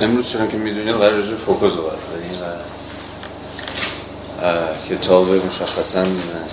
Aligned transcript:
امروز 0.00 0.28
چون 0.28 0.48
که 0.48 0.56
می‌دونید 0.56 0.94
قرار 0.94 1.12
رجوع 1.12 1.36
فوکو 1.36 1.70
صحبت 1.70 1.98
کنیم 2.04 2.42
و 2.42 2.44
کتاب 4.88 5.30
مشخصا 5.30 6.06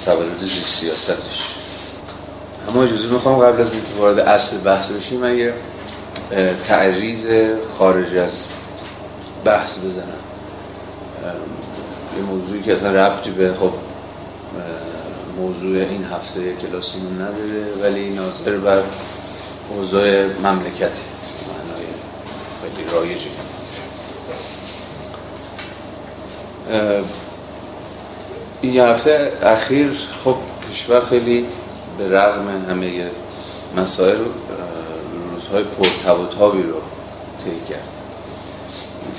تولد 0.06 0.45
سیاستش. 0.66 1.55
اما 2.69 2.83
اجازه 2.83 3.08
می‌خوام 3.08 3.39
قبل 3.39 3.61
از 3.61 3.71
اینکه 3.71 3.87
وارد 3.97 4.19
اصل 4.19 4.58
بحث 4.58 4.92
بشیم 4.92 5.37
یه 5.39 5.53
تعریض 6.63 7.27
خارج 7.77 8.16
از 8.16 8.31
بحث 9.46 9.77
بزنم. 9.77 10.21
یه 12.18 12.23
موضوعی 12.23 12.62
که 12.62 12.73
اصلا 12.73 12.91
ربطی 12.91 13.32
به 13.32 13.54
خب 13.54 13.71
موضوع 15.38 15.77
این 15.77 16.05
هفته 16.05 16.55
کلاسیمون 16.55 17.14
نداره 17.14 17.66
ولی 17.82 18.09
ناظر 18.09 18.57
بر 18.57 18.82
اوضاع 19.70 20.25
مملکتی. 20.43 21.14
خیلی 22.75 22.89
رایجی 22.89 23.29
این 28.61 28.79
هفته 28.79 29.33
اخیر 29.43 29.91
خب 30.23 30.35
کشور 30.71 31.05
خیلی 31.05 31.45
به 31.97 32.09
رغم 32.09 32.66
همه 32.69 33.11
مسائل 33.77 34.17
روزهای 35.33 35.63
پرتوتابی 35.63 36.63
رو 36.63 36.81
طی 37.43 37.73
کرد. 37.73 37.88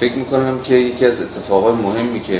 فکر 0.01 0.13
می‌کنم 0.13 0.63
که 0.63 0.75
یکی 0.75 1.07
از 1.07 1.21
اتفاقای 1.21 1.75
مهمی 1.75 2.21
که 2.21 2.33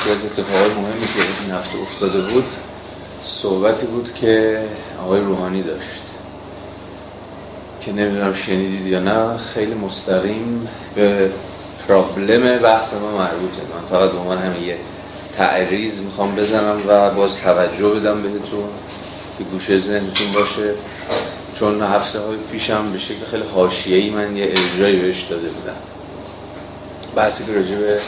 یکی 0.00 0.10
از 0.10 0.24
اتفاقای 0.24 0.70
مهمی 0.70 1.06
که 1.06 1.42
این 1.42 1.50
هفته 1.50 1.78
افتاده 1.82 2.20
بود 2.20 2.44
صحبتی 3.22 3.86
بود 3.86 4.14
که 4.14 4.64
آقای 5.04 5.20
روحانی 5.20 5.62
داشت. 5.62 6.09
که 7.80 7.92
نمی‌دونم 7.92 8.32
شنیدید 8.32 8.86
یا 8.86 9.00
نه 9.00 9.36
خیلی 9.36 9.74
مستقیم 9.74 10.68
به 10.94 11.30
پرابلم 11.88 12.58
بحث 12.58 12.94
ما 12.94 13.18
مربوطه. 13.18 13.62
من 13.74 13.98
فقط 13.98 14.10
به 14.10 14.18
عنوان 14.18 14.38
همین 14.38 14.62
یه 14.62 14.76
تعریض 15.32 16.00
می‌خوام 16.00 16.34
بزنم 16.34 16.80
و 16.88 17.10
باز 17.10 17.36
توجه 17.38 17.88
بدم 17.88 18.22
بهتون 18.22 18.68
که 19.38 19.44
گوشه 19.44 19.78
ذهنتون 19.78 20.32
باشه. 20.34 20.74
چون 21.54 21.82
هفته 21.82 22.20
های 22.20 22.36
پیشم 22.52 22.92
به 22.92 22.98
شکل 22.98 23.24
خیلی 23.30 23.44
حاشیه‌ای 23.54 24.10
من 24.10 24.36
یه 24.36 24.44
اجرایی 24.44 24.96
بهش 24.96 25.22
داده 25.22 25.48
بودم. 25.48 25.76
بحثی 27.16 27.44
که 27.44 27.52
راجع 27.52 27.76
به 27.76 27.98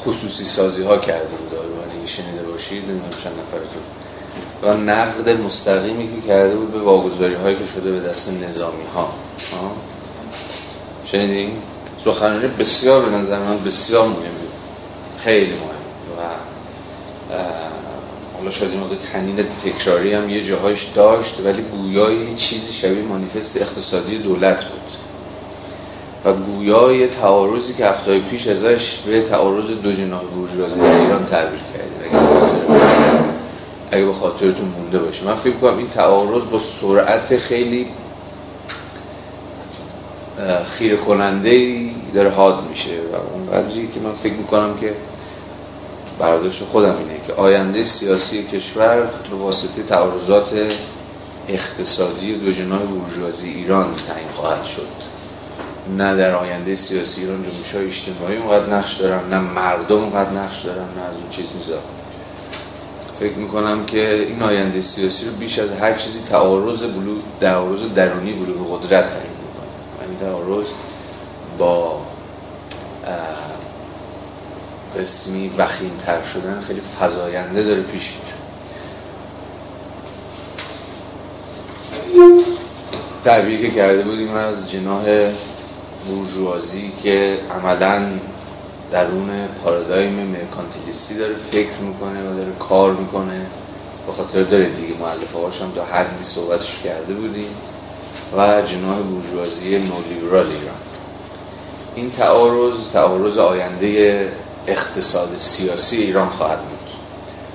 خصوصی 0.00 0.44
سازی 0.44 0.82
ها 0.82 0.98
کرده 0.98 1.24
بود 1.24 1.58
آلبانی 1.58 2.08
شنیده 2.08 2.42
باشید 2.42 2.84
نمی‌دونم 2.84 3.10
چند 3.24 3.32
نفرتون 3.32 3.82
و 4.62 4.74
نقد 4.74 5.28
مستقیمی 5.28 6.08
که 6.08 6.28
کرده 6.28 6.54
بود 6.54 6.72
به 6.72 6.78
واگذاری 6.78 7.34
هایی 7.34 7.56
که 7.56 7.66
شده 7.66 7.92
به 7.92 8.00
دست 8.00 8.32
نظامی 8.32 8.84
ها؟ 8.94 9.12
شنیدین؟ 11.06 11.52
سخنرانی 12.04 12.46
بسیار 12.46 13.04
به 13.04 13.16
نظر 13.16 13.38
من 13.38 13.64
بسیار 13.64 14.08
مهمه 14.08 14.22
خیلی 15.18 15.52
مهم. 15.52 15.60
و 16.18 16.22
حالا 18.38 18.50
شاید 18.50 18.72
این 18.72 18.98
تنین 19.12 19.46
تکراری 19.64 20.14
هم 20.14 20.30
یه 20.30 20.44
جاهایش 20.44 20.86
داشت 20.94 21.40
ولی 21.44 21.62
گویای 21.62 22.36
چیزی 22.36 22.72
شبیه 22.72 23.02
مانیفست 23.02 23.62
اقتصادی 23.62 24.18
دولت 24.18 24.64
بود. 24.64 24.80
و 26.24 26.32
گویای 26.32 27.06
تعارضی 27.06 27.74
که 27.74 27.86
هفته 27.86 28.18
پیش 28.18 28.46
ازش 28.46 28.98
به 29.06 29.22
تعارض 29.22 29.66
دو 29.66 29.92
جناح 29.92 30.22
بورژوازی 30.22 30.80
ایران 30.80 31.26
تعبیر 31.26 31.60
کردیم 31.74 33.21
اگه 33.92 34.04
به 34.04 34.12
خاطرتون 34.12 34.68
مونده 34.68 34.98
باشه. 34.98 35.24
من 35.24 35.34
فکر 35.34 35.56
کنم 35.56 35.78
این 35.78 35.88
تعارض 35.88 36.42
با 36.44 36.58
سرعت 36.58 37.36
خیلی 37.36 37.86
خیره 40.66 40.96
کننده 40.96 41.80
داره 42.14 42.30
حاد 42.30 42.68
میشه 42.68 42.90
و 43.12 43.16
اونقدری 43.34 43.88
که 43.94 44.00
من 44.00 44.12
فکر 44.12 44.32
می‌کنم 44.32 44.78
که 44.80 44.94
برداشت 46.18 46.64
خودم 46.64 46.96
اینه 46.98 47.20
که 47.26 47.32
آینده 47.32 47.84
سیاسی 47.84 48.42
کشور 48.42 48.96
به 49.30 49.36
واسطه 49.36 49.82
تعارضات 49.82 50.52
اقتصادی 51.48 52.34
دو 52.34 52.52
جناح 52.52 52.78
بورژوازی 52.78 53.48
ایران 53.48 53.92
تعیین 54.08 54.28
خواهد 54.34 54.64
شد. 54.64 55.12
نه 55.98 56.16
در 56.16 56.34
آینده 56.34 56.74
سیاسی 56.74 57.20
ایران 57.20 57.42
جنبش 57.42 57.74
های 57.74 57.86
اجتماعی 57.86 58.36
اونقدر 58.36 58.74
نقش 58.74 58.94
دارن 58.94 59.28
نه 59.30 59.38
مردم 59.38 59.96
اونقدر 59.96 60.30
نقش 60.30 60.62
دارن 60.64 60.78
نه 60.96 61.02
از 61.02 61.14
اون 61.14 61.30
چیز 61.30 61.46
می‌ذارن 61.58 62.01
فکر 63.22 63.38
می‌کنم 63.38 63.86
که 63.86 64.14
این 64.14 64.42
آینده 64.42 64.82
سیاسی 64.82 65.26
رو 65.26 65.32
بیش 65.32 65.58
از 65.58 65.70
هر 65.70 65.94
چیزی 65.94 66.20
تعارض 66.26 66.82
بلو 66.82 67.14
تعارض 67.40 67.94
درونی 67.94 68.32
بلوغ 68.32 68.84
قدرت 68.84 69.10
تعیین 69.10 69.30
می‌کنه. 69.30 70.02
یعنی 70.02 70.16
تعارض 70.20 70.66
با 71.58 72.00
اسمی 74.98 75.50
وخیم 75.58 75.90
تر 76.06 76.24
شدن 76.34 76.60
خیلی 76.66 76.80
فضاینده 76.80 77.62
داره 77.62 77.80
پیش 77.82 78.12
میره. 78.12 78.36
تعبیری 83.24 83.68
که 83.68 83.74
کرده 83.76 84.02
بودیم 84.02 84.34
از 84.34 84.70
جناه 84.70 85.04
بورژوازی 86.06 86.92
که 87.02 87.38
عملا 87.50 88.02
درون 88.92 89.46
پارادایم 89.46 90.12
مرکانتیلیستی 90.12 91.14
داره 91.14 91.34
فکر 91.34 91.76
می‌کنه 91.80 92.30
و 92.30 92.36
داره 92.36 92.52
کار 92.58 92.92
می‌کنه. 92.92 93.46
به 94.06 94.12
خاطر 94.12 94.42
داره 94.42 94.64
دیگه 94.64 94.94
معلفه 95.00 95.38
هاشم 95.38 95.72
تا 95.74 95.84
حدی 95.84 96.24
صحبتش 96.24 96.80
کرده 96.84 97.14
بودیم. 97.14 97.54
و 98.36 98.62
جناه 98.62 99.02
بورژوازی 99.02 99.78
نولیبرال 99.78 100.46
ایران. 100.46 100.76
این 101.94 102.10
تعارض 102.10 102.90
تعارض 102.92 103.38
آینده 103.38 104.32
اقتصاد 104.66 105.36
سیاسی 105.36 105.96
ایران 105.96 106.28
خواهد 106.28 106.60
بود. 106.60 106.90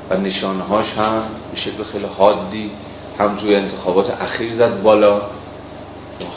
و 0.09 0.17
نشانهاش 0.17 0.93
هم 0.93 1.21
به 1.51 1.57
شکل 1.57 1.83
خیلی 1.83 2.07
حادی 2.17 2.71
هم 3.19 3.35
توی 3.35 3.55
انتخابات 3.55 4.21
اخیر 4.21 4.53
زد 4.53 4.81
بالا. 4.81 5.21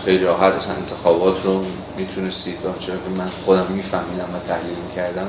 خیلی 0.05 0.25
راحت 0.25 0.69
انتخابات 0.79 1.45
رو 1.45 1.65
می‌تونستید. 2.01 2.59
چرا 2.81 2.97
که 2.97 3.11
من 3.19 3.29
خودم 3.45 3.67
میفهمیدم 3.67 4.29
و 4.35 4.49
تحلیل 4.49 4.77
می‌کردم. 4.89 5.29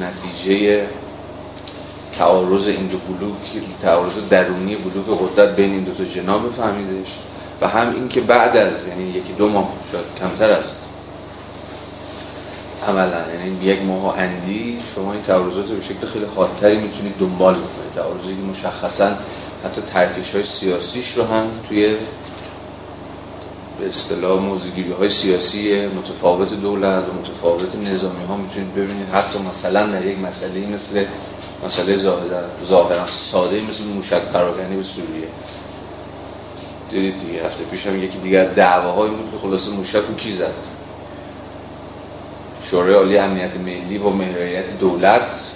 نتیجه 0.00 0.86
تعارض 2.12 2.68
این 2.68 2.86
دو 2.86 2.98
بلوک 2.98 3.36
تعارض 3.82 4.12
درونی 4.30 4.76
بلوک 4.76 5.06
قدرت 5.20 5.56
بین 5.56 5.70
این 5.70 5.84
دو 5.84 5.94
تا 5.94 6.04
جناب 6.04 6.52
فهمیدش 6.52 7.16
و 7.60 7.68
هم 7.68 7.94
این 7.94 8.08
که 8.08 8.20
بعد 8.20 8.56
از 8.56 8.86
یعنی 8.86 9.04
یکی 9.04 9.32
دو 9.32 9.48
ماه 9.48 9.72
شاید 9.92 10.04
کمتر 10.20 10.50
است 10.50 10.86
عملا 12.88 13.20
یعنی 13.32 13.64
یک 13.64 13.82
ماه 13.82 14.18
اندی 14.18 14.78
شما 14.94 15.12
این 15.12 15.22
تعارضات 15.22 15.70
رو 15.70 15.76
به 15.76 15.82
شکل 15.82 16.06
خیلی 16.06 16.26
خاطری 16.36 16.78
می‌تونید 16.78 17.18
دنبال 17.18 17.54
بکنید. 17.54 17.92
تعارضی 17.94 18.28
که 18.28 18.42
مشخصا 18.50 19.10
حتی 19.64 19.80
ترکش 19.80 20.34
های 20.34 20.44
سیاسیش 20.44 21.12
رو 21.12 21.24
هم 21.24 21.46
توی 21.68 21.96
به 23.78 23.86
اصطلاح 23.86 24.40
موزگیری 24.40 24.92
های 24.92 25.10
سیاسی 25.10 25.86
متفاوت 25.86 26.54
دولت 26.54 27.04
و 27.08 27.12
متفاوت 27.12 27.74
نظامی 27.74 28.24
ها 28.24 28.36
می‌تونید 28.36 28.74
ببینید. 28.74 29.08
حتی 29.12 29.38
مثلا 29.38 29.86
در 29.86 30.06
یک 30.06 30.18
مسئله 30.18 30.66
مثل 30.66 31.04
مسئله 31.66 31.96
ظاهرا 32.66 33.06
ساده 33.06 33.60
مثل 33.60 33.84
موشک 33.84 34.22
پراکنی 34.22 34.76
به 34.76 34.82
سوریه. 34.82 35.28
دیدید 36.90 37.18
دیگه 37.18 37.46
هفته 37.46 37.64
پیش 37.64 37.86
هم 37.86 38.02
یکی 38.02 38.18
دیگر 38.18 38.44
دعواهایی 38.44 39.14
بود 39.14 39.30
که 39.32 39.38
خلاص 39.48 39.68
موشک 39.68 40.02
رو 40.08 40.14
کی 40.14 40.32
زد؟ 40.32 40.54
شورای 42.62 42.94
عالی 42.94 43.18
امنیت 43.18 43.56
ملی 43.56 43.98
با 43.98 44.10
مهریت 44.10 44.78
دولت 44.78 45.52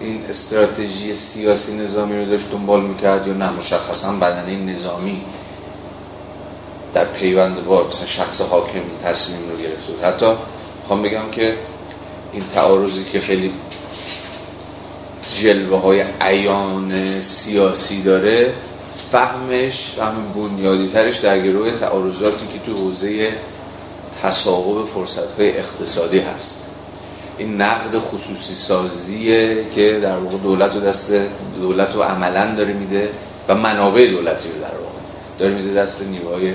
این 0.00 0.24
استراتژی 0.30 1.14
سیاسی 1.14 1.76
نظامی 1.76 2.18
رو 2.18 2.30
داشت 2.30 2.50
دنبال 2.50 2.80
می‌کرد 2.82 3.26
یا 3.26 3.34
نه؟ 3.34 3.50
مشخصا 3.50 4.12
بدنه 4.12 4.56
نظامی. 4.56 5.22
در 6.94 7.04
پیوند 7.04 7.64
با 7.64 7.86
مثلا 7.88 8.06
شخص 8.06 8.40
حاکم 8.40 8.80
تصمیم 9.04 9.50
رو 9.50 9.56
گرفت 9.56 10.04
حتی 10.04 10.26
خوام 10.88 11.02
بگم 11.02 11.30
که 11.30 11.54
این 12.32 12.44
تعارضی 12.54 13.04
که 13.04 13.20
خیلی 13.20 13.52
جلوه 15.42 15.80
های 15.80 16.04
عیان 16.20 17.20
سیاسی 17.20 18.02
داره 18.02 18.52
فهمش 19.12 19.94
فهم 19.96 20.32
بنیادی 20.34 20.88
ترش 20.88 21.16
در 21.16 21.38
گروه 21.38 21.70
تعارضاتی 21.70 22.46
که 22.46 22.58
تو 22.66 22.76
حوزه 22.76 23.32
تصاحب 24.22 24.86
فرصت 24.86 25.32
های 25.38 25.58
اقتصادی 25.58 26.18
هست. 26.18 26.58
این 27.38 27.62
نقد 27.62 27.98
خصوصی 27.98 28.54
سازیه 28.54 29.64
که 29.74 30.00
در 30.02 30.18
واقع 30.18 30.36
دولت 30.36 30.76
و 30.76 30.80
دست 30.80 31.12
دولت 31.60 31.94
رو 31.94 32.02
عملا 32.02 32.54
داره 32.54 32.72
میده 32.72 33.10
و 33.48 33.54
منابع 33.54 34.06
دولتی 34.06 34.48
رو 34.48 34.54
در 34.54 34.78
واقع 34.78 34.98
داره 35.38 35.54
میده 35.54 35.82
دست 35.82 36.02
نیروهای 36.02 36.54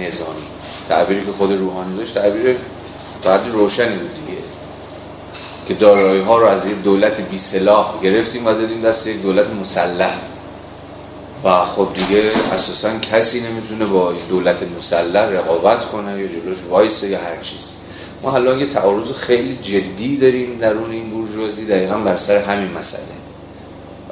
نظامی. 0.00 0.46
تعبیری 0.88 1.24
که 1.26 1.32
خود 1.32 1.52
روحانی 1.52 1.96
داشت 1.96 2.14
تعبیر 2.14 2.56
تا 3.22 3.34
حدی 3.34 3.50
روشنی 3.50 3.96
بود 3.96 4.14
دیگه. 4.14 4.38
که 5.68 5.74
دارایی 5.74 6.22
ها 6.22 6.38
رو 6.38 6.46
از 6.46 6.66
یک 6.66 6.82
دولت 6.82 7.20
بی 7.20 7.38
سلاح 7.38 8.00
گرفتیم 8.02 8.46
و 8.46 8.52
دادیم 8.52 8.80
دست 8.80 9.06
یک 9.06 9.22
دولت 9.22 9.50
مسلح. 9.50 10.18
و 11.44 11.64
خب 11.64 11.88
دیگه 11.94 12.30
اساسا 12.52 12.98
کسی 12.98 13.40
نمی‌تونه 13.40 13.86
با 13.86 14.12
دولت 14.28 14.62
مسلح 14.78 15.24
رقابت 15.24 15.84
کنه 15.84 16.20
یا 16.20 16.26
جلوش 16.26 16.58
وایسه 16.68 17.08
یا 17.08 17.18
هر 17.18 17.42
چیز. 17.42 17.72
ما 18.22 18.30
حالا 18.30 18.56
یه 18.56 18.66
تعارض 18.66 19.12
خیلی 19.12 19.58
جدی 19.62 20.16
داریم 20.16 20.58
درون 20.58 20.90
این 20.90 21.10
بورژوازی 21.10 21.66
دقیقا 21.66 21.98
بر 21.98 22.16
سر 22.16 22.38
همین 22.38 22.70
مسئله. 22.78 23.02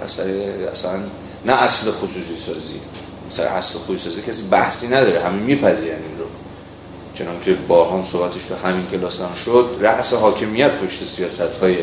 بر 0.00 0.08
سر 0.08 0.28
اصلا 0.72 1.00
نه 1.44 1.52
اصل 1.52 1.90
خصوصی 1.90 2.36
سازی 2.46 2.80
سر 3.28 3.44
اصل 3.44 3.78
خصوصی 3.78 4.10
سازی 4.10 4.22
کسی 4.22 4.42
بحثی 4.42 4.86
نداره 4.86 5.24
همین 5.24 5.42
میپذیرن 5.42 5.96
این 5.96 6.18
رو. 6.18 6.24
چنان 7.14 7.40
که 7.44 7.54
با 7.54 7.90
هم 7.90 8.04
صحبتش 8.04 8.44
تو 8.44 8.54
همین 8.68 8.86
کلاس 8.86 9.20
هم 9.20 9.34
شد 9.44 9.76
رأس 9.80 10.14
حاکمیت 10.14 10.70
پشت 10.70 11.04
سیاست 11.04 11.56
های 11.62 11.76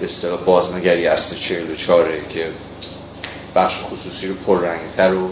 به 0.00 0.04
اصطلاح 0.04 0.40
بازنگری 0.40 1.06
اصل 1.06 1.36
44 1.36 2.08
که 2.28 2.50
بخش 3.54 3.78
خصوصی 3.82 4.26
رو 4.26 4.34
پررنگتر 4.34 5.14
و 5.14 5.30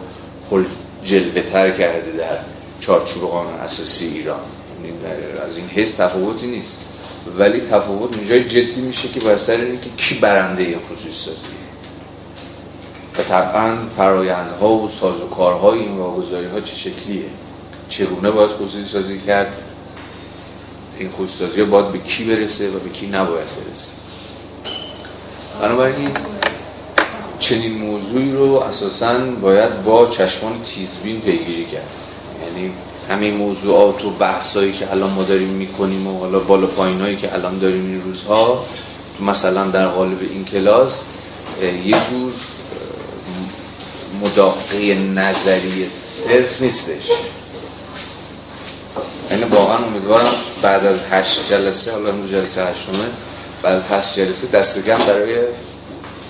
پر 0.51 0.65
جلوه 1.05 1.43
تر 1.43 1.71
کرده 1.71 2.13
در 2.13 2.39
چارچوب 2.81 3.23
قانون 3.23 3.55
اساسی 3.55 4.07
ایران. 4.07 4.41
یعنی 4.85 4.99
از 5.47 5.57
این 5.57 5.69
حس 5.69 5.95
تفاوتی 5.95 6.47
نیست. 6.47 6.81
ولی 7.39 7.61
تفاوت 7.61 8.17
اونجای 8.17 8.45
جدی 8.45 8.81
میشه 8.81 9.09
که 9.09 9.21
بر 9.21 9.39
سر 9.39 9.53
اینه 9.53 9.79
که 9.81 9.91
کی 9.97 10.15
برنده 10.15 10.63
این 10.63 10.79
خصوصی 10.79 11.25
سازی. 11.25 11.68
و 13.19 13.23
طبعا 13.23 13.77
فرایندها 13.97 14.69
و 14.69 14.89
سازوکارهای 14.89 15.79
این 15.79 15.97
واگذاری 15.97 16.47
ها 16.47 16.61
چه 16.61 16.77
شکلیه؟ 16.77 17.25
چگونه 17.89 18.31
باید 18.31 18.51
خصوصی 18.51 18.87
سازی 18.87 19.19
کرد؟ 19.21 19.53
این 20.99 21.11
خصوصی 21.11 21.39
سازی 21.39 21.65
باید 21.65 21.93
به 21.93 21.99
کی 21.99 22.25
برسه 22.25 22.71
و 22.71 22.79
به 22.79 22.91
کی 22.91 23.07
نباید 23.07 23.47
برسه؟ 23.67 23.93
بنابراین 25.61 26.09
چنین 27.39 27.79
موضوعی 27.79 28.33
رو 28.33 28.55
اساسا 28.55 29.19
باید 29.43 29.85
با 29.85 30.07
چشمان 30.07 30.63
تیزبین 30.63 31.21
پیگیری 31.21 31.65
کرد. 31.65 31.89
یعنی 32.47 32.73
همین 33.11 33.35
موضوعات 33.35 34.05
و 34.05 34.11
بحثایی 34.11 34.73
که 34.73 34.91
الان 34.91 35.11
ما 35.11 35.23
داریم 35.23 35.49
می‌کنیم 35.49 36.07
و 36.07 36.19
حالا 36.19 36.39
بالا 36.39 36.67
پایینایی 36.67 37.17
که 37.17 37.35
الان 37.35 37.59
داریم 37.59 37.91
این 37.91 38.03
روزها 38.03 38.65
مثلا 39.21 39.65
در 39.65 39.87
قالب 39.87 40.19
این 40.21 40.45
کلاس 40.45 41.01
یه 41.85 41.97
جور 42.11 42.33
مداقه 44.23 44.95
نظری 44.95 45.89
صرف 45.89 46.63
نیستش. 46.63 47.11
یعنی 49.31 49.45
واقعا 49.45 49.77
امیدوارم 49.77 50.33
بعد 50.63 50.87
از 50.87 50.99
هشت 51.11 51.49
جلسه 51.51 51.93
حالا 51.93 52.09
امروز 52.09 52.31
جلسه 52.31 52.65
هشتمه 52.65 53.05
بعد 53.63 53.75
از 53.75 53.83
هشت 53.91 54.15
جلسه 54.15 54.59
دست 54.59 54.79
برای 54.79 55.37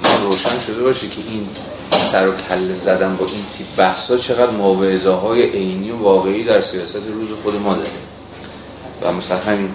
ما 0.02 0.16
روشن 0.22 0.60
شده 0.66 0.82
باشه 0.82 1.08
که 1.08 1.20
این 1.30 1.48
سر 2.00 2.28
و 2.28 2.32
کله 2.48 2.74
زدن 2.74 3.16
با 3.16 3.26
این 3.26 3.44
تیپ 3.52 3.66
بحث 3.76 4.10
ها 4.10 4.16
چقدر 4.16 4.50
موعظه 4.50 5.10
های 5.10 5.42
عینی 5.42 5.90
و 5.90 5.96
واقعی 5.96 6.44
در 6.44 6.60
سیاست 6.60 6.96
روز 6.96 7.28
خود 7.42 7.54
ما 7.54 7.74
داره. 7.74 7.88
و 9.02 9.12
مثلا 9.12 9.38
همین 9.38 9.70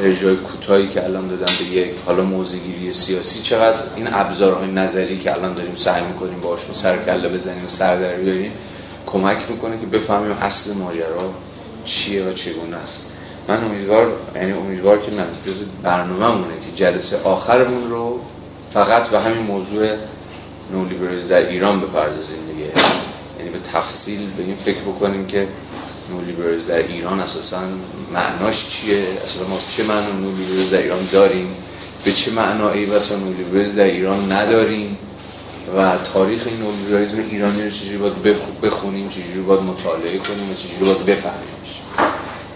ارجای 0.00 0.36
کوتاهی 0.36 0.88
که 0.88 1.04
الان 1.04 1.28
دادم 1.28 1.52
به 1.58 1.64
یک 1.64 1.90
حالا 2.06 2.22
موزگیری 2.22 2.92
سیاسی. 2.92 3.42
چقدر 3.42 3.82
این 3.96 4.08
ابزارهای 4.12 4.70
نظری 4.70 5.18
که 5.18 5.32
الان 5.32 5.54
داریم 5.54 5.76
سعی 5.76 6.02
می‌کنیم 6.04 6.40
باشون 6.40 6.74
سر 6.74 7.04
کله 7.04 7.28
بزنیم 7.28 7.64
و 7.64 7.68
سر 7.68 7.96
در 8.00 8.14
بیاریم 8.14 8.52
کمک 9.06 9.38
می‌کنه 9.48 9.80
که 9.80 9.86
بفهمیم 9.86 10.32
اصل 10.32 10.72
ماجرا 10.72 11.34
چیه 11.84 12.24
و 12.24 12.32
چگونه 12.32 12.76
است. 12.76 13.06
من 13.48 13.64
امیدوار 13.64 14.12
یعنی 14.34 14.52
امیدوار 14.52 14.98
که 14.98 15.10
نه 15.10 15.24
جز 15.46 15.62
برنامه‌مونه 15.82 16.54
که 16.54 16.84
جلسه 16.84 17.22
آخرمون 17.24 17.90
رو 17.90 18.20
فقط 18.72 19.08
به 19.08 19.20
همین 19.20 19.42
موضوع 19.42 19.88
نولیبرالیسم 20.72 21.28
در 21.28 21.48
ایران 21.48 21.80
بپردازیم 21.80 22.38
دیگه. 22.52 22.70
یعنی 23.38 23.50
به 23.50 23.58
تفصیل 23.72 24.20
به 24.36 24.42
این 24.42 24.56
فکر 24.56 24.80
بکنیم 24.80 25.26
که 25.26 25.46
نولیبرالیسم 26.12 26.68
در 26.68 26.78
ایران 26.78 27.20
اساسا 27.20 27.60
معناش 28.14 28.68
چیه؟ 28.68 29.02
اصلا 29.24 29.46
ما 29.46 29.58
چه 29.76 29.82
معنا 29.82 30.12
نولیبرالیسم 30.12 30.70
در 30.76 30.82
ایران 30.82 31.08
داریم؟ 31.12 31.54
به 32.04 32.12
چه 32.12 32.30
معنایی 32.30 32.84
واسه 32.84 33.16
نولیبرالیسم 33.16 33.76
در 33.76 33.84
ایران 33.84 34.32
نداریم؟ 34.32 34.98
و 35.76 35.96
تاریخ 36.14 36.42
این 36.46 36.56
نولیبرالیسم 36.56 37.30
ایرانی 37.30 37.62
رو 37.62 37.70
چجوری 37.70 37.96
باید 37.96 38.22
بخونیم؟ 38.62 39.08
چجوری 39.08 39.40
باید 39.40 39.60
مطالعه 39.60 40.18
کنیم؟ 40.18 40.50
و 40.50 40.54
چجوری 40.54 40.84
باید 40.84 41.06
بفهمیمش؟ 41.06 41.80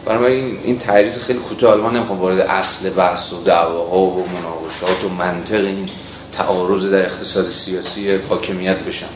بنابراین 0.06 0.58
این 0.64 0.78
تعریض 0.78 1.18
خیلی 1.18 1.38
کوتاه 1.38 1.72
الان 1.72 1.96
نمی‌خوام 1.96 2.20
وارد 2.20 2.38
اصل 2.40 2.90
بحث 2.90 3.32
و 3.32 3.42
دعواها 3.42 3.98
و 3.98 4.26
مناقشات 4.28 5.04
و 5.04 5.08
منطق 5.08 5.64
این 5.64 5.88
تعارض 6.32 6.86
در 6.86 7.02
اقتصاد 7.02 7.50
سیاسی 7.50 8.16
حاکمیت 8.16 8.78
بشم. 8.78 9.06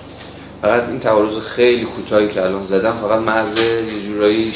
فقط 0.62 0.88
این 0.88 1.00
تعارض 1.00 1.38
خیلی 1.38 1.84
کوتاهی 1.84 2.28
که 2.28 2.42
الان 2.42 2.62
زدم 2.62 2.90
فقط 2.90 3.20
محض 3.20 3.58
یه 3.58 4.02
جورایی 4.06 4.52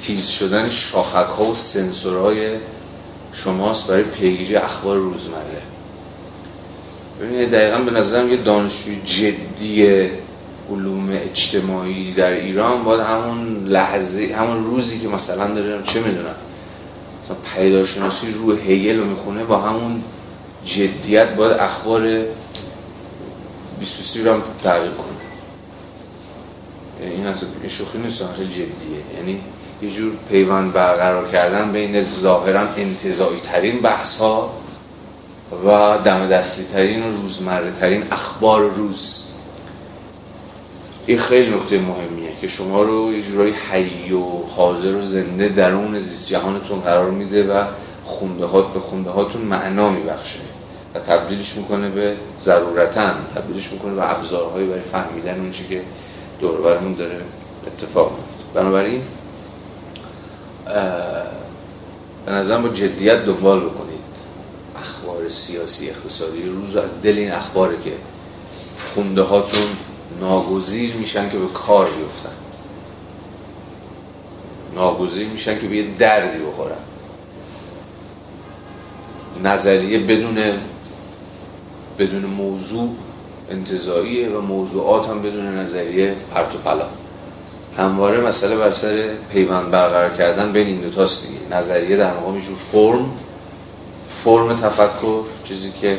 تیز 0.00 0.28
شدن 0.28 0.70
شاخک 0.70 1.28
ها 1.38 1.44
و 1.44 1.54
سنسورهای 1.54 2.56
شماست 3.32 3.86
برای 3.86 4.02
پیگیری 4.02 4.56
اخبار 4.56 4.96
روزمره. 4.96 5.62
ببینید 7.20 7.50
دقیقا 7.50 7.78
به 7.78 7.90
نظرم 7.90 8.30
یه 8.30 8.36
دانشجوی 8.36 8.96
جدی 9.04 10.08
علوم 10.70 11.08
اجتماعی 11.10 12.14
در 12.14 12.30
ایران 12.30 12.84
باید 12.84 13.00
همون 13.00 13.64
لحظه 13.64 14.34
همون 14.38 14.64
روزی 14.64 15.00
که 15.00 15.08
مثلا 15.08 15.54
داریم 15.54 15.82
چه 15.82 16.00
می‌دونم 16.00 16.34
مثلا 17.24 17.36
پیداشناسی 17.56 18.26
رو 18.32 18.56
هیل 18.56 18.98
رو 18.98 19.04
می‌خونه 19.04 19.44
با 19.44 19.58
همون 19.58 20.02
جدیت 20.64 21.34
باید 21.34 21.52
اخبار 21.52 22.24
23 23.78 24.24
رو 24.24 24.32
هم 24.32 24.42
تعقیب 24.62 24.92
کنه. 24.96 25.06
این 27.00 27.26
اصلا 27.26 27.48
این 27.60 27.70
شوخی 27.70 27.98
نیست 27.98 28.24
خیلی 28.36 28.50
جدیه. 28.50 29.16
یعنی 29.16 29.40
یه 29.82 29.90
جور 29.90 30.12
پیوند 30.28 30.72
برقرار 30.72 31.28
کردن 31.28 31.72
بین 31.72 32.04
ظاهرا 32.04 32.60
انتظایی 32.60 33.40
ترین 33.40 33.80
بحث 33.80 34.16
ها 34.16 34.52
و 35.66 35.98
دم 36.04 36.28
دستی 36.28 36.64
ترین 36.64 37.02
و 37.02 37.22
روزمره 37.22 37.72
ترین 37.72 38.04
اخبار 38.10 38.60
روز. 38.60 39.28
این 41.06 41.18
خیلی 41.18 41.56
نکته 41.56 41.78
مهمیه 41.78 42.30
که 42.40 42.48
شما 42.48 42.82
رو 42.82 43.12
یه 43.12 43.22
جورایی 43.22 43.54
حی 43.70 44.12
و 44.12 44.24
حاضر 44.56 44.94
و 44.94 45.02
زنده 45.02 45.48
درون 45.48 45.98
زیست 45.98 46.28
جهانتون 46.28 46.80
قرار 46.80 47.10
میده 47.10 47.54
و 47.54 47.64
خونده 48.04 48.46
به 48.74 48.80
خونده 48.80 49.10
هاتون 49.10 49.42
معنا 49.42 49.90
میبخشه. 49.90 50.40
و 50.94 50.98
تبدیلش 50.98 51.56
می‌کنه 51.56 51.88
به 51.88 52.16
ضرورتا 52.42 53.10
تبدیلش 53.34 53.72
می‌کنه 53.72 53.94
به 53.94 54.10
ابزارهایی 54.10 54.66
برای 54.66 54.80
فهمیدن 54.80 55.40
اون 55.40 55.50
که 55.50 55.82
دور 56.40 56.60
برمون 56.60 56.94
داره 56.94 57.20
اتفاق 57.66 58.12
میفته 58.12 58.60
بنابراین 58.60 59.02
به 62.26 62.32
نظرم 62.32 62.62
با 62.62 62.68
جدیت 62.68 63.24
دنبال 63.24 63.60
بکنید 63.60 63.98
اخبار 64.76 65.28
سیاسی 65.28 65.90
اقتصادی. 65.90 66.42
روز 66.42 66.76
از 66.76 66.90
دل 67.02 67.18
این 67.18 67.32
اخباره 67.32 67.76
که 67.84 67.92
خونده 68.94 69.22
هاتون 69.22 69.68
ناگزیر 70.20 70.94
میشن 70.94 71.30
که 71.30 71.38
به 71.38 71.46
کار 71.46 71.90
بیفتن. 71.90 72.36
ناگزیر 74.74 75.28
میشن 75.28 75.60
که 75.60 75.66
به 75.66 75.76
یه 75.76 75.86
دردی 75.98 76.38
بخورن. 76.38 76.76
نظریه 79.44 79.98
بدون 79.98 80.58
بدون 81.98 82.24
موضوع 82.24 82.88
انتظاییه 83.50 84.28
و 84.30 84.40
موضوعات 84.40 85.08
هم 85.08 85.22
بدون 85.22 85.58
نظریه 85.58 86.14
پرت 86.34 86.54
و 86.54 86.58
پلا. 86.58 86.86
همواره 87.76 88.20
مسئله 88.20 88.56
بر 88.56 88.72
سر 88.72 89.08
پیوند 89.32 89.70
برقرار 89.70 90.10
کردن 90.10 90.52
بین 90.52 90.66
این 90.66 90.80
دو 90.80 90.90
تاست 90.90 91.26
دیگه. 91.26 91.56
نظریه 91.56 91.96
در 91.96 92.14
مقام 92.14 92.38
جور 92.38 92.56
فرم 92.72 93.10
فرم 94.24 94.56
تفکر 94.56 95.22
چیزی 95.44 95.72
که 95.80 95.98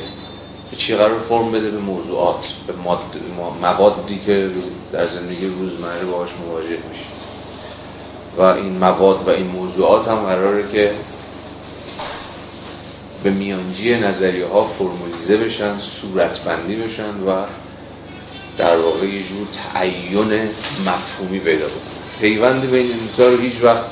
چی 0.78 0.96
قرار 0.96 1.20
فرم 1.20 1.52
بده 1.52 1.70
به 1.70 1.80
موضوعات 1.80 2.54
به 2.68 2.74
موادی 3.62 4.20
که 4.26 4.50
در 4.92 5.08
زندگی 5.08 5.48
روزمره 5.48 6.06
باهاش 6.12 6.30
مواجه 6.48 6.78
میشه 6.90 7.06
و 8.38 8.42
این 8.42 8.78
مواد 8.78 9.28
و 9.28 9.30
این 9.30 9.48
موضوعات 9.48 10.08
هم 10.08 10.16
قراره 10.16 10.72
که 10.72 10.92
به 13.24 13.30
میانجی 13.30 13.96
نظریه 13.96 14.46
ها 14.46 14.64
فرمولیزه 14.64 15.38
بشن 15.38 15.78
صورتبندی 15.78 16.76
بشن 16.76 17.24
و 17.28 17.46
در 18.58 18.78
واقع 18.78 19.06
یه 19.06 19.24
جور 19.24 19.48
تعین 19.74 20.50
مفهومی 20.86 21.40
پیدا 21.40 21.66
بکنن. 21.66 22.20
پیوند 22.20 22.72
بین 22.72 22.88
این 22.92 22.98
دوتا 22.98 23.30
رو 23.30 23.38
هیچ 23.38 23.64
وقت 23.64 23.86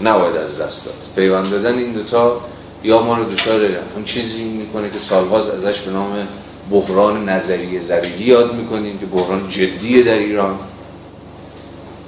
نباید 0.00 0.36
از 0.36 0.58
دست 0.58 0.84
داد. 0.84 0.94
پیوند 1.16 1.50
دادن 1.50 1.78
این 1.78 1.92
دوتا 1.92 2.40
یا 2.84 3.02
ما 3.02 3.18
رو 3.18 3.32
دچار 3.32 3.60
اون 3.94 4.04
چیزی 4.04 4.44
می‌کنه 4.44 4.90
که 4.90 4.98
سالهاست 4.98 5.50
ازش 5.50 5.80
به 5.80 5.90
نام 5.90 6.28
بحران 6.70 7.28
نظریه 7.28 7.80
زرگی 7.80 8.24
یاد 8.24 8.54
می‌کنیم 8.54 8.98
که 8.98 9.06
بحران 9.06 9.48
جدیه 9.48 10.02
در 10.02 10.18
ایران 10.18 10.58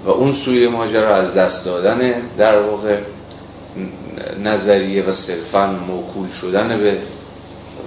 و 0.04 0.10
اون 0.10 0.32
سوی 0.32 0.68
ماجرا 0.68 1.16
از 1.16 1.34
دست 1.34 1.64
دادن 1.64 2.12
در 2.38 2.62
واقع 2.62 2.98
نظریه 4.42 5.02
و 5.02 5.12
صرفا 5.12 5.66
موکول 5.66 6.30
شدن 6.30 6.78
به 6.78 6.98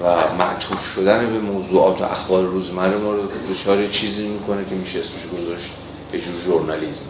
و 0.03 0.33
معطوف 0.37 0.85
شدن 0.95 1.33
به 1.33 1.39
موضوعات 1.39 2.01
و 2.01 2.03
اخبار 2.03 2.43
روزمره 2.43 2.97
ما 2.97 3.11
رو 3.13 3.21
دچار 3.51 3.87
چیزی 3.87 4.27
می‌کنه 4.27 4.65
که 4.69 4.75
میشه 4.75 4.99
اسمش 4.99 5.41
گذاشت 5.41 5.69
به 6.11 6.19
جور 6.19 6.33
ژورنالیسم 6.45 7.05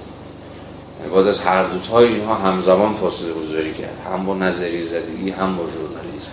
یعنی 1.00 1.12
باید 1.12 1.28
از 1.28 1.40
هر 1.40 1.64
دوتای 1.64 2.08
اینها 2.08 2.36
همزمان 2.36 2.96
فاصله 2.96 3.34
گذاری 3.34 3.74
کرد. 3.74 3.98
هم 4.14 4.26
با 4.26 4.34
نظری 4.34 4.88
زدگی 4.88 5.30
هم 5.30 5.58
با 5.58 5.64
ژورنالیسم 5.64 6.32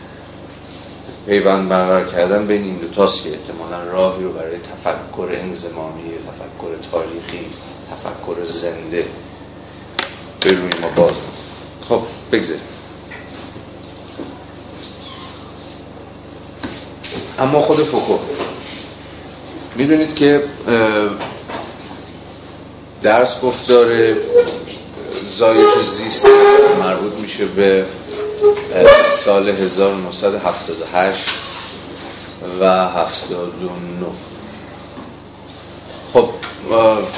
پیوند 1.26 1.68
برقرار 1.68 2.04
کردن 2.04 2.46
بین 2.46 2.62
این 2.62 2.76
دوتاست 2.76 3.22
که 3.22 3.30
احتمالا 3.30 3.84
راهی 3.92 4.24
رو 4.24 4.32
برای 4.32 4.56
تفکر 4.58 5.28
انزمامی 5.32 6.02
تفکر 6.02 6.90
تاریخی 6.90 7.46
تفکر 7.90 8.44
زنده 8.44 9.04
به 10.40 10.50
روی 10.50 10.70
ما 10.82 10.88
باز 10.96 11.14
خب 11.90 12.02
بگذاریم. 12.32 12.62
اما 17.38 17.60
خود 17.60 17.76
فوکو. 17.76 18.18
می‌دونید 19.76 20.14
که 20.14 20.44
درس 23.02 23.40
گفتار 23.40 24.14
زایش 25.38 25.86
زیست 25.86 26.28
مربوط 26.80 27.12
میشه 27.12 27.44
به 27.46 27.84
سال 29.24 29.48
1978 29.48 31.24
و 32.60 32.64
79 32.88 33.70
خب 36.12 36.28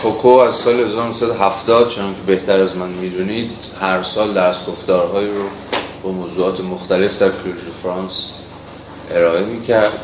فوکو 0.02 0.28
از 0.28 0.56
سال 0.56 0.80
1970 0.80 1.88
چون 1.88 2.14
که 2.14 2.20
بهتر 2.26 2.60
از 2.60 2.76
من 2.76 2.88
می‌دونید 2.88 3.50
هر 3.80 4.02
سال 4.02 4.34
درس 4.34 4.66
گفتارهایی 4.66 5.28
رو 5.28 5.44
با 6.02 6.10
موضوعات 6.10 6.60
مختلف 6.60 7.18
در 7.18 7.28
کلوژ 7.28 7.58
فرانس 7.82 8.26
ارائه 9.10 9.44
می‌کرد. 9.44 9.98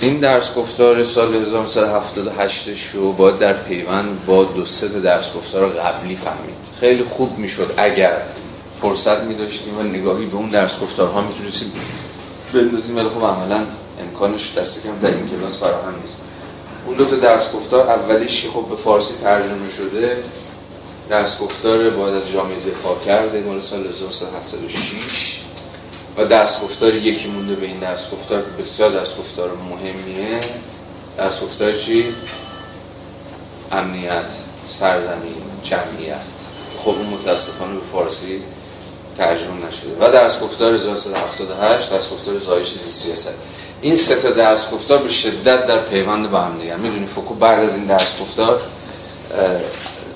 این 0.00 0.20
درس 0.20 0.54
گفتار 0.54 1.04
سال 1.04 1.34
1978 1.34 2.94
رو 2.94 3.12
باید 3.12 3.38
در 3.38 3.52
پیوند 3.52 4.26
با 4.26 4.44
دو 4.44 4.66
سه 4.66 5.00
درس 5.00 5.32
گفتار 5.36 5.68
قبلی 5.68 6.16
فهمید. 6.16 6.56
خیلی 6.80 7.04
خوب 7.04 7.38
می‌شد 7.38 7.74
اگر 7.76 8.22
فرصت 8.82 9.20
می 9.20 9.34
داشتیم 9.34 9.78
و 9.78 9.82
نگاهی 9.82 10.26
به 10.26 10.36
اون 10.36 10.50
درس 10.50 10.80
گفتارها 10.80 11.20
می‌تونستیم 11.20 11.72
بندازیم. 12.52 12.96
ولی 12.96 13.08
خب 13.08 13.24
عملا 13.24 13.66
امکانش 14.00 14.58
دست 14.58 14.82
کم 14.82 14.98
در 15.02 15.14
این 15.14 15.28
کلاس 15.28 15.58
فراهم 15.58 15.94
نیست. 16.02 16.22
اون 16.86 16.96
دو 16.96 17.04
تا 17.04 17.16
درس 17.16 17.52
گفتار 17.52 17.90
اولیش 17.90 18.46
خب 18.46 18.66
به 18.68 18.76
فارسی 18.76 19.14
ترجمه 19.22 19.70
شده 19.70 20.16
درس 21.08 21.38
گفتار 21.38 21.90
باید 21.90 22.14
از 22.14 22.30
جامعه 22.32 22.60
دفاع 22.60 22.96
کرده 23.06 23.40
مال 23.40 23.60
سال 23.60 23.86
1976 23.86 25.40
و 26.16 26.24
درس 26.24 26.60
گفتار 26.60 26.94
یکی 26.94 27.28
مونده 27.28 27.54
به 27.54 27.66
این 27.66 27.78
درس 27.78 28.10
گفتار 28.10 28.42
که 28.42 28.62
بسیار 28.62 28.90
درس 28.90 29.16
گفتار 29.16 29.50
مهمیه. 29.70 30.40
درس 31.16 31.40
گفتار 31.40 31.72
چی؟ 31.72 32.14
امنیت 33.72 34.32
سرزمین 34.66 35.42
جمعیت. 35.62 36.16
خب 36.78 36.88
اون 36.88 37.06
متاسفانه 37.06 37.74
به 37.74 37.80
فارسی 37.92 38.42
ترجمه 39.16 39.66
نشده. 39.68 39.96
و 40.00 40.12
درس 40.12 40.40
گفتار 40.40 40.74
1378 40.74 41.90
درس 41.90 42.10
گفتار 42.10 42.38
زایش 42.38 42.68
سیاست. 42.68 43.34
این 43.82 43.96
سه 43.96 44.22
تا 44.22 44.30
درس 44.30 44.70
گفتار 44.70 44.98
به 44.98 45.08
شدت 45.08 45.66
در 45.66 45.78
پیوند 45.78 46.30
با 46.30 46.40
هم 46.40 46.58
دیگه 46.58 46.76
می‌دونی 46.76 47.06
فوکو 47.06 47.34
بعد 47.34 47.60
از 47.60 47.76
این 47.76 47.84
درس 47.84 48.20
گفتار 48.20 48.60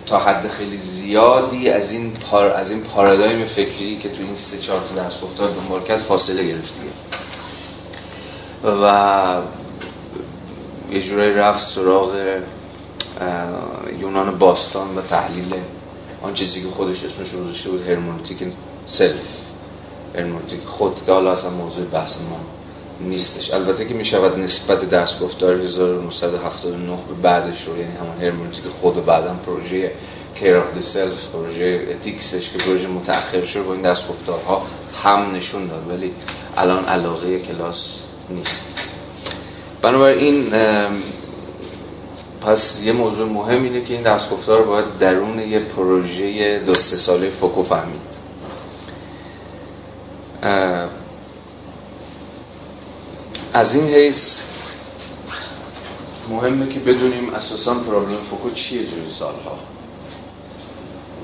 تا 0.06 0.18
حد 0.18 0.48
خیلی 0.48 0.78
زیادی 0.78 1.68
از 1.68 1.92
این 1.92 2.12
پار 2.12 2.52
از 2.52 2.70
این 2.70 2.80
پارادایم 2.80 3.44
فکری 3.44 3.98
که 3.98 4.08
تو 4.08 4.22
این 4.22 4.34
سه 4.34 4.58
چهار 4.58 4.80
تا 4.80 5.02
درس 5.02 5.20
گفتار 5.20 5.50
دنبال 5.50 5.82
کرد 5.82 5.98
فاصله 5.98 6.44
گرفت 6.44 6.74
و 8.64 9.36
یه 10.92 11.02
جورایی 11.02 11.34
رفت 11.34 11.66
سراغ 11.66 12.40
یونان 14.00 14.38
باستان 14.38 14.96
و 14.96 15.00
تحلیل 15.10 15.54
آن 16.22 16.34
چیزی 16.34 16.62
که 16.62 16.68
خودش 16.68 17.04
اسمش 17.04 17.30
رو 17.30 17.44
گذاشته 17.44 17.70
بود 17.70 17.88
هرمونتیک 17.88 18.38
self. 18.86 19.22
هرمونتیک 20.14 20.60
خود 20.66 21.02
که 21.06 21.12
حالا 21.12 21.32
اصلا 21.32 21.50
موضوع 21.50 21.84
بحث 21.84 22.16
ما 22.16 22.40
نیستش. 23.00 23.50
البته 23.50 23.84
که 23.84 23.94
می‌شود 23.94 24.38
نسبت 24.38 24.90
درس 24.90 25.18
گفتار 25.18 25.54
1979 25.54 26.98
به 27.08 27.14
بعدش 27.22 27.64
رو 27.64 27.78
یعنی 27.78 27.96
همون 27.96 28.16
هرمونتیک 28.20 28.64
خود 28.80 28.96
و 28.96 29.00
بعدم 29.00 29.40
پروژه 29.46 29.92
care 30.34 30.56
of 30.56 30.80
self 30.80 31.26
پروژه 31.26 31.88
ethics 31.90 32.35
ش 32.35 32.50
که 32.50 32.58
پروژه 32.58 32.88
متأخر 32.88 33.44
شد 33.44 33.64
با 33.64 33.72
این 33.72 33.82
درس 33.82 34.08
گفتارها 34.08 34.66
هم 35.02 35.34
نشون 35.34 35.66
داد. 35.66 35.90
ولی 35.90 36.12
الان 36.56 36.84
علاقه 36.84 37.38
کلاس 37.38 37.98
نیست. 38.30 38.90
بنابراین 39.82 40.52
پس 42.40 42.80
یه 42.84 42.92
موضوع 42.92 43.28
مهم 43.28 43.62
اینه 43.62 43.84
که 43.84 43.94
این 43.94 44.02
درس 44.02 44.28
گفتار 44.28 44.62
باید 44.62 44.98
درون 45.00 45.38
یه 45.38 45.58
پروژه 45.58 46.58
دو 46.58 46.74
سه 46.74 46.96
ساله 46.96 47.30
فوکو 47.30 47.62
فهمید. 47.62 48.23
از 53.54 53.74
این 53.74 53.88
حیث 53.88 54.38
مهمه 56.30 56.68
که 56.68 56.80
بدونیم 56.80 57.34
اساسا 57.34 57.74
پرابلم 57.74 58.16
فوکو 58.30 58.50
چیه 58.50 58.82
تو 58.82 58.96
این 58.96 59.08
سالها 59.08 59.58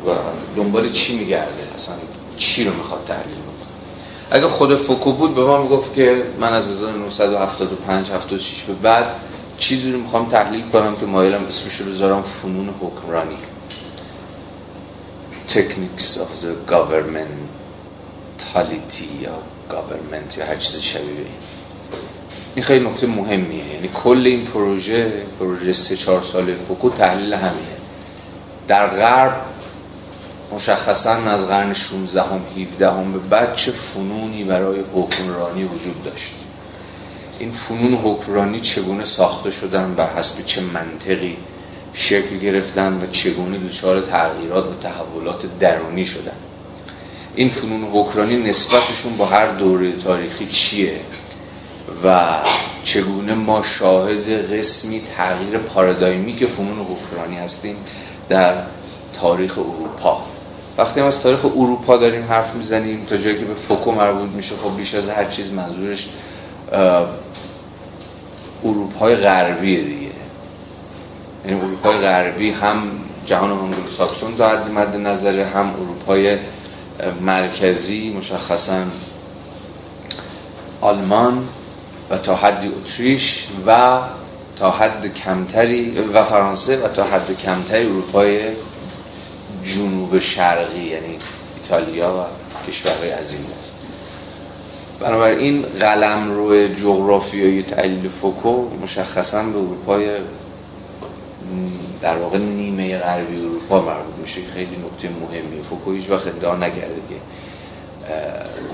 و 0.07 0.11
دنبال 0.57 0.93
چی 0.93 1.19
میگرده؟ 1.19 1.75
اصلا 1.75 1.95
چی 2.37 2.65
رو 2.65 2.75
می‌خواد 2.75 3.05
تحلیل 3.07 3.25
بکنه؟ 3.25 3.69
اگه 4.31 4.47
خود 4.47 4.77
فوکو 4.77 5.13
بود 5.13 5.35
به 5.35 5.45
ما 5.45 5.63
می‌گفت 5.63 5.95
که 5.95 6.25
من 6.41 6.53
از 6.53 6.71
1975 6.71 8.11
76 8.11 8.63
به 8.63 8.73
بعد 8.73 9.07
چیزی 9.59 9.93
رو 9.93 9.99
می‌خوام 9.99 10.29
تحلیل 10.29 10.69
کنم 10.69 10.97
که 10.97 11.07
مایلم 11.07 11.45
اسمش 11.49 11.81
رو 11.81 11.87
بذارم 11.87 12.23
فنون 12.23 12.75
حکمرانی. 12.81 13.39
Techniques 15.49 16.17
of 16.17 16.45
the 16.45 16.73
governmentality 16.73 19.23
یا 19.23 19.35
government 19.71 20.39
یا 20.39 20.47
هر 20.47 20.57
چیز 20.57 20.81
شبیه 20.81 21.09
این. 21.09 21.27
این 22.55 22.65
خیلی 22.65 22.89
نکته 22.89 23.07
مهمیه. 23.07 23.75
یعنی 23.75 23.89
کل 24.05 24.23
این 24.27 24.45
پروژه 24.45 25.13
پروژه 25.39 25.73
سه 25.73 25.97
چهار 25.97 26.23
ساله 26.23 26.55
فوکو 26.55 26.91
تحلیل 26.91 27.35
همینه. 27.35 27.77
در 28.69 28.87
غرب 28.87 29.33
مشخصا 30.53 31.11
از 31.11 31.47
قرن 31.47 31.75
16 31.75 32.23
هم 32.23 32.41
17 32.63 32.91
هم 32.91 33.13
به 33.13 33.19
بعد 33.19 33.57
چه 33.57 33.73
فنونی 33.73 34.45
برای 34.45 34.81
حکمرانی 34.95 35.65
وجود 35.65 36.05
داشت؟ 36.05 36.33
این 37.39 37.51
فنون 37.51 37.95
حکمرانی 37.95 38.61
چگونه 38.61 39.05
ساخته 39.05 39.51
شدن 39.51 39.95
بر 39.95 40.13
حسب 40.17 40.47
چه 40.47 40.61
منطقی 40.61 41.37
شکل 41.93 42.39
گرفتن 42.39 43.03
و 43.03 43.07
چگونه 43.07 43.59
دچار 43.59 44.01
تغییرات 44.01 44.65
و 44.65 44.75
تحولات 44.75 45.59
درونی 45.61 46.07
شدن؟ 46.07 46.37
این 47.35 47.49
فنون 47.49 47.85
حکمرانی 47.93 48.37
نسبتشون 48.37 49.17
با 49.19 49.27
هر 49.27 49.47
دوره 49.47 49.93
تاریخی 49.93 50.47
چیه؟ 50.47 51.01
و 52.05 52.39
چگونه 52.85 53.35
ما 53.35 53.63
شاهد 53.63 54.53
قسمی 54.53 55.01
تغییر 55.17 55.59
پارادایمی 55.59 56.37
که 56.37 56.47
فنون 56.47 56.87
حکمرانی 56.87 57.37
هستیم 57.37 57.77
در 58.29 58.55
تاریخ 59.13 59.59
اروپا. 59.59 60.23
وقتی 60.79 61.01
ما 61.01 61.07
از 61.07 61.23
تاریخ 61.23 61.45
اروپا 61.45 61.97
داریم 61.97 62.25
حرف 62.25 62.55
می‌زنیم 62.55 63.05
تا 63.05 63.17
جایی 63.17 63.39
که 63.39 63.45
به 63.45 63.55
فوکو 63.55 63.93
مربوط 63.93 64.31
میشه 64.31 64.55
خب 64.57 64.77
بیش 64.77 64.95
از 64.95 65.09
هر 65.09 65.25
چیز 65.25 65.53
منظورش 65.53 66.09
اروپای 68.65 69.17
غربی 69.17 69.77
دیگه. 69.77 70.11
یعنی 71.45 71.61
اروپای 71.61 71.99
غربی 71.99 72.51
هم 72.51 72.83
جهان 73.27 73.51
انگلو 73.51 73.87
ساکسون 73.87 74.35
در 74.35 74.65
مد 74.65 74.97
نظر 74.97 75.41
هم 75.41 75.71
اروپای 75.81 76.39
مرکزی 77.21 78.11
مشخصا 78.11 78.83
آلمان. 80.81 81.49
و 82.11 82.17
تا 82.17 82.37
حدی 82.37 82.69
اتریش 82.69 83.47
و 83.67 84.01
تا 84.57 84.71
حد 84.71 85.15
کمتری 85.15 85.99
و 85.99 86.25
فرانسه 86.25 86.85
و 86.85 86.89
تا 86.89 87.05
حد 87.05 87.39
کمتری 87.39 87.87
اروپای 87.87 88.41
جنوب 89.65 90.19
شرقی 90.19 90.81
یعنی 90.81 91.19
ایتالیا 91.57 92.15
و 92.15 92.25
کشورهای 92.71 93.11
عظیم 93.11 93.47
است. 93.59 93.75
بنابراین 95.01 95.63
قلم 95.63 96.33
روی 96.33 96.75
جغرافیایی 96.75 97.63
تحلیل 97.63 98.09
فوکو 98.09 98.69
مشخصا 98.83 99.43
به 99.43 99.59
اروپای 99.59 100.11
در 102.03 102.17
واقع 102.17 102.39
نیمه 102.39 102.99
غربی 102.99 103.41
اروپا 103.41 103.81
مربوط 103.81 104.15
میشه 104.23 104.41
خیلی 104.55 104.77
نکته 104.77 105.09
مهمی 105.09 105.63
فوکو 105.63 105.93
هیچ 105.93 106.11
وقت 106.11 106.27
ادعا 106.27 106.57
نکرده 106.57 107.01
که 107.09 107.15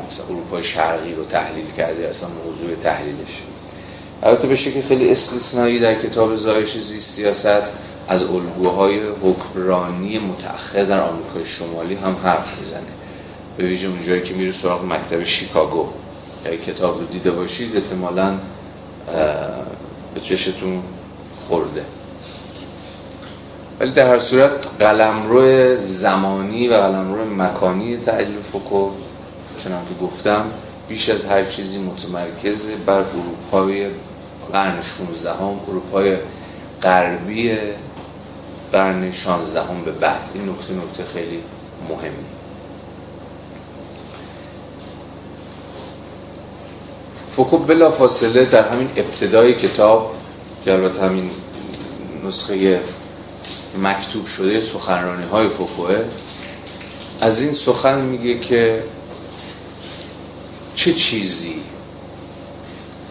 مثلا 0.08 0.26
اروپای 0.26 0.62
شرقی 0.62 1.14
رو 1.14 1.24
تحلیل 1.24 1.66
کرده 1.76 2.08
اصلا 2.08 2.28
موضوع 2.46 2.74
تحلیلش. 2.74 3.42
البته 4.22 4.48
به 4.48 4.56
شکل 4.56 4.82
خیلی 4.82 5.10
استثنایی 5.10 5.78
در 5.78 5.94
کتاب 5.94 6.34
زایش 6.34 6.78
زیست 6.78 7.10
سیاست 7.10 7.72
از 8.08 8.22
الگوهای 8.22 9.00
حکمرانی 9.22 10.18
متأخر 10.18 10.84
در 10.84 11.00
آمریکای 11.00 11.44
شمالی 11.44 11.94
هم 11.94 12.16
حرف 12.24 12.58
می‌زنه. 12.58 12.80
به 13.56 13.64
ویژه 13.64 13.88
اونجایی 13.88 14.22
که 14.22 14.34
میره 14.34 14.52
سراغ 14.52 14.84
مکتب 14.84 15.24
شیکاگو. 15.24 15.86
اگه 16.44 16.56
کتاب 16.56 17.00
رو 17.00 17.06
دیده 17.06 17.30
باشید 17.30 17.76
احتمالا 17.76 18.38
به 20.14 20.20
چشتون 20.20 20.82
خورده. 21.48 21.84
ولی 23.80 23.90
در 23.90 24.08
هر 24.08 24.18
صورت 24.18 24.50
قلمرو 24.80 25.76
زمانی 25.76 26.68
و 26.68 26.74
قلمرو 26.74 27.24
مکانی 27.24 27.96
تحلیل 27.96 28.42
فوکو 28.52 28.90
چنان 29.64 29.82
که 29.88 30.04
گفتم 30.04 30.44
بیش 30.88 31.08
از 31.08 31.24
هر 31.24 31.44
چیزی 31.44 31.78
متمرکز 31.78 32.70
بر 32.86 32.92
اروپای 32.92 33.90
قرن 34.52 34.82
16 34.82 35.32
هم 35.32 35.60
اروپای 35.68 36.16
غربی 36.82 37.58
قرن 38.72 39.12
16 39.12 39.62
هم 39.62 39.82
به 39.84 39.90
بعد. 39.92 40.30
این 40.34 40.48
نکته 40.48 40.74
نکته 40.74 41.04
خیلی 41.04 41.42
مهمی. 41.88 42.24
فوکو 47.36 47.58
بلا 47.58 47.90
فاصله 47.90 48.44
در 48.44 48.68
همین 48.68 48.88
ابتدای 48.96 49.54
کتاب 49.54 50.14
که 50.64 50.72
البته 50.72 51.02
همین 51.02 51.30
نسخه 52.28 52.80
مکتوب 53.82 54.26
شده 54.26 54.60
سخنرانی 54.60 55.26
های 55.26 55.48
فوکوه 55.48 56.04
از 57.20 57.40
این 57.40 57.52
سخن 57.52 58.00
میگه 58.00 58.38
که 58.38 58.82
چه 60.76 60.92
چیزی 60.92 61.54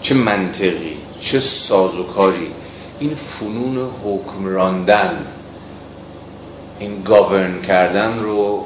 چه 0.01 0.15
منطقی 0.15 0.97
چه 1.21 1.39
سازوکاری 1.39 2.51
این 2.99 3.15
فنون 3.15 3.89
حکم 4.03 4.45
راندن 4.45 5.25
این 6.79 7.01
گاورن 7.03 7.61
کردن 7.61 8.19
رو 8.19 8.65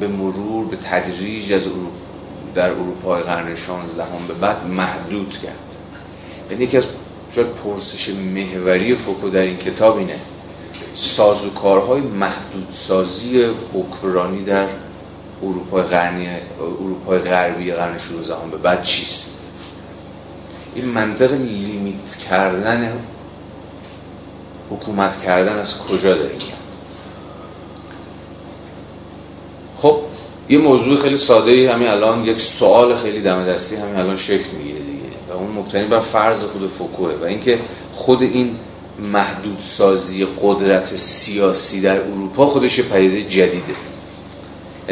به 0.00 0.08
مرور 0.08 0.66
به 0.66 0.76
تدریج 0.76 1.52
از 1.52 1.62
در 2.54 2.70
اروپای 2.70 3.22
قرن 3.22 3.54
16 3.56 4.04
هم 4.04 4.26
به 4.28 4.34
بعد 4.34 4.66
محدود 4.66 5.38
کرد. 5.42 5.54
یعنی 6.50 6.64
یکی 6.64 6.76
از 6.76 6.86
شاید 7.34 7.46
پرسش 7.46 8.08
محوری 8.08 8.94
فوکو 8.94 9.30
در 9.30 9.42
این 9.42 9.56
کتاب 9.56 9.96
اینه 9.96 10.20
سازوکارهای 10.94 12.00
محدودسازی 12.00 13.44
حکمرانی 13.74 14.42
در 14.42 14.66
اروپای 15.42 15.82
قرنی 15.82 16.28
اروپای 16.60 17.18
غربی 17.18 17.72
قرن 17.72 17.98
16 17.98 18.34
هم 18.34 18.50
به 18.50 18.56
بعد 18.56 18.82
چیست؟ 18.82 19.52
این 20.74 20.84
منطق 20.84 21.32
لیمیت 21.32 22.14
کردن 22.30 22.92
حکومت 24.70 25.22
کردن 25.22 25.56
از 25.58 25.78
کجا 25.78 26.14
داره 26.14 26.28
میاد؟ 26.28 26.58
خب 29.76 30.00
یه 30.48 30.58
موضوع 30.58 30.96
خیلی 30.96 31.16
ساده 31.16 31.50
ای 31.50 31.66
همین 31.66 31.88
الان 31.88 32.24
یک 32.24 32.40
سوال 32.40 32.94
خیلی 32.94 33.20
دم 33.20 33.44
دستی 33.44 33.76
همین 33.76 33.96
الان 33.96 34.16
شکل 34.16 34.56
می‌گیره 34.58 34.78
دیگه. 34.78 34.98
و 35.30 35.32
اون 35.32 35.50
مبتنی 35.50 35.84
بر 35.84 36.00
فرض 36.00 36.42
خود 36.42 36.70
فوکوه 36.70 37.14
و 37.22 37.24
اینکه 37.24 37.58
خود 37.92 38.22
این 38.22 38.56
محدودسازی 39.12 40.26
قدرت 40.42 40.96
سیاسی 40.96 41.80
در 41.80 42.00
اروپا 42.00 42.46
خودش 42.46 42.80
پدیده 42.80 43.22
جدیده. 43.22 43.74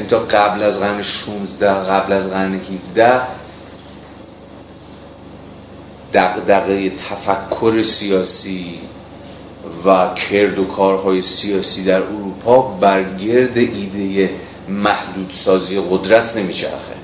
تا 0.05 0.19
قبل 0.19 0.63
از 0.63 0.81
قرن 0.81 1.03
16 1.03 1.71
قبل 1.71 2.13
از 2.13 2.31
قرن 2.31 2.55
17 2.55 3.21
دقدقه 6.15 6.91
تفکر 6.91 7.83
سیاسی 7.83 8.79
و 9.87 10.15
کرد 10.15 10.59
و 10.59 10.65
کارهای 10.65 11.23
سیاسی 11.23 11.85
در 11.85 12.03
اروپا 12.03 12.63
برگرد 12.63 13.59
ایده 13.59 14.31
محدودسازی 14.69 15.81
قدرت 15.91 16.37
نمیچرخه. 16.37 16.97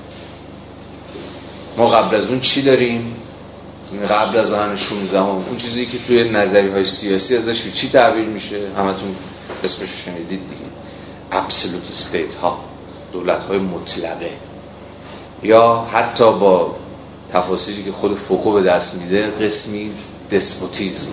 ما 1.77 1.87
قبل 1.87 2.15
از 2.15 2.27
اون 2.27 2.39
چی 2.39 2.61
داریم؟ 2.61 3.15
قبل 4.09 4.37
از 4.37 4.51
قرن 4.51 4.75
16 4.75 5.19
هم. 5.19 5.25
اون 5.25 5.57
چیزی 5.57 5.85
که 5.85 5.97
توی 6.07 6.29
نظری 6.29 6.69
های 6.69 6.85
سیاسی 6.85 7.37
ازش 7.37 7.61
به 7.61 7.71
چی 7.71 7.89
تعبیر 7.89 8.25
میشه؟ 8.25 8.59
همتون 8.77 9.15
اسمش 9.63 9.89
شنیدید 10.05 10.39
دیگه. 10.49 10.71
ابسولوت 11.31 11.91
استیت 11.91 12.35
ها. 12.35 12.72
دولت 13.13 13.43
های 13.43 13.57
مطلقه. 13.57 14.31
یا 15.43 15.87
حتی 15.93 16.23
با 16.23 16.75
تفاصیلی 17.33 17.83
که 17.83 17.91
خود 17.91 18.15
فوکو 18.15 18.51
به 18.51 18.63
دست 18.63 18.95
میده 18.95 19.31
قسمی 19.31 19.91
دسپوتیزم. 20.31 21.09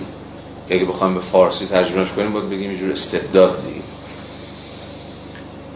اگه 0.71 0.85
بخوایم 0.85 1.15
به 1.15 1.21
فارسی 1.21 1.67
ترجمهش 1.67 2.13
کنیم 2.13 2.33
باید 2.33 2.51
بگیم 2.51 2.87
یه 2.87 2.93
استبداد 2.93 3.63
دیگه. 3.67 3.81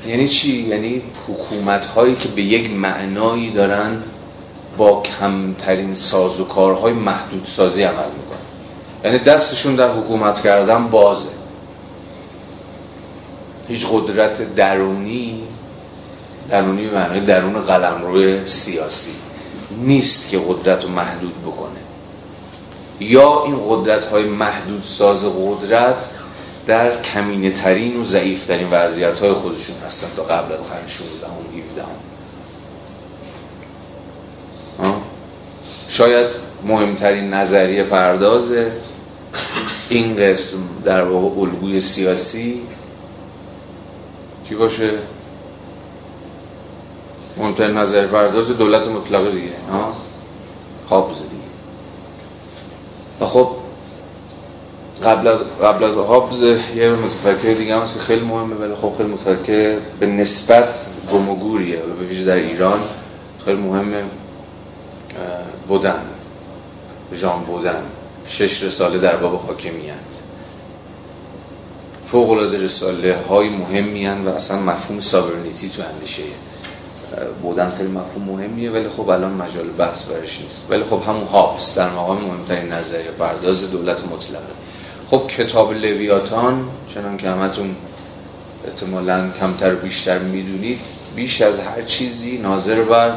یعنی 0.07 0.29
چی؟ 0.29 0.53
یعنی 0.53 1.03
حکومت 1.29 1.87
هایی 1.87 2.17
که 2.17 2.29
به 2.29 2.43
یک 2.43 2.71
معنایی 2.71 3.51
دارن 3.51 4.03
با 4.79 5.03
کمترین 5.03 5.95
سازوکارهای 5.95 6.93
محدودسازی 6.93 7.83
عمل 7.83 7.97
می‌کنن. 7.97 8.39
یعنی 9.05 9.19
دستشون 9.19 9.77
در 9.77 9.93
حکومت 9.93 10.41
کردن 10.41 10.89
بازه. 10.89 11.29
هیچ 13.69 13.87
قدرت 13.93 14.55
درونی 14.55 15.43
درونی 16.51 16.87
به 16.87 16.95
معنای 16.95 17.21
درون 17.21 17.61
قلمرو 17.61 18.47
سیاسی 18.47 19.13
نیست 19.71 20.29
که 20.29 20.39
قدرت 20.49 20.85
رو 20.85 20.91
محدود 20.91 21.43
بکنه. 21.43 21.81
یا 23.01 23.45
این 23.45 23.61
قدرت 23.69 24.05
های 24.05 24.25
محدود 24.25 24.83
ساز 24.87 25.25
قدرت 25.25 26.11
در 26.67 27.03
کمینه 27.03 27.51
ترین 27.51 28.01
و 28.01 28.05
ضعیف 28.05 28.47
ترین 28.47 28.69
وضعیت 28.71 29.19
های 29.19 29.33
خودشون 29.33 29.77
هستن 29.87 30.07
تا 30.17 30.23
قبل 30.23 30.53
از 30.53 30.59
قرن 30.59 30.87
16 30.87 31.27
و 31.27 31.31
17 31.59 31.83
شاید 35.89 36.27
مهمترین 36.65 37.35
نظریه 37.35 37.83
پرداز 37.83 38.55
این 39.89 40.17
قسم 40.17 40.59
در 40.85 41.05
واقع 41.05 41.41
الگوی 41.41 41.81
سیاسی 41.81 42.63
کی 44.49 44.55
باشه؟ 44.55 44.91
مهمترین 47.37 47.79
نظریه 47.79 48.07
پرداز 48.07 48.59
دولت 48.59 48.89
مطلقه 48.89 49.31
دیگه 49.31 49.53
خواب 50.89 51.13
دیگه. 51.13 51.25
و 53.21 53.25
خب 53.25 53.49
قبل 55.05 55.29
از 55.29 55.41
قبل 55.63 55.85
از 55.85 55.95
هابز 55.95 56.43
یه 56.77 56.91
متفکر 56.91 57.55
دیگه 57.55 57.81
هست 57.81 57.95
که 57.95 58.01
خیلی 58.01 58.25
مهمه 58.25 58.55
ولی 58.55 58.75
خب 58.75 58.93
خیلی 58.97 59.09
متفکر 59.09 59.79
به 60.01 60.07
نسبت 60.07 60.87
گم 61.13 61.29
و 61.29 61.37
گوریه 61.37 61.77
به 61.77 62.05
ویژه 62.05 62.25
در 62.25 62.37
ایران 62.37 62.79
خیلی 63.45 63.61
مهمه 63.61 64.05
بودن. 65.69 66.01
ژان 67.15 67.41
بودن. 67.45 67.83
شش 68.29 68.63
رساله 68.63 68.99
در 68.99 69.17
باب 69.17 69.47
حاکمیت. 69.47 69.95
فوق 72.07 72.31
العاده 72.31 72.65
رساله 72.65 73.17
های 73.29 73.49
مهمی 73.49 74.09
و 74.09 74.29
اصلا 74.29 74.61
مفهوم 74.61 75.01
ساورنیتی 75.01 75.69
تو 75.69 75.83
اندیشه 75.95 76.23
بودن 77.43 77.71
خیلی 77.71 77.89
مفهوم 77.89 78.25
مهمیه 78.25 78.71
ولی 78.71 78.89
خب 78.89 79.09
الان 79.09 79.33
مجال 79.33 79.67
بحث 79.67 80.03
برش 80.03 80.41
نیست. 80.41 80.67
ولی 80.71 80.85
خب 80.85 81.03
همون 81.09 81.25
هابس 81.25 81.75
در 81.75 81.91
مقام 81.91 82.19
مهمترین 82.19 82.73
نظریه 82.73 83.11
پرداز 83.11 83.71
دولت 83.71 84.05
مطلقه. 84.05 84.55
خب 85.07 85.27
کتاب 85.29 85.73
لویاتان 85.73 86.69
چنان 86.95 87.17
که 87.17 87.29
همتون 87.29 87.77
احتمالا 88.65 89.31
کمتر 89.41 89.75
بیشتر 89.75 90.19
می‌دونید 90.19 90.81
بیش 91.17 91.43
از 91.43 91.61
هر 91.61 91.83
چیزی 91.83 92.39
ناظر 92.39 92.83
بر 92.83 93.11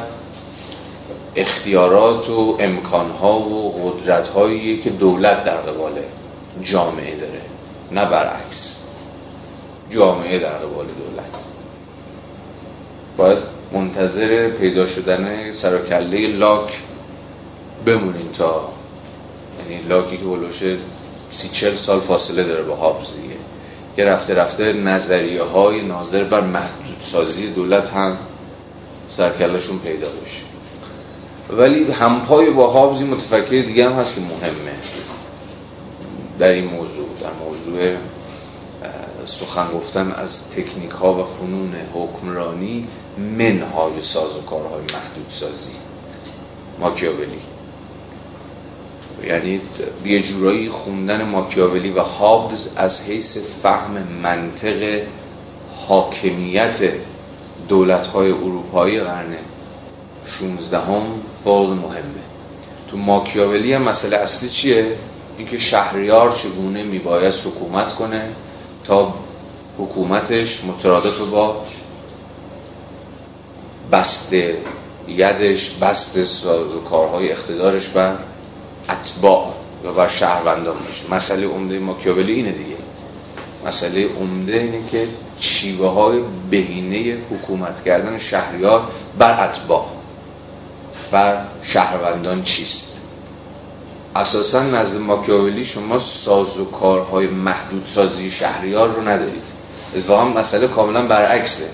اختیارات 1.36 2.30
و 2.30 2.58
امکانها 2.60 3.40
و 3.40 3.72
قدرتهایی 3.72 4.82
که 4.82 4.90
دولت 4.90 5.44
در 5.44 5.58
قبال 5.58 5.92
جامعه 6.64 7.16
داره 7.16 7.42
نه 7.92 8.06
برعکس. 8.06 8.80
جامعه 9.90 10.40
در 10.40 10.54
قبال 10.54 10.86
دولت. 10.86 11.57
باید 13.17 13.38
منتظر 13.71 14.49
پیدا 14.49 14.86
شدن 14.86 15.51
سراکله 15.51 16.27
لاک 16.27 16.82
بمونین 17.86 18.32
تا 18.38 18.69
یعنی 19.60 19.84
لاکی 19.88 20.17
که 20.17 20.23
بلوشه 20.23 20.77
سی 21.32 21.49
چل 21.49 21.75
سال 21.75 21.99
فاصله 21.99 22.43
داره 22.43 22.63
با 22.63 22.75
هابز 22.75 23.13
که 23.95 24.06
رفته 24.06 24.34
رفته 24.34 24.73
نظریه 24.73 25.43
های 25.43 25.82
ناظر 25.82 26.23
بر 26.23 26.41
محدودسازی 26.41 27.47
دولت 27.47 27.89
هم 27.89 28.17
سرکلشون 29.10 29.80
پیدا 29.80 30.08
بشه. 30.08 30.41
ولی 31.49 31.91
همپای 31.91 32.49
با 32.49 32.67
هابزی 32.67 33.03
متفکر 33.03 33.62
دیگه 33.62 33.89
هم 33.89 33.99
هست 33.99 34.15
که 34.15 34.21
مهمه. 34.21 34.75
در 36.39 36.51
این 36.51 36.65
موضوع 36.65 37.08
در 37.21 37.45
موضوع 37.45 37.95
سخن 39.25 39.67
گفتن 39.73 40.12
از 40.12 40.49
تکنیک 40.49 40.91
ها 40.91 41.13
و 41.13 41.23
فنون 41.23 41.75
حکمرانی 41.93 42.88
منهای 43.17 44.01
ساز 44.01 44.36
و 44.36 44.41
کارهای 44.41 44.82
محدود 44.82 45.25
سازی 45.30 45.71
ماکیاولی. 46.80 47.41
یعنی 49.23 49.62
یه 50.06 50.21
جورایی 50.21 50.69
خوندن 50.69 51.23
ماکیاولی 51.23 51.89
و 51.89 52.01
هابز 52.01 52.67
از 52.75 53.01
حیث 53.01 53.38
فهم 53.63 53.91
منطق 54.23 55.01
حاکمیت 55.88 56.93
دولت 57.67 58.08
های 58.08 58.32
اروپایی 58.32 58.99
قرن 58.99 59.36
16 60.25 60.77
هم 60.77 61.01
فوق 61.43 61.69
مهمه. 61.69 62.27
تو 62.88 62.97
ماکیاولی 62.97 63.73
هم 63.73 63.82
مسئله 63.82 64.17
اصلی 64.17 64.49
چیه؟ 64.49 64.97
اینکه 65.38 65.58
شهریار 65.58 66.32
چگونه 66.32 66.84
میبایست 66.84 67.47
حکومت 67.47 67.95
کنه 67.95 68.30
تا 68.84 69.13
حکومتش 69.77 70.63
مترادف 70.63 71.19
با 71.19 71.65
بسته 73.91 74.58
یدش 75.08 75.69
بست 75.69 76.45
و 76.45 76.80
کارهای 76.89 77.32
اقتدارش 77.32 77.88
بر 77.88 78.15
اتباع 78.89 79.54
و 79.97 80.08
شهروندان 80.08 80.78
باشه. 80.88 81.15
مسئله 81.15 81.47
عمده 81.47 81.80
ماکیاولی 81.80 82.34
اینه 82.34 82.52
دیگه. 82.52 82.76
مسئله 83.65 84.08
عمده 84.19 84.58
اینه 84.58 84.89
که 84.91 85.08
شیوه 85.39 85.89
های 85.89 86.19
بهینه 86.50 87.17
حکومت 87.32 87.84
کردن 87.84 88.17
شهریار 88.17 88.84
بر 89.17 89.43
اتباع 89.43 89.86
بر 91.12 91.45
شهروندان 91.62 92.43
چیست؟ 92.43 92.97
اساسا 94.15 94.63
نزد 94.63 95.00
ماکیاولی 95.00 95.65
شما 95.65 96.00
ساز 96.00 96.60
و 96.60 96.65
کارهای 96.65 97.28
محدود 97.28 97.86
سازی 97.88 98.32
شهریار 98.32 98.89
رو 98.89 99.08
ندارید. 99.08 99.43
اتفاقا 99.95 100.26
مسئله 100.26 100.67
کاملا 100.67 101.08
برعکسه. 101.08 101.69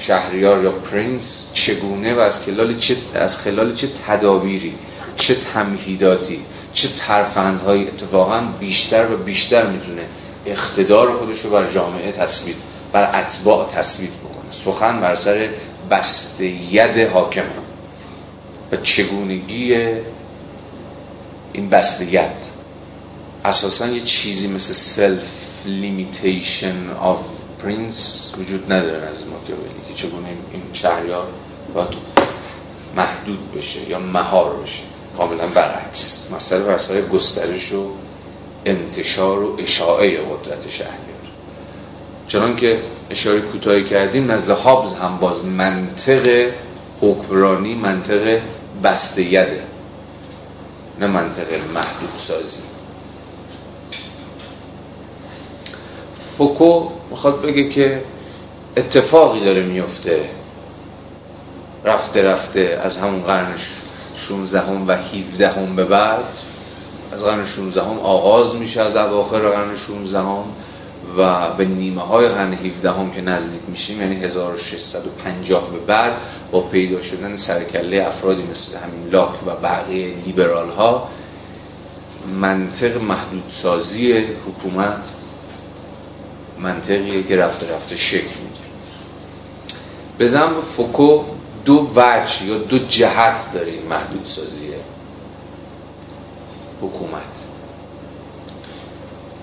شهریار 0.00 0.64
یا 0.64 0.70
پرینس 0.70 1.50
چگونه 1.54 2.14
و 2.14 2.18
از 2.18 2.38
خلال 2.38 2.76
چه, 2.76 2.96
از 3.14 3.38
خلال 3.38 3.74
چه 3.74 3.88
تدابیری 4.06 4.74
چه 5.16 5.34
تمهیداتی 5.34 6.40
چه 6.72 6.88
ترفندهایی 6.88 7.88
اتفاقا 7.88 8.40
بیشتر 8.60 9.12
و 9.12 9.16
بیشتر 9.16 9.66
می‌تونه 9.66 10.02
اقتدار 10.46 11.12
خودش 11.12 11.40
رو 11.40 11.50
بر 11.50 11.70
جامعه 11.70 12.12
تصویر 12.12 12.56
بر 12.92 13.20
اتباع 13.20 13.68
تصویر 13.68 14.10
بکنه. 14.10 14.50
سخن 14.50 15.00
بر 15.00 15.14
سر 15.14 15.48
بستید 15.90 16.98
حاکم 17.12 17.42
و 18.72 18.76
چگونگی 18.76 19.76
این 21.52 21.70
بستید 21.70 22.20
اساسا 23.44 23.86
یه 23.86 24.00
چیزی 24.00 24.48
مثل 24.48 24.72
self 24.72 25.26
limitation 25.66 26.90
of 27.00 27.18
prince 27.62 28.32
وجود 28.38 28.72
نداره 28.72 29.06
از 29.06 29.26
ماکیاولی 29.26 29.80
که 29.88 29.94
چگونه 29.94 30.28
این 30.28 30.62
شهریار 30.72 31.26
باید 31.74 31.88
محدود 32.96 33.54
بشه 33.54 33.88
یا 33.88 33.98
مهار 33.98 34.56
بشه. 34.56 34.82
کاملا 35.18 35.46
برعکس. 35.46 36.28
مسئله 36.32 36.78
سر 36.78 37.00
گسترش 37.00 37.72
و 37.72 37.90
انتشار 38.64 39.42
و 39.42 39.56
اشاعه 39.58 40.18
قدرت 40.18 40.68
شهریار. 40.68 41.20
چنان 42.26 42.56
که 42.56 42.80
اشاره 43.10 43.40
کوتاهی 43.40 43.84
کردیم 43.84 44.30
نزد 44.30 44.50
هابز 44.50 44.92
هم 44.92 45.18
باز 45.18 45.44
منطق 45.44 46.50
حکمرانی 47.00 47.74
منطق 47.74 48.40
بستیده 48.84 49.62
نه 51.00 51.06
منطق 51.06 51.52
محدود 51.74 52.18
سازی 52.18 52.60
فوکو 56.36 56.99
می‌خواد 57.10 57.42
بگه 57.42 57.68
که 57.68 58.02
اتفاقی 58.76 59.44
داره 59.44 59.62
میفته. 59.62 60.20
رفته 61.84 62.22
رفته 62.22 62.80
از 62.82 62.96
همون 62.96 63.22
قرن 63.22 63.54
16 64.16 64.60
و 64.86 64.92
17 64.92 65.48
هم 65.48 65.76
به 65.76 65.84
بعد 65.84 66.24
از 67.12 67.24
قرن 67.24 67.44
16 67.44 67.82
هم 67.82 67.98
آغاز 67.98 68.56
میشه 68.56 68.80
از 68.80 68.96
اواخر 68.96 69.38
قرن 69.38 69.76
16 69.76 70.18
هم 70.18 70.44
و 71.18 71.50
به 71.54 71.64
نیمه 71.64 72.02
های 72.02 72.28
قرن 72.28 72.52
17 72.52 72.92
هم 72.92 73.10
که 73.10 73.20
نزدیک 73.20 73.62
میشیم 73.68 74.00
یعنی 74.00 74.24
1650 74.24 75.70
به 75.70 75.78
بعد 75.78 76.12
با 76.50 76.60
پیدا 76.60 77.00
شدن 77.00 77.36
سرکله 77.36 78.06
افرادی 78.06 78.42
مثل 78.42 78.78
همین 78.78 79.10
لاک 79.12 79.46
و 79.46 79.50
بقیه 79.62 80.14
لیبرال 80.26 80.70
ها 80.70 81.08
منطق 82.40 83.02
محدودسازی 83.02 84.12
حکومت 84.18 85.14
منطقیه 86.62 87.22
که 87.22 87.36
رفته 87.36 87.74
رفته 87.74 87.96
شکل 87.96 88.16
می‌گیره. 88.18 88.70
به 90.18 90.28
زم 90.28 90.60
فوکو 90.60 91.24
دو 91.64 91.90
وجه 91.96 92.44
یا 92.44 92.58
دو 92.58 92.78
جهت 92.78 93.52
داره 93.52 93.72
این 93.72 93.86
محدودسازی 93.86 94.68
حکومت. 96.82 97.46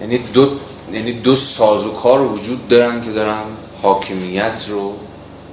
یعنی 0.02 0.18
دو 0.18 0.50
یعنی 0.94 1.14
دو 1.14 1.36
سازوکار 1.36 2.22
وجود 2.22 2.68
دارن 2.68 3.04
که 3.04 3.12
دارن 3.12 3.44
حاکمیت 3.82 4.66
رو 4.70 4.94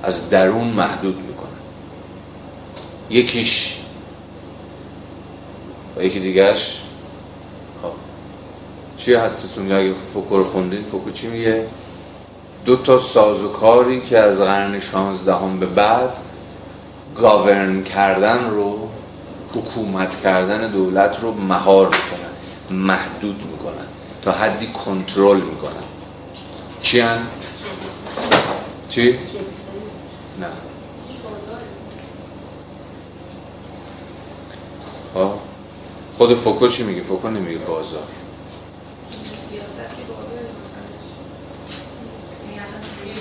از 0.03 0.31
درون 0.31 0.69
محدود 0.69 1.17
می‌کنن. 1.17 1.45
یکیش 3.11 3.77
و 5.97 6.03
یکی 6.03 6.21
دیگرش 6.21 6.81
چیه 8.97 9.21
حدستون 9.21 9.73
اگه 9.73 9.95
فوکو 10.13 10.37
رو 10.37 10.45
خوندین 10.45 10.85
فوکو 10.85 11.11
چی 11.11 11.27
میگه 11.27 11.67
دو 12.65 12.77
تا 12.77 12.99
سازوکاری 12.99 14.01
که 14.01 14.19
از 14.19 14.41
قرن 14.41 14.81
16 14.81 15.35
هم 15.35 15.61
به 15.61 15.67
بعد 15.67 16.17
گاورن 17.17 17.83
کردن 17.83 18.51
رو 18.51 18.89
حکومت 19.55 20.21
کردن 20.23 20.71
دولت 20.71 21.17
رو 21.23 21.35
مهار 21.35 21.87
می‌کنن 21.87 22.85
محدود 22.87 23.43
می‌کنن 23.53 23.87
تا 24.23 24.33
حدی 24.33 24.67
کنترل 24.67 25.41
می‌کنن 25.41 25.85
چی 26.83 27.01
هن؟ 27.01 27.19
چی؟ 28.89 29.19
نه 30.41 30.47
خب. 35.15 35.31
خود 36.19 36.35
فوکو 36.35 36.69
چی 36.69 36.83
میگه؟ 36.83 37.03
فوکو 37.03 37.29
نمیگه 37.29 37.59
بازار 37.59 38.03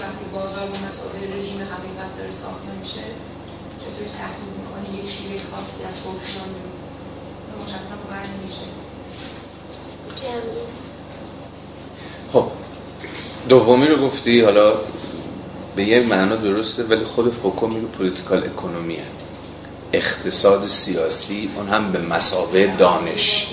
وقتی 0.02 0.26
بازار 0.34 0.68
به 0.68 0.78
مسابقه 0.88 1.20
رژیم 1.38 1.60
حقیقت 1.74 2.18
داره 2.18 2.32
ساخته 2.32 2.72
میشه 2.82 3.06
چطوری 3.82 4.10
تحلیل 4.20 4.54
می‌کنه 4.60 5.00
یک 5.00 5.10
شیوه 5.10 5.42
خاصی 5.52 5.84
از 5.84 5.98
حکمران 6.00 6.52
مشخصا 7.62 7.96
بر 8.10 8.26
نمیشه 8.38 8.66
خب 12.34 12.46
دومی 13.50 13.88
رو 13.88 14.08
گفتی 14.08 14.42
حالا 14.42 14.74
به 15.76 15.84
یه 15.84 16.00
معنا 16.00 16.36
درسته 16.36 16.84
ولی 16.84 17.04
خود 17.04 17.34
فوکو 17.34 17.68
میگه 17.68 17.88
پولیتیکال 17.88 18.44
اکونومیه 18.44 19.04
اقتصاد 19.94 20.68
سیاسی 20.68 21.50
اون 21.56 21.70
هم 21.70 21.92
به 21.92 22.00
مسابه 22.00 22.68
دانش. 22.78 23.48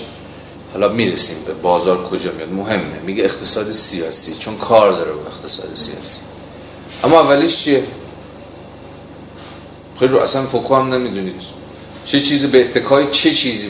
حالا 0.73 0.89
می‌رسیم 0.89 1.35
به 1.45 1.53
بازار 1.53 2.03
کجا 2.03 2.31
میاد؟ 2.31 2.49
مهمه. 2.49 2.99
میگه 3.05 3.23
اقتصاد 3.23 3.71
سیاسی 3.71 4.35
چون 4.35 4.57
کار 4.57 4.91
داره 4.91 5.11
با 5.11 5.21
اقتصاد 5.21 5.75
سیاسی. 5.75 6.21
اما 7.03 7.19
اولیش 7.19 7.57
چیه؟ 7.57 7.83
خیلی 9.99 10.13
رو 10.13 10.19
اصلا 10.19 10.45
فوکو 10.45 10.75
هم 10.75 10.93
نمی‌دونید. 10.93 11.41
چه 12.05 12.21
چیزی 12.21 12.47
به 12.47 12.65
اتکای 12.65 13.07
چه 13.11 13.31
چیزی 13.31 13.67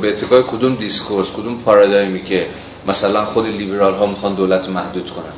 به 0.00 0.08
اتکای 0.08 0.42
کدوم 0.42 0.74
discourse 0.74 1.30
کدوم 1.30 1.58
پارادایمی 1.58 2.24
که 2.24 2.46
مثلا 2.86 3.24
خود 3.24 3.46
لیبرال 3.46 3.94
ها 3.94 4.06
می‌خوان 4.06 4.34
دولت 4.34 4.68
محدود 4.68 5.10
کنن؟ 5.10 5.32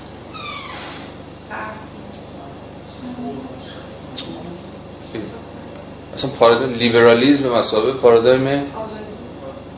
اصلا 6.14 6.30
پارادایم 6.30 6.72
لیبرالیزم 6.72 7.42
به 7.42 7.56
مثابه 7.56 7.92
پارادایم 7.92 8.62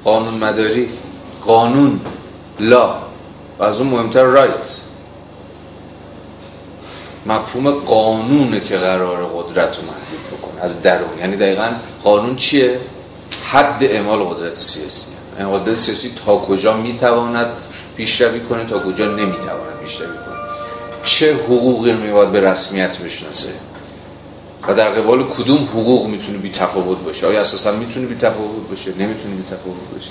قانون 0.04 0.34
مداری 0.34 0.88
قانون. 1.40 2.00
law. 2.60 2.94
و 3.58 3.62
از 3.62 3.78
اون 3.78 3.88
مهمتر 3.88 4.24
right. 4.24 4.91
مفهوم 7.26 7.70
قانونه 7.70 8.60
که 8.60 8.76
قرار 8.76 9.26
قدرت 9.26 9.76
رو 9.76 9.82
محدود 9.82 10.38
بکنه 10.38 10.62
از 10.62 10.82
درون. 10.82 11.18
یعنی 11.18 11.36
دقیقا 11.36 11.72
قانون 12.02 12.36
چیه؟ 12.36 12.80
حد 13.44 13.84
اعمال 13.84 14.24
قدرت 14.24 14.54
سیاسی. 14.54 15.06
یعنی 15.38 15.58
قدرت 15.58 15.76
سیاسی 15.76 16.12
تا 16.26 16.36
کجا 16.36 16.76
می‌تواند 16.76 17.48
پیشروی 17.96 18.40
کنه 18.40 18.64
تا 18.64 18.78
کجا 18.78 19.06
نمی‌تواند 19.06 19.78
پیشروی 19.84 20.08
کنه. 20.08 20.36
چه 21.04 21.34
حقوقی 21.34 21.92
میباید 21.92 22.32
به 22.32 22.40
رسمیت 22.40 22.98
بشناسه؟ 22.98 23.52
و 24.68 24.74
در 24.74 24.90
قبال 24.90 25.24
کدوم 25.24 25.64
حقوق 25.64 26.06
می‌تونه 26.06 26.38
بی 26.38 26.50
تفاوت 26.50 26.98
باشه؟ 26.98 27.26
آیا 27.26 27.40
اساسا 27.40 27.72
می‌تونه 27.72 28.06
بی 28.06 28.14
تفاوت 28.14 28.68
باشه؟ 28.70 28.90
نمی‌تونه 28.98 29.34
بی 29.34 29.42
تفاوت 29.42 29.90
باشه. 29.92 30.10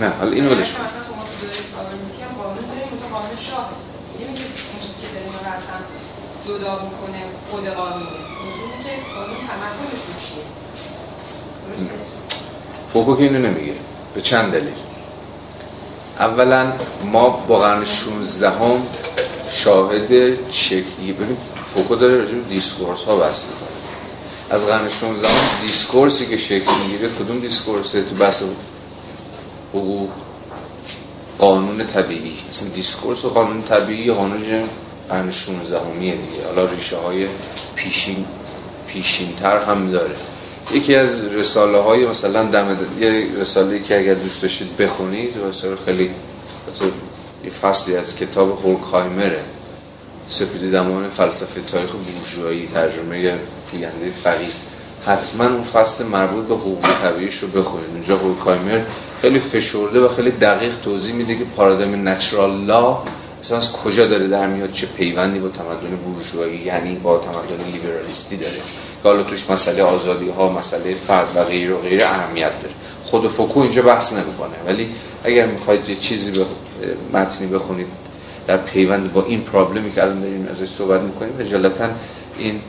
نه 0.00 0.08
حالا 0.08 0.32
اینو 0.32 0.50
ولش 0.50 0.72
کن. 0.72 0.84
مثلا 0.84 1.02
شما 1.08 1.22
تو 1.28 1.34
دوره 1.40 1.62
sovereignty 1.72 2.22
هم 2.22 2.32
قانون 2.42 2.64
داریم 2.70 2.88
تو 3.02 3.06
قانون 3.14 3.36
شاه 3.36 3.70
نمیگه 4.20 4.44
اون 4.70 4.80
چیزی 4.80 5.00
که 5.02 5.08
داریم 5.14 5.32
رو 5.32 5.52
اصلا 5.58 5.76
جدا 6.46 6.72
می‌کنه 6.84 7.20
خود 7.50 7.64
قانونه 7.66 8.18
موضوع 8.44 8.70
که 8.84 8.92
قانون 9.14 9.36
تمرکزش 9.48 10.02
رو 10.08 10.14
چیه؟ 10.24 10.44
درسته؟ 11.68 11.94
فوکو 12.92 13.16
که 13.16 13.22
اینو 13.22 13.38
نمیگه. 13.38 13.74
به 14.14 14.20
چند 14.22 14.52
دلیل. 14.52 14.74
اولا 16.18 16.72
ما 17.04 17.28
با 17.28 17.58
قرن 17.58 17.84
16 17.84 18.50
هم 18.50 18.82
شاهد 19.50 20.10
شکلی 20.50 21.12
ببین 21.12 21.36
فوکو 21.66 21.94
داره 21.94 22.16
راجع 22.16 22.34
discourse 22.48 23.02
ها 23.02 23.16
بحث 23.16 23.42
می‌کنه. 23.42 23.76
از 24.50 24.66
قرن 24.66 24.88
16 24.88 25.28
discourse 25.62 26.20
ی 26.20 26.26
که 26.26 26.36
شکل 26.36 26.70
می‌گیره 26.82 27.08
کدوم 27.08 27.40
discourse 27.40 27.91
ه؟ 27.91 28.02
تو 28.02 28.14
بحث 28.14 28.42
حقوق 29.78 30.10
قانون 31.38 31.86
طبیعی. 31.86 32.34
اصلا 32.50 32.68
discourse 32.68 33.24
و 33.24 33.28
قانون 33.28 33.62
طبیعی 33.62 34.12
قانون 34.12 34.42
قرن 35.08 35.30
16 35.30 35.78
همینه 35.80 36.16
دیگه. 36.16 36.46
حالا 36.46 36.64
ریشه 36.64 36.96
های 36.96 37.26
پیشین 37.74 38.24
پیشین 38.88 39.32
تر 39.36 39.58
هم 39.58 39.90
داره. 39.90 40.14
یکی 40.72 40.94
از 40.94 41.24
رساله 41.24 41.78
های 41.78 42.06
مثلا 42.06 42.44
دم 42.44 42.76
یه 43.00 43.26
رساله 43.40 43.82
که 43.82 43.98
اگر 43.98 44.14
دوست 44.14 44.42
داشتید 44.42 44.76
بخونید 44.76 45.34
رساله 45.48 45.76
خیلی 45.84 46.10
یه 47.44 47.50
فصلی 47.50 47.96
از 47.96 48.16
کتاب 48.16 48.60
هورکهایمره 48.64 49.40
سپیده 50.28 50.72
دمان 50.72 51.10
فلسفه 51.10 51.60
تاریخ 51.60 51.90
بورژوایی 51.90 52.66
ترجمه 52.66 53.38
پوینده 53.70 54.10
فقید 54.10 54.75
حتما 55.06 55.44
اون 55.44 55.62
فصل 55.62 56.06
مربوط 56.06 56.44
به 56.46 56.54
حقوق 56.54 56.86
طبیعیش 57.02 57.38
رو 57.38 57.48
بخونید 57.48 57.90
اونجا 57.94 58.16
هولکایمر 58.16 58.80
خیلی 59.22 59.38
فشرده 59.38 60.00
و 60.00 60.08
خیلی 60.08 60.30
دقیق 60.30 60.72
توضیح 60.84 61.14
میده 61.14 61.36
که 61.36 61.44
پارادایم 61.44 62.08
نچرال 62.08 62.64
لا 62.64 62.98
مثلا 63.40 63.58
از 63.58 63.72
کجا 63.72 64.06
داره 64.06 64.28
در 64.28 64.46
میاد 64.46 64.72
چه 64.72 64.86
پیوندی 64.86 65.38
با 65.38 65.48
تمدن 65.48 65.96
بورژوایی 65.96 66.56
یعنی 66.56 66.96
با 66.96 67.18
تمدن 67.18 67.64
لیبرالیستی 67.72 68.36
داره. 68.36 68.54
که 69.02 69.08
حالا 69.08 69.22
توش 69.22 69.50
مسئله 69.50 69.82
آزادی 69.82 70.28
ها 70.28 70.52
مسئله 70.52 70.94
فرد 70.94 71.28
و 71.34 71.44
غیر 71.44 71.72
و 71.72 71.78
غیر 71.78 72.04
اهمیت 72.04 72.62
داره. 72.62 72.74
خود 73.04 73.28
فوکو 73.28 73.60
اینجا 73.60 73.82
بحث 73.82 74.12
نمی‌کنه. 74.12 74.54
ولی 74.66 74.88
اگر 75.24 75.46
می‌خواید 75.46 75.88
یه 75.88 75.96
چیزی 75.96 76.30
به 76.30 76.44
متنی 77.12 77.46
بخونید 77.46 77.86
در 78.46 78.56
پیوند 78.56 79.12
با 79.12 79.24
این 79.24 79.40
پرابلمی 79.40 79.92
که 79.92 80.02
الان 80.02 80.20
داریم 80.20 80.48
ازش 80.50 80.68
صحبت 80.68 81.00
می‌کنیم 81.00 81.32
اجالتا 81.40 81.88
این 82.38 82.60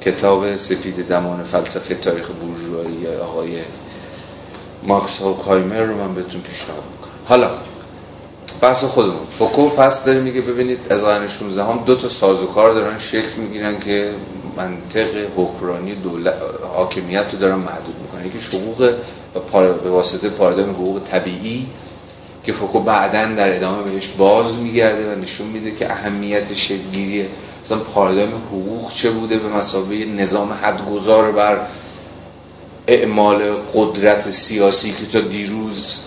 کتاب 0.00 0.56
سفید 0.56 1.08
دمان 1.08 1.42
فلسفه 1.42 1.94
تاریخ 1.94 2.30
بورژوایی 2.30 3.06
آقای 3.16 3.62
ماکس 4.82 5.20
هوکایمر 5.20 5.82
رو 5.82 5.96
من 5.96 6.14
بهتون 6.14 6.40
پیشنهاد 6.40 6.82
می‌کنم. 6.92 7.12
حالا 7.24 7.50
بحث 8.60 8.84
خودمون. 8.84 9.26
فوکو 9.38 9.68
پس 9.68 10.04
داره 10.04 10.20
میگه 10.20 10.40
ببینید 10.40 10.78
از 10.90 11.04
قرن 11.04 11.26
16 11.28 11.64
هم 11.64 11.82
دو 11.86 11.96
تا 11.96 12.08
سازوکار 12.08 12.74
دارن 12.74 12.98
شکل 12.98 13.40
می‌گیرن 13.40 13.80
که 13.80 14.14
منطق 14.56 15.08
حکمرانی 15.36 15.94
دولت 15.94 16.34
حاکمیت 16.74 17.26
رو 17.32 17.38
دارن 17.38 17.54
محدود 17.54 17.94
می‌کنن. 18.02 18.26
یکی 18.26 18.56
حقوق 18.56 18.94
به 19.82 19.90
واسطه 19.90 20.28
پارادایم 20.28 20.70
حقوق 20.70 21.00
طبیعی 21.04 21.66
که 22.44 22.52
فوکو 22.52 22.80
بعدا 22.80 23.34
در 23.34 23.56
ادامه 23.56 23.82
بهش 23.82 24.08
باز 24.08 24.58
میگرده 24.58 25.12
و 25.12 25.18
نشون 25.18 25.46
میده 25.46 25.70
که 25.70 25.92
اهمیت 25.92 26.54
شکلگیری 26.54 27.26
مثلا 27.64 27.78
پارادایم 27.78 28.32
حقوق 28.36 28.92
چه 28.92 29.10
بوده 29.10 29.38
به 29.38 29.48
مسابقه 29.48 30.04
نظام 30.04 30.52
حدگذار 30.52 31.32
بر 31.32 31.66
اعمال 32.86 33.52
قدرت 33.74 34.30
سیاسی 34.30 34.92
که 34.92 35.06
تا 35.06 35.20
دیروز 35.20 36.00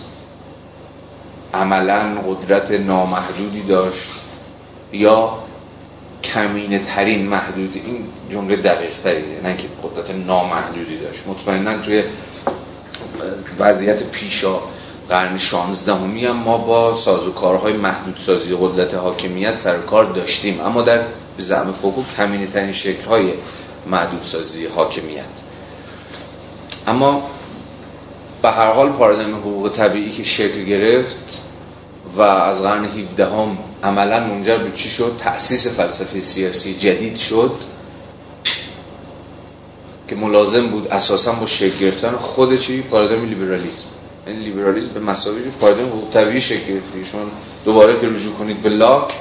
عملا 1.54 2.20
قدرت 2.28 2.70
نامحدودی 2.70 3.62
داشت 3.62 4.08
یا 4.92 5.38
کمینه 6.24 6.78
ترین 6.78 7.26
محدودی؟ 7.26 7.82
این 7.86 8.04
جمله 8.30 8.56
دقیق 8.56 8.98
تریه 9.04 9.40
نه 9.42 9.56
که 9.56 9.68
قدرت 9.82 10.10
نامحدودی 10.10 10.98
داشت. 10.98 11.22
مطمئنا 11.26 11.78
توی 11.78 12.02
وضعیت 13.58 14.02
پیشا 14.02 14.60
قرن 15.08 15.38
16 15.38 15.94
هم 15.94 16.36
ما 16.36 16.58
با 16.58 16.94
سازوکارهای 16.94 17.72
محدودسازی 17.72 18.56
قدرت 18.60 18.94
حاکمیت 18.94 19.56
سر 19.56 19.78
کار 19.78 20.04
داشتیم. 20.04 20.60
اما 20.60 20.82
در 20.82 20.98
به 21.36 21.42
زعم 21.42 21.72
فوکو 21.72 22.02
کمینه 22.16 22.46
ترین 22.46 22.72
شکل 22.72 23.04
های 23.04 23.32
محدودسازی 23.86 24.66
حاکمیت. 24.66 25.24
اما 26.86 27.22
به 28.42 28.50
هر 28.50 28.72
حال 28.72 28.88
پارادایم 28.88 29.36
حقوق 29.36 29.68
طبیعی 29.72 30.12
که 30.12 30.22
شکل 30.22 30.64
گرفت 30.64 31.42
و 32.16 32.22
از 32.22 32.62
قرن 32.62 32.84
17 32.84 33.26
هم 33.26 33.58
عملا 33.82 34.20
منجر 34.20 34.56
به 34.56 34.72
چی 34.74 34.88
شد؟ 34.88 35.16
تأسیس 35.18 35.68
فلسفه 35.76 36.20
سیاسی 36.20 36.74
جدید 36.74 37.16
شد 37.16 37.52
که 40.08 40.14
ملازم 40.14 40.68
بود 40.68 40.88
اساسا 40.88 41.32
با 41.32 41.46
شکل 41.46 41.78
گرفتن 41.78 42.16
خود 42.16 42.58
چی؟ 42.58 42.82
پارادایم 42.82 43.28
لیبرالیسم. 43.28 43.93
این 44.26 44.38
لیبرالیسم 44.38 44.88
به 44.88 45.00
مسابقه 45.00 45.50
پارادایم 45.60 45.88
حقوق 45.88 46.10
طبیعی 46.10 46.40
شکل 46.40 46.72
گرفت 46.72 47.10
شما 47.10 47.20
دوباره 47.64 48.00
که 48.00 48.08
رجوع 48.08 48.34
کنید 48.34 48.62
به 48.62 48.68
لاک 48.68 49.14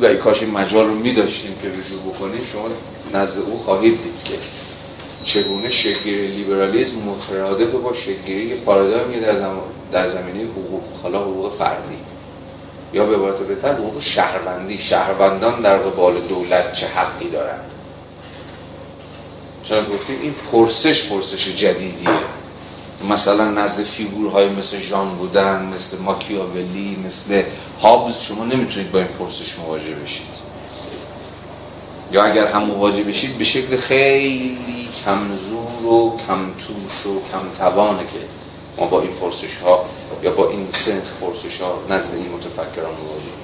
و 0.00 0.04
ای 0.06 0.16
کاش 0.16 0.42
مجال 0.42 0.86
رو 0.86 0.94
می 0.94 1.14
داشتیم 1.14 1.54
که 1.62 1.68
رجوع 1.68 2.14
بکنیم 2.14 2.40
شما 2.52 2.68
نزد 3.14 3.40
او 3.40 3.58
خواهید 3.58 4.02
دید 4.02 4.24
که 4.24 4.34
چگونه 5.24 5.68
شکلگیری 5.68 6.26
لیبرالیسم 6.26 6.96
مترادف 6.96 7.70
با 7.70 7.92
شکلگیری 7.92 8.54
پارادایمی 8.54 9.20
در, 9.20 9.34
زم... 9.34 9.60
در 9.92 10.08
زمینه 10.08 10.50
حقوق 10.50 10.82
حالا 11.02 11.20
حقوق 11.20 11.52
فردی. 11.52 11.96
یا 12.92 13.04
به 13.04 13.16
عبارت 13.16 13.38
بهتر 13.38 13.72
حقوق 13.72 14.00
شهروندی. 14.00 14.78
شهروندان 14.78 15.62
در 15.62 15.78
قبال 15.78 16.20
دولت 16.28 16.72
چه 16.72 16.86
حقی 16.86 17.30
دارند؟ 17.30 17.70
چون 19.64 19.84
گفتیم؟ 19.84 20.16
این 20.22 20.34
پرسش 20.52 21.08
پرسش 21.08 21.48
جدیدیه. 21.48 22.08
مثلا 23.08 23.50
نزد 23.50 23.82
فیگورهای 23.82 24.48
مثل 24.48 24.78
ژان 24.78 25.08
بودن 25.14 25.72
مثل 25.74 25.98
ماکیاولی 25.98 26.96
مثل 27.06 27.42
هابز 27.82 28.20
شما 28.20 28.44
نمی‌تونید 28.44 28.92
با 28.92 28.98
این 28.98 29.08
پرسش 29.08 29.58
مواجه 29.58 29.94
بشید. 29.94 30.50
یا 32.12 32.24
اگر 32.24 32.46
هم 32.46 32.62
مواجه 32.62 33.02
بشید 33.02 33.38
به 33.38 33.44
شکل 33.44 33.76
خیلی 33.76 34.88
کمزور 35.04 35.92
و 35.92 36.16
کم 36.26 36.50
توش 36.52 37.06
و 37.06 37.22
کم 37.32 37.58
توانه 37.58 38.02
که 38.02 38.18
ما 38.78 38.86
با 38.86 39.00
این 39.00 39.10
پرسش 39.10 39.56
ها 39.64 39.84
یا 40.22 40.30
با 40.30 40.50
این 40.50 40.66
سنخ 40.70 41.12
پرسش 41.20 41.60
ها 41.60 41.78
نزد 41.90 42.14
این 42.14 42.28
متفکران 42.32 42.90
مواجه 42.90 43.40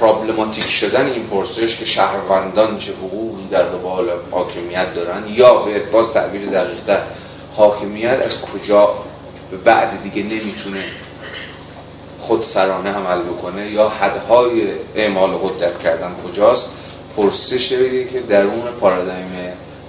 پرابلماتیک 0.00 0.64
شدن 0.64 1.12
این 1.12 1.26
پرسش 1.26 1.76
که 1.76 1.84
شهروندان 1.84 2.78
چه 2.78 2.92
حقوقی 2.92 3.48
در 3.50 3.62
قبال 3.62 4.10
حاکمیت 4.30 4.94
دارن 4.94 5.22
یا 5.28 5.54
به 5.54 5.78
باز 5.78 6.12
تعبیر 6.12 6.46
دقیقتر 6.46 7.02
حاکمیت 7.58 8.20
از 8.24 8.40
کجا 8.40 8.94
به 9.50 9.56
بعد 9.56 10.02
دیگه 10.02 10.22
نمی‌تونه 10.22 10.84
خود 12.18 12.42
سرانه 12.42 12.90
عمل 12.90 13.22
بکنه 13.22 13.70
یا 13.70 13.88
حدهای 13.88 14.62
اعمال 14.94 15.30
قدرت 15.30 15.80
کردن 15.80 16.14
کجاست؟ 16.26 16.70
پرسش 17.16 17.68
که 18.12 18.20
درون 18.28 18.62
پارادایم 18.80 19.32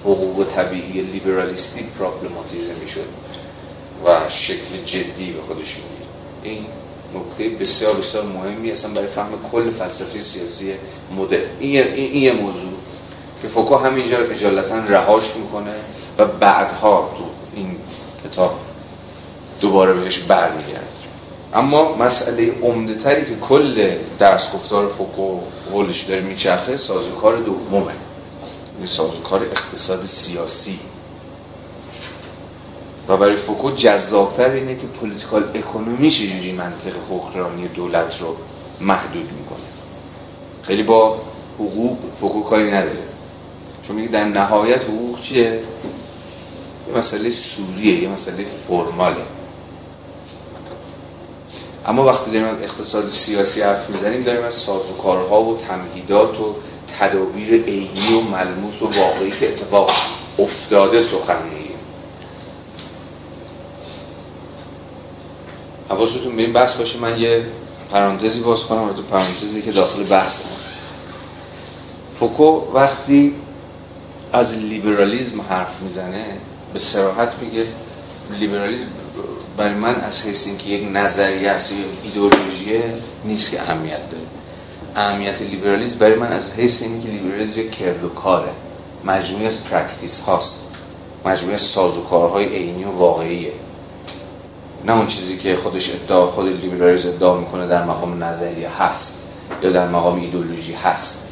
حقوق 0.04 0.48
طبیعی 0.56 1.02
لیبرالیستی 1.02 1.84
پرابلماتیزه 2.00 2.74
می‌شد 2.82 3.08
و 4.06 4.30
شکل 4.30 4.86
جدی 4.86 5.32
به 5.32 5.42
خودش 5.42 5.76
می‌دید 5.76 6.10
این 6.44 6.66
نکته 7.16 7.50
بسیار 7.50 7.94
بسیار 7.94 8.26
مهمی 8.26 8.72
اصلا 8.72 8.92
برای 8.92 9.08
فهم 9.08 9.30
کل 9.52 9.70
فلسفه 9.70 10.22
سیاسی 10.22 10.74
مدل 11.18 11.42
این, 11.60 11.84
این, 11.84 12.16
یه 12.16 12.34
موضوع 12.34 12.74
که 13.42 13.48
فوکو 13.48 13.76
همینجا 13.76 14.18
اجالتا 14.18 14.78
رهاش 14.78 15.36
می‌کنه 15.36 15.76
و 16.18 16.26
بعدها 16.26 17.12
تو 17.18 17.39
این 17.56 17.76
کتاب 18.26 18.60
دوباره 19.62 19.94
بهش 19.94 20.20
برمیگرد 20.20 21.00
اما 21.54 21.96
مسئله 21.96 22.52
عمده 22.62 22.96
تری 22.96 23.26
که 23.26 23.36
کل 23.36 23.92
درس 24.20 24.52
گفتار 24.54 24.88
فوکو 24.88 25.40
حولش 25.72 26.04
داره 26.04 26.22
میچرخه 26.22 26.78
سازوکار 26.78 27.38
دومه. 27.38 27.92
یعنی 28.76 28.88
سازوکار 28.88 29.44
اقتصاد 29.44 30.06
سیاسی. 30.06 30.80
و 33.08 33.18
برای 33.18 33.36
فوکو 33.36 33.72
جذابتر 33.72 34.50
اینه 34.50 34.76
که 34.76 34.88
political 34.88 35.44
economy 35.56 36.12
چجوری 36.12 36.52
منطق 36.52 36.94
حکمرانی 37.10 37.68
دولت 37.68 38.22
رو 38.22 38.36
محدود 38.82 39.32
می‌کنه. 39.40 39.60
خیلی 40.64 40.84
با 40.84 41.22
حقوق 41.60 41.98
فوکو 42.20 42.44
کاری 42.44 42.72
نداره. 42.72 43.04
چون 43.88 43.96
میگه 43.96 44.08
در 44.08 44.24
نهایت 44.24 44.84
حقوق 44.84 45.22
چیه؟ 45.22 45.60
یه 46.90 46.98
مسئله 46.98 47.32
سوریه 47.32 48.04
یه 48.04 48.10
مسئله 48.10 48.46
فرماله. 48.68 49.26
اما 51.86 52.06
وقتی 52.06 52.32
داریم 52.32 52.48
از 52.48 52.62
اقتصاد 52.62 53.08
سیاسی 53.08 53.62
حرف 53.62 53.90
می‌زنیم 53.90 54.24
داریم 54.24 54.44
از 54.44 54.54
سازوکارها 54.54 55.44
و 55.44 55.58
تمهیدات 55.58 56.40
و 56.40 56.56
تدابیر 57.00 57.64
عینی 57.64 58.14
و 58.14 58.22
ملموس 58.22 58.82
و 58.82 58.86
واقعی 58.86 59.32
که 59.32 59.50
اتفاق 59.50 59.92
افتاده 60.40 61.02
سخن 61.02 61.44
میگیم. 61.44 61.70
حواستون 65.90 66.36
به 66.36 66.42
این 66.42 66.54
بحث 66.54 66.76
باشه 66.76 67.00
من 67.00 67.20
یه 67.22 67.46
پرانتزی 67.92 68.40
باز 68.40 68.64
کنم 68.64 68.94
تو 68.94 69.02
پرانتزی 69.02 69.62
که 69.62 69.72
داخل 69.72 70.04
بحث 70.04 70.42
فوکو 72.20 72.62
وقتی 72.74 73.34
از 74.34 74.54
لیبرالیزم 74.54 75.42
حرف 75.42 75.82
می‌زنه 75.82 76.26
به 76.74 76.80
صراحت 76.80 77.36
میگه 77.42 77.66
لیبرالیزم 78.32 78.86
برای 79.58 79.74
من 79.74 79.96
از 79.96 80.22
حیث 80.22 80.48
اینکه 80.48 80.70
یک 80.70 80.90
نظریه 80.94 81.52
است 81.52 81.72
یا 81.72 81.78
ایدئولوژی 82.04 82.80
نیست 83.26 83.52
که 83.52 83.62
اهمیت 83.62 84.10
داره. 84.10 84.24
اهمیت 84.96 85.42
لیبرالیسم 85.42 86.00
برای 86.00 86.16
من 86.16 86.32
از 86.32 86.52
حیث 86.52 86.82
اینکه 86.82 87.08
لیبرالیسم 87.08 87.60
یک 87.60 87.72
کرد 87.72 88.04
و 88.04 88.10
کاره 88.10 88.50
مجموعی 89.06 89.46
از 89.46 89.64
practice 89.64 90.20
هاست. 90.20 90.68
مجموعی 91.26 91.56
از 91.56 91.62
سازوکارهای 91.62 92.46
عینی 92.46 92.84
و 92.84 92.92
واقعیه. 92.92 93.54
نه 94.86 94.98
اون 94.98 95.08
چیزی 95.08 95.38
که 95.38 95.56
خودش 95.56 95.90
ادعا 95.96 96.28
خود 96.28 96.48
لیبرالیسم 96.48 97.08
ادعا 97.08 97.38
می‌کنه 97.38 97.68
در 97.68 97.86
مقام 97.86 98.24
نظریه 98.24 98.82
هست 98.82 99.28
یا 99.64 99.70
در 99.70 99.88
مقام 99.88 100.22
ایدولوژی 100.22 100.74
هست. 100.74 101.29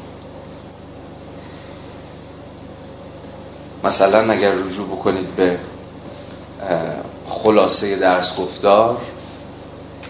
مثلا 3.87 4.33
اگر 4.33 4.51
رجوع 4.51 4.87
بکنید 4.87 5.35
به 5.35 5.57
خلاصه 7.27 7.95
درس 7.95 8.35
گفتار 8.35 8.97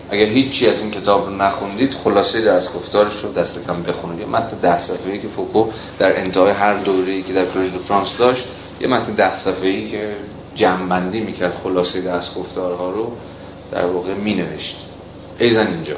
اگر 0.10 0.26
هیچی 0.26 0.70
از 0.70 0.82
این 0.82 0.92
کتاب 0.92 1.26
رو 1.26 1.36
نخوندید 1.36 1.94
خلاصه 2.04 2.42
درس 2.42 2.74
گفتارش 2.74 3.14
رو 3.24 3.34
دست 3.34 3.68
کم 3.68 3.84
بخونید. 3.84 4.20
یه 4.20 4.26
متن 4.26 4.58
ده 4.58 4.80
صفحه‌ای 4.80 5.20
که 5.20 5.28
فوکو 5.28 5.66
در 6.00 6.20
انتهای 6.20 6.52
هر 6.52 6.74
دوره‌ای 6.74 7.24
که 7.24 7.34
در 7.34 7.46
کلاژ 7.46 7.72
دو 7.72 7.80
فرانس 7.80 8.18
داشت 8.18 8.46
یه 8.82 8.88
متن 8.88 9.14
ده 9.14 9.36
صفحه‌ای 9.36 9.90
که 9.90 10.16
جمع‌بندی 10.56 11.20
می‌کرد 11.20 11.54
خلاصه 11.64 12.02
درس 12.02 12.36
گفتارها 12.36 12.90
رو 12.92 13.12
در 13.72 13.86
واقع 13.86 14.14
مینوشت. 14.14 14.86
ایزن 15.40 15.68
اینجا. 15.68 15.96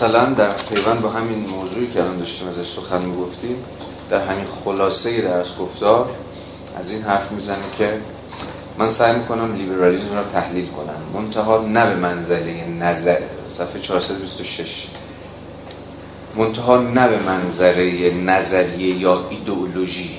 مثلا 0.00 0.24
در 0.24 0.52
پیوند 0.52 1.00
با 1.00 1.08
همین 1.08 1.38
موضوعی 1.38 1.86
که 1.86 2.00
الان 2.00 2.18
داشتیم 2.18 2.48
ازش 2.48 2.68
سخن 2.68 3.04
می‌گفتیم 3.04 3.64
در 4.10 4.26
همین 4.26 4.44
خلاصه 4.64 5.20
درس 5.20 5.56
گفتار 5.56 6.10
از 6.76 6.90
این 6.90 7.02
حرف 7.02 7.32
می‌زنه 7.32 7.64
که 7.78 8.00
من 8.78 8.88
سعی 8.88 9.18
می‌کنم 9.18 9.54
لیبرالیزم 9.54 10.16
رو 10.16 10.24
تحلیل 10.32 10.66
کنم. 10.66 11.22
منتها 11.22 11.62
نه 11.62 11.86
به 11.86 11.94
منزله 11.94 12.64
نظر. 12.80 13.18
صفحه 13.48 13.80
426 13.80 14.86
منتها 16.36 16.78
نه 16.78 17.08
به 17.08 17.18
منظره 17.22 18.14
نظریه 18.14 18.98
یا 18.98 19.26
ایدئولوژی 19.30 20.18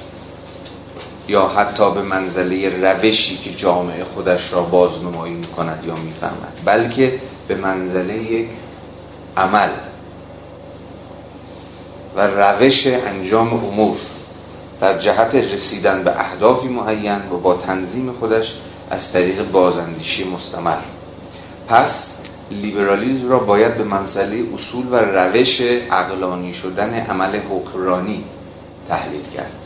یا 1.28 1.48
حتی 1.48 1.92
به 1.92 2.02
منزله 2.02 2.70
روشی 2.70 3.38
که 3.38 3.50
جامعه 3.50 4.04
خودش 4.04 4.54
را 4.54 4.64
بازنمایی 4.64 5.34
می‌کند 5.34 5.84
یا 5.88 5.96
می‌فهمد 5.96 6.54
بلکه 6.66 7.20
به 7.48 7.56
منزله 7.56 8.24
یک 8.24 8.48
عمل 9.38 9.70
و 12.16 12.28
روش 12.28 12.88
انجام 12.88 13.54
امور 13.54 13.98
در 14.80 14.98
جهت 14.98 15.36
رسیدن 15.36 16.04
به 16.04 16.20
اهدافی 16.20 16.68
معین 16.68 17.22
و 17.32 17.38
با 17.38 17.54
تنظیم 17.54 18.12
خودش 18.12 18.54
از 18.90 19.12
طریق 19.12 19.52
بازاندیشی 19.52 20.30
مستمر. 20.30 20.78
پس 21.68 22.22
لیبرالیزم 22.52 23.30
را 23.30 23.40
باید 23.40 23.78
به 23.78 23.84
منزله 23.84 24.44
اصول 24.54 24.88
و 24.92 24.96
روش 24.96 25.62
عقلانی 25.92 26.54
شدن 26.54 26.94
عمل 26.94 27.40
حکمرانی 27.50 28.24
تحلیل 28.88 29.24
کرد. 29.36 29.64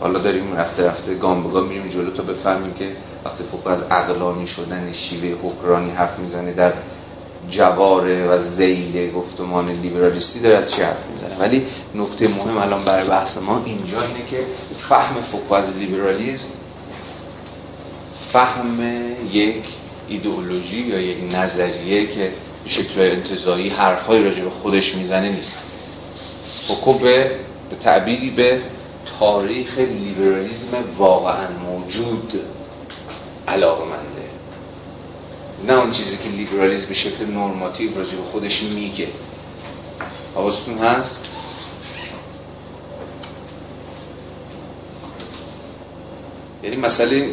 حالا 0.00 0.18
داریم 0.18 0.56
رفته 0.56 0.86
رفته 0.86 1.14
گام 1.14 1.42
به 1.42 1.48
گام 1.48 1.66
میریم 1.66 1.88
جلو 1.88 2.10
تا 2.10 2.22
بفهمیم 2.22 2.74
که 2.74 2.92
وقتی 3.24 3.44
فوق 3.44 3.66
از 3.66 3.82
عقلانی 3.82 4.46
شدن 4.46 4.92
شیوه 4.92 5.38
حکمرانی 5.42 5.90
حرف 5.90 6.18
می‌زنه 6.18 6.52
در 6.52 6.72
جواره 7.50 8.28
و 8.28 8.38
ذیل 8.38 9.12
گفتمان 9.12 9.70
لیبرالیستی 9.70 10.40
داره 10.40 10.56
از 10.56 10.70
چی 10.70 10.82
حرف 10.82 11.06
می‌زنه. 11.12 11.36
ولی 11.38 11.66
نکته 11.94 12.28
مهم 12.28 12.56
الان 12.56 12.84
برای 12.84 13.08
بحث 13.08 13.38
ما 13.38 13.62
اینجا 13.64 14.02
اینه 14.02 14.28
که 14.30 14.38
فهم 14.88 15.22
فوکو 15.32 15.54
از 15.54 15.76
لیبرالیزم 15.76 16.46
فهم 18.32 18.80
یک 19.32 19.64
ایدئولوژی 20.08 20.80
یا 20.80 21.00
یک 21.00 21.34
نظریه 21.34 22.06
که 22.06 22.32
شکل 22.66 23.00
انتزاعی 23.00 23.68
حرفهای 23.68 24.24
راجع 24.24 24.44
به 24.44 24.50
خودش 24.50 24.94
می‌زنه 24.94 25.28
نیست. 25.28 25.58
فوکو 26.68 26.92
به 26.92 27.30
به 27.70 27.76
تعبیری 27.76 28.30
به 28.30 28.60
تاریخ 29.18 29.78
لیبرالیزم 29.78 30.76
واقعا 30.98 31.48
موجود 31.66 32.40
علاقه 33.48 33.84
منده 33.84 34.15
نه 35.64 35.72
اون 35.72 35.90
چیزی 35.90 36.16
که 36.16 36.28
لیبرالیزم 36.28 36.88
به 36.88 36.94
شکل 36.94 37.24
نورماتیو 37.24 37.98
راجع 37.98 38.16
به 38.16 38.22
خودش 38.22 38.62
میگه. 38.62 39.08
حواستون 40.34 40.78
هست؟ 40.78 41.28
یعنی 46.62 46.76
مسئله 46.76 47.30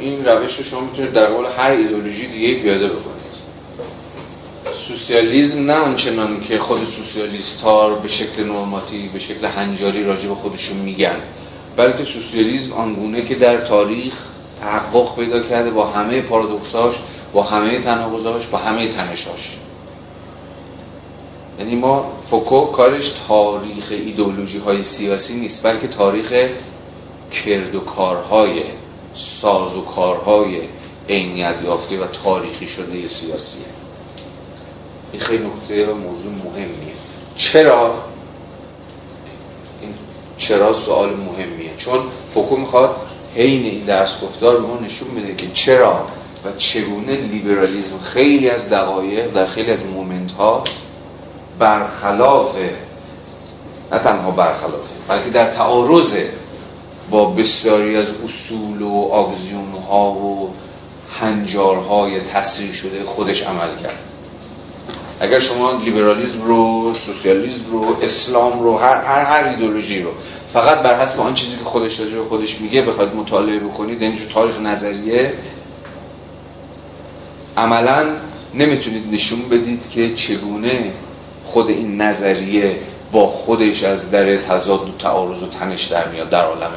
این 0.00 0.24
روش 0.24 0.56
رو 0.56 0.64
شما 0.64 0.80
می‌تونید 0.80 1.12
در 1.12 1.26
قول 1.26 1.46
هر 1.58 1.70
ایدولوژی 1.70 2.26
دیگه 2.26 2.54
پیاده 2.54 2.86
بکنید. 2.86 3.16
سوسیالیزم 4.88 5.66
نه 5.66 5.72
آنچنان 5.72 6.40
که 6.40 6.58
خود 6.58 6.84
سوسیالیست 6.84 7.60
ها 7.60 7.88
به 7.94 8.08
شکل 8.08 8.44
نورماتیو 8.44 9.12
به 9.12 9.18
شکل 9.18 9.46
هنجاری 9.46 10.04
راجع 10.04 10.28
به 10.28 10.34
خودشون 10.34 10.76
میگن. 10.76 11.16
بلکه 11.76 12.04
سوسیالیزم 12.04 12.72
آنگونه 12.72 13.24
که 13.24 13.34
در 13.34 13.56
تاریخ 13.56 14.14
تحقق 14.60 15.16
پیدا 15.16 15.40
کرده 15.40 15.70
با 15.70 15.86
همه 15.86 16.22
پارادوکساش 16.22 16.94
با 17.32 17.42
همه 17.42 17.78
تناقضاش 17.78 18.46
با 18.46 18.58
همه 18.58 18.88
تنشاش 18.88 19.56
یعنی 21.58 21.74
ما 21.74 22.12
فوکو 22.30 22.66
کارش 22.66 23.12
تاریخ 23.28 23.88
ایدولوژی 23.90 24.58
های 24.58 24.82
سیاسی 24.82 25.34
نیست 25.34 25.66
بلکه 25.66 25.88
تاریخ 25.88 26.32
کرد 27.30 27.74
و 27.74 27.80
کارهای 27.80 28.62
ساز 29.14 29.76
و 29.76 29.80
کارهای 29.80 30.60
عینیت 31.08 31.56
یافته 31.64 31.98
و 31.98 32.06
تاریخی 32.06 32.68
شده 32.68 33.08
سیاسیه. 33.08 33.64
این 35.12 35.22
خیلی 35.22 35.44
نکته 35.46 35.86
و 35.86 35.94
موضوع 35.94 36.32
مهمیه. 36.32 36.94
چرا؟ 37.36 37.94
این 39.82 39.94
چرا 40.38 40.72
سوال 40.72 41.10
مهمیه؟ 41.16 41.70
چون 41.78 41.98
فوکو 42.34 42.56
می‌خواد 42.56 42.96
حین 43.34 43.64
این 43.64 43.84
درس 43.84 44.20
گفتار 44.20 44.60
ما 44.60 44.78
نشون 44.78 45.08
میده 45.08 45.34
که 45.34 45.46
چرا 45.54 46.06
و 46.46 46.58
چگونه 46.58 47.16
لیبرالیزم 47.16 47.98
خیلی 47.98 48.50
از 48.50 48.68
دقایق 48.68 49.32
در 49.32 49.46
خیلی 49.46 49.70
از 49.70 49.84
مومنت 49.84 50.32
ها 50.32 50.64
برخلاف 51.58 52.56
نه 53.92 53.98
تنها 53.98 54.30
برخلافه 54.30 54.94
بلکه 55.08 55.30
در 55.30 55.52
تعارض 55.52 56.16
با 57.10 57.24
بسیاری 57.24 57.96
از 57.96 58.06
اصول 58.24 58.82
و 58.82 59.08
آگزیوم 59.12 59.70
ها 59.90 60.10
و 60.10 60.50
هنجارهای 61.20 62.20
تصریح 62.20 62.72
شده 62.72 63.04
خودش 63.04 63.42
عمل 63.42 63.82
کرد. 63.82 63.98
اگر 65.20 65.38
شما 65.38 65.72
لیبرالیزم 65.84 66.42
رو 66.42 66.94
سوسیالیسم 66.94 67.64
رو 67.70 67.96
اسلام 68.02 68.62
رو 68.62 68.78
هر 68.78 69.04
هر 69.04 69.24
هر 69.24 69.48
ایدولوژی 69.48 70.02
رو 70.02 70.10
فقط 70.52 70.82
بر 70.82 71.00
حسب 71.00 71.20
آن 71.20 71.34
چیزی 71.34 71.56
که 71.56 71.64
خودش 71.64 72.00
راجع 72.00 72.22
خودش 72.28 72.60
میگه 72.60 72.82
بخواید 72.82 73.14
مطالعه 73.14 73.58
بکنید 73.58 74.02
یعنی 74.02 74.16
تاریخ 74.34 74.60
نظریه 74.60 75.32
عملا 77.56 78.06
نمی‌تونید 78.54 79.14
نشون 79.14 79.48
بدید 79.48 79.90
که 79.90 80.14
چگونه 80.14 80.92
خود 81.44 81.68
این 81.68 82.02
نظریه 82.02 82.76
با 83.12 83.26
خودش 83.26 83.84
از 83.84 84.10
در 84.10 84.36
تضاد 84.36 84.88
و 84.88 84.92
تعارض 84.98 85.42
و 85.42 85.46
تنش 85.46 85.84
در 85.84 86.08
میاد 86.08 86.28
در 86.30 86.44
عالم 86.44 86.72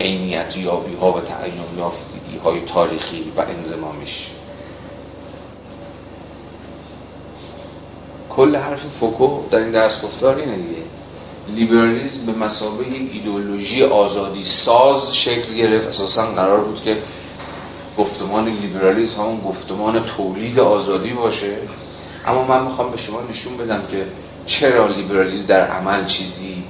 عینیت 0.00 0.56
یابی 0.56 0.94
ها 0.94 1.12
و 1.12 1.20
تعین 1.20 1.54
یافتگی 1.78 2.38
های 2.44 2.60
تاریخی 2.60 3.32
و 3.36 3.40
انزمامیش 3.40 4.26
کل 8.36 8.56
حرف 8.56 8.80
فوکو 9.00 9.40
در 9.50 9.58
این 9.58 9.70
درس 9.70 10.02
گفتار 10.02 10.36
اینه 10.36 10.56
دیگه. 10.56 10.82
لیبرالیزم 11.48 12.26
به 12.26 12.32
مسابقه 12.32 12.88
یک 12.88 13.10
ایدولوژی 13.12 13.82
آزادی 13.82 14.44
ساز 14.44 15.16
شکل 15.16 15.54
گرفت. 15.54 15.88
اساسا 15.88 16.26
قرار 16.26 16.60
بود 16.60 16.82
که 16.82 16.96
گفتمان 17.98 18.48
لیبرالیسم 18.48 19.20
همون 19.20 19.40
گفتمان 19.40 20.04
تولید 20.04 20.60
آزادی 20.60 21.12
باشه. 21.12 21.56
اما 22.26 22.44
من 22.44 22.64
می‌خوام 22.64 22.90
به 22.90 22.96
شما 22.96 23.20
نشون 23.30 23.56
بدم 23.56 23.82
که 23.90 24.06
چرا 24.46 24.86
لیبرالیسم 24.86 25.46
در 25.46 25.66
عمل 25.66 26.06
چیزی 26.06 26.64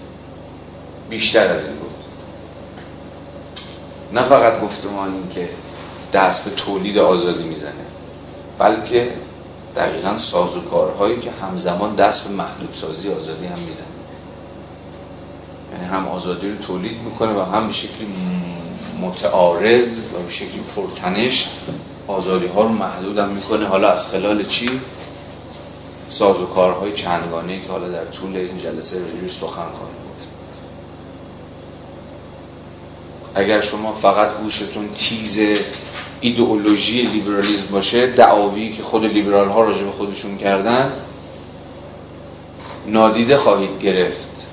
بیشتر 1.11 1.53
از 1.53 1.67
این 1.67 1.77
بود. 1.77 1.91
نه 4.13 4.23
فقط 4.23 4.61
گفتمانی 4.61 5.29
که 5.35 5.49
دست 6.13 6.45
به 6.45 6.57
تولید 6.57 6.99
آزادی 6.99 7.45
می‌زنه 7.45 7.73
بلکه 8.59 9.13
دقیقا 9.77 10.19
سازوکارهایی 10.19 11.21
که 11.21 11.31
همزمان 11.31 11.95
دست 11.95 12.29
به 12.29 12.35
محدودسازی 12.35 13.13
آزادی 13.13 13.47
هم 13.47 13.59
می‌زنه. 13.59 13.87
یعنی 15.73 15.85
هم 15.85 16.09
آزادی 16.09 16.51
رو 16.51 16.57
تولید 16.57 17.03
می‌کنه 17.03 17.33
و 17.33 17.43
هم 17.43 17.67
به 17.67 17.73
شکلی 17.73 18.07
متعارض 19.03 20.05
و 20.15 20.23
به 20.23 20.31
شکلی 20.31 20.61
پرتنش 20.77 21.49
آزادی 22.07 22.47
ها 22.47 22.63
رو 22.63 22.69
محدود 22.69 23.19
هم 23.19 23.29
می‌کنه 23.29 23.67
حالا 23.67 23.89
از 23.89 24.07
خلال 24.07 24.45
چی؟ 24.45 24.81
ساز 26.11 26.41
و 26.41 26.47
کارهای 26.47 26.93
چندگانه 26.93 27.61
که 27.61 27.69
حالا 27.69 27.89
در 27.89 28.05
طول 28.05 28.37
این 28.37 28.59
جلسه 28.59 28.97
رجوع 28.97 29.29
سخن 29.29 29.51
خواهیم 29.51 29.97
گفت 30.11 30.29
اگر 33.35 33.61
شما 33.61 33.93
فقط 33.93 34.37
گوشتون 34.43 34.89
تیز 34.95 35.41
ایدئولوژی 36.21 37.03
لیبرالیزم 37.03 37.67
باشه 37.73 38.07
دعاوی 38.07 38.73
که 38.73 38.83
خود 38.83 39.05
لیبرال 39.05 39.49
ها 39.49 39.63
راجع 39.63 39.85
به 39.85 39.91
خودشون 39.91 40.39
کردن 40.39 40.93
نادیده 42.87 43.37
خواهید 43.37 43.83
گرفت 43.83 44.47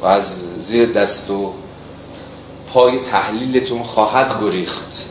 و 0.00 0.06
از 0.06 0.42
زیر 0.60 0.92
دست 0.92 1.30
و 1.30 1.52
پای 2.72 2.98
تحلیلتون 2.98 3.82
خواهد 3.82 4.40
گریخت. 4.40 5.08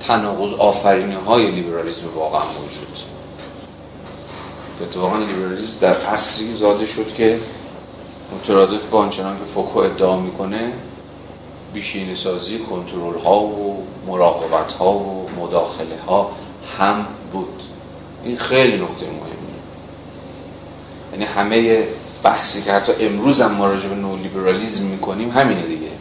تناقض 0.00 0.54
آفرینی 0.54 1.14
های 1.14 1.50
لیبرالیزم 1.50 2.02
واقعا 2.16 2.44
موجود. 2.44 2.98
اتفاقا 4.82 5.18
لیبرالیزم 5.18 5.78
در 5.80 5.96
عصری 6.00 6.52
زاده 6.52 6.86
شد 6.86 7.14
که 7.14 7.40
مترادف 8.34 8.84
با 8.84 8.98
آنچنان 8.98 9.38
که 9.38 9.44
فوکو 9.44 9.78
ادعا 9.78 10.16
می‌کنه 10.16 10.72
بیشین 11.74 12.14
سازی 12.14 12.58
کنترل 12.58 13.18
ها 13.24 13.40
و 13.42 13.86
مراقبت 14.06 14.72
ها 14.72 14.92
و 14.92 15.28
مداخله 15.40 15.98
ها 16.06 16.30
هم 16.78 17.06
بود. 17.32 17.62
این 18.24 18.36
خیلی 18.36 18.76
نکته 18.76 19.06
مهمیه. 19.06 19.54
یعنی 21.12 21.24
همه 21.24 21.84
بحثی 22.22 22.62
که 22.62 22.72
حتی 22.72 22.92
امروز 23.00 23.40
هم 23.40 23.52
ما 23.52 23.66
راجع 23.66 23.88
به 23.88 23.94
نولیبرالیزم 23.94 24.84
می‌کنیم 24.84 25.30
همینه 25.30 25.62
دیگه. 25.62 25.93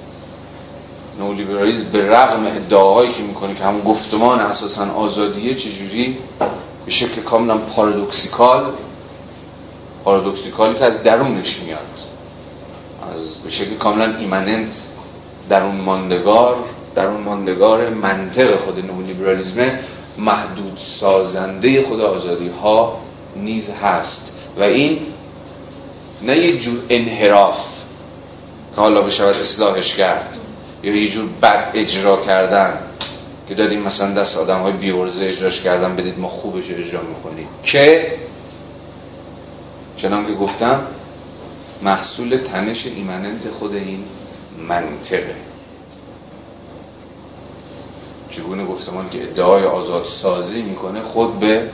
نولیبرالیزم 1.20 1.90
به 1.92 2.10
رغم 2.10 2.46
ادعاهایی 2.46 3.12
که 3.12 3.24
می‌کنه 3.24 3.56
که 3.56 3.64
همون 3.64 3.82
گفتمان 3.82 4.40
اساسا 4.40 4.92
آزادیه 4.94 5.56
چجوری؟ 5.56 6.18
به 6.86 6.92
شکل 6.92 7.22
کاملا 7.22 7.58
پارادوکسیکال. 7.58 8.66
پارادوکسیکالی 10.04 10.80
که 10.80 10.86
از 10.86 11.04
درونش 11.04 11.60
میاد. 11.60 11.80
از 13.14 13.38
به 13.44 13.50
شکل 13.50 13.76
کاملا 13.76 14.18
ایمننت. 14.18 14.82
درون 15.50 15.76
ماندگار 15.76 16.56
درون 16.96 17.22
ماندگار 17.22 17.90
منطق 17.90 18.56
خود 18.56 18.86
نولیبرالیزم 18.86 19.72
محدود 20.18 20.78
سازنده 20.78 21.82
خود 21.82 22.02
آزادی 22.02 22.50
ها 22.50 23.02
نیز 23.36 23.70
هست. 23.70 24.32
و 24.58 24.64
این 24.64 25.00
نه 26.22 26.38
یک 26.38 26.62
جور 26.62 26.80
انحراف 26.90 27.68
که 28.76 28.82
حالا 28.82 29.02
بشود 29.02 29.36
اصلاحش 29.36 29.96
کرد. 29.96 30.38
یا 30.84 30.96
یه 30.96 31.10
جور 31.10 31.30
بد 31.42 31.72
اجرا 31.74 32.18
کردن 32.26 32.78
که 33.48 33.56
دادیم 33.56 33.82
مثلا 33.82 34.12
دست 34.12 34.38
آدم 34.38 34.62
های 34.62 34.74
بیورزه 34.74 35.26
اجراش 35.26 35.62
کردن 35.62 35.96
بدید 35.96 36.20
ما 36.20 36.28
خوبش 36.28 36.72
اجرا 36.72 37.02
می‌کنیم 37.02 37.48
که 37.64 38.12
چنان 39.98 40.26
که 40.26 40.34
گفتم 40.34 40.82
محصول 41.82 42.38
تنش 42.38 42.86
ایمننت 42.86 43.50
خود 43.50 43.76
این 43.76 44.04
منطقه. 44.68 45.36
چگونه 48.30 48.66
گفتمان 48.66 49.10
که 49.10 49.24
ادعای 49.24 49.66
آزاد 49.66 50.06
سازی 50.06 50.62
می‌کنه 50.62 51.02
خود 51.02 51.40
به 51.40 51.70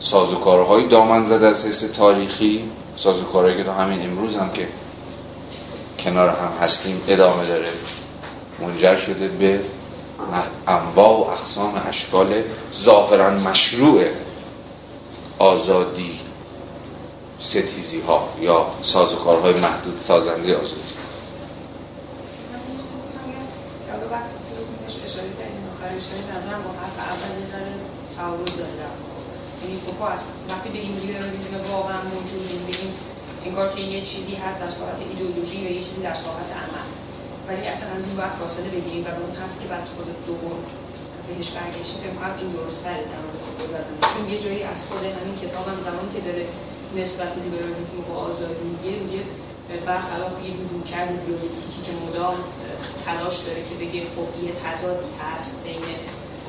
سازوکارهای 0.00 0.88
دامن 0.88 1.24
زده 1.24 1.46
از 1.46 1.66
حیث 1.66 1.84
تاریخی 1.84 2.64
سازوکارهایی 2.96 3.56
که 3.56 3.64
تا 3.64 3.72
همین 3.72 4.02
امروز 4.02 4.36
هم 4.36 4.50
که 4.52 4.68
کنار 6.04 6.28
هم 6.28 6.52
هستیم 6.62 7.02
ادامه 7.08 7.46
داره. 7.46 7.68
منجر 8.60 8.96
شده 8.96 9.28
به 9.28 9.60
انواع 10.66 11.18
و 11.18 11.30
اقسام 11.30 11.82
اشکال 11.88 12.42
ظاهرا 12.74 13.30
مشروع 13.30 14.04
آزادی 15.38 16.20
ستیزی 17.40 18.00
ها 18.00 18.28
یا 18.40 18.66
سازوکارهای 18.82 19.54
محدود 19.54 19.98
سازنده 19.98 20.56
آزادی. 20.56 20.80
یعنی 29.62 29.80
فوکو 29.86 30.04
از 30.04 30.24
وقتی 30.48 30.68
بگیم 30.68 31.00
لیبرالیسم 31.02 31.72
واقعا 31.72 32.02
موجود 32.02 32.66
بگیم 32.68 32.94
انگار 33.46 33.74
که 33.74 33.80
یه 33.80 34.00
چیزی 34.04 34.34
هست 34.34 34.60
در 34.60 34.70
ساعت 34.70 34.98
ایدئولوژی 35.10 35.66
و 35.66 35.70
یه 35.70 35.82
چیزی 35.86 36.02
در 36.02 36.14
ساعت 36.14 36.50
عمل. 36.62 36.88
ولی 37.48 37.66
اصلا 37.66 37.88
از 37.98 38.08
این 38.08 38.16
وقت 38.16 38.36
فاصله 38.40 38.68
بگیریم 38.68 39.02
و 39.06 39.10
به 39.16 39.20
اون 39.24 39.34
حرفی 39.40 39.58
که 39.62 39.68
بعد 39.68 39.86
خود 39.96 40.08
دوم 40.26 40.58
بهش 41.28 41.50
برگشتیم 41.50 42.00
فکر 42.02 42.14
کنم 42.18 42.34
این 42.38 42.50
درست‌تره 42.58 43.04
در 43.12 43.20
مورد 43.24 43.38
فوکو 43.46 43.64
زدن 43.72 43.94
چون 44.14 44.24
یه 44.32 44.38
جایی 44.44 44.62
از 44.62 44.86
خود 44.86 45.02
همین 45.18 45.36
کتابم 45.42 45.80
زمانی 45.80 46.10
که 46.14 46.20
داره 46.28 46.44
نسبت 46.96 47.32
لیبرالیسم 47.42 47.98
با 48.08 48.14
آزادی 48.14 48.64
میگه 48.72 48.98
میگه 49.02 49.22
برخلاف 49.86 50.32
یه 50.44 50.50
جور 50.56 50.68
ایدئولوژیکی 51.12 51.80
که 51.86 51.92
مدام 52.06 52.36
تلاش 53.04 53.36
داره 53.46 53.62
که 53.68 53.74
بگه 53.82 54.00
خب 54.14 54.28
یه 54.44 54.52
تضادی 54.64 55.10
هست 55.20 55.64
بین 55.64 55.84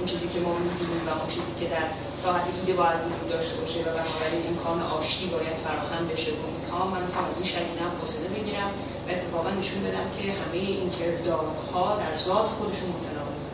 اون 0.04 0.12
چیزی 0.12 0.28
که 0.34 0.40
ما 0.46 0.54
می‌بینیم 0.66 1.04
و 1.08 1.12
اون 1.20 1.30
چیزی 1.36 1.54
که 1.60 1.66
در 1.76 1.88
ساعت 2.24 2.46
ایده 2.58 2.74
باید 2.82 3.00
وجود 3.06 3.28
داشته 3.36 3.56
باشه 3.60 3.80
و 3.88 3.90
بنابراین 4.00 4.44
امکان 4.52 4.80
آشتی 4.98 5.26
باید 5.36 5.58
فراهم 5.66 6.04
بشه 6.12 6.32
و 6.40 6.44
اینها 6.52 6.82
من 6.94 7.02
می‌خوام 7.08 7.26
از 7.32 7.38
این 7.40 7.50
شدیدم 7.54 7.92
فاصله 8.00 8.28
بگیرم 8.36 8.72
و 9.06 9.08
اتفاقا 9.16 9.50
نشون 9.60 9.80
بدم 9.88 10.08
که 10.16 10.24
همه 10.40 10.60
این 10.82 10.90
کردارها 11.00 11.86
در 12.02 12.14
ذات 12.28 12.48
خودشون 12.58 12.90
متناقضه 12.96 13.50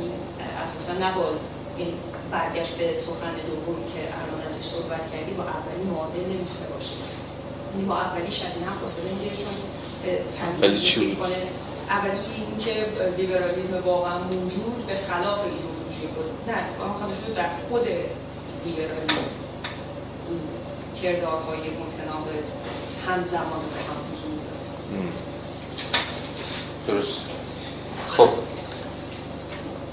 این 0.00 0.12
اساسا 0.62 0.94
نباید 1.04 1.40
این 1.78 1.92
برگشت 2.34 2.74
به 2.80 2.86
سخن 3.06 3.34
دومی 3.48 3.84
که 3.92 4.00
الان 4.20 4.40
ازش 4.48 4.64
صحبت 4.74 5.04
کردی 5.12 5.32
با 5.38 5.44
اولی 5.56 5.84
معادل 5.92 6.24
نمی‌تونه 6.32 6.66
باشه 6.74 6.96
یعنی 7.70 7.84
با 7.90 7.96
اولی 8.06 8.32
شدیدم 8.40 8.74
فاصله 8.80 9.10
می‌گیره 9.14 9.36
چون 9.42 9.54
اولی 10.44 10.80
چی؟ 10.88 11.00
اولی 11.96 12.20
اینکه 12.46 12.74
لیبرالیسم 13.16 13.82
واقعا 13.92 14.18
موجود 14.18 14.86
به 14.86 14.96
خلاف 14.96 15.40
ایدئولوژی 16.00 16.44
نه 16.46 16.52
اتفاقا 16.52 17.14
شده 17.14 17.34
در 17.34 17.48
خود 17.68 17.86
لیبرالیسم. 18.64 19.40
کردارهای 21.02 21.58
متناقض 21.58 22.52
همزمان 23.06 23.60
به 23.74 23.80
هم 23.80 23.96
حضور 24.10 24.40
درست. 26.88 27.20
خب. 28.08 28.28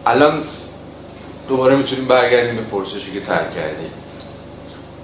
الان 0.05 0.43
دوباره 1.47 1.75
می‌تونیم 1.75 2.07
برگردیم 2.07 2.55
به 2.55 2.61
پرسشی 2.61 3.11
که 3.11 3.21
ترک 3.21 3.55
کردیم. 3.55 3.91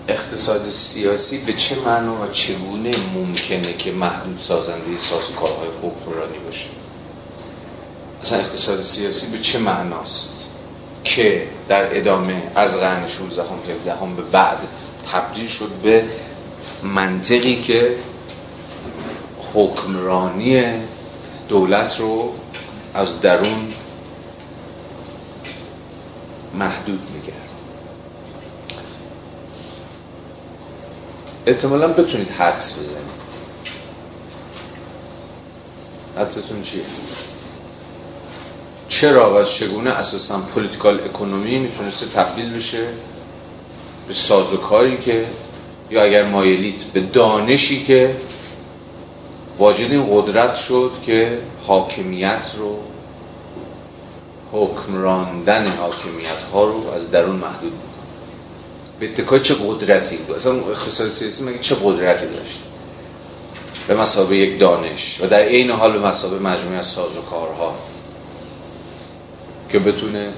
اقتصاد 0.07 0.69
سیاسی 0.69 1.37
به 1.37 1.53
چه 1.53 1.75
معنا 1.75 2.13
و 2.13 2.31
چگونه 2.31 2.91
ممکنه 3.15 3.73
که 3.73 3.91
محدود 3.91 4.39
سازنده 4.39 4.99
سازوکارهای 4.99 5.69
حکمرانی 5.81 6.37
باشه؟ 6.45 6.67
اصلا 8.21 8.39
اقتصاد 8.39 8.81
سیاسی 8.81 9.27
به 9.27 9.39
چه 9.39 9.59
معناست؟ 9.59 10.52
که 11.03 11.47
در 11.67 11.97
ادامه 11.97 12.41
از 12.55 12.77
قرن 12.77 13.07
16 13.07 13.41
هم 13.41 13.59
17 13.75 13.93
هم 13.93 14.15
به 14.15 14.21
بعد 14.21 14.57
تبدیل 15.11 15.47
شد 15.47 15.69
به 15.83 16.03
منطقی 16.83 17.61
که 17.61 17.95
حکمرانی 19.53 20.63
دولت 21.47 21.99
رو 21.99 22.33
از 22.93 23.21
درون 23.21 23.73
محدود 26.53 27.09
می‌کرد 27.15 27.37
احتمالا 31.45 31.87
بتونید 31.87 32.31
حدس 32.31 32.79
بزنید 32.79 33.23
حدستون 36.17 36.63
چیه؟ 36.63 36.83
چرا 38.93 39.33
و 39.33 39.35
از 39.35 39.51
چگونه 39.51 39.89
اساسا 39.89 40.37
پولیتیکال 40.37 40.99
اکونومی 40.99 41.59
می‌تونسته 41.59 42.05
تبدیل 42.05 42.53
بشه 42.53 42.87
به 44.07 44.13
سازوکاری 44.13 44.97
که 44.97 45.25
یا 45.91 46.03
اگر 46.03 46.23
مایلید 46.23 46.83
به 46.93 46.99
دانشی 46.99 47.83
که 47.83 48.15
واجد 49.57 49.91
این 49.91 50.05
قدرت 50.11 50.55
شد 50.55 50.91
که 51.05 51.39
حاکمیت 51.67 52.51
رو 52.57 52.79
حکمراندن 54.51 55.67
حاکمیت 55.67 56.39
ها 56.53 56.63
رو 56.63 56.89
از 56.95 57.11
درون 57.11 57.35
محدود 57.35 57.73
به 58.99 59.09
اتکای 59.09 59.39
چه 59.39 59.55
قدرتی 59.55 60.19
اصلا 60.35 60.53
اقتصاد 60.53 61.09
سیاسی 61.09 61.43
مگه 61.43 61.59
چه 61.59 61.75
قدرتی 61.83 62.25
داشت؟ 62.25 62.59
به 63.87 63.95
مسابه 63.95 64.35
یک 64.37 64.59
دانش 64.59 65.19
و 65.21 65.27
در 65.27 65.41
عین 65.41 65.71
حال 65.71 65.91
به 65.91 66.07
مسابه 66.07 66.39
مجموعه 66.39 66.77
از 66.77 66.87
سازوکارها. 66.87 67.75
که 69.73 69.79
بتونه 69.79 70.33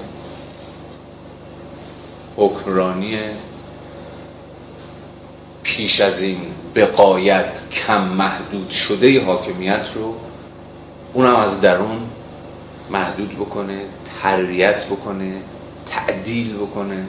حکمرانی 2.36 3.18
پیش 5.62 6.00
از 6.00 6.22
این 6.22 6.38
بقایت 6.74 7.62
کم 7.70 8.08
محدود 8.08 8.70
شده 8.70 9.24
حاکمیت 9.24 9.86
رو 9.94 10.14
اونم 11.12 11.36
از 11.36 11.60
درون 11.60 11.98
محدود 12.90 13.34
بکنه 13.34 13.80
تربیت 14.22 14.86
بکنه 14.86 15.32
تعدیل 15.86 16.56
بکنه 16.56 17.04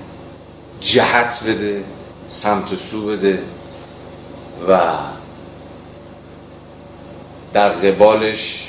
جهت 0.80 1.44
بده 1.48 1.84
سمت 2.30 2.76
سو 2.76 3.06
بده 3.06 3.40
و 4.70 4.80
در 7.54 7.70
قبالش 7.70 8.67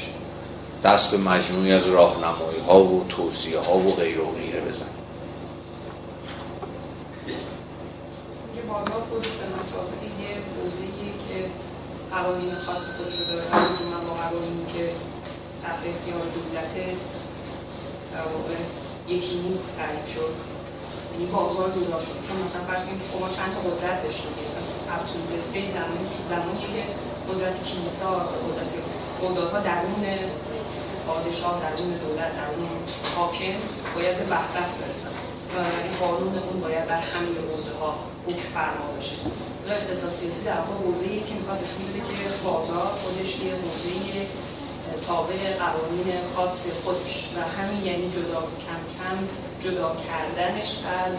دست 0.84 1.10
به 1.10 1.16
مجموعی 1.16 1.72
از 1.72 1.86
راهنمایی 1.86 2.60
ها 2.66 2.84
و 2.84 3.04
توصیه 3.08 3.58
ها 3.58 3.78
و 3.78 3.94
غیر 3.94 4.20
و 4.20 4.30
غیره 4.30 4.60
بزن. 4.60 4.86
بازار 8.68 9.02
خودش 9.10 9.32
به 9.40 9.46
مسابقه 9.60 10.06
یه 10.22 10.32
که 11.24 11.36
قوانین 12.14 12.54
خاص 12.54 12.82
خودش 12.96 13.16
رو 13.18 13.24
داره. 13.30 13.46
لزوما 13.72 14.00
با 14.08 14.14
قوانینی 14.22 14.66
که 14.74 14.84
تحت 15.62 15.80
اختیار 15.92 16.22
دولت 16.34 16.72
یکی 19.08 19.36
نیست 19.48 19.76
تعریف 19.76 20.08
شد. 20.14 20.32
یعنی 21.12 21.26
بازار 21.32 21.68
جدا 21.76 22.00
شد. 22.00 22.18
چون 22.26 22.36
مثلا 22.44 22.62
فرض 22.68 22.86
که 22.86 22.92
ما 23.20 23.28
چند 23.36 23.50
تا 23.54 23.60
قدرت 23.68 24.02
داشتیم. 24.04 24.30
مثلا 24.48 24.64
ابسولوت 24.94 25.34
استیت 25.36 25.68
زمانی 25.78 26.04
زمانیه 26.32 26.68
که 26.74 26.82
قدرت 27.28 27.56
کلیسا 27.68 28.10
قدرت 28.44 28.70
درون 29.64 30.04
پادشاه 31.08 31.54
درون 31.64 31.90
دولت 32.04 32.32
درون 32.40 32.68
حاکم 33.16 33.58
باید 33.94 34.16
به 34.18 34.24
وحدت 34.34 34.70
برسن 34.80 35.14
بنابراین 35.54 35.94
قانون 36.00 36.34
اون 36.38 36.60
باید 36.60 36.86
بر 36.86 37.02
همین 37.12 37.36
حوزه 37.48 37.74
ها 37.80 37.90
حکم 38.26 38.48
فرما 38.54 38.86
بشه 38.98 39.16
اقتصاد 39.68 40.12
سیاسی 40.12 40.44
در 40.44 40.60
واقع 40.60 40.84
حوزه 40.84 41.04
که 41.04 41.34
می‌خواد 41.38 41.58
نشون 41.62 41.82
بده 41.88 42.00
که 42.08 42.44
بازار 42.44 42.88
خودش 43.02 43.30
یه 43.44 43.52
حوزه 43.62 43.92
تابع 45.06 45.40
قوانین 45.62 46.08
خاص 46.36 46.66
خودش 46.84 47.14
و 47.36 47.38
همین 47.56 47.80
یعنی 47.84 48.10
جدا 48.10 48.40
کم 48.64 48.80
کم 48.96 49.16
جدا 49.64 49.96
کردنش 50.06 50.70
از 51.04 51.14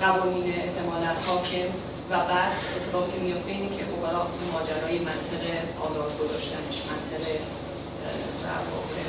قوانین 0.00 0.46
احتمالا 0.62 1.12
حاکم 1.26 1.68
و 2.10 2.14
بعد 2.30 2.52
اتفاقی 2.76 3.12
که 3.12 3.18
میفته 3.18 3.50
اینه 3.50 3.68
که 3.76 3.84
خب 3.90 4.02
ماجرای 4.52 4.98
منطق 4.98 5.44
آزاد 5.86 6.10
گذاشتنش 6.20 6.78
منطق 6.90 7.24
در 8.48 8.62
واقع 8.72 9.02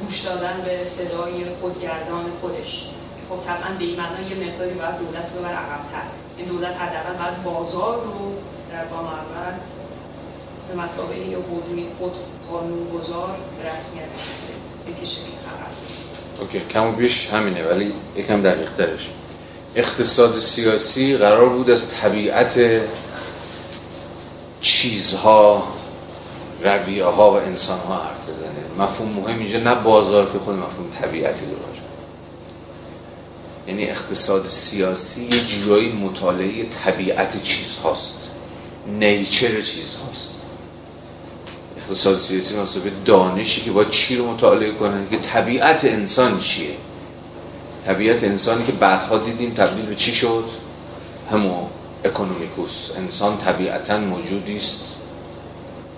گوش 0.00 0.20
دادن 0.20 0.62
به 0.64 0.84
صدای 0.84 1.44
خودگردان 1.60 2.24
خودش. 2.40 2.90
خب 3.28 3.38
طبعا 3.46 3.70
به 3.78 3.84
این 3.84 3.96
معنا 3.96 4.20
یه 4.28 4.48
مقداری 4.48 4.74
باید 4.74 4.98
دولت 4.98 5.32
ببر 5.32 5.54
عقبتر. 5.54 6.06
این 6.36 6.48
دولت 6.48 6.76
حداقل 6.76 7.14
باید 7.22 7.42
بازار 7.42 7.94
رو 8.04 8.34
در 8.70 8.84
گام 8.86 9.06
اول 9.06 9.54
به 10.68 10.82
مسابقه 10.82 11.18
یا 11.18 11.38
حوزه 11.40 11.72
خود 11.98 12.12
قانونگذار 12.50 13.36
به 13.58 13.72
رسمیت 13.72 14.04
بکشه 14.86 15.20
این 15.20 15.38
خبر. 15.46 15.70
اوکی 16.40 16.60
کم 16.60 16.86
و 16.86 16.92
بیش 16.92 17.28
همینه 17.28 17.64
ولی 17.64 17.92
یکم 18.16 18.42
دقیق 18.42 18.72
ترش. 18.76 19.10
اقتصاد 19.76 20.40
سیاسی 20.40 21.16
قرار 21.16 21.48
بود 21.48 21.70
از 21.70 21.90
طبیعت 21.90 22.60
چیزها 24.60 25.62
رویه 26.62 27.04
ها 27.04 27.30
و 27.30 27.34
انسان 27.34 27.78
ها 27.78 27.94
حرف 27.94 28.22
بزنه. 28.22 28.84
مفهوم 28.84 29.12
مهم 29.12 29.38
اینجا 29.38 29.58
نه 29.58 29.74
بازار 29.74 30.32
که 30.32 30.38
خود 30.38 30.54
مفهوم 30.54 30.90
طبیعتی 30.90 31.46
داره 31.46 31.80
یعنی 33.70 33.84
اقتصاد 33.84 34.48
سیاسی 34.48 35.22
یه 35.22 35.40
جورایی 35.40 35.92
مطالعه 35.92 36.64
طبیعت 36.64 37.42
چیز 37.42 37.76
هاست. 37.76 38.30
نیچر 38.86 39.60
چیز 39.60 39.96
هاست. 40.06 40.46
اقتصاد 41.76 42.18
سیاسی 42.18 42.80
به 42.80 42.90
دانشی 43.04 43.60
که 43.60 43.70
با 43.70 43.84
چی 43.84 44.16
رو 44.16 44.32
مطالعه 44.32 44.72
کنن؟ 44.72 45.08
که 45.10 45.16
طبیعت 45.16 45.84
انسان 45.84 46.38
چیه؟ 46.38 46.70
طبیعت 47.86 48.24
انسانی 48.24 48.64
که 48.64 48.72
بعدها 48.72 49.18
دیدیم 49.18 49.54
تبدیل 49.54 49.86
به 49.86 49.94
چی 49.94 50.12
شد؟ 50.12 50.44
همو 51.30 51.66
اکونومیکوس. 52.04 52.90
انسان 52.96 53.38
طبیعتا 53.38 53.98
موجودی 53.98 54.56
است. 54.56 54.96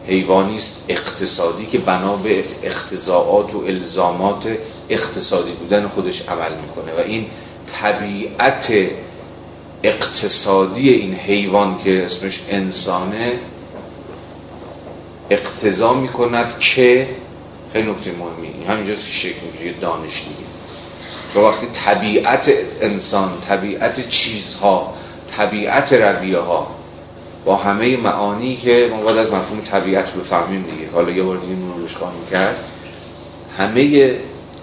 حیوانی 0.06 0.56
است 0.56 0.84
اقتصادی 0.88 1.66
که 1.66 1.78
بنا 1.78 2.16
به 2.16 2.44
اقتضاعات 2.62 3.54
و 3.54 3.58
الزامات 3.58 4.56
اقتصادی 4.88 5.52
بودن 5.52 5.88
خودش 5.88 6.28
عمل 6.28 6.52
می‌کنه. 6.62 6.92
و 6.94 6.98
این 7.06 7.26
طبیعت 7.80 8.72
اقتصادی 9.82 10.90
این 10.90 11.14
حیوان 11.14 11.78
که 11.84 12.04
اسمش 12.04 12.40
انسانه 12.50 13.38
اقتضا 15.30 15.92
می‌کند 15.94 16.58
که 16.58 17.08
خیلی 17.72 17.90
نکته 17.90 18.12
مهمی 18.12 18.64
همینجاست 18.68 19.06
که 19.06 19.12
شکل 19.12 19.40
می‌گیره 19.52 19.74
دانش 19.80 20.22
دیگه. 20.22 20.50
چون 21.34 21.44
وقتی 21.44 21.66
طبیعت 21.66 22.52
انسان 22.80 23.40
طبیعت 23.48 24.08
چیزها 24.08 24.94
طبیعت 25.36 25.92
رویه 25.92 26.38
ها 26.38 26.81
با 27.44 27.56
همه 27.56 27.96
معانی 27.96 28.56
که 28.56 28.90
ما 28.90 29.02
باید 29.02 29.18
از 29.18 29.32
مفهوم 29.32 29.60
طبیعت 29.60 30.10
بفهمیم 30.10 30.62
دیگه. 30.62 30.92
حالا 30.92 31.10
یه 31.10 31.22
بار 31.22 31.36
دیگه 31.36 31.54
نورش 31.54 31.96
کرد 32.30 32.56
همه 33.58 34.16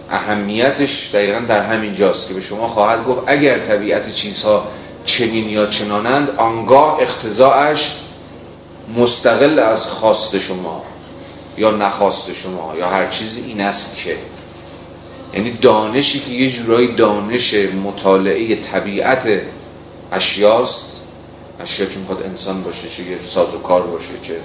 اهمیتش 0.10 1.10
دقیقا 1.14 1.40
در 1.40 1.62
همین 1.62 1.96
جاست 1.96 2.28
که 2.28 2.34
به 2.34 2.42
شما 2.42 2.68
خواهد 2.68 3.06
گفت 3.06 3.22
اگر 3.28 3.60
طبیعت 3.60 4.12
چیزها 4.12 4.68
چنین 5.06 5.50
یا 5.50 5.66
چنانند 5.66 6.30
آنگاه 6.38 6.98
اختزاعش 7.02 7.92
مستقل 8.98 9.60
از 9.60 9.86
خواست 9.86 10.38
شما 10.38 10.84
یا 11.58 11.72
نخواست 11.72 12.34
شما 12.34 12.74
یا 12.78 12.88
هر 12.88 13.08
چیزی 13.08 13.42
این 13.42 13.62
است 13.62 13.96
که. 13.96 14.18
یعنی 15.34 15.52
دانشی 15.52 16.20
که 16.20 16.32
یه 16.32 16.52
جورایی 16.52 16.96
دانش 16.96 17.54
مطالعه 17.54 18.56
طبیعت 18.56 19.42
اشیاست 20.12 20.89
اشیا 21.60 21.86
چون 21.86 22.06
خود 22.06 22.24
انسان 22.24 22.64
باشه 22.64 22.90
چه 22.90 23.04
ساز 23.26 23.56
و 23.56 23.60
کار 23.60 23.82
باشه 23.82 24.14
چه 24.24 24.40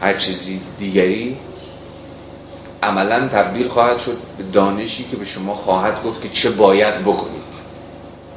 هر 0.00 0.14
چیزی 0.14 0.60
دیگری 0.78 1.36
عملا 2.82 3.28
تبدیل 3.28 3.68
خواهد 3.68 3.98
شد 3.98 4.16
به 4.38 4.44
دانشی 4.52 5.04
که 5.04 5.16
به 5.16 5.24
شما 5.24 5.54
خواهد 5.54 6.02
گفت 6.04 6.22
که 6.22 6.28
چه 6.28 6.50
باید 6.50 6.98
بکنید. 6.98 7.40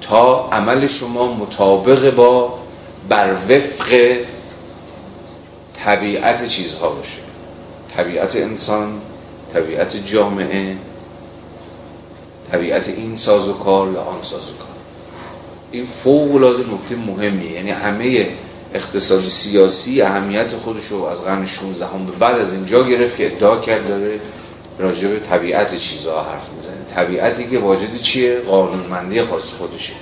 تا 0.02 0.50
عمل 0.50 0.88
شما 0.88 1.34
مطابق 1.34 2.16
با 2.16 2.60
بر 3.10 3.34
وفق 3.34 4.18
طبیعت 5.86 6.48
چیزها 6.48 6.90
باشه. 6.90 7.18
طبیعت 7.96 8.36
انسان 8.36 9.02
طبیعت 9.54 10.06
جامعه 10.06 10.78
طبیعت 12.52 12.88
این 12.88 13.16
ساز 13.16 13.48
و 13.48 13.54
کار 13.54 13.92
یا 13.92 14.02
آن 14.02 14.24
ساز 14.24 14.42
و 14.42 14.58
کار. 14.58 14.73
این 15.74 15.86
فوق 15.86 16.36
العاده 16.36 16.64
نکته 16.64 16.96
مهمیه. 16.96 17.52
یعنی 17.52 17.72
همه 17.72 18.28
اقتصاد 18.74 19.26
سیاسی 19.26 20.02
اهمیت 20.02 20.56
خودش 20.56 20.86
رو 20.86 21.04
از 21.04 21.24
قرن 21.24 21.46
16 21.46 21.86
هم 21.86 22.06
به 22.06 22.12
بعد 22.12 22.40
از 22.40 22.54
اینجا 22.54 22.84
گرفت 22.84 23.18
که 23.18 23.26
ادعا 23.26 23.58
کرد 23.58 23.88
داره 23.88 24.20
راجع 24.80 25.08
به 25.08 25.20
طبیعت 25.20 25.78
چیزها 25.78 26.24
حرف 26.24 26.50
می‌زنه. 26.56 27.06
طبیعتی 27.06 27.50
که 27.50 27.60
واجد 27.60 28.02
چیه؟ 28.02 28.40
قانونمندی 28.40 29.22
خاص 29.22 29.54
خودشه. 29.54 29.94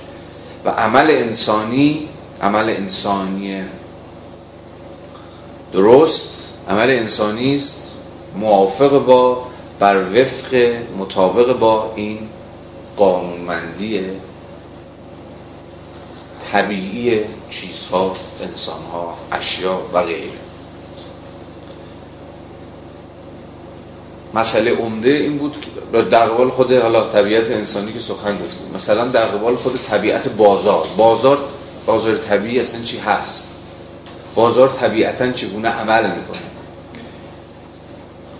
و 0.64 0.70
عمل 0.70 1.10
انسانی 1.10 2.08
عمل 2.42 2.70
انسانی 2.70 3.62
درست 5.72 6.52
عمل 6.68 6.90
انسانی 6.90 7.54
است 7.54 7.92
موافق 8.36 9.04
با 9.04 9.46
بر 9.78 9.96
وفق 9.96 10.74
مطابق 10.98 11.58
با 11.58 11.92
این 11.96 12.18
قانونمندی 12.96 14.00
طبیعی 16.52 17.20
چیزها 17.50 18.16
انسانها 18.42 19.14
اشیا 19.32 19.80
و 19.92 20.02
غیره. 20.02 20.30
مسئله 24.34 24.74
عمده 24.74 25.08
این 25.08 25.38
بود 25.38 25.56
که 25.60 26.00
در 26.02 26.26
قبال 26.26 26.50
خود 26.50 26.72
حالا 26.72 27.08
طبیعت 27.08 27.50
انسانی 27.50 27.92
که 27.92 28.00
سخن 28.00 28.38
گفتیم 28.38 28.66
مثلا 28.74 29.08
در 29.08 29.24
قبال 29.24 29.56
خود 29.56 29.76
طبیعت 29.76 30.28
بازار. 30.28 30.86
بازار 30.96 31.38
بازار 31.86 32.16
طبیعی 32.16 32.60
اصلا 32.60 32.82
چی 32.82 32.98
هست؟ 32.98 33.48
بازار 34.34 34.68
طبیعتا 34.68 35.32
چگونه 35.32 35.68
عمل 35.68 36.02
می‌کنه؟ 36.02 36.42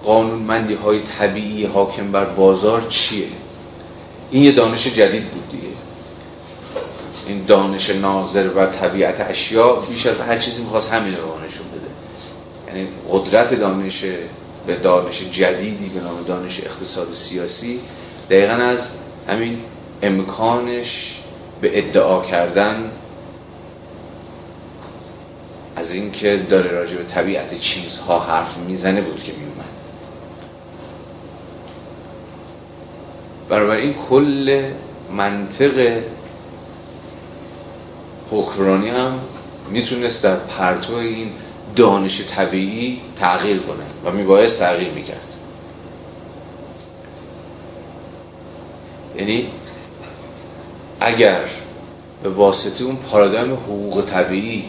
قانونمندی 0.04 0.74
های 0.74 1.00
طبیعی 1.00 1.64
حاکم 1.64 2.12
بر 2.12 2.24
بازار 2.24 2.82
چیه؟ 2.88 3.26
این 4.30 4.42
یه 4.44 4.52
دانش 4.52 4.86
جدید 4.86 5.24
بود 5.24 5.50
دیگه. 5.50 5.61
این 7.26 7.44
دانش 7.44 7.90
ناظر 7.90 8.48
بر 8.48 8.66
طبیعت 8.66 9.20
اشیا 9.20 9.72
بیش 9.72 10.06
از 10.06 10.20
هر 10.20 10.38
چیزی 10.38 10.62
می‌خواست 10.62 10.92
همین 10.92 11.16
رو 11.16 11.44
نشون 11.44 11.66
بده. 11.68 11.90
یعنی 12.68 12.88
قدرت 13.10 13.54
دانش 13.54 14.04
به 14.66 14.76
دانش 14.76 15.22
جدیدی 15.32 15.88
به 15.88 16.00
نام 16.00 16.22
دانش 16.26 16.60
اقتصاد 16.60 17.14
سیاسی 17.14 17.80
دقیقا 18.30 18.52
از 18.52 18.90
همین 19.28 19.58
امکانش 20.02 21.18
به 21.60 21.78
ادعا 21.78 22.22
کردن 22.22 22.90
از 25.76 25.94
اینکه 25.94 26.36
داره 26.50 26.70
راجع 26.70 26.96
به 26.96 27.04
طبیعت 27.04 27.60
چیزها 27.60 28.18
حرف 28.18 28.56
می‌زنه 28.56 29.00
بود 29.00 29.22
که 29.22 29.32
میومد 29.32 29.64
برابر 33.48 33.76
این 33.76 33.94
کل 33.94 34.62
منطق 35.10 36.02
حکمرانی 38.32 38.88
هم 38.88 39.18
می‌تونست 39.70 40.22
در 40.22 40.36
پرتو 40.36 40.94
این 40.94 41.30
دانش 41.76 42.22
طبیعی 42.26 43.00
تغییر 43.16 43.58
کنه 43.58 43.84
و 44.04 44.16
میبایست 44.16 44.58
تغییر 44.58 44.90
می‌کرد. 44.90 45.20
یعنی 49.18 49.46
اگر 51.00 51.40
به 52.22 52.28
واسطه 52.28 52.84
اون 52.84 52.96
پارادایم 52.96 53.52
حقوق 53.52 54.04
طبیعی 54.06 54.64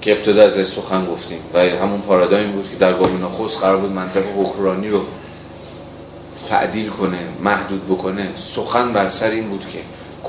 که 0.00 0.12
ابتدا 0.12 0.42
از 0.42 0.68
سخن 0.68 1.06
گفتیم 1.06 1.38
و 1.54 1.58
همون 1.58 2.00
پارادایم 2.00 2.52
بود 2.52 2.70
که 2.70 2.76
در 2.76 2.92
گام 2.92 3.24
نخست 3.24 3.60
قرار 3.60 3.76
بود 3.76 3.90
منطقه 3.90 4.28
حکرانی 4.36 4.88
رو 4.88 5.00
تعدیل 6.48 6.88
کنه 6.90 7.18
محدود 7.42 7.86
بکنه 7.86 8.28
سخن 8.36 8.92
بر 8.92 9.08
سر 9.08 9.30
این 9.30 9.48
بود 9.48 9.66
که 9.72 9.78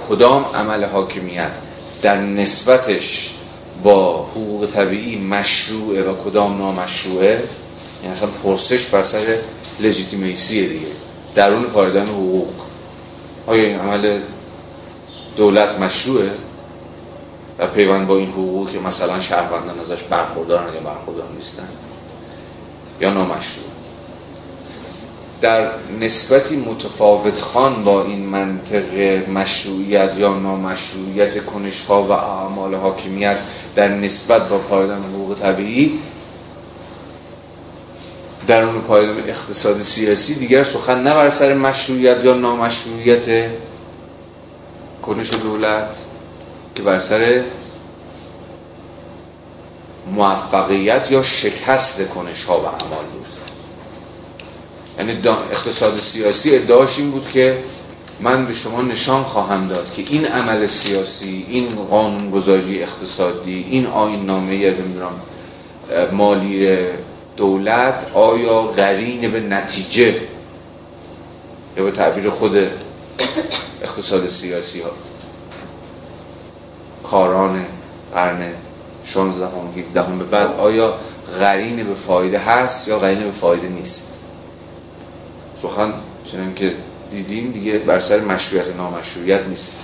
کدام 0.10 0.46
عمل 0.56 0.84
حاکمیت 0.84 1.52
در 2.04 2.18
نسبتش 2.18 3.30
با 3.84 4.24
حقوق 4.24 4.66
طبیعی 4.66 5.16
مشروعه 5.16 6.04
و 6.04 6.16
کدام 6.24 6.58
نامشروعه؟ 6.58 7.44
یعنی 8.02 8.14
اصلا 8.14 8.30
پرسش 8.44 8.86
بر 8.86 9.04
سر 9.04 9.38
لجیتیمیسیه 9.80 10.68
دیگه. 10.68 10.88
درون 11.36 11.64
پارادایم 11.64 12.08
حقوق. 12.08 12.54
آیا 13.48 13.64
این 13.64 13.80
عمل 13.80 14.22
دولت 15.38 15.80
مشروعه؟ 15.80 16.32
و 17.60 17.68
پیوند 17.68 18.08
با 18.08 18.18
این 18.18 18.30
حقوق 18.30 18.72
که 18.72 18.80
مثلا 18.80 19.22
شهروندان 19.22 19.80
ازش 19.80 20.04
برخوردارن 20.04 20.74
یا 20.74 20.80
برخوردار 20.80 21.28
نیستن؟ 21.38 21.68
یا 23.02 23.14
نامشروع؟ 23.14 23.73
در 25.44 25.70
نسبتی 26.00 26.56
متفاوت 26.56 27.42
خان 27.42 27.84
با 27.84 28.04
این 28.04 28.26
منطق 28.26 28.94
مشروعیت 29.30 30.12
یا 30.18 30.34
نامشروعیت 30.34 31.46
کنشها 31.46 32.04
و 32.04 32.12
اعمال 32.12 32.76
حاکمیت 32.76 33.38
در 33.76 33.88
نسبت 33.88 34.50
با 34.50 34.58
پایدان 34.58 35.04
حقوق 35.04 35.40
طبیعی 35.40 36.00
در 38.48 38.64
اون 38.64 38.82
پایدان 38.82 39.20
اقتصاد 39.20 39.82
سیاسی 39.82 40.36
دیگر 40.36 40.64
سخن 40.64 41.04
نه 41.04 41.14
بر 41.14 41.30
سر 41.30 41.54
مشروعیت 41.54 42.18
یا 42.24 42.34
نامشروعیت 42.34 43.50
کنش 45.02 45.34
دولت 45.34 45.98
که 46.76 46.84
بر 46.84 47.00
سر 47.00 47.44
موفقیت 50.16 51.12
یا 51.12 51.22
شکست 51.22 52.10
کنش 52.10 52.44
ها 52.44 52.60
و 52.60 52.66
اعمال 52.66 53.06
بود. 53.14 53.43
یعنی 55.00 55.28
اقتصاد 55.28 56.00
سیاسی 56.00 56.56
ادعاش 56.56 56.98
این 56.98 57.12
بود 57.12 57.30
که 57.34 57.58
من 58.20 58.46
به 58.46 58.54
شما 58.54 58.82
نشان 58.82 59.24
خواهم 59.24 59.68
داد 59.68 59.94
که 59.94 60.04
این 60.10 60.26
عمل 60.26 60.68
سیاسی 60.68 61.46
این 61.50 61.76
قانونگذاری 61.76 62.84
اقتصادی 62.84 63.66
این 63.70 63.88
آین 63.88 64.26
نامه 64.26 64.74
مالی 66.12 66.78
دولت 67.38 68.12
آیا 68.14 68.62
قرین 68.62 69.32
به 69.32 69.40
نتیجه 69.40 70.16
یا 71.78 71.84
به 71.84 71.92
تعبیر 71.92 72.30
خود 72.30 72.58
اقتصاد 73.84 74.28
سیاسی 74.28 74.82
ها؟ 74.82 74.90
کاران 77.04 77.66
قرن 78.14 78.52
16 79.06 79.46
هم 80.02 80.20
به 80.20 80.24
بعد 80.24 80.52
آیا 80.60 80.94
قرین 81.40 81.84
به 81.84 81.94
فایده 81.94 82.40
هست 82.40 82.88
یا 82.88 83.00
قرین 83.00 83.24
به 83.24 83.32
فایده 83.32 83.68
نیست؟ 83.68 84.23
سخن 85.64 85.94
چنان 86.32 86.56
که 86.56 86.74
دیدیم 87.12 87.52
دیگه 87.52 87.78
بر 87.78 88.00
سر 88.00 88.20
مشروعیت 88.20 88.76
نامشروعیت 88.78 89.48
نیست. 89.48 89.76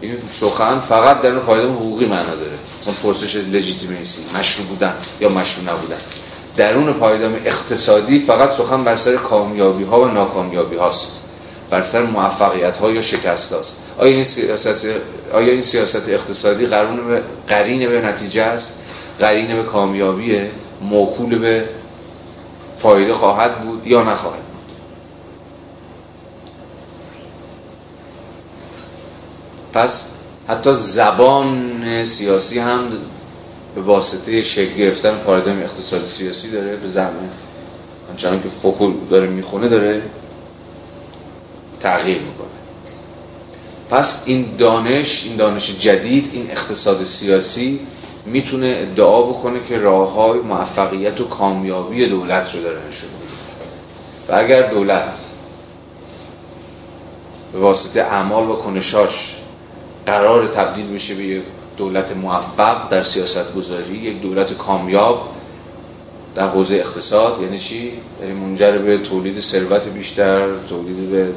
این 0.00 0.16
سخن 0.40 0.80
فقط 0.80 1.20
در 1.20 1.38
پایدار 1.38 1.70
حقوقی 1.70 2.06
معنا 2.06 2.34
داره. 2.34 2.58
مثلا 2.80 2.94
پرسش 3.02 3.36
لجیتیمیسی 3.36 4.22
مشروع 4.38 4.66
بودن 4.66 4.94
یا 5.20 5.28
مشروع 5.28 5.74
نبودن. 5.74 5.96
درون 6.56 6.92
پایدام 6.92 7.34
اقتصادی 7.44 8.18
فقط 8.18 8.50
سخن 8.50 8.84
بر 8.84 8.96
سر 8.96 9.16
کامیابی 9.16 9.84
ها 9.84 10.00
و 10.00 10.04
ناکامیابی 10.04 10.76
هاست 10.76 11.20
بر 11.70 11.82
سر 11.82 12.02
موفقیت 12.02 12.76
ها 12.76 12.90
یا 12.90 13.02
شکست 13.02 13.52
هاست 13.52 13.82
آیا 13.98 14.14
این 14.14 14.24
سیاست, 14.24 14.86
آیا 15.32 15.52
این 15.52 15.62
سیاست 15.62 16.08
اقتصادی 16.08 16.66
قرون 16.66 17.08
به 17.08 17.22
قرین 17.48 17.88
به 17.88 18.00
نتیجه 18.00 18.42
است؟ 18.42 18.72
قرین 19.18 19.56
به 19.56 19.62
کامیابی 19.62 20.40
موکول 20.80 21.38
به 21.38 21.64
فایده 22.78 23.14
خواهد 23.14 23.60
بود 23.60 23.86
یا 23.86 24.02
نخواهد 24.02 24.55
پس 29.76 30.06
حتی 30.48 30.74
زبان 30.74 32.04
سیاسی 32.04 32.58
هم 32.58 32.80
به 33.74 33.80
واسطه 33.80 34.42
شکل 34.42 34.74
گرفتن 34.74 35.16
پارادایم 35.16 35.62
اقتصاد 35.62 36.04
سیاسی 36.04 36.50
داره 36.50 36.76
به 36.76 36.88
زمان 36.88 37.30
آنچنان 38.10 38.42
که 38.42 38.48
فوکو 38.48 38.92
داره 39.10 39.26
می‌خونه 39.26 39.68
داره 39.68 40.02
تغییر 41.80 42.18
می‌کنه. 42.18 42.46
پس 43.90 44.22
این 44.26 44.56
دانش 44.58 45.24
این 45.24 45.36
دانش 45.36 45.70
جدید 45.80 46.30
این 46.32 46.50
اقتصاد 46.50 47.04
سیاسی 47.04 47.80
می‌تونه 48.26 48.76
ادعا 48.78 49.22
بکنه 49.22 49.60
که 49.68 49.78
راه 49.78 50.12
های 50.12 50.38
موفقیت 50.38 51.20
و 51.20 51.24
کامیابی 51.24 52.06
دولت 52.06 52.54
رو 52.54 52.62
داره 52.62 52.78
نشون 52.88 53.10
و 54.28 54.34
اگر 54.34 54.70
دولت 54.70 55.14
به 57.52 57.58
واسطه 57.58 58.00
اعمال 58.00 58.50
و 58.50 58.56
کنشاش 58.56 59.35
قرار 60.06 60.46
تبدیل 60.46 60.94
بشه 60.94 61.14
به 61.14 61.24
یک 61.24 61.42
دولت 61.76 62.16
موفق 62.16 62.88
در 62.88 63.02
سیاست 63.02 63.54
گذاری 63.54 63.94
یک 63.94 64.20
دولت 64.20 64.52
کامیاب 64.52 65.28
در 66.34 66.48
حوزه 66.48 66.74
اقتصاد. 66.74 67.42
یعنی 67.42 67.58
چی؟ 67.58 67.92
یعنی 68.20 68.32
منجر 68.32 68.78
به 68.78 68.98
تولید 68.98 69.40
ثروت 69.40 69.88
بیشتر 69.88 70.48
تولید 70.68 71.10
به 71.10 71.28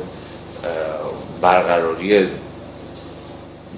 برقراری 1.42 2.28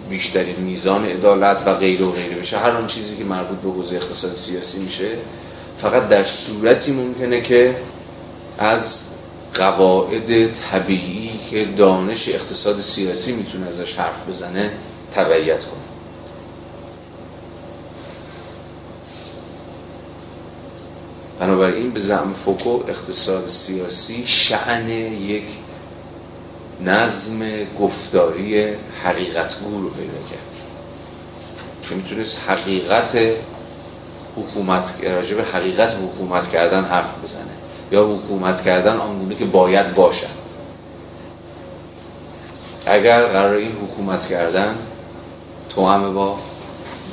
بیشترین 0.09 0.55
میزان 0.55 1.05
عدالت 1.05 1.63
و 1.65 1.73
غیر 1.73 2.03
و 2.03 2.11
غیره 2.11 2.35
بشه. 2.35 2.57
هر 2.57 2.69
اون 2.69 2.87
چیزی 2.87 3.17
که 3.17 3.23
مربوط 3.23 3.57
به 3.57 3.69
حوزه 3.69 3.95
اقتصاد 3.95 4.33
سیاسی 4.33 4.79
میشه. 4.79 5.07
فقط 5.81 6.07
در 6.07 6.23
صورتی 6.23 6.91
ممکنه 6.91 7.41
که 7.41 7.75
از 8.57 9.03
قواعد 9.53 10.55
طبیعی 10.55 11.39
که 11.49 11.65
دانش 11.65 12.29
اقتصاد 12.29 12.79
سیاسی 12.79 13.35
می‌تونه 13.35 13.67
ازش 13.67 13.93
حرف 13.93 14.27
بزنه 14.29 14.71
تبعیت 15.13 15.59
کنه. 15.59 15.81
بنابراین 21.39 21.91
به 21.91 21.99
زعم 21.99 22.33
فوکو 22.45 22.83
اقتصاد 22.87 23.47
سیاسی 23.47 24.23
شعن 24.27 24.89
یک 24.89 25.43
نظم 26.81 27.63
گفتاری 27.79 28.65
حقیقتگو 29.03 29.81
رو 29.81 29.89
پیدا 29.89 30.29
کرد. 30.31 30.51
که 31.89 31.95
می‌تونست 31.95 32.39
حقیقت 32.47 33.17
حکومت 34.35 35.03
راجع 35.03 35.35
به 35.35 35.43
حقیقت 35.43 35.95
حکومت 35.95 36.51
کردن 36.51 36.83
حرف 36.83 37.23
بزنه. 37.23 37.50
یا 37.91 38.05
حکومت 38.05 38.61
کردن 38.61 38.97
آنگونه 38.97 39.35
که 39.35 39.45
باید 39.45 39.95
باشد 39.95 40.41
اگر 42.85 43.25
قرار 43.25 43.55
این 43.55 43.71
حکومت 43.71 44.25
کردن 44.25 44.77
تو 45.69 45.87
همه 45.87 46.09
با 46.09 46.37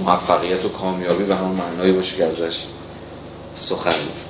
موفقیت 0.04 0.64
و 0.64 0.68
کامیابی 0.68 1.24
به 1.24 1.36
همون 1.36 1.56
معنایی 1.56 1.92
باشه 1.92 2.16
که 2.16 2.24
ازش 2.24 2.64
سخن 3.54 3.90
گفت. 3.90 4.28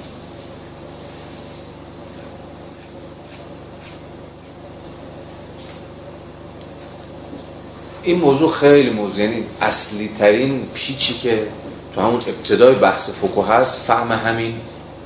این 8.03 8.19
موضوع 8.19 8.53
خیلی 8.53 8.91
موضوع 8.91 9.21
یعنی 9.21 9.45
اصلی 9.61 10.11
ترین 10.19 10.69
پیچی 10.75 11.15
که 11.15 11.47
تو 11.95 12.01
همون 12.01 12.15
ابتدای 12.15 12.75
بحث 12.75 13.11
فوکو 13.11 13.43
هست 13.43 13.81
فهم 13.81 14.13
همین 14.13 14.55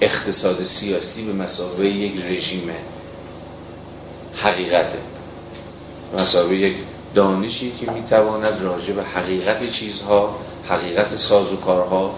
اقتصاد 0.03 0.64
سیاسی 0.64 1.24
به 1.24 1.32
مسابقه 1.32 1.86
یک 1.86 2.24
رژیم 2.24 2.70
حقیقته. 4.36 4.98
مسابقه 6.18 6.55
یک 6.55 6.76
دانشی 7.14 7.72
که 7.80 7.90
می‌تواند 7.90 8.62
راجع 8.62 8.92
به 8.92 9.03
حقیقت 9.03 9.70
چیزها 9.70 10.36
حقیقت 10.68 11.16
ساز 11.16 11.53
و 11.53 11.57
کارها 11.57 12.14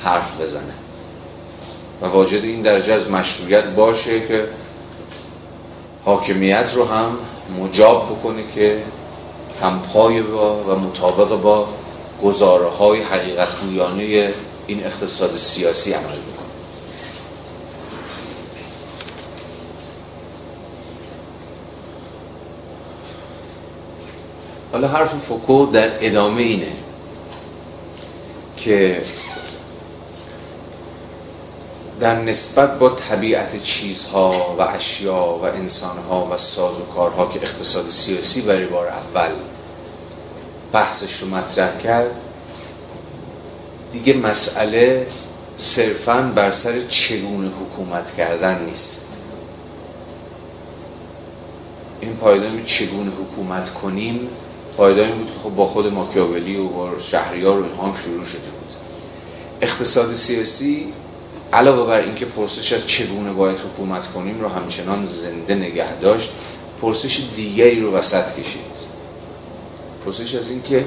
حرف 0.00 0.40
بزنه. 0.40 0.74
و 2.02 2.06
واجد 2.06 2.44
این 2.44 2.62
درجه 2.62 2.92
از 2.92 3.10
مشروعیت 3.10 3.64
باشه 3.64 4.20
که 4.20 4.48
حاکمیت 6.04 6.70
رو 6.74 6.84
هم 6.84 7.18
مجاب 7.60 8.06
بکنه 8.06 8.42
که 8.54 8.82
همپای 9.62 10.22
با 10.22 10.54
و 10.54 10.78
مطابق 10.78 11.40
با 11.40 11.68
گزاره 12.22 12.68
های 12.68 13.02
حقیقت 13.02 13.60
گویانه 13.60 14.34
این 14.66 14.84
اقتصاد 14.86 15.36
سیاسی 15.36 15.92
عمل 15.92 16.04
بکنه. 16.04 16.52
حالا 24.72 24.88
حرف 24.88 25.14
فوکو 25.14 25.66
در 25.66 25.90
ادامه 26.00 26.42
اینه 26.42 26.72
که 28.56 29.02
در 32.00 32.16
نسبت 32.16 32.78
با 32.78 32.90
طبیعت 32.90 33.62
چیزها 33.62 34.56
و 34.58 34.62
اشیا 34.62 35.38
و 35.42 35.44
انسانها 35.44 36.28
و 36.30 36.38
ساز 36.38 36.80
و 36.80 36.84
کارها 36.84 37.26
که 37.26 37.42
اقتصاد 37.42 37.90
سیاسی 37.90 38.40
برای 38.40 38.64
بار 38.64 38.88
اول 38.88 39.30
بحثش 40.72 41.22
رو 41.22 41.28
مطرح 41.28 41.78
کرد 41.78 42.10
دیگه 43.92 44.12
مسئله 44.12 45.06
صرفا 45.56 46.32
بر 46.36 46.50
سر 46.50 46.80
چگونه 46.88 47.48
حکومت 47.48 48.14
کردن 48.16 48.64
نیست. 48.64 49.20
این 52.00 52.16
پایدامی 52.16 52.64
چگونه 52.64 53.10
حکومت 53.10 53.70
کنیم. 53.74 54.28
پایدامی 54.76 55.12
بود 55.12 55.26
که 55.26 55.40
خب 55.42 55.54
با 55.54 55.66
خود 55.66 55.92
ماکیاولی 55.92 56.56
و 56.56 56.68
با 56.68 56.98
شهریار 56.98 57.60
و 57.60 57.64
هم 57.64 57.94
شروع 58.04 58.24
شده 58.24 58.40
بود. 58.40 58.70
اقتصاد 59.60 60.14
سیاسی 60.14 60.92
علاوه 61.52 61.86
بر 61.86 62.00
اینکه 62.00 62.24
پرسش 62.24 62.72
از 62.72 62.86
چگونه 62.86 63.32
باید 63.32 63.58
حکومت 63.58 64.06
کنیم 64.06 64.40
رو 64.40 64.48
همچنان 64.48 65.04
زنده 65.04 65.54
نگه 65.54 65.98
داشت 66.00 66.30
پرسش 66.82 67.22
دیگری 67.36 67.80
رو 67.80 67.92
وسط 67.92 68.32
کشید. 68.32 68.92
پرسش 70.04 70.34
از 70.34 70.50
اینکه 70.50 70.84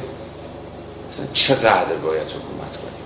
مثلا 1.09 1.25
چقدر 1.33 1.95
باید 1.95 2.27
حکومت 2.27 2.77
کنیم؟ 2.77 3.05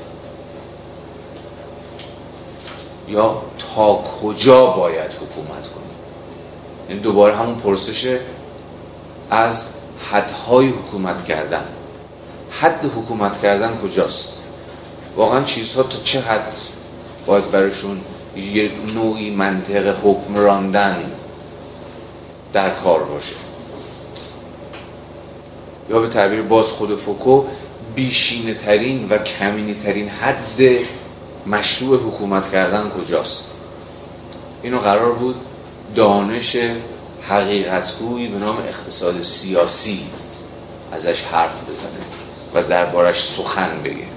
یا 3.07 3.41
تا 3.75 3.93
کجا 3.95 4.65
باید 4.65 5.11
حکومت 5.11 5.67
کنیم؟ 5.67 5.89
یعنی 6.89 7.01
دوباره 7.01 7.35
همون 7.35 7.55
پرسش 7.55 8.17
از 9.29 9.67
حدهای 10.11 10.67
حکومت 10.67 11.25
کردن. 11.25 11.65
حد 12.51 12.85
حکومت 12.85 13.41
کردن 13.41 13.77
کجاست؟ 13.83 14.39
واقعا 15.15 15.43
چیزها 15.43 15.83
تا 15.83 15.97
چه 16.03 16.19
حد 16.19 16.53
باید 17.25 17.51
برشون 17.51 18.01
یه 18.35 18.71
نوعی 18.95 19.29
منطق 19.29 19.95
حکم 20.03 20.35
راندن 20.35 21.11
در 22.53 22.69
کار 22.69 23.03
باشه؟ 23.03 23.35
یا 25.89 25.99
به 25.99 26.07
تعبیر 26.09 26.41
باز 26.41 26.67
خود 26.67 26.95
فوکو 26.95 27.43
بیشینه 27.95 28.53
ترین 28.53 29.07
و 29.09 29.17
کمینی 29.17 29.73
ترین 29.73 30.09
حد 30.09 30.61
مشروع 31.47 31.97
حکومت 31.97 32.51
کردن 32.51 32.89
کجاست؟ 32.89 33.45
اینو 34.63 34.79
قرار 34.79 35.13
بود 35.13 35.35
دانش 35.95 36.57
حقیقتگویی 37.21 38.27
به 38.27 38.37
نام 38.37 38.57
اقتصاد 38.57 39.21
سیاسی 39.21 39.99
ازش 40.91 41.21
حرف 41.21 41.55
بزنه 41.63 42.05
و 42.53 42.63
دربارش 42.63 43.23
سخن 43.23 43.69
بگه. 43.83 44.09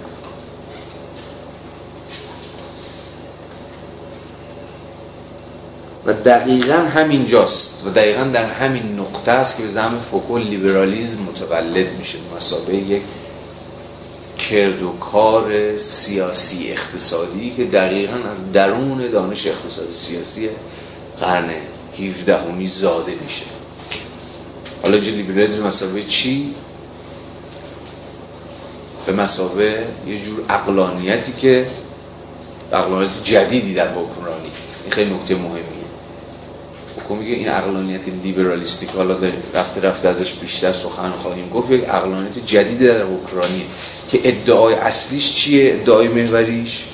و 6.06 6.12
دقیقا 6.12 6.74
همین 6.74 7.26
جاست 7.26 7.82
و 7.86 7.90
دقیقا 7.90 8.24
در 8.24 8.44
همین 8.44 8.98
نقطه 8.98 9.32
است 9.32 9.56
که 9.56 9.62
به 9.62 9.68
زمین 9.68 10.00
فوکو 10.00 10.38
لیبرالیزم 10.38 11.22
متولد 11.22 11.92
میشه. 11.98 12.18
مسابقه 12.36 12.74
یک 12.74 13.02
کرد 14.50 14.82
و 14.82 14.92
کار 14.92 15.76
سیاسی 15.76 16.70
اقتصادی 16.70 17.54
که 17.56 17.64
دقیقا 17.64 18.16
از 18.30 18.52
درون 18.52 19.10
دانش 19.10 19.46
اقتصاد 19.46 19.92
سیاسی 19.92 20.48
قرن 21.20 21.50
17 21.98 22.38
همی 22.38 22.68
زاده 22.68 23.12
میشه. 23.24 23.44
حالا 24.82 24.98
جا 24.98 25.12
لیبرالیزم 25.12 25.66
مسابقه 25.66 26.04
چی؟ 26.04 26.54
به 29.06 29.12
مسابقه 29.12 29.86
یه 30.06 30.18
جور 30.20 30.44
اقلانیتی 30.48 31.32
که 31.32 31.66
اقلانیت 32.72 33.24
جدیدی 33.24 33.74
در 33.74 33.88
حکمرانی. 33.88 34.50
این 34.84 34.92
خیلی 34.92 35.14
نکته 35.14 35.34
مهمیه. 35.34 35.81
حکم 37.04 37.16
میگه 37.16 37.34
این 37.34 37.48
اقلانیت 37.48 38.08
لیبرالیستیک 38.22 38.90
حالا 38.90 39.16
رفته 39.54 39.80
رفته 39.80 40.08
ازش 40.08 40.32
بیشتر 40.32 40.72
سخن 40.72 41.10
خواهیم 41.10 41.48
گفت 41.48 41.70
یک 41.70 41.84
اقلانیت 41.88 42.46
جدید 42.46 42.78
در 42.78 43.02
اوکراینی 43.02 43.64
که 44.10 44.20
ادعای 44.24 44.74
اصلیش 44.74 45.34
چیه؟ 45.34 45.74
ادعای 45.74 46.08
محوریش 46.08 46.84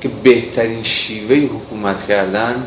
که 0.00 0.08
بهترین 0.08 0.82
شیوه 0.82 1.36
حکومت 1.36 2.06
کردن 2.06 2.66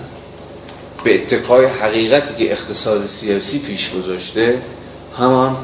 به 1.03 1.16
اتکای 1.16 1.66
حقیقتی 1.66 2.45
که 2.45 2.51
اقتصاد 2.51 3.05
سیاسی 3.05 3.59
پیش 3.59 3.91
گذاشته 3.93 4.61
همان 5.18 5.57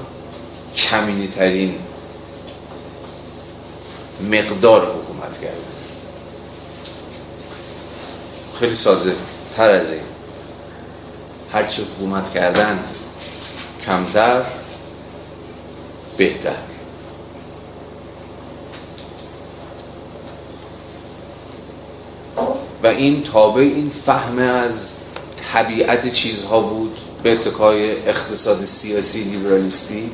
کمینی 0.76 1.28
ترین 1.28 1.76
مقدار 4.32 4.82
حکومت 4.82 5.41
کردن. 5.41 5.72
خیلی 8.60 8.76
ساده. 8.76 9.16
تر 9.56 9.72
از 9.72 9.91
این. 9.91 10.02
هرچی 11.54 11.82
حکومت 11.82 12.34
کردن 12.34 12.80
کمتر 13.86 14.43
بهتر. 16.18 16.56
و 22.84 22.88
این 22.88 23.24
تابع 23.24 23.62
این 23.62 23.89
فهم 23.89 24.39
از 24.39 24.93
طبیعت 25.54 26.12
چیزها 26.14 26.62
بود 26.62 26.97
به 27.24 27.34
اتکای 27.34 28.08
اقتصاد 28.10 28.62
سیاسی 28.62 29.24
لیبرالیستی 29.24 30.12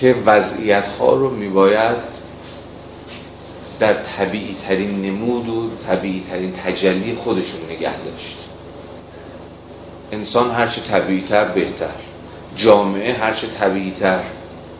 که 0.00 0.14
وضعیت 0.26 0.86
ها 0.86 1.14
رو 1.14 1.30
میباید 1.30 2.23
در 3.80 3.94
طبیعی 3.94 4.56
ترین 4.68 5.02
نمود 5.02 5.48
و 5.48 5.70
طبیعی 5.88 6.22
ترین 6.30 6.52
تجلی 6.64 7.14
خودشون 7.14 7.60
نگه 7.70 7.98
داشت 7.98 8.36
انسان 10.12 10.50
هرچه 10.50 10.80
طبیعی 10.80 11.22
تر 11.22 11.44
بهتر 11.44 11.94
جامعه 12.56 13.14
هرچه 13.14 13.46
طبیعی 13.46 13.90
تر 13.90 14.20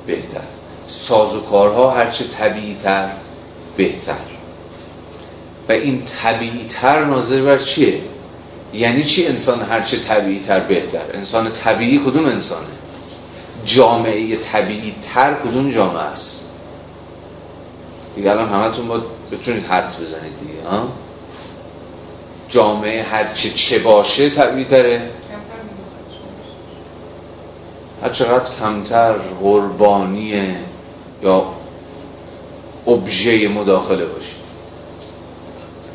بهتر 0.07 0.41
ساز 0.89 1.35
و 1.35 1.41
کارها 1.41 1.91
هرچه 1.91 2.25
طبیعی 2.25 2.75
تر 2.75 3.11
بهتر 3.77 4.15
و 5.69 5.73
این 5.73 6.05
طبیعی 6.05 6.67
تر 6.69 7.05
ناظر 7.05 7.43
بر 7.43 7.59
چیه؟ 7.59 8.01
یعنی 8.73 9.05
چی 9.05 9.27
انسان 9.27 9.63
هرچه 9.63 9.99
طبیعی 9.99 10.41
تر 10.41 10.61
بهتر 10.61 11.03
انسان 11.15 11.53
طبیعی 11.53 11.99
کدوم 11.99 12.27
انسانه؟ 12.27 12.67
جامعه 13.65 14.37
طبیعی 14.37 14.95
تر 15.03 15.35
کدوم 15.35 15.71
جامعه 15.71 16.03
است؟ 16.03 16.44
دیگه 18.17 18.31
الان 18.31 18.49
همتون 18.49 18.89
با 18.89 19.01
بتونید 19.33 19.67
حدس 19.67 20.01
بزنید 20.01 20.33
دیگه 20.41 20.69
ها؟ 20.71 20.89
جامعه 22.49 23.03
هر 23.03 23.33
چه 23.33 23.51
چه 23.51 23.79
باشه 23.79 24.31
طبیعی 24.31 24.65
تره 24.65 25.11
هر 28.03 28.09
چقدر 28.09 28.51
کمتر 28.61 29.13
قربانی 29.13 30.57
یا 31.23 31.47
ابژه 32.87 33.49
مداخله 33.49 34.05
باشه 34.05 34.35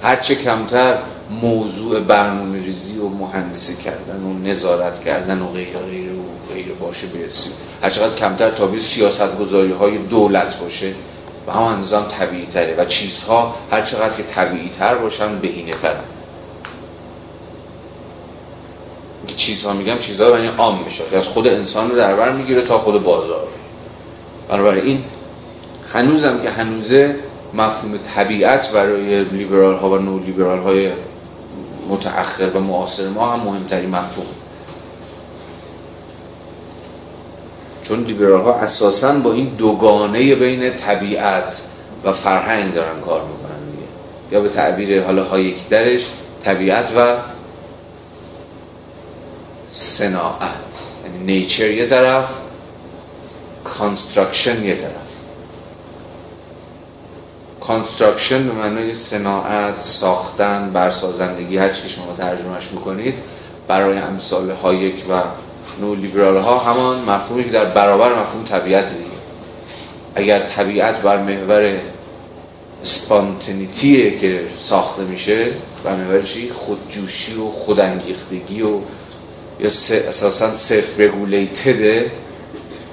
هر 0.03 0.15
چه 0.15 0.35
کمتر 0.35 0.97
موضوع 1.41 1.99
برنامه 1.99 2.63
ریزی 2.63 2.97
و 2.97 3.09
مهندسی 3.09 3.83
کردن 3.83 4.23
و 4.23 4.33
نظارت 4.33 5.03
کردن 5.03 5.41
و 5.41 5.47
غیر 5.47 5.77
غیر 5.77 6.11
و 6.11 6.53
غیر 6.53 6.73
باشه 6.73 7.07
برسیم 7.07 7.53
هر 7.83 7.89
چقدر 7.89 8.15
کمتر 8.15 8.51
تابع 8.51 8.79
سیاست 8.79 9.37
گذاری 9.37 9.71
های 9.71 9.97
دولت 9.97 10.59
باشه. 10.59 10.93
و 11.49 11.51
هم 11.51 11.79
نظام 11.79 12.05
طبیعی 12.07 12.45
تره 12.45 12.75
و 12.77 12.85
چیزها 12.85 13.55
هر 13.71 13.81
چقدر 13.81 14.15
که 14.15 14.23
طبیعی 14.23 14.69
تر 14.69 14.95
باشن 14.95 15.39
بهینه 15.39 15.71
ترن 15.71 16.03
که 19.27 19.35
چیزها 19.35 19.73
میگم 19.73 19.99
چیزها 19.99 20.39
یعنی 20.39 20.57
عام 20.57 20.83
میشه. 20.83 21.03
از 21.13 21.27
خود 21.27 21.47
انسان 21.47 21.89
رو 21.89 21.97
در 21.97 22.15
بر 22.15 22.31
می‌گیره 22.31 22.61
تا 22.61 22.77
خود 22.77 23.03
بازار. 23.03 23.47
بنابراین 24.49 25.03
هنوزم 25.93 26.41
که 26.41 26.49
هنوزه 26.49 27.15
مفهوم 27.53 27.97
طبیعت 27.97 28.71
برای 28.71 29.23
لیبرال 29.23 29.75
ها 29.75 29.89
و 29.89 29.97
نو 29.97 30.19
لیبرال 30.19 30.59
های 30.59 30.91
متأخر 31.89 32.49
و 32.55 32.59
معاصر 32.59 33.07
ما 33.07 33.31
هم 33.31 33.39
مهمترین 33.39 33.89
مفهوم 33.89 34.27
چون 37.89 38.03
لیبرال 38.03 38.41
ها 38.41 38.53
اساسا 38.53 39.13
با 39.13 39.33
این 39.33 39.45
دوگانه 39.45 40.35
بین 40.35 40.77
طبیعت 40.77 41.61
و 42.03 42.13
فرهنگ 42.13 42.73
دارن 42.73 43.01
کار 43.01 43.21
می‌کنن 43.21 43.71
دیگه. 43.71 43.87
یا 44.31 44.41
به 44.41 44.49
تعبیر 44.49 45.03
حالا 45.03 45.23
هایک 45.23 45.67
درش 45.69 46.05
طبیعت 46.43 46.91
و 46.97 47.15
صناعت. 49.71 50.51
یعنی 51.03 51.25
nature 51.25 51.71
یه 51.71 51.87
طرف 51.87 52.29
construction 53.63 54.63
یه 54.63 54.75
طرف. 54.75 54.91
construction 57.61 58.47
به 58.47 58.53
معنای 58.53 58.93
صناعت 58.93 59.79
ساختن 59.79 60.69
برسازندگی 60.73 61.57
هر 61.57 61.73
چی 61.73 61.89
شما 61.89 62.13
ترجمهش 62.17 62.67
می‌کنید 62.71 63.15
برای 63.67 63.97
امثال 63.97 64.51
هایک 64.51 65.05
و 65.09 65.23
نو 65.81 65.95
لیبرال 65.95 66.37
ها 66.37 66.57
همان 66.57 66.99
مفهومی 66.99 67.43
که 67.43 67.49
در 67.49 67.65
برابر 67.65 68.21
مفهوم 68.21 68.45
طبیعت 68.45 68.89
دیگه. 68.89 69.09
اگر 70.15 70.39
طبیعت 70.39 71.01
بر 71.01 71.23
محور 71.23 71.79
spontaneity 72.83 74.08
ـه 74.08 74.19
که 74.19 74.41
ساخته 74.59 75.03
میشه 75.03 75.45
بر 75.83 75.95
محور 75.95 76.21
چی؟ 76.21 76.49
خودجوشی 76.49 77.35
و 77.35 77.51
خودانگیختگی 77.51 78.61
و 78.61 78.79
یا 79.59 79.67
اساسا 80.07 80.53
self-regulated 80.53 80.99
ـه 80.99 82.11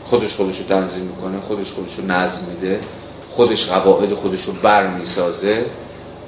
خودش 0.07 0.35
خودش 0.35 0.59
رو 0.59 0.65
تنظیم 0.65 1.03
می‌کنه 1.03 1.41
خودش 1.41 1.73
خودش 1.73 1.95
رو 1.99 2.07
نظم 2.07 2.43
میده 2.51 2.81
خودش 3.31 3.67
قواعد 3.67 4.15
خودش 4.15 4.45
رو 4.45 4.53
بر 4.53 4.87
می‌سازه. 4.87 5.65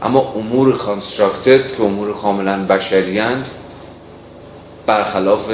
اما 0.02 0.20
امور 0.36 0.76
constructed 0.76 1.76
که 1.76 1.82
امور 1.82 2.16
کاملا 2.16 2.64
بشریان 2.64 3.44
برخلاف 4.86 5.50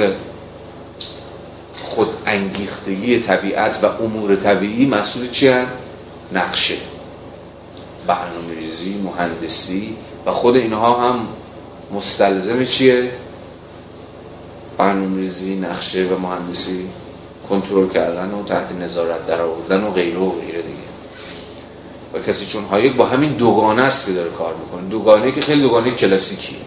خود 1.95 2.07
انگیختگی 2.25 3.19
طبیعت 3.19 3.83
و 3.83 4.03
امور 4.03 4.35
طبیعی 4.35 4.85
مسئول 4.85 5.29
چی 5.29 5.47
هم؟ 5.47 5.67
نقشه. 6.33 6.77
برنامه 8.07 8.53
ریزی 8.59 8.95
مهندسی 9.03 9.95
و 10.25 10.31
خود 10.31 10.55
اینها 10.55 11.09
هم 11.09 11.27
مستلزم 11.93 12.65
چیه؟ 12.65 13.11
برنامه 14.77 15.29
نقشه 15.61 16.07
و 16.07 16.19
مهندسی 16.19 16.85
کنترل 17.49 17.89
کردن 17.89 18.31
و 18.31 18.43
تحت 18.43 18.71
نظارت 18.71 19.27
در 19.27 19.41
آوردن 19.41 19.83
و 19.83 19.91
غیره 19.91 20.17
و 20.17 20.31
غیره 20.31 20.61
دیگه. 20.61 20.85
و 22.13 22.19
کسی 22.19 22.45
چون 22.45 22.63
هایک 22.63 22.95
با 22.95 23.05
همین 23.05 23.31
دوگانه 23.33 23.83
است 23.83 24.05
که 24.05 24.13
داره 24.13 24.29
کار 24.29 24.55
می‌کنه. 24.55 24.89
دوگانه 24.89 25.31
که 25.31 25.41
خیلی 25.41 25.61
دوگانه 25.61 25.91
کلاسیکیه. 25.91 26.57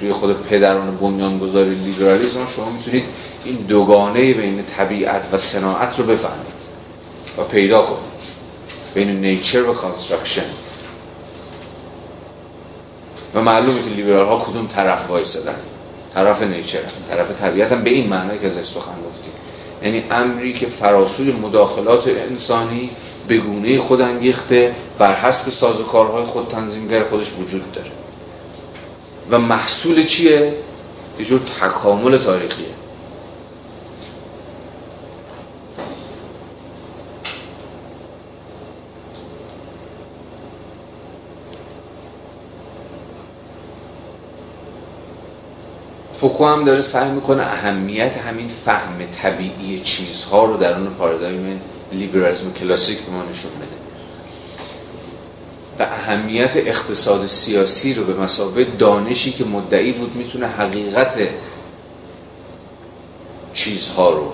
توی 0.00 0.12
خود 0.12 0.42
پدران 0.42 0.96
بنیانگذار 0.96 1.64
لیبرالیسم 1.64 2.46
شما 2.56 2.70
می‌تونید 2.70 3.04
این 3.44 3.56
دوگانه 3.56 4.34
بین 4.34 4.62
طبیعت 4.62 5.28
و 5.32 5.36
صناعت 5.36 5.98
رو 5.98 6.04
بفهمید 6.04 6.54
و 7.38 7.42
پیدا 7.42 7.82
کنید. 7.82 8.14
بین 8.94 9.20
nature 9.20 9.62
و 9.62 9.74
construction 9.74 10.46
و 13.34 13.40
معلومه 13.40 13.82
که 13.82 13.96
لیبرال 13.96 14.26
ها 14.26 14.38
کدوم 14.38 14.66
طرف 14.66 15.10
وایسادن. 15.10 15.56
طرف 16.14 16.42
nature 16.42 16.78
طرف 17.10 17.40
طبیعت 17.40 17.72
هم 17.72 17.84
به 17.84 17.90
این 17.90 18.08
معنی 18.08 18.38
که 18.38 18.46
ازش 18.46 18.66
سخن 18.66 18.94
گفتیم 19.08 19.32
یعنی 19.82 20.04
امری 20.10 20.52
که 20.52 20.66
فراسوی 20.66 21.32
مداخلات 21.32 22.08
انسانی 22.08 22.90
به 23.28 23.36
گونه 23.36 23.78
خود 23.78 24.00
انگیخته 24.00 24.74
بر 24.98 25.14
حسب 25.14 25.50
سازوکارهای 25.50 26.24
خود 26.24 26.48
تنظیمگر 26.48 27.04
خودش 27.04 27.32
وجود 27.32 27.72
داره. 27.72 27.90
و 29.30 29.38
محصول 29.38 30.04
چیه؟ 30.06 30.52
یه 31.18 31.24
جور 31.24 31.40
تکامل 31.40 32.18
تاریخیه 32.18 32.66
فوکو 46.20 46.46
هم 46.46 46.64
داره 46.64 46.82
سعی 46.82 47.10
می‌کنه 47.10 47.42
اهمیت 47.42 48.16
همین 48.16 48.48
فهم 48.48 49.06
طبیعی 49.22 49.80
چیزها 49.80 50.44
رو 50.44 50.56
در 50.56 50.74
اون 50.74 50.86
پارادایم 50.86 51.60
لیبرالیسم 51.92 52.52
کلاسیک 52.52 52.98
به 52.98 53.12
ما 53.12 53.22
نشون 53.22 53.50
بده 53.50 53.73
و 55.78 55.82
اهمیت 55.82 56.56
اقتصاد 56.56 57.26
سیاسی 57.26 57.94
رو 57.94 58.04
به 58.04 58.14
مسابقه 58.14 58.64
دانشی 58.64 59.32
که 59.32 59.44
مدعی 59.44 59.92
بود 59.92 60.16
می‌تونه 60.16 60.46
حقیقت 60.46 61.28
چیزها 63.54 64.10
رو 64.10 64.32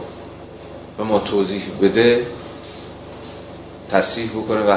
به 0.99 1.05
ما 1.05 1.18
توضیح 1.18 1.62
بده 1.82 2.26
تصریح 3.91 4.30
بکنه 4.30 4.61
و 4.61 4.76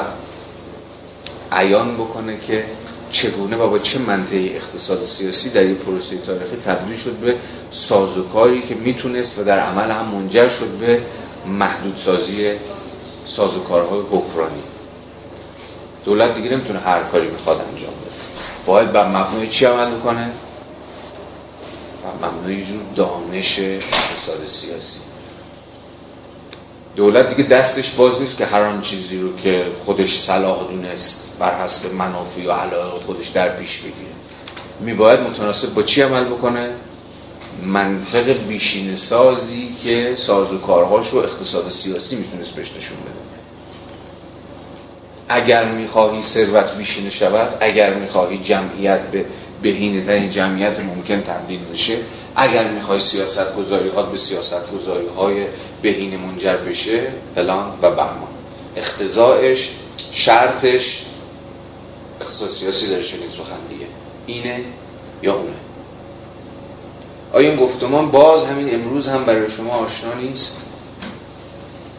عیان 1.52 1.94
بکنه 1.94 2.40
که 2.40 2.64
چگونه 3.10 3.56
و 3.56 3.70
با 3.70 3.78
چه 3.78 3.98
منطقی 3.98 4.48
اقتصاد 4.56 5.04
سیاسی 5.04 5.50
در 5.50 5.60
این 5.60 5.74
پروسه 5.74 6.16
تاریخی 6.18 6.56
تبدیل 6.64 6.96
شد 6.96 7.12
به 7.12 7.36
سازوکاری 7.72 8.62
که 8.62 8.74
می‌تونست 8.74 9.38
و 9.38 9.44
در 9.44 9.58
عمل 9.58 9.90
هم 9.90 10.06
منجر 10.06 10.48
شد 10.48 10.68
به 10.68 11.02
محدودسازی 11.46 12.50
سازوکارهای 13.26 14.00
حکمرانی. 14.00 14.62
دولت 16.04 16.34
دیگه 16.34 16.50
نمی‌تونه 16.50 16.78
هر 16.78 17.02
کاری 17.02 17.28
می‌خواد 17.28 17.56
انجام 17.56 17.90
بده. 17.90 18.14
باید 18.66 18.92
بر 18.92 19.08
مبنای 19.08 19.48
چی 19.48 19.64
عمل 19.64 19.98
کنه؟ 20.00 20.30
بر 22.04 22.28
مبنای 22.28 22.64
جور 22.64 22.82
دانش 22.96 23.58
اقتصاد 23.58 24.46
سیاسی. 24.46 24.98
دولت 26.96 27.36
دیگه 27.36 27.48
دستش 27.48 27.90
باز 27.90 28.20
نیست 28.20 28.36
که 28.36 28.46
هر 28.46 28.62
آن 28.62 28.82
چیزی 28.82 29.18
رو 29.18 29.36
که 29.36 29.66
خودش 29.84 30.20
صلاح 30.20 30.58
دونست 30.70 31.32
بر 31.38 31.60
حسب 31.60 31.94
منافع 31.94 32.46
و 32.46 32.50
علاقه 32.50 33.00
خودش 33.00 33.28
در 33.28 33.48
پیش 33.56 33.78
بگیره. 33.78 34.12
میباید 34.80 35.20
متناسب 35.20 35.74
با 35.74 35.82
چی 35.82 36.02
عمل 36.02 36.24
بکنه؟ 36.24 36.70
منطق 37.62 38.46
بیشین 38.46 38.96
سازی 38.96 39.76
که 39.84 40.14
سازوکارهاش 40.18 41.14
و 41.14 41.16
اقتصاد 41.16 41.70
سیاسی 41.70 42.16
می‌تونست 42.16 42.50
بهش 42.50 42.68
نشون 42.68 42.96
بده. 42.96 43.23
اگر 45.28 45.72
می‌خواهی 45.72 46.22
ثروت 46.22 46.76
بیشینه 46.76 47.10
شود 47.10 47.56
اگر 47.60 47.94
می‌خواهی 47.94 48.38
جمعیت 48.38 49.00
به 49.00 49.24
بهینه 49.62 50.04
ترین 50.04 50.30
جمعیت 50.30 50.80
ممکن 50.80 51.20
تبدیل 51.20 51.60
بشه 51.72 51.96
اگر 52.36 52.68
می‌خوای 52.68 53.00
سیاست 53.00 53.56
گذاری 53.56 53.88
ها 53.88 54.02
به 54.02 54.18
سیاست 54.18 54.72
گذاری 54.72 55.06
های 55.16 55.46
بهینه 55.82 56.16
منجر 56.16 56.56
بشه 56.56 57.00
فلان 57.34 57.78
و 57.82 57.90
بهمان. 57.90 58.34
اختزاعش 58.76 59.70
شرطش 60.12 61.04
اقتصاد 62.20 62.48
سیاسی 62.48 62.88
داره 62.88 63.02
چنین 63.02 63.28
سخن 63.28 63.68
دیگه 63.68 63.86
اینه 64.26 64.64
یا 65.22 65.34
اونه؟ 65.34 65.54
آیا 67.32 67.48
این 67.50 67.58
گفتمان 67.58 68.10
باز 68.10 68.44
همین 68.44 68.74
امروز 68.74 69.08
هم 69.08 69.24
برای 69.24 69.50
شما 69.50 69.70
آشنا 69.70 70.14
نیست؟ 70.14 70.62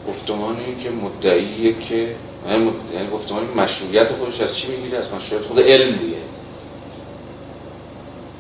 گفتمانی 0.08 0.76
که 0.84 0.90
مدعیه 0.90 1.74
که 1.74 2.16
یعنی, 2.50 2.72
یعنی 2.94 3.10
گفتمانی 3.14 3.48
مشروعیت 3.56 4.08
خودش 4.12 4.42
از 4.42 4.58
چی 4.58 4.68
می‌گیره؟ 4.68 4.98
از 4.98 5.06
مشروعیت 5.14 5.48
خود 5.48 5.60
علم 5.60 5.96
دیگه. 5.96 6.18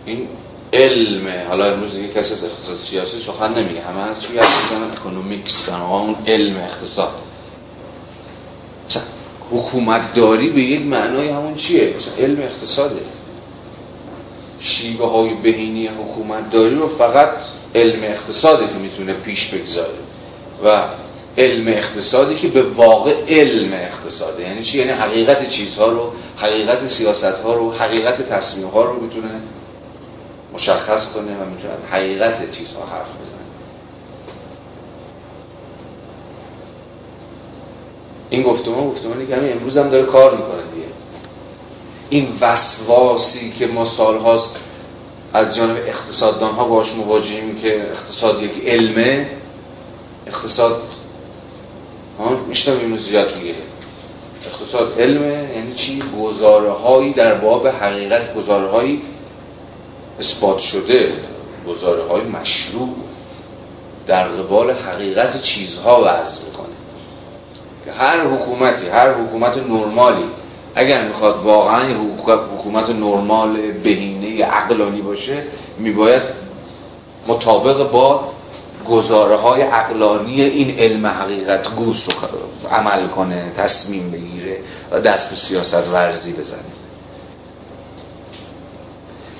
این 0.05 0.27
علم 0.73 1.47
حالا 1.47 1.73
امروز 1.73 1.93
دیگه 1.93 2.07
کسی 2.07 2.33
از 2.33 2.43
اقتصاد 2.43 2.77
سیاسی 2.77 3.19
سخن 3.19 3.53
نمیگه. 3.53 3.81
همه 3.81 4.01
از 4.01 4.23
چی 4.23 4.39
از 4.39 4.47
اکونومیکس 4.93 5.69
اون 5.69 6.15
علم 6.27 6.57
اقتصاد. 6.57 7.13
حکومت 9.51 10.13
داری 10.13 10.49
به 10.49 10.61
یک 10.61 10.81
معنای 10.81 11.29
همون 11.29 11.55
چیه؟ 11.55 11.93
مثلا 11.97 12.13
علم 12.19 12.41
اقتصاده. 12.41 13.01
شیوه 14.59 15.11
های 15.11 15.33
بهینی 15.33 15.87
حکومت 15.87 16.51
داری 16.51 16.75
رو 16.75 16.87
فقط 16.87 17.33
علم 17.75 18.03
اقتصاده 18.03 18.67
که 18.67 18.73
می‌تونه 18.73 19.13
پیش 19.13 19.47
بگذاره. 19.47 19.93
و 20.63 20.83
علم 21.38 21.67
اقتصادی 21.67 22.36
که 22.36 22.47
به 22.47 22.61
واقع 22.61 23.13
علم 23.27 23.73
اقتصاده. 23.73 24.43
یعنی 24.43 24.63
چی؟ 24.63 24.77
یعنی 24.77 24.91
حقیقت 24.91 25.49
چیزها 25.49 25.88
رو 25.88 26.11
حقیقت 26.38 26.88
سیاست 26.88 27.23
ها 27.23 27.53
رو 27.53 27.71
حقیقت 27.71 28.21
تصمیم 28.21 28.67
ها 28.67 28.83
رو 28.83 29.01
می‌تونه 29.01 29.29
مشخص 30.53 31.13
کنه 31.13 31.31
و 31.31 31.45
می‌تونه 31.55 31.73
حقیقت 31.91 32.51
چیزها 32.51 32.86
حرف 32.86 33.09
بزنه. 33.21 33.39
این 38.29 38.43
گفتمان 38.43 38.89
گفتمانی 38.89 39.27
که 39.27 39.36
همین 39.36 39.51
امروز 39.51 39.77
هم 39.77 39.89
داره 39.89 40.05
کار 40.05 40.31
می‌کنه 40.31 40.61
دیگه. 40.73 40.88
این 42.09 42.27
وسواسی 42.41 43.51
که 43.51 43.67
ما 43.67 43.86
سالهاست 43.86 44.55
از 45.33 45.55
جانب 45.55 45.77
اقتصاددان 45.88 46.51
ها 46.51 46.63
باش 46.63 46.93
مواجهیم 46.93 47.59
که 47.61 47.81
اقتصاد 47.91 48.43
یک 48.43 48.51
علمه 48.67 49.29
اقتصاد 50.27 50.81
میشتم 52.47 52.78
اینو 52.82 52.97
زیاد 52.97 53.36
می‌گیره 53.36 53.57
اقتصاد 54.45 55.01
علمه 55.01 55.49
یعنی 55.55 55.74
چی؟ 55.74 56.03
گزاره 56.22 56.72
هایی 56.72 57.13
در 57.13 57.36
باب 57.36 57.68
حقیقت 57.68 58.36
گزاره 58.36 58.68
هایی 58.68 59.01
اثبات 60.20 60.59
شده 60.59 61.13
گزاره 61.68 62.03
های 62.03 62.22
مشروع 62.22 62.89
در 64.07 64.28
قبال 64.28 64.72
حقیقت 64.72 65.41
چیزها 65.41 66.01
وضع 66.05 66.41
می‌کنه 66.45 66.76
که 67.86 67.91
هر 67.91 68.28
حکومتی 68.28 68.88
هر 68.88 69.13
حکومت 69.13 69.57
نرمالی 69.57 70.26
اگر 70.76 71.07
می‌خواد 71.07 71.43
واقعا 71.43 71.84
حکومت 72.57 72.89
نرمال 72.89 73.72
بهینه 73.72 74.45
عقلانی 74.45 75.01
باشه 75.01 75.43
میباید 75.80 76.22
مطابق 77.28 77.91
با 77.91 78.24
گزاره 78.89 79.36
های 79.36 79.61
عقلانی 79.61 80.41
این 80.41 80.79
علم 80.79 81.05
حقیقت 81.05 81.67
رو 81.77 81.93
عمل 82.71 83.07
کنه 83.07 83.51
تصمیم 83.57 84.11
بگیره 84.11 84.57
و 84.91 84.99
دست 84.99 85.29
به 85.29 85.36
سیاست 85.36 85.88
ورزی 85.93 86.33
بزنه. 86.33 86.59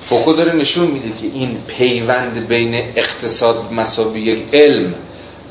فوکو 0.08 0.32
داره 0.32 0.52
نشون 0.52 0.86
میده 0.86 1.08
که 1.08 1.26
این 1.26 1.58
پیوند 1.66 2.46
بین 2.48 2.74
اقتصاد 2.74 3.72
مساوی 3.72 4.20
یک 4.20 4.54
علم 4.54 4.94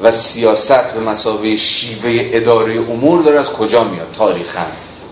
و 0.01 0.11
سیاست 0.11 0.93
به 0.93 0.99
مسابقه 0.99 1.55
شیوه 1.55 2.29
اداره 2.33 2.79
امور 2.79 3.21
داره 3.23 3.39
از 3.39 3.49
کجا 3.49 3.83
میاد؟ 3.83 4.07
تاریخا. 4.17 4.65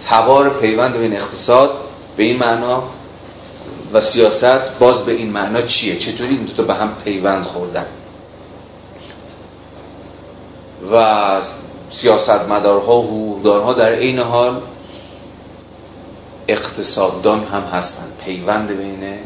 تبار 0.09 0.49
پیوند 0.49 0.97
بین 0.97 1.15
اقتصاد 1.15 1.73
به 2.17 2.23
این 2.23 2.37
معنا 2.37 2.83
و 3.93 4.01
سیاست 4.01 4.79
باز 4.79 5.01
به 5.01 5.11
این 5.11 5.29
معنا 5.29 5.61
چیه؟ 5.61 5.97
چطوری 5.97 6.29
این 6.29 6.43
دو 6.43 6.53
تا 6.53 6.63
به 6.63 6.73
هم 6.73 6.89
پیوند 7.05 7.43
خوردن؟ 7.43 7.85
و 10.91 11.41
سیاستمدارها 11.89 13.01
و 13.01 13.03
حقوقدارها 13.03 13.73
در 13.73 13.91
این 13.91 14.19
حال 14.19 14.61
اقتصاددان 16.47 17.43
هم 17.43 17.61
هستند. 17.61 18.11
پیوند 18.25 18.77
بین 18.77 19.19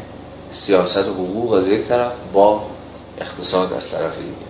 سیاست 0.52 1.08
و 1.08 1.12
حقوق 1.12 1.52
از 1.52 1.68
یک 1.68 1.84
طرف 1.84 2.12
با 2.32 2.62
اقتصاد 3.20 3.72
از 3.72 3.90
طرف 3.90 4.16
دیگه 4.18 4.48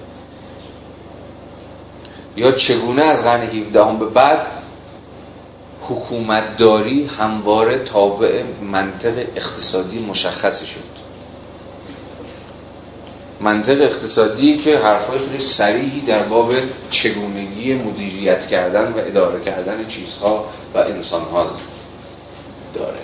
یا 2.36 2.52
چگونه 2.52 3.02
از 3.02 3.22
قرن 3.22 3.42
17 3.42 3.84
هم 3.84 3.98
به 3.98 4.06
بعد 4.06 4.46
حکومتداری 5.82 7.06
همواره 7.06 7.78
تابع 7.78 8.42
منطق 8.62 9.26
اقتصادی 9.36 9.98
مشخصی 9.98 10.66
شد؟ 10.66 11.07
منطق 13.40 13.82
اقتصادی 13.82 14.58
که 14.58 14.78
حرفای 14.78 15.18
خیلی 15.18 15.38
سریحی 15.38 16.00
در 16.00 16.22
باب 16.22 16.52
چگونگی 16.90 17.74
مدیریت 17.74 18.46
کردن 18.46 18.92
و 18.92 18.98
اداره 18.98 19.44
کردن 19.44 19.86
چیزها 19.88 20.44
و 20.74 20.78
انسانها 20.78 21.50
داره. 22.74 22.98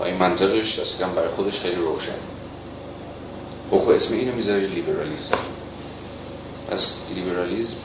و 0.00 0.02
این 0.02 0.16
منطقش 0.16 0.78
اصلا 0.78 1.08
برای 1.08 1.28
خودش 1.28 1.60
خیلی 1.60 1.74
روشن. 1.74 2.12
خب 3.70 3.88
اسم 3.88 4.14
اینو 4.14 4.34
می‌ذاره 4.34 4.60
لیبرالیزم. 4.60 5.38
از 6.70 6.96
لیبرالیزم 7.14 7.76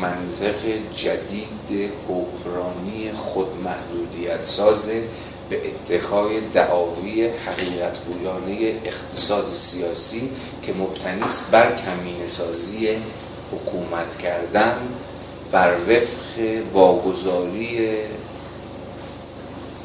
منطق 0.00 0.92
جدید 0.96 1.92
حکمرانی 2.08 3.12
خودمحدودیت 3.12 4.42
سازه 4.42 5.02
به 5.50 5.60
اتکای 5.68 6.40
دعاوی 6.40 7.26
حقیقت 7.26 7.98
گویانه 8.04 8.80
اقتصاد 8.84 9.52
سیاسی 9.52 10.30
که 10.62 10.72
مبتنی 10.72 11.22
است 11.22 11.50
بر 11.50 11.76
کمین 11.76 12.26
سازی 12.26 12.88
حکومت 13.52 14.18
کردن 14.18 14.76
بر 15.52 15.74
وفق 15.88 16.62
واگذاری 16.72 17.98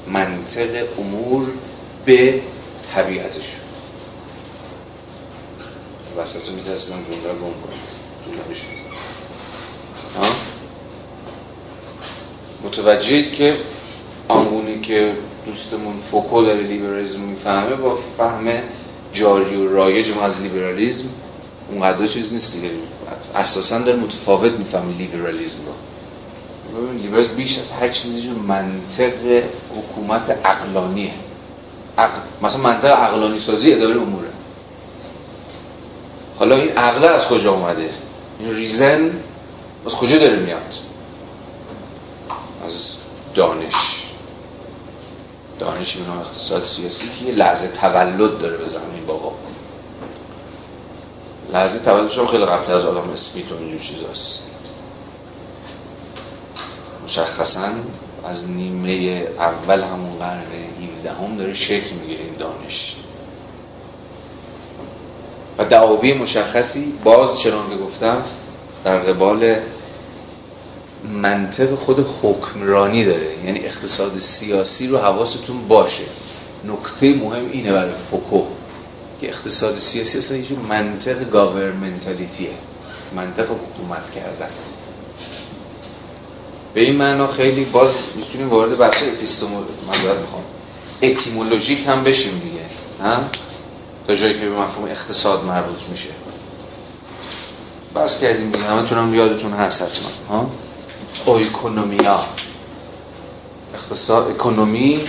منطق 0.08 1.00
امور 1.00 1.48
به 2.06 2.42
طبیعتش. 2.96 3.56
وسط 6.18 6.50
رو 6.50 6.56
میترسیدم 6.56 6.98
جمله 6.98 7.34
گم 7.34 7.40
کنید. 7.40 8.06
متوجهید 12.64 13.34
که 13.34 13.58
آنگونه 14.28 14.82
که 14.82 15.14
دوستمون 15.46 15.98
فوکو 16.12 16.42
داره 16.42 16.62
لیبرالیزم 16.62 17.20
می‌فهمه 17.20 17.76
با 17.76 17.96
فهم 18.18 18.48
جاری 19.14 19.56
و 19.56 19.74
رایج 19.74 20.12
ما 20.12 20.22
از 20.22 20.42
لیبرالیزم 20.42 21.04
اونقدر 21.72 22.08
چیز 22.08 22.34
نیست 22.34 22.54
دیگه. 22.54 22.70
اساسا 23.36 23.80
داره 23.80 23.98
متفاوت 23.98 24.52
می‌فهمه 24.52 24.98
لیبرالیزم 24.98 25.58
رو. 25.66 25.74
ببین 26.88 27.02
لیبرالیزم 27.02 27.34
بیش 27.34 27.60
از 27.60 27.72
هر 27.72 27.90
چیزی 27.90 28.30
منطق 28.48 29.44
حکومت 29.78 30.30
عقلانیه. 30.46 31.12
عقل... 31.98 32.20
مثلا 32.42 32.62
منطق 32.62 32.92
عقلانی 32.92 33.40
سازی 33.40 33.74
اداره 33.74 34.02
اموره. 34.02 34.28
حالا 36.40 36.56
این 36.56 36.70
عقل 36.70 37.06
از 37.06 37.28
کجا 37.28 37.52
اومده؟ 37.52 37.90
این 38.40 38.56
ریزن 38.56 39.12
از 39.86 39.96
کجا 39.96 40.18
داره 40.18 40.36
میاد؟ 40.36 40.74
از 42.68 42.92
دانش. 43.36 44.05
دانش 45.60 45.98
به 45.98 46.20
اقتصاد 46.20 46.64
سیاسی 46.64 47.06
که 47.20 47.26
یه 47.26 47.36
لحظه 47.36 47.68
تولد 47.68 48.40
داره 48.40 48.58
به 48.58 48.68
زمین 48.68 49.06
بابا. 49.08 49.32
لحظه 51.54 51.80
تولدش 51.80 52.18
هم 52.18 52.28
خیلی 52.28 52.46
قبل 52.46 52.72
از 52.72 52.86
آدم 52.86 53.10
اسمیت 53.10 53.52
و 53.52 53.56
اینجور 53.58 53.80
چیزاست. 53.80 54.40
مشخصا 57.06 57.70
از 58.26 58.50
نیمه 58.50 59.28
اول 59.40 59.82
همون 59.82 60.20
قرن 60.20 60.44
17 60.98 61.12
هم 61.12 61.38
داره 61.38 61.54
شکل 61.54 61.96
می‌گیره 61.96 62.24
این 62.24 62.36
دانش. 62.40 62.96
و 65.58 65.66
دعاوی 65.66 66.14
مشخصی 66.14 66.94
باز 67.04 67.40
چنان 67.40 67.70
که 67.70 67.76
گفتم 67.76 68.24
در 68.84 69.00
قبال 69.00 69.56
منطق 71.14 71.76
خود 71.76 72.06
حکمرانی 72.22 73.06
داره. 73.06 73.46
یعنی 73.46 73.60
اقتصاد 73.60 74.20
سیاسی 74.20 74.88
رو 74.88 74.98
حواستون 74.98 75.68
باشه. 75.68 76.04
نکته 76.66 77.16
مهم 77.16 77.50
اینه 77.52 77.72
برای 77.72 77.94
فوکو 78.12 78.44
که 79.22 79.28
اقتصاد 79.28 79.78
سیاسی 79.78 80.18
اصلا 80.18 80.38
یه 80.38 80.46
منطق 80.70 81.30
گاورمنتالیتیه 81.30 82.50
منطق 83.16 83.44
حکومت 83.44 84.12
کردن. 84.16 84.50
به 86.74 86.82
این 86.82 86.96
معنا 86.96 87.28
خیلی 87.28 87.66
باز 87.66 87.94
می‌تونیم 88.16 88.50
وارد 88.50 88.78
بحث 88.78 89.04
اپیستمول 89.04 89.64
مذارت 89.90 90.20
می‌خوام. 90.20 90.44
اتیمولوژیک 91.02 91.88
هم 91.88 92.04
بشیم 92.04 92.42
دیگه. 92.44 92.66
ها؟ 93.02 93.24
تا 94.08 94.16
جایی 94.16 94.34
که 94.34 94.50
به 94.50 94.60
مفهوم 94.60 94.86
اقتصاد 94.86 95.44
مربوط 95.44 95.80
میشه. 95.92 96.10
بس 97.96 98.20
کردیم 98.20 98.52
دیگه. 98.52 98.66
همه 98.66 98.88
تونم 98.88 99.16
یادتون 99.16 99.54
هست 99.54 99.82
حتما. 99.82 100.10
ها؟ 100.30 100.50
اویکونومیا 101.26 102.24
اقتصاد 103.74 104.32
اکونومی 104.32 105.06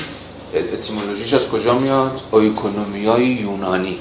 اتیمولوژیش 0.54 1.34
از 1.34 1.48
کجا 1.48 1.78
میاد؟ 1.78 2.20
اویکونومیای 2.30 3.24
یونانی. 3.24 3.98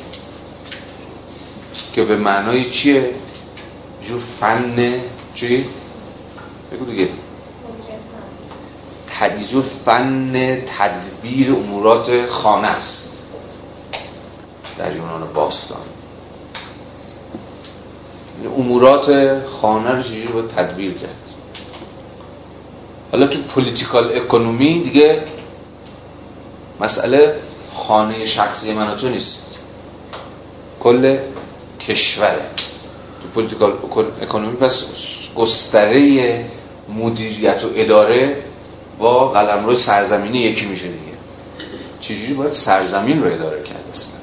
که 1.94 2.04
به 2.04 2.16
معنای 2.16 2.70
چیه؟ 2.70 3.10
جو 4.08 4.20
فن 4.20 4.94
چی؟ 5.34 5.66
بگو 6.72 6.86
دیگه. 6.86 7.10
تدیجو 9.08 9.62
فن 9.62 10.62
تدبیر 10.78 11.52
امورات 11.52 12.28
خانه 12.28 12.68
است. 12.68 13.20
در 14.78 14.96
یونان 14.96 15.34
باستان. 15.34 15.78
یعنی 18.44 18.56
امورات 18.56 19.40
خانه 19.46 19.92
رو 19.92 20.04
چجوری 20.04 20.28
باید 20.28 20.48
تدبیر 20.48 20.94
کرد؟ 20.94 21.25
حالا 23.12 23.28
تو 23.28 23.40
پولیتیکال 23.40 24.16
اکونومی 24.16 24.80
دیگه 24.80 25.22
مسئله 26.80 27.36
خانه 27.74 28.26
شخصی 28.26 28.74
من 28.74 28.98
تو 28.98 29.10
نیست. 29.10 29.58
کل 30.80 31.18
کشوره 31.80 32.46
تو 33.22 33.28
پولیتیکال 33.34 33.74
اکونومی 34.22 34.56
پس 34.56 34.86
گستره 35.36 36.46
مدیریت 36.90 37.64
و 37.64 37.68
اداره 37.76 38.44
با 39.00 39.28
قلمرو 39.28 39.76
سرزمینی 39.76 40.40
یکی 40.40 40.66
میشه 40.66 40.88
دیگه. 40.88 41.00
چجوری 42.02 42.34
باید 42.34 42.52
سرزمین 42.52 43.24
رو 43.24 43.34
اداره 43.34 43.64
کرد 43.64 43.84
اصلا؟ 43.94 44.16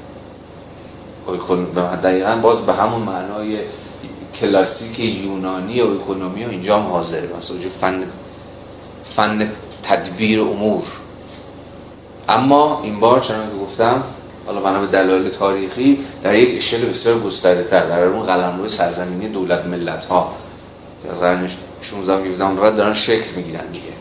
دقیقا 1.95 2.35
باز 2.35 2.65
به 2.65 2.73
همون 2.73 3.01
معنای 3.01 3.59
کلاسیک 4.35 4.99
یونانی 4.99 5.81
و 5.81 5.91
اکونومی 5.91 6.45
و 6.45 6.49
اینجا 6.49 6.79
هم 6.79 6.87
حاضره. 6.87 7.29
مثلا 7.37 7.57
فن 7.81 8.03
فن 9.15 9.51
تدبیر 9.83 10.41
امور. 10.41 10.83
اما 12.29 12.81
این 12.83 12.99
بار 12.99 13.19
چنان 13.19 13.49
که 13.49 13.55
گفتم 13.55 14.03
حالا 14.45 14.61
بنا 14.61 14.79
به 14.79 14.87
دلایل 14.87 15.29
تاریخی 15.29 16.05
در 16.23 16.35
یک 16.35 16.57
اشل 16.57 16.85
بسیار 16.85 17.19
گسترده 17.19 17.63
تر 17.63 17.85
در 17.85 18.03
اون 18.03 18.25
قلمرو 18.25 18.69
سرزمینی 18.69 19.27
دولت 19.27 19.65
ملت 19.65 20.05
ها 20.05 20.33
که 21.03 21.09
از 21.09 21.19
قرن 21.19 21.49
16 21.81 22.27
17 22.27 22.45
بعد 22.45 22.75
دارن 22.75 22.93
شکل 22.93 23.35
می‌گیرن 23.35 23.67
دیگه. 23.71 23.93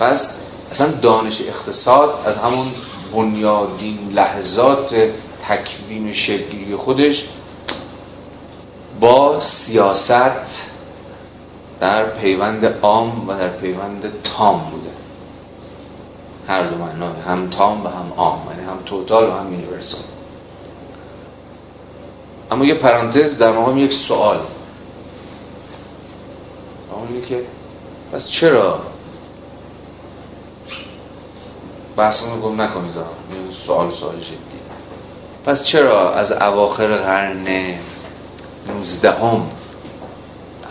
پس 0.00 0.36
اصلا 0.72 0.86
دانش 0.86 1.40
اقتصاد 1.40 2.14
از 2.26 2.36
همون 2.36 2.66
بنیادین 3.12 4.12
لحظات 4.14 4.94
تکوین 5.48 6.12
شکلی 6.12 6.76
خودش 6.76 7.24
با 9.00 9.40
سیاست 9.40 10.73
در 11.80 12.04
پیوند 12.04 12.66
عام 12.82 13.28
و 13.28 13.32
در 13.32 13.48
پیوند 13.48 14.12
تام 14.24 14.70
بوده. 14.70 14.90
هر 16.48 16.66
دو 16.66 16.78
معنا 16.78 17.12
هم 17.12 17.50
تام 17.50 17.84
و 17.84 17.88
هم 17.88 18.12
عام 18.16 18.46
یعنی 18.50 18.62
هم 18.62 18.78
توتال 18.86 19.24
و 19.24 19.32
هم 19.32 19.52
یونیورسال 19.52 20.00
اما 22.50 22.64
یه 22.64 22.74
پرانتز 22.74 23.38
در 23.38 23.52
مقام 23.52 23.78
یک 23.78 23.92
سوال. 23.92 24.38
اونی 26.92 27.20
که 27.20 27.44
پس 28.12 28.28
چرا 28.28 28.80
بحثمون 31.96 32.40
گم 32.40 32.60
نکنید؟ 32.60 32.94
سوال 33.66 33.90
سوال 33.90 34.16
جدی. 34.16 34.58
پس 35.46 35.64
چرا 35.64 36.12
از 36.12 36.32
اواخر 36.32 36.94
قرن 36.94 37.46
19 38.68 39.12
هم 39.12 39.46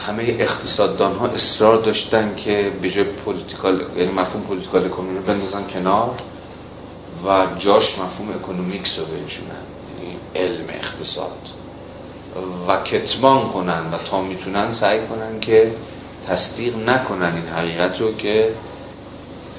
همه 0.08 0.24
اقتصاددان 0.39 1.16
ها 1.16 1.28
اصرار 1.28 1.82
داشتن 1.82 2.36
که 2.36 2.72
به 2.82 2.89
جای 2.89 3.04
political 3.03 3.82
یعنی 3.97 4.12
مفهوم 4.12 4.43
political 4.43 4.86
economy 4.86 5.17
رو 5.18 5.24
بندازن 5.24 5.64
کنار 5.68 6.12
و 7.26 7.47
جاش 7.58 7.99
مفهوم 7.99 8.30
economics 8.30 8.99
رو 8.99 9.06
بنشونن 9.06 9.49
یعنی 9.99 10.18
علم 10.36 10.66
اقتصاد. 10.70 11.38
و 12.68 12.84
کتمان 12.84 13.49
کنن 13.49 13.93
و 13.93 13.97
تا 13.97 14.22
می‌تونن 14.22 14.72
سعی 14.72 14.99
کنن 15.08 15.39
که 15.39 15.72
تصدیق 16.28 16.78
نکنن 16.78 17.34
این 17.36 17.47
حقیقت 17.47 18.01
رو 18.01 18.16
که 18.16 18.54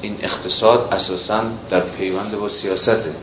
این 0.03 0.17
اقتصاد 0.23 0.89
اساسا 0.93 1.43
در 1.71 1.81
پیوند 1.81 2.39
با 2.39 2.49
سیاسته 2.49 3.15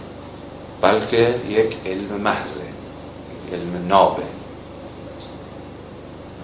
بلکه 0.81 1.35
یک 1.49 1.75
علم 1.85 2.21
محضه 2.21 2.61
علم 3.53 3.87
نابه. 3.87 4.40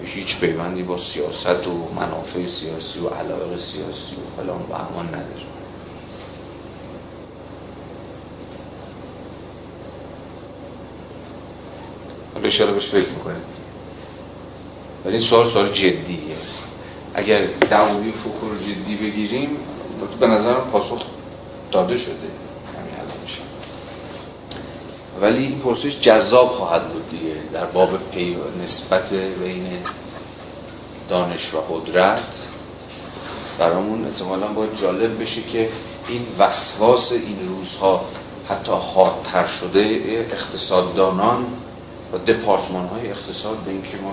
هیچ 0.04 0.40
پیوندی 0.40 0.82
با 0.82 0.98
سیاست 0.98 1.66
و 1.66 1.88
منافع 1.96 2.46
سیاسی 2.46 2.98
و 2.98 3.08
علاقه 3.08 3.58
سیاسی 3.58 4.14
و 4.16 4.36
فلان 4.36 4.62
و 4.62 4.72
امان 4.72 5.06
نداره. 5.06 5.46
حالا 12.34 12.46
اشاره 12.46 12.72
بهش 12.72 12.86
فکر 12.86 13.08
می‌کنید 13.08 13.42
ولی 15.04 15.14
این 15.14 15.22
سوال 15.22 15.50
سوال 15.50 15.72
جدیه. 15.72 16.36
اگر 17.14 17.46
دعوی 17.46 18.12
فکر 18.12 18.54
جدی 18.66 18.96
بگیریم 18.96 19.56
به 20.20 20.26
نظرم 20.26 20.70
پاسخ 20.72 21.02
داده 21.72 21.96
شده. 21.96 22.37
ولی 25.20 25.42
این 25.42 25.58
پرسش 25.58 26.00
جذاب 26.00 26.48
خواهد 26.48 26.88
بود 26.88 27.10
دیگه 27.10 27.34
در 27.52 27.64
باب 27.64 27.90
پی 28.10 28.36
نسبت 28.64 29.12
بین 29.14 29.66
دانش 31.08 31.54
و 31.54 31.58
قدرت. 31.58 32.42
برامون 33.58 34.06
احتمالا 34.06 34.46
باید 34.46 34.76
جالب 34.80 35.22
بشه 35.22 35.42
که 35.42 35.68
این 36.08 36.26
وسواس 36.38 37.12
این 37.12 37.48
روزها 37.48 38.04
حتی 38.48 38.72
حادتر 38.72 39.46
شده 39.46 39.80
اقتصاددانان 40.32 41.46
و 42.12 42.18
دپارتمان 42.18 42.86
های 42.86 43.10
اقتصاد 43.10 43.56
به 43.56 43.70
اینکه 43.70 43.96
ما 43.96 44.12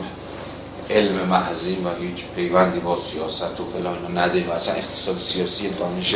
علم 0.90 1.16
محضیم 1.16 1.86
و 1.88 1.90
هیچ 2.02 2.26
پیوندی 2.36 2.80
با 2.80 2.98
سیاست 2.98 3.60
و 3.60 3.66
فلان 3.74 4.18
نداریم. 4.18 4.50
و 4.50 4.52
اصلا 4.52 4.76
اقتصاد 4.76 5.20
سیاسی 5.20 5.70
دانش 5.70 6.16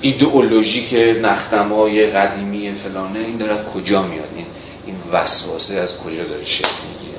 ایدئولوژیک 0.00 0.94
نختمای 1.22 2.06
قدیمی 2.06 2.72
فلانه 2.72 3.18
این 3.18 3.36
داره 3.36 3.64
کجا 3.74 4.02
میاد؟ 4.02 4.28
این 4.36 4.46
این 4.86 4.96
وسواسه 5.12 5.74
از 5.74 5.98
کجا 5.98 6.24
داره 6.24 6.44
شکل 6.44 6.68
می‌گیره؟ 6.92 7.18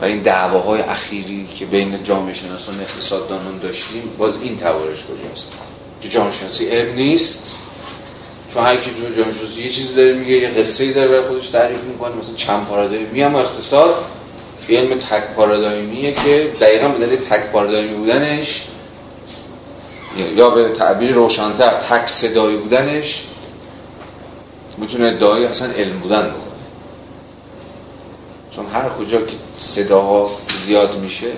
و 0.00 0.04
این 0.04 0.22
دعواهای 0.22 0.80
اخیری 0.80 1.48
که 1.58 1.66
بین 1.66 2.04
جامعه 2.04 2.34
شناسان 2.34 2.80
اقتصاددانان 2.80 3.58
داشتیم 3.58 4.02
باز 4.18 4.42
این 4.42 4.56
تورش 4.56 5.04
کجاست؟ 5.04 5.52
که 6.02 6.08
جامعه 6.08 6.32
شناسی 6.32 6.66
علم 6.66 6.94
نیست 6.94 7.54
چون 8.54 8.64
هر 8.64 8.76
کی 8.76 8.90
تو 8.90 9.14
جامعه 9.16 9.32
شناسی 9.32 9.62
یه 9.62 9.70
چیزی 9.70 9.94
داره 9.94 10.12
میگه 10.12 10.32
یه 10.32 10.48
قصه 10.48 10.84
ای 10.84 10.92
داره 10.92 11.08
برای 11.08 11.28
خودش 11.28 11.48
تعریف 11.48 11.80
می‌کنه 11.80 12.16
مثلا 12.16 12.34
چند 12.34 12.66
پارادایمی 12.66 13.22
اما 13.22 13.40
اقتصاد 13.40 13.94
علم 14.68 14.98
تک 14.98 15.22
پارادایمیه 15.36 16.12
که 16.12 16.52
دقیقا 16.60 16.88
به 16.88 17.06
دلیل 17.06 17.18
تک 17.18 17.50
پارادایمی 17.52 17.94
بودنش 17.94 18.64
یا 20.16 20.50
به 20.50 20.68
تعبیر 20.68 21.12
روشنتر 21.12 21.80
تک 21.80 22.08
صدایی 22.08 22.56
بودنش 22.56 23.24
می‌تونه 24.78 25.06
ادعای 25.06 25.44
اصلا 25.44 25.72
علم 25.72 25.98
بودن 25.98 26.22
بکنه. 26.28 26.52
چون 28.56 28.66
هر 28.66 28.88
کجا 28.88 29.20
که 29.20 29.36
صداها 29.56 30.30
زیاد 30.64 30.98
میشه 30.98 31.32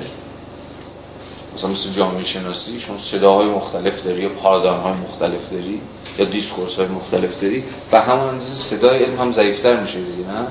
مثلا 1.54 1.70
مثل 1.70 1.90
جامعه 1.90 2.24
شناسی 2.24 2.78
چون 2.78 2.98
صداهای 2.98 3.46
مختلف 3.46 4.02
داری 4.02 4.22
یا 4.22 4.28
پارادایم 4.28 4.80
های 4.80 4.92
مختلف 4.92 5.50
داری 5.50 5.80
یا 6.18 6.24
دیسکورس 6.24 6.76
های 6.76 6.86
مختلف 6.86 7.40
داری 7.40 7.64
و 7.92 8.00
همون 8.00 8.28
اندازه 8.28 8.50
صدای 8.50 9.04
علم 9.04 9.20
هم 9.20 9.32
ضعیفتر 9.32 9.80
میشه 9.80 9.98
دیگه 9.98 10.28
نه؟ 10.28 10.46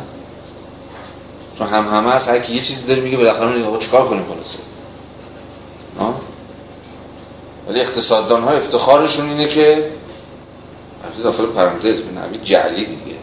چون 1.57 1.67
هم 1.67 1.87
همه 1.87 2.11
هست 2.11 2.29
هر 2.29 2.49
یه 2.49 2.61
چیزی 2.61 2.87
داره 2.87 3.01
میگه 3.01 3.17
بالاخره 3.17 3.65
آقا 3.65 3.77
چیکار 3.77 4.07
کنیم 4.07 4.25
خلاصه؟ 4.25 4.57
ولی 7.67 7.81
اقتصاددان 7.81 8.43
ها 8.43 8.51
افتخارشون 8.51 9.29
اینه 9.29 9.47
که 9.47 9.91
البته 11.03 11.23
داخل 11.23 11.45
پرانتز 11.45 12.01
به 12.01 12.19
نوی 12.19 12.37
جعلی 12.37 12.85
دیگه. 12.85 13.17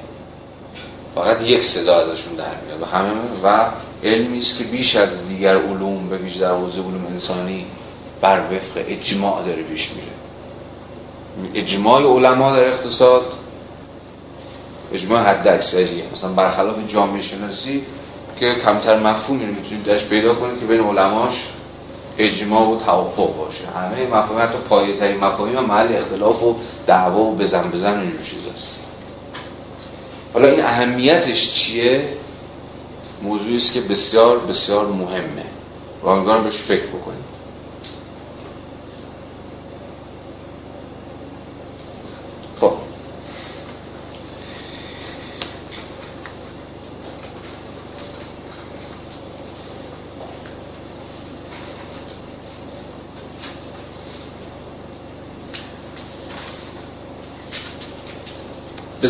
فقط 1.14 1.43
یک 1.43 1.64
صدا 1.64 1.97
ازشون 1.97 2.34
در 2.34 2.45
میاد 2.66 2.82
و 2.82 2.84
همه 2.84 3.11
و 3.45 3.66
علمی 4.05 4.38
است 4.38 4.59
که 4.59 4.64
بیش 4.64 4.97
از 4.97 5.28
دیگر 5.28 5.57
علوم 5.57 6.09
به 6.09 6.16
ویژه 6.16 6.41
در 6.41 6.51
حوزه 6.51 6.80
علوم 6.80 7.07
انسانی 7.11 7.66
بر 8.20 8.41
وفق 8.41 8.84
اجماع 8.86 9.45
داره 9.45 9.62
پیش 9.62 9.91
میره. 9.91 10.12
اجماع 11.55 12.03
علما 12.03 12.57
در 12.57 12.64
اقتصاد 12.64 13.22
اجماع 14.93 15.22
حد 15.22 15.49
اکثریه. 15.49 16.05
مثلا 16.12 16.32
برخلاف 16.32 16.76
جامعه 16.88 17.20
شناسی 17.20 17.82
که 18.41 18.55
کمتر 18.55 18.99
مفهومی 18.99 19.47
رو 19.47 19.53
می‌تونید 19.53 19.84
درش 19.84 20.05
پیدا 20.05 20.34
کنید 20.34 20.61
که 20.61 20.66
بین 20.66 20.80
علماش 20.80 21.32
اجماع 22.19 22.69
و 22.69 22.77
توافق 22.77 23.37
باشه. 23.37 23.65
همه 23.67 24.07
مفاهیم 24.07 24.43
حتی 24.43 24.59
پایه 24.69 24.97
ترین 24.97 25.17
مفاهیم 25.17 25.59
و 25.59 25.61
محل 25.61 25.97
اختلاف 25.97 26.43
و 26.43 26.57
دعوا 26.87 27.21
و 27.21 27.37
بزن 27.37 27.71
بزن 27.71 28.01
اینجور 28.01 28.23
چیزاست 28.23 28.81
حالا 30.35 30.49
این 30.49 30.65
اهمیتش 30.65 31.55
چیه؟ 31.55 32.09
موضوعی 33.23 33.57
است 33.57 33.73
که 33.73 33.81
بسیار 33.81 34.39
بسیار 34.39 34.87
مهمه. 34.87 35.45
و 36.03 36.09
امیدوارم 36.09 36.45
بهش 36.45 36.57
فکر 36.57 36.87
بکنید 36.87 37.31
خب 42.61 42.73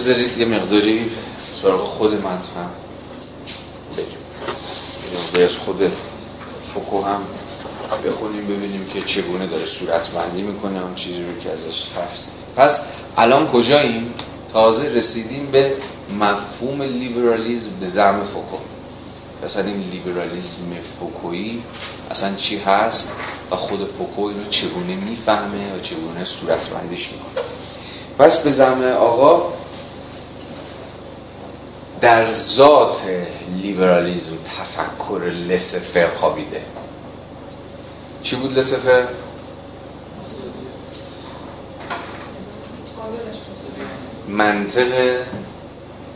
بذارید 0.01 0.39
یه 0.39 0.47
مقداری 0.47 1.11
سراغ 1.63 1.85
خود 1.85 2.15
مطمئن 2.15 2.71
بریم 5.33 5.45
از 5.45 5.57
خود 5.57 5.93
فکو 6.75 7.03
هم 7.03 7.23
بخونیم 8.07 8.47
ببینیم 8.47 8.87
که 8.95 9.03
چگونه 9.03 9.47
داره 9.47 9.67
صورت 9.67 10.09
بندی 10.09 10.43
می‌کنه 10.43 10.83
اون 10.83 10.95
چیزی 10.95 11.23
رو 11.25 11.41
که 11.43 11.51
ازش 11.51 11.87
حرف 11.97 12.27
پس 12.57 12.83
الان 13.17 13.47
کجاییم؟ 13.47 14.15
تازه 14.53 14.89
رسیدیم 14.89 15.49
به 15.53 15.73
مفهوم 16.21 16.83
لیبرالیزم 16.83 17.71
به 17.81 17.87
زعم 17.87 18.25
فوکو. 18.25 18.57
مثلا 19.45 19.65
این 19.65 19.91
لیبرالیزم 19.91 20.77
فوکویی 21.01 21.63
اصلا 22.11 22.35
چی 22.35 22.59
هست 22.59 23.13
و 23.51 23.57
خود 23.57 23.87
فوکو 23.87 24.29
رو 24.29 24.45
چگونه 24.51 24.95
می‌فهمه 24.95 25.75
و 25.77 25.81
چگونه 25.83 26.25
صورت 26.25 26.69
بندیش 26.69 27.09
می‌کنه؟ 27.13 27.45
پس 28.19 28.39
به 28.39 28.53
زعم 28.53 28.83
آقا 28.83 29.60
در 32.01 32.33
ذات 32.33 33.03
لیبرالیزم 33.63 34.37
تفکر 34.37 35.21
laissez-faire 35.49 36.09
خوابیده. 36.09 36.63
چی 38.23 38.37
بود 38.37 38.59
لسفر؟ 38.59 39.05
منطق 44.29 45.19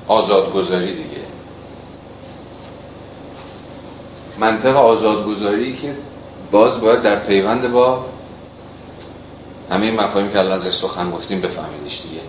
آزادگذاری 0.08 0.92
دیگه. 0.92 1.24
منطق 4.38 4.76
آزادگذاری 4.76 5.76
که 5.76 5.94
باز 6.50 6.80
باید 6.80 7.02
در 7.02 7.16
پیوند 7.18 7.72
با 7.72 8.04
همه 9.70 9.90
مفاهیم 9.90 10.30
که 10.30 10.38
الان 10.38 10.52
ازش 10.52 10.74
سخن 10.74 11.10
گفتیم 11.10 11.40
بفهمیدش 11.40 12.02
دیگه. 12.02 12.20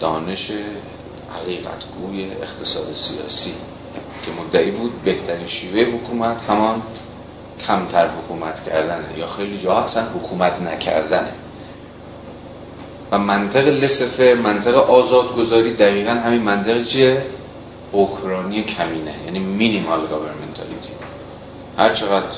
دانش 0.00 0.52
حقیقت 1.34 1.84
گوی 2.00 2.30
اقتصاد 2.42 2.94
سیاسی 2.94 3.52
که 4.24 4.30
مدعی 4.42 4.70
بود 4.70 5.02
بهترین 5.02 5.46
شیوه 5.46 5.80
حکومت 5.80 6.42
همان 6.48 6.82
کمتر 7.66 8.08
حکومت 8.08 8.64
کردنه 8.64 9.18
یا 9.18 9.26
خیلی 9.26 9.58
جاها 9.58 9.84
اصلا 9.84 10.02
حکومت 10.02 10.62
نکردنه. 10.62 11.32
و 13.10 13.18
منطق 13.18 13.68
لسفه 13.68 14.38
منطق 14.44 14.74
آزادگذاری 14.74 15.74
دقیقا 15.74 16.10
همین 16.10 16.42
منطق 16.42 16.84
چیه؟ 16.84 17.22
اوکرانی 17.92 18.62
کمینه 18.62 19.14
یعنی 19.24 19.38
مینیمال 19.38 20.06
گاورمنتالیتی 20.06 20.92
هر 21.78 21.94
چقدر 21.94 22.36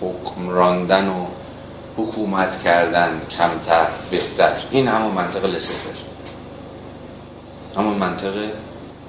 حکم 0.00 0.48
راندن 0.48 1.08
و 1.08 1.26
حکومت 1.96 2.62
کردن 2.62 3.20
کمتر 3.38 3.86
بهتر. 4.10 4.52
این 4.70 4.88
همون 4.88 5.12
منطق 5.12 5.44
لسفر 5.44 6.11
همون 7.76 7.94
منطق 7.94 8.34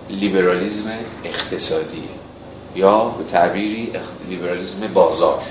لیبرالیزم 0.10 0.90
اقتصادیه 1.24 2.04
یا 2.76 3.04
به 3.06 3.24
تعبیری 3.24 3.92
لیبرالیزم 4.30 4.88
بازار. 4.94 5.42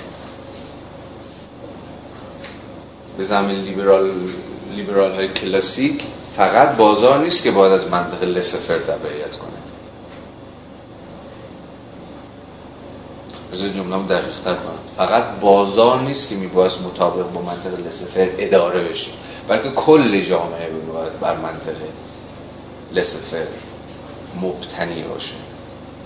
به 3.17 3.23
زمین 3.23 3.57
لیبرال 3.57 4.11
لیبرال 4.77 5.15
های 5.15 5.29
کلاسیک 5.29 6.03
فقط 6.37 6.77
بازار 6.77 7.19
نیست 7.19 7.43
که 7.43 7.51
باید 7.51 7.73
از 7.73 7.89
منطق 7.89 8.23
لسفر 8.23 8.79
تبعیت 8.79 9.37
کنه. 9.37 9.53
بذار 13.53 13.69
جمله 13.69 14.07
دقیق 14.07 14.41
تر 14.45 14.55
کنم. 14.55 14.79
فقط 14.97 15.25
بازار 15.41 16.01
نیست 16.01 16.29
که 16.29 16.35
میباید 16.35 16.73
مطابق 16.85 17.33
با 17.33 17.43
منطق 17.43 17.87
لسفر 17.87 18.29
اداره 18.39 18.83
بشه. 18.83 19.11
بلکه 19.49 19.71
کل 19.71 20.21
جامعه 20.21 20.69
باید 20.93 21.21
بر 21.21 21.37
منطق 21.37 21.77
لسفر 22.95 23.47
مبتنی 24.43 25.03
باشه. 25.03 25.35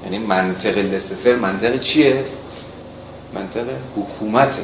یعنی 0.04 0.18
منطق 0.18 0.78
لسفر 0.78 1.36
منطق 1.36 1.80
چیه؟ 1.80 2.24
منطق 3.34 3.64
حکومته. 3.96 4.62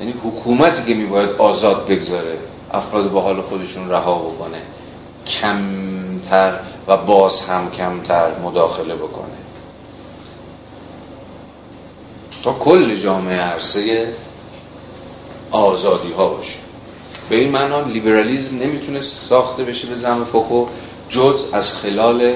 یعنی 0.00 0.14
حکومتی 0.24 0.84
که 0.84 0.94
میباید 0.94 1.30
آزاد 1.30 1.86
بگذاره 1.86 2.38
افراد 2.72 3.10
با 3.10 3.20
حال 3.20 3.40
خودشون 3.42 3.90
رها 3.90 4.18
بکنه 4.18 4.62
کمتر 5.26 6.60
و 6.86 6.96
باز 6.96 7.40
هم 7.40 7.70
کمتر 7.70 8.38
مداخله 8.38 8.94
بکنه. 8.94 9.38
تا 12.44 12.52
کل 12.52 12.96
جامعه 12.96 13.40
عرصه 13.40 14.12
آزادی 15.50 16.12
ها 16.12 16.28
باشه. 16.28 16.67
به 17.28 17.36
این 17.36 17.50
معنا 17.50 17.80
لیبرالیزم 17.80 18.58
نمی‌تونه 18.58 19.00
ساخته 19.00 19.64
بشه 19.64 19.86
به 19.88 19.94
زم 19.94 20.24
فوکو 20.24 20.66
جز 21.08 21.44
از 21.52 21.74
خلال 21.74 22.34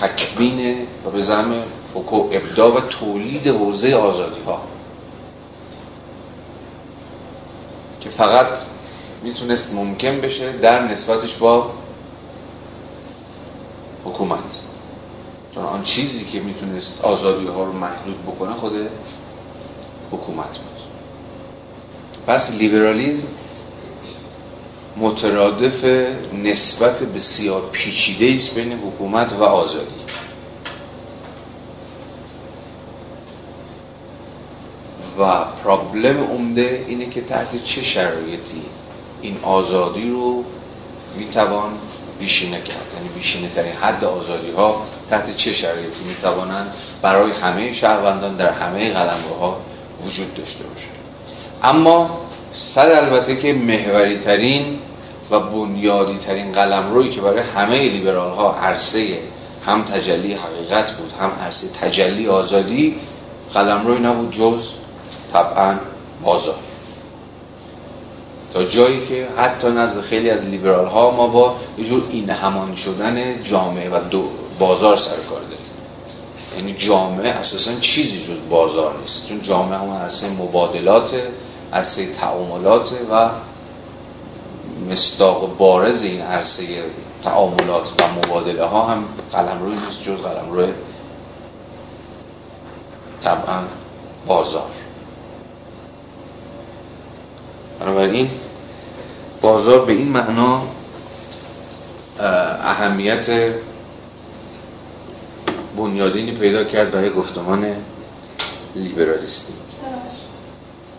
تکوین 0.00 0.76
و 1.06 1.10
به 1.10 1.22
زم 1.22 1.62
فوکو 1.94 2.16
ابداع 2.16 2.74
و 2.76 2.80
تولید 2.80 3.46
حوزه 3.46 3.94
آزادی 3.94 4.40
ها 4.46 4.62
که 8.00 8.08
فقط 8.08 8.46
می‌تونست 9.22 9.74
ممکن 9.74 10.20
بشه 10.20 10.52
در 10.52 10.82
نسبتش 10.82 11.34
با 11.34 11.70
حکومت. 14.04 14.60
چون 15.54 15.64
آن 15.64 15.82
چیزی 15.82 16.24
که 16.24 16.40
می‌تونست 16.40 17.00
آزادی 17.02 17.46
ها 17.46 17.64
رو 17.64 17.72
محدود 17.72 18.22
بکنه 18.22 18.54
خود 18.54 18.72
حکومت 20.12 20.58
بود. 20.58 20.78
پس 22.26 22.50
لیبرالیزم 22.50 23.26
مترادف 25.00 25.84
نسبت 26.44 27.02
بسیار 27.02 27.62
پیچیده 27.72 28.34
است 28.36 28.54
بین 28.54 28.72
حکومت 28.72 29.32
و 29.32 29.44
آزادی. 29.44 29.94
و 35.18 35.44
پرابلم 35.64 36.20
عمده 36.20 36.84
اینه 36.88 37.06
که 37.06 37.20
تحت 37.20 37.64
چه 37.64 37.82
شرایطی 37.82 38.62
این 39.22 39.36
آزادی 39.42 40.10
رو 40.10 40.44
می‌توان 41.16 41.70
بیشینه 42.18 42.60
کرد؟ 42.60 42.86
یعنی 42.96 43.08
بیشینه 43.08 43.48
ترین 43.48 43.72
حد 43.72 44.04
آزادی 44.04 44.50
ها 44.50 44.86
تحت 45.10 45.36
چه 45.36 45.52
شرایطی 45.52 46.04
می‌توانند 46.08 46.74
برای 47.02 47.32
همه 47.32 47.72
شهروندان 47.72 48.36
در 48.36 48.52
همه 48.52 48.92
قلمروها 48.92 49.60
وجود 50.06 50.34
داشته 50.34 50.64
باشه 50.64 50.86
اما 51.62 52.20
صد 52.54 52.90
البته 52.92 53.36
که 53.36 53.52
محوری 53.52 54.16
ترین 54.16 54.78
و 55.30 55.40
بنیادی 55.40 56.18
ترین 56.18 56.52
قلم 56.52 56.92
روی 56.92 57.10
که 57.10 57.20
برای 57.20 57.40
همه 57.40 57.88
لیبرال 57.88 58.30
ها 58.30 58.54
عرصه 58.54 59.18
هم 59.66 59.82
تجلی 59.82 60.34
حقیقت 60.34 60.92
بود 60.92 61.12
هم 61.20 61.30
عرصه 61.44 61.68
تجلی 61.68 62.28
آزادی 62.28 62.96
قلم 63.54 63.86
روی 63.86 63.98
نبود 63.98 64.32
جز 64.32 64.70
طبعا 65.32 65.74
بازار. 66.24 66.54
تا 68.54 68.64
جایی 68.64 69.06
که 69.06 69.28
حتی 69.36 69.68
نزد 69.68 70.00
خیلی 70.00 70.30
از 70.30 70.46
لیبرال 70.46 70.86
ها 70.86 71.10
ما 71.10 71.26
با 71.26 71.54
یه 71.78 71.84
جور 71.84 72.02
این 72.10 72.30
همان 72.30 72.74
شدن 72.74 73.42
جامعه 73.42 73.90
و 73.90 74.00
دو 74.10 74.24
بازار 74.58 74.96
سر 74.96 75.16
کار 75.30 75.40
داریم. 75.40 75.66
یعنی 76.56 76.72
جامعه 76.72 77.28
اساسا 77.28 77.74
چیزی 77.80 78.18
جز 78.18 78.38
بازار 78.50 78.94
نیست. 79.02 79.28
چون 79.28 79.42
جامعه 79.42 79.78
هم 79.78 79.90
عرصه 79.90 80.28
مبادلات 80.28 81.14
عرصه 81.72 82.06
تعاملات 82.06 82.90
و 83.12 83.30
مصداق 84.86 85.56
بارز 85.56 86.02
این 86.02 86.20
عرصه 86.20 86.64
تعاملات 87.24 87.92
و 88.02 88.12
مبادله 88.12 88.64
ها 88.64 88.86
هم 88.86 89.04
قلم 89.32 89.62
روی 89.62 89.74
نیست 89.86 90.02
جز 90.02 90.20
قلم 90.20 90.52
روی 90.52 90.68
طبعا 93.20 93.62
بازار. 94.26 94.70
بنابراین 97.80 98.30
بازار 99.42 99.84
به 99.84 99.92
این 99.92 100.08
معنا 100.08 100.62
اهمیت 102.62 103.54
بنیادینی 105.76 106.32
پیدا 106.32 106.64
کرد 106.64 106.90
برای 106.90 107.10
گفتمان 107.10 107.74
لیبرالیستی. 108.74 109.67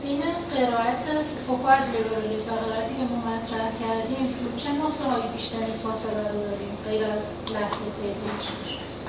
این 0.10 0.22
قرائت 0.52 1.04
فوکو 1.48 1.68
از 1.68 1.90
لیبرالیسم 1.90 2.54
و 2.54 2.56
قرائتی 2.56 2.96
که 2.96 3.04
ما 3.12 3.18
مطرح 3.32 3.72
کردیم 3.82 4.36
چه 4.58 4.70
نقطه 4.72 5.04
های 5.04 5.34
بیشتری 5.34 5.74
فاصله 5.84 6.32
رو 6.32 6.40
داریم 6.50 6.78
غیر 6.86 7.04
از 7.04 7.24
لحظه 7.54 7.86
پیدایش؟ 7.98 8.46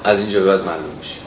از 0.05 0.21
اینجا 0.21 0.45
باید 0.45 0.61
معلوم 0.61 0.95
میشه. 0.99 1.21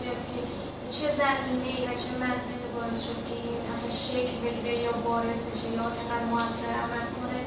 سیاسی 0.00 0.38
چه 0.96 1.06
زمینه 1.20 1.68
ای 1.76 1.84
و 1.86 1.92
چه 2.02 2.12
منطقی 2.24 2.68
باعث 2.76 2.98
شد 3.04 3.20
که 3.28 3.34
این 3.44 3.58
اصلا 3.72 3.90
شکل 4.08 4.36
بگیره 4.44 4.74
یا 4.86 4.92
وارد 5.04 5.40
بشه 5.48 5.68
یا 5.76 5.86
اینقدر 5.98 6.24
موثر 6.30 6.72
عمل 6.84 7.06
کنه. 7.16 7.40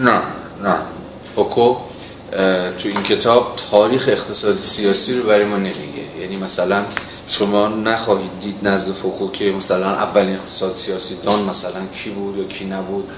نه 0.00 0.22
نه. 0.62 0.78
فوکو 1.34 1.76
تو 2.78 2.88
این 2.88 3.02
کتاب 3.02 3.56
تاریخ 3.70 4.08
اقتصاد 4.08 4.58
سیاسی 4.58 5.18
رو 5.18 5.28
برای 5.28 5.44
ما 5.44 5.56
نمیگه. 5.56 6.20
یعنی 6.20 6.36
مثلا 6.36 6.84
شما 7.28 7.68
نخواهید 7.68 8.30
دید 8.40 8.68
نزد 8.68 8.92
فوکو 8.92 9.30
که 9.30 9.44
مثلا 9.44 9.90
اولین 9.90 10.34
اقتصاد 10.34 10.74
سیاسی 10.74 11.16
دان 11.22 11.42
مثلا 11.42 11.86
کی 11.86 12.10
بود 12.10 12.36
یا 12.36 12.44
کی 12.44 12.64
نبود 12.64 13.08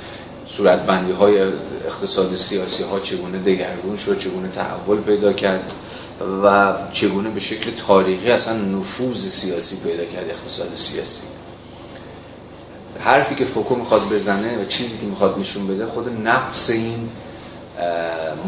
صورتبندی 0.47 1.13
های 1.13 1.43
اقتصاد 1.87 2.35
سیاسی 2.35 2.83
ها 2.83 3.01
چگونه 3.01 3.39
دگرگون 3.39 3.97
شد 3.97 4.19
چگونه 4.19 4.49
تحول 4.49 5.01
پیدا 5.01 5.33
کرد 5.33 5.73
و 6.45 6.75
چگونه 6.93 7.31
به 7.31 7.41
شکل 7.41 7.71
تاریخی 7.87 8.31
اصلا 8.31 8.55
نفوذ 8.55 9.29
سیاسی 9.29 9.77
پیدا 9.77 10.05
کرد 10.05 10.31
اقتصاد 10.31 10.69
سیاسی. 10.75 11.21
حرفی 13.01 13.35
که 13.35 13.45
فوکو 13.45 13.75
می‌خواد 13.75 14.09
بزنه 14.09 14.63
و 14.63 14.65
چیزی 14.65 14.99
که 14.99 15.07
می‌خواد 15.07 15.39
نشون 15.39 15.67
بده 15.67 15.87
خود 15.87 16.09
نفس 16.25 16.71
این 16.71 17.09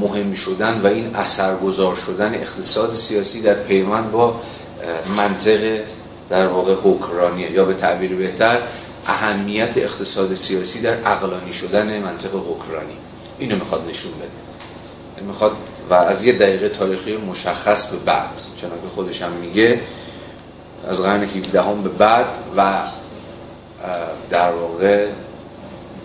مهم 0.01 0.35
شدن 0.35 0.81
و 0.81 0.87
این 0.87 1.17
اثرگذار 1.17 1.97
شدن 2.07 2.35
اقتصاد 2.35 2.95
سیاسی 2.95 3.43
در 3.43 3.55
پیوند 3.55 4.13
با 4.13 4.41
منطق 5.17 5.81
در 6.31 6.47
واقع 6.47 6.75
حکرانیه 6.85 7.51
یا 7.51 7.65
به 7.65 7.75
تعبیر 7.75 8.15
بهتر 8.15 8.61
اهمیت 9.07 9.79
اقتصاد 9.79 10.35
سیاسی 10.35 10.81
در 10.81 10.97
اقلانی 11.07 11.53
شدن 11.53 11.99
منطق 11.99 12.31
حکرانی. 12.35 12.97
اینو 13.39 13.55
می‌خواد 13.55 13.89
نشون 13.91 14.13
بده. 14.13 15.27
می‌خواد 15.27 15.53
و 15.91 15.95
از 15.95 16.25
یه 16.25 16.33
دقیقه 16.33 16.69
تاریخی 16.69 17.17
مشخص 17.17 17.87
به 17.87 17.97
بعد 17.97 18.31
چنانکه 18.61 18.89
خودش 18.95 19.23
هم 19.23 19.33
میگه 19.33 19.81
از 20.89 21.01
قرن 21.01 21.23
17 21.23 21.63
به 21.83 21.89
بعد 21.89 22.27
و 22.57 22.83
در 24.31 24.53
واقع 24.53 25.11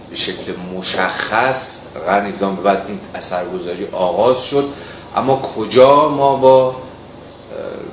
به 0.10 0.16
شکل 0.16 0.54
مشخص 0.78 1.88
قرن 2.06 2.26
17 2.26 2.48
به 2.48 2.62
بعد 2.62 2.86
این 2.88 3.00
اثرگذاری 3.16 3.88
آغاز 3.92 4.44
شد. 4.44 4.70
اما 5.16 5.36
کجا 5.36 6.10
ما 6.10 6.36
با 6.36 6.76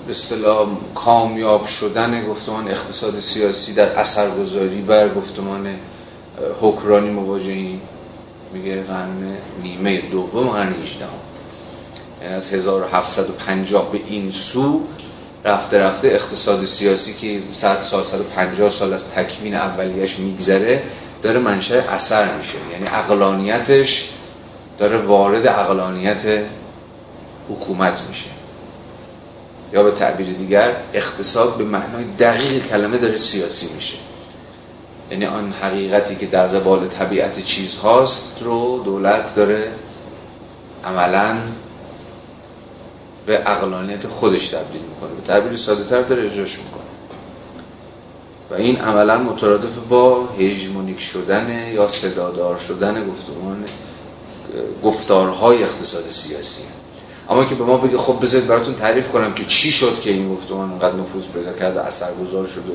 به 0.07 0.11
اصطلاح 0.11 0.69
کامیاب 0.95 1.67
شدن 1.67 2.27
گفتمان 2.27 2.69
اقتصاد 2.69 3.21
سیاسی 3.21 3.75
در 3.75 3.99
اثرگذاری 3.99 4.81
بر 4.81 5.15
گفتمان 5.15 5.77
حکرانی 6.61 7.11
مواجهیم 7.11 7.81
میگه 8.53 8.83
قرن 8.83 9.37
نیمه 9.63 10.01
دوم 10.01 10.49
قرن 10.49 10.75
18 10.83 11.05
یعنی 12.23 12.35
از 12.35 12.53
1750 12.53 13.93
به 13.93 14.01
این 14.09 14.31
سو 14.31 14.83
رفته 15.45 15.79
رفته 15.79 16.09
اقتصاد 16.09 16.65
سیاسی 16.65 17.15
که 17.15 17.41
100 17.53 17.83
سال 17.83 18.05
150 18.05 18.71
سال 18.71 18.93
از 18.93 19.09
تکوین 19.09 19.55
اولیش 19.55 20.19
میگذره 20.19 20.83
داره 21.23 21.39
منشأ 21.39 21.75
اثر 21.75 22.35
میشه. 22.35 22.55
یعنی 22.73 22.87
اقلانیتش 22.87 24.11
داره 24.79 24.99
وارد 24.99 25.47
اقلانیت 25.47 26.43
حکومت 27.49 28.03
میشه. 28.09 28.31
یا 29.73 29.83
به 29.83 29.91
تعبیر 29.91 30.27
دیگر 30.27 30.73
اقتصاد 30.93 31.57
به 31.57 31.65
معنای 31.65 32.05
دقیق 32.19 32.69
کلمه 32.69 32.99
داره 32.99 33.17
سیاسی 33.17 33.69
میشه. 33.75 33.97
یعنی 35.11 35.27
آن 35.27 35.55
حقیقتی 35.63 36.17
که 36.17 36.27
در 36.27 36.47
قبال 36.47 36.89
طبیعت 36.89 37.45
چیز 37.45 37.77
هاست 37.77 38.23
رو 38.41 38.83
دولت 38.85 39.35
داره 39.35 39.73
عملا 40.85 41.37
به 43.29 43.43
اقلانیت 43.47 44.07
خودش 44.07 44.49
تبدیل 44.49 44.83
می‌کنه. 44.83 45.11
به 45.21 45.27
تعبیر 45.27 45.57
ساده 45.57 45.85
تر 45.85 46.03
داره 46.03 46.27
اجراش 46.27 46.59
می‌کنه. 46.59 46.83
و 48.51 48.55
این 48.55 48.77
عملا 48.77 49.19
مترادف 49.19 49.77
با 49.89 50.27
هژمونیک 50.39 51.01
شدن 51.01 51.73
یا 51.73 51.89
صدادار 51.89 52.59
شدن 52.59 53.09
گفتمان 53.09 53.65
گفتارهای 54.85 55.63
اقتصاد 55.63 56.11
سیاسی. 56.11 56.63
اما 57.31 57.45
که 57.45 57.55
به 57.55 57.65
ما 57.65 57.77
بگه 57.77 57.99
خب 57.99 58.23
بذارید 58.23 58.47
براتون 58.47 58.75
تعریف 58.75 59.09
کنم 59.09 59.35
که 59.35 59.45
چی 59.45 59.73
شد 59.73 60.01
که 60.01 60.11
این 60.11 60.35
گفتمان 60.35 60.73
انقدر 60.73 60.97
نفوذ 60.97 61.23
پیدا 61.35 61.53
کرد 61.53 61.77
و 61.77 61.81
اثرگذار 61.81 62.47
شد 62.47 62.71
و 62.71 62.73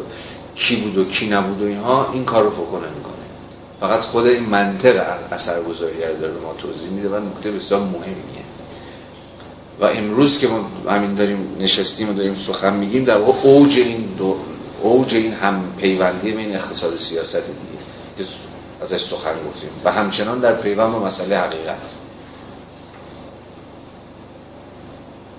کی 0.55 0.75
بود 0.75 0.97
و 0.97 1.05
کی 1.05 1.29
نبود 1.29 1.61
و 1.61 1.65
اینها 1.65 2.11
این 2.13 2.25
کار 2.25 2.43
رو 2.43 2.51
فکنه 2.51 2.89
می‌کنه. 2.97 3.13
فقط 3.79 4.01
خود 4.01 4.25
این 4.25 4.49
منطق 4.49 5.05
اثرگذاری 5.31 5.93
رو 5.93 6.19
داره 6.21 6.33
به 6.33 6.39
ما 6.39 6.53
توضیح 6.53 6.89
میده 6.89 7.09
و 7.09 7.19
نکته 7.19 7.51
بسیار 7.51 7.79
مهمیه. 7.79 8.43
و 9.79 9.85
امروز 9.85 10.37
که 10.37 10.47
ما 10.47 10.91
همین 10.91 11.13
داریم 11.13 11.55
نشستیم 11.59 12.09
و 12.09 12.13
داریم 12.13 12.35
سخن 12.35 12.73
میگیم 12.73 13.05
در 13.05 13.17
واقع 13.17 13.39
اوج 13.43 13.77
این 13.77 14.13
دو 14.17 14.35
اوج 14.81 15.15
این 15.15 15.33
هم 15.33 15.63
پیوندی 15.77 16.31
بین 16.31 16.55
اقتصاد 16.55 16.97
سیاست 16.97 17.45
دیگه 17.45 17.83
که 18.17 18.23
ازش 18.81 19.01
سخن 19.01 19.35
گفتیم. 19.49 19.69
و 19.83 19.91
همچنان 19.91 20.39
در 20.39 20.53
پیوند 20.53 20.93
با 20.93 20.99
مسئله 20.99 21.37
حقیقت. 21.37 21.95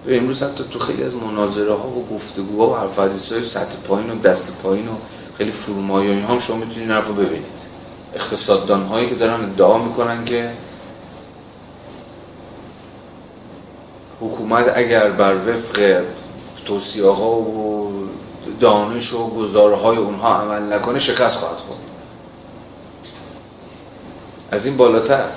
و 0.06 0.11
امروز 0.11 0.43
حتی 0.43 0.65
تو 0.70 0.78
خیلی 0.78 1.02
از 1.02 1.15
مناظره 1.15 1.73
ها 1.73 1.89
و 1.89 2.06
گفتگوها 2.15 2.70
و 2.70 2.77
حرف 2.77 2.98
های 3.32 3.44
سطح 3.44 3.77
پایین 3.89 4.11
و 4.11 4.20
دست 4.20 4.52
پایین 4.62 4.89
و 4.89 4.93
خیلی 5.39 5.51
فرومایی 5.51 6.11
و 6.11 6.27
هم 6.27 6.39
شما 6.39 6.56
می‌تونید 6.56 6.90
این 6.90 6.98
رو 6.98 7.15
ببینید. 7.15 7.74
اقتصاددان 8.15 8.82
هایی 8.82 9.09
که 9.09 9.15
دارن 9.15 9.44
ادعا 9.44 9.78
می‌کنن 9.78 10.24
که 10.24 10.51
حکومت 14.24 14.72
اگر 14.74 15.10
بر 15.10 15.34
وفق 15.34 16.02
توصیه 16.66 17.06
ها 17.06 17.30
و 17.30 17.92
دانش 18.60 19.12
و 19.12 19.30
گزارهای 19.30 19.96
اونها 19.96 20.36
عمل 20.36 20.72
نکنه 20.72 20.98
شکست 20.98 21.38
خواهد 21.38 21.56
خورد. 21.56 21.78
از 24.51 24.66
این 24.66 24.76
بالاتر. 24.76 25.28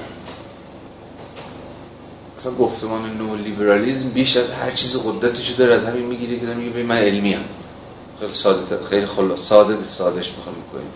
اصلا 2.37 2.51
گفتمان 2.51 3.17
نو 3.17 3.35
لیبرالیزم 3.35 4.09
بیش 4.09 4.37
از 4.37 4.51
هر 4.51 4.71
چیز 4.71 4.97
قدرتشو 4.97 5.57
داره 5.57 5.73
از 5.73 5.85
همین 5.85 6.05
می‌گیره 6.05 6.39
که 6.39 6.45
میگه 6.45 6.83
من 6.83 6.97
علمی 6.97 7.33
هم 7.33 7.41
خیلی 8.19 8.33
ساده 8.33 8.83
خیلی 8.89 9.05
خلاص 9.05 9.39
ساده 9.39 9.83
سادهش 9.83 10.31
می‌خوام 10.37 10.55
می‌کنیم 10.55 10.91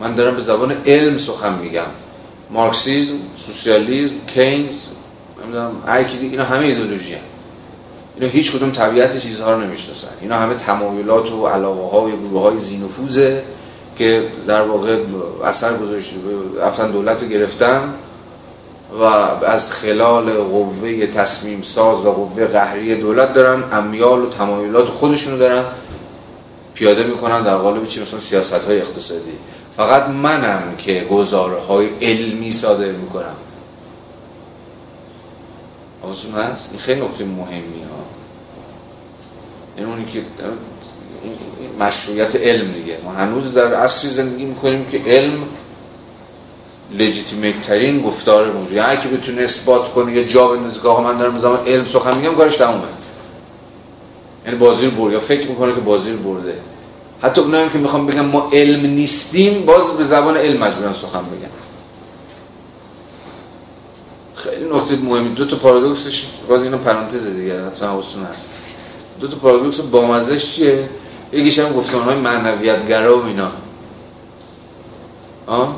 من 0.00 0.14
دارم 0.14 0.34
به 0.34 0.40
زبان 0.40 0.72
علم 0.72 1.18
سخن 1.18 1.58
میگم. 1.58 1.86
مارکسیزم 2.50 3.16
سوسیالیسم 3.36 4.14
کینز 4.26 4.80
نمی‌دونم 5.42 5.72
هر 5.86 6.04
کی 6.04 6.18
اینا 6.18 6.44
همه 6.44 6.64
ایدئولوژی 6.64 7.14
هم. 7.14 7.20
اینا 8.16 8.32
هیچ 8.32 8.52
کدوم 8.52 8.70
طبیعت 8.70 9.18
چیزها 9.18 9.52
رو 9.54 9.60
نمی‌شناسن. 9.60 10.08
اینا 10.20 10.36
همه 10.36 10.54
تمایلات 10.54 11.32
و 11.32 11.46
علاقه 11.46 11.90
ها 11.90 12.02
و 12.02 12.10
گروه 12.10 12.42
های 12.42 12.58
زینوفوزه 12.58 13.42
که 13.98 14.24
در 14.46 14.62
واقع 14.62 14.98
اثر 15.44 15.76
گذاشته 15.76 16.14
رفتن 16.60 16.90
دولت 16.90 17.22
رو 17.22 17.28
گرفتن 17.28 17.94
و 19.00 19.04
از 19.44 19.70
خلال 19.70 20.32
قوه 20.32 21.06
تصمیم 21.06 21.62
ساز 21.62 22.04
و 22.06 22.10
قوه 22.12 22.46
قهری 22.46 22.94
دولت 22.94 23.34
دارن 23.34 23.64
امیال 23.72 24.20
و 24.20 24.28
تمایلات 24.28 24.88
خودشونو 24.88 25.38
دارن 25.38 25.64
پیاده 26.74 27.02
می‌کنن 27.02 27.42
در 27.42 27.56
قالب 27.56 27.86
چی؟ 27.86 28.02
مثلا 28.02 28.20
سیاست 28.20 28.64
های 28.64 28.80
اقتصادی. 28.80 29.32
فقط 29.76 30.08
منم 30.08 30.62
که 30.78 31.06
گزاره 31.10 31.60
های 31.60 31.88
علمی 32.02 32.52
صادر 32.52 32.92
می‌کنم. 32.92 33.36
آسون 36.02 36.32
هست 36.32 36.68
این 36.70 36.80
خیلی 36.80 37.00
نکته 37.00 37.24
مهمی 37.24 37.82
ها 37.82 38.04
این 39.76 39.86
اونی 39.86 40.04
که 40.04 40.22
مشروعیت 41.80 42.36
علم 42.36 42.72
دیگه 42.72 42.98
ما 43.04 43.12
هنوز 43.12 43.54
در 43.54 43.74
عصری 43.74 44.10
زندگی 44.10 44.44
می‌کنیم 44.44 44.86
که 44.90 45.00
علم 45.06 45.42
لجیتیمیت 46.98 47.62
ترین 47.62 48.02
گفتار 48.02 48.52
موجود 48.52 48.76
هر 48.76 48.96
کی 48.96 49.08
بتونه 49.08 49.42
اثبات 49.42 49.92
کنه 49.92 50.12
یا 50.12 50.24
جا 50.24 50.56
نزگاه 50.56 51.00
من 51.02 51.16
دارم 51.16 51.38
زمان 51.38 51.66
علم 51.66 51.84
سخن 51.84 52.16
میگم 52.16 52.34
کارش 52.34 52.56
تمومه 52.56 52.82
یعنی 54.46 54.58
بازی 54.58 54.86
رو 54.86 54.92
برد 54.92 55.12
یا 55.12 55.20
فکر 55.20 55.48
می‌کنه 55.48 55.74
که 55.74 55.80
بازی 55.80 56.12
رو 56.12 56.18
برده 56.18 56.54
حتی 57.22 57.40
اونایی 57.40 57.68
که 57.68 57.78
می‌خوام 57.78 58.06
بگم 58.06 58.26
ما 58.26 58.48
علم 58.52 58.86
نیستیم 58.86 59.64
باز 59.66 59.90
به 59.90 60.04
زبان 60.04 60.36
علم 60.36 60.64
مجبورن 60.64 60.92
سخن 60.92 61.22
بگن 61.22 61.50
خیلی 64.42 64.64
نکته 64.64 64.96
مهمی. 64.96 65.34
دو 65.34 65.44
تا 65.44 65.56
پارادوکسش 65.56 66.24
باز 66.48 66.62
اینو 66.62 66.78
پرانتز 66.78 67.36
دیگه 67.36 67.66
حتما 67.66 67.88
حواستون 67.88 68.22
هست. 68.22 68.46
دو 69.20 69.28
تا 69.28 69.36
پارادوکس 69.36 69.80
بامزش 69.80 70.54
چیه؟ 70.54 70.88
یکیش 71.32 71.58
هم 71.58 71.72
گفتمان 71.72 72.04
های 72.04 72.16
معنویت 72.16 72.88
گرا 72.88 73.20
و 73.20 73.24
اینا. 73.24 73.50
آه؟ 75.46 75.76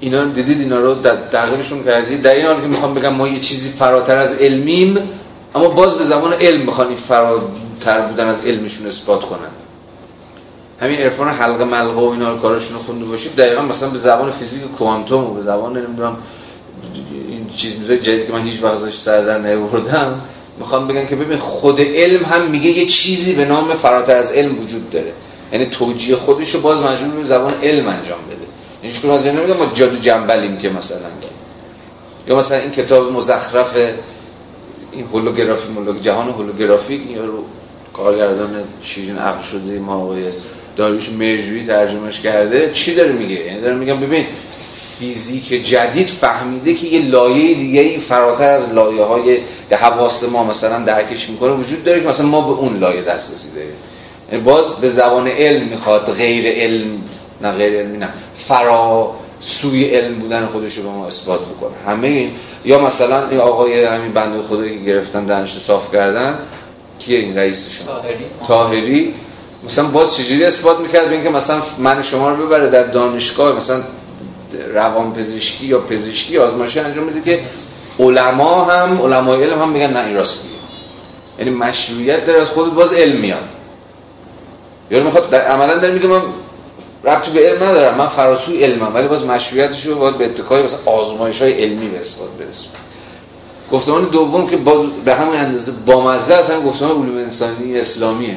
اینا 0.00 0.24
دیدید 0.24 0.60
اینا 0.60 0.80
رو 0.80 0.94
تقریبشون 1.32 1.84
کردید 1.84 2.22
در 2.22 2.34
این 2.34 2.46
حال 2.46 2.60
که 2.60 2.66
می‌خوام 2.66 2.94
بگم 2.94 3.14
ما 3.14 3.28
یه 3.28 3.40
چیزی 3.40 3.68
فراتر 3.68 4.18
از 4.18 4.38
علمیم 4.38 4.98
اما 5.54 5.68
باز 5.68 5.94
به 5.94 6.04
زبان 6.04 6.32
علم 6.32 6.60
می‌خوان 6.60 6.94
فراتر 6.94 8.00
بودن 8.08 8.26
از 8.26 8.44
علمشون 8.44 8.86
اثبات 8.86 9.20
کنن. 9.20 9.50
همین 10.80 10.98
عرفان 10.98 11.28
حلقه 11.28 11.64
ملقه 11.64 12.00
و 12.00 12.04
اینا 12.04 12.30
رو 12.32 12.38
کارشون 12.38 12.76
رو 12.76 12.82
خونده 12.82 13.04
باشید. 13.04 13.36
دقیقا 13.36 13.62
مثلا 13.62 13.88
به 13.88 13.98
زبان 13.98 14.30
فیزیک 14.30 14.62
کوانتوم 14.62 15.24
و 15.24 15.34
به 15.34 15.42
زبان 15.42 15.76
نمی‌دونم 15.76 16.16
این 17.28 17.48
چیزای 17.56 17.98
جدید 17.98 18.26
که 18.26 18.32
من 18.32 18.42
هیچ 18.42 18.62
وقت 18.62 18.74
ازش 18.74 18.98
سر 18.98 19.24
در 19.24 19.38
نیاوردم 19.38 20.20
می‌خوام 20.58 20.88
بگم 20.88 21.06
که 21.06 21.16
ببین 21.16 21.38
خود 21.38 21.80
علم 21.80 22.24
هم 22.24 22.50
میگه 22.50 22.70
یه 22.70 22.86
چیزی 22.86 23.34
به 23.34 23.44
نام 23.44 23.74
فراتر 23.74 24.16
از 24.16 24.32
علم 24.32 24.60
وجود 24.60 24.90
داره. 24.90 25.12
یعنی 25.52 25.66
توجیه 25.66 26.16
خودش 26.16 26.54
رو 26.54 26.60
باز 26.60 26.80
مجبور 26.80 27.14
به 27.14 27.24
زبان 27.24 27.54
علم 27.62 27.88
انجام 27.88 28.18
بده. 28.30 28.46
هیچ 28.82 29.00
کنون 29.00 29.14
از 29.14 29.26
نمیگم 29.26 29.56
ما 29.56 29.66
جادو 29.74 29.96
جنبلیم 29.96 30.58
که 30.58 30.68
مثلا. 30.68 30.98
یا 32.28 32.36
مثلا 32.36 32.58
این 32.58 32.70
کتاب 32.70 33.12
مزخرف 33.12 33.76
این 34.92 35.04
هولوگرافی 35.12 35.72
مولوگ 35.72 36.00
جهان 36.00 36.28
هولوگرافیک 36.28 37.00
این 37.08 37.18
رو 37.18 37.44
کارگردان 37.92 38.64
شیرین 38.82 39.18
عقل 39.18 39.42
شده 39.42 39.78
ما 39.78 39.94
آقای 39.94 40.22
داریوش 40.76 41.08
مرجویی 41.08 41.66
ترجمهش 41.66 42.20
کرده 42.20 42.70
چی 42.74 42.94
داره 42.94 43.12
میگه؟ 43.12 43.46
یعنی 43.46 43.60
داره 43.60 43.74
میگم 43.74 44.00
ببین 44.00 44.26
فیزیک 45.00 45.48
جدید 45.48 46.08
فهمیده 46.08 46.74
که 46.74 46.86
یه 46.86 47.02
لایه 47.02 47.54
دیگه 47.54 47.80
ای 47.80 47.98
فراتر 47.98 48.48
از 48.48 48.72
لایه 48.72 49.04
های 49.04 49.38
که 49.70 49.76
حواس 49.76 50.24
ما 50.24 50.44
مثلا 50.44 50.84
درکش 50.84 51.28
می‌کنه 51.28 51.52
وجود 51.52 51.84
داره 51.84 52.00
که 52.00 52.08
مثلا 52.08 52.26
ما 52.26 52.40
به 52.40 52.50
اون 52.50 52.78
لایه 52.78 53.02
دسترسی 53.02 53.50
داریم 53.54 53.72
یعنی 54.32 54.44
باز 54.44 54.64
به 54.80 54.88
زبان 54.88 55.28
علم 55.28 55.66
می‌خواد 55.66 56.12
غیر 56.12 56.62
علم 56.62 57.02
نه 57.40 57.52
غیر 57.52 57.78
علمی 57.80 57.98
نه 57.98 58.08
فرا 58.34 59.14
سوی 59.40 59.84
علم 59.84 60.14
بودن 60.14 60.46
خودش 60.46 60.74
رو 60.74 60.82
به 60.82 60.88
ما 60.88 61.06
اثبات 61.06 61.40
بکنه. 61.40 61.70
همه 61.86 62.08
این 62.08 62.30
یا 62.64 62.78
مثلا 62.78 63.28
این 63.28 63.40
آقای 63.40 63.84
همین 63.84 64.12
بنده 64.12 64.42
خدایی 64.42 64.78
که 64.78 64.84
گرفتن 64.84 65.26
دانش 65.26 65.58
صاف 65.58 65.92
کردن 65.92 66.38
کیه 66.98 67.18
این 67.18 67.38
رئیسشون 67.38 67.86
تاهری. 68.46 69.14
مثلا 69.66 69.84
باز 69.84 70.16
چجوری 70.16 70.44
اثبات 70.44 70.80
می‌کرد 70.80 71.04
به 71.04 71.12
اینکه 71.12 71.30
مثلا 71.30 71.62
من 71.78 72.02
شما 72.02 72.30
رو 72.30 72.46
ببره 72.46 72.70
در 72.70 72.82
دانشگاه 72.82 73.56
مثلا 73.56 73.82
روان 74.74 75.12
پزشکی 75.12 75.66
یا 75.66 75.78
پزشکی 75.78 76.38
آزمایشی 76.38 76.80
انجام 76.80 77.04
میده 77.04 77.20
که 77.20 77.40
علما 77.98 78.64
هم 78.64 79.02
علمای 79.02 79.42
علم 79.42 79.62
هم 79.62 79.68
میگن 79.68 79.92
نه 79.92 80.04
این 80.04 80.16
راست 80.16 80.40
یعنی 81.38 81.50
مشروعیت 81.50 82.26
داره 82.26 82.40
از 82.40 82.48
خود 82.48 82.74
باز 82.74 82.92
علم 82.92 83.20
میاد. 83.20 83.48
یا 84.90 85.02
می‌خواد 85.02 85.34
عملا 85.34 85.78
داره 85.78 85.94
میگه 85.94 86.06
من 86.06 86.22
ربطی 87.04 87.30
به 87.30 87.40
علم 87.40 87.64
ندارم 87.64 87.98
من 87.98 88.06
فراسوی 88.06 88.64
علمم 88.64 88.94
ولی 88.94 89.08
باز 89.08 89.24
مشروعیتش 89.24 89.86
رو 89.86 89.94
باید 89.94 90.18
به 90.18 90.24
اتکای 90.24 90.62
مثلا 90.62 90.78
آزمایش 90.86 91.42
های 91.42 91.52
علمی 91.52 91.88
به 91.88 92.00
اثبات 92.00 92.28
برسون 92.30 92.70
گفتمان 93.72 94.04
دوم 94.04 94.46
که 94.46 94.56
با 94.56 94.84
به 95.04 95.14
همون 95.14 95.36
اندازه 95.36 95.72
بامزه 95.72 96.34
هم 96.34 96.64
گفتمان 96.64 96.90
علوم 96.90 97.16
انسانی 97.16 97.78
اسلامیه. 97.78 98.36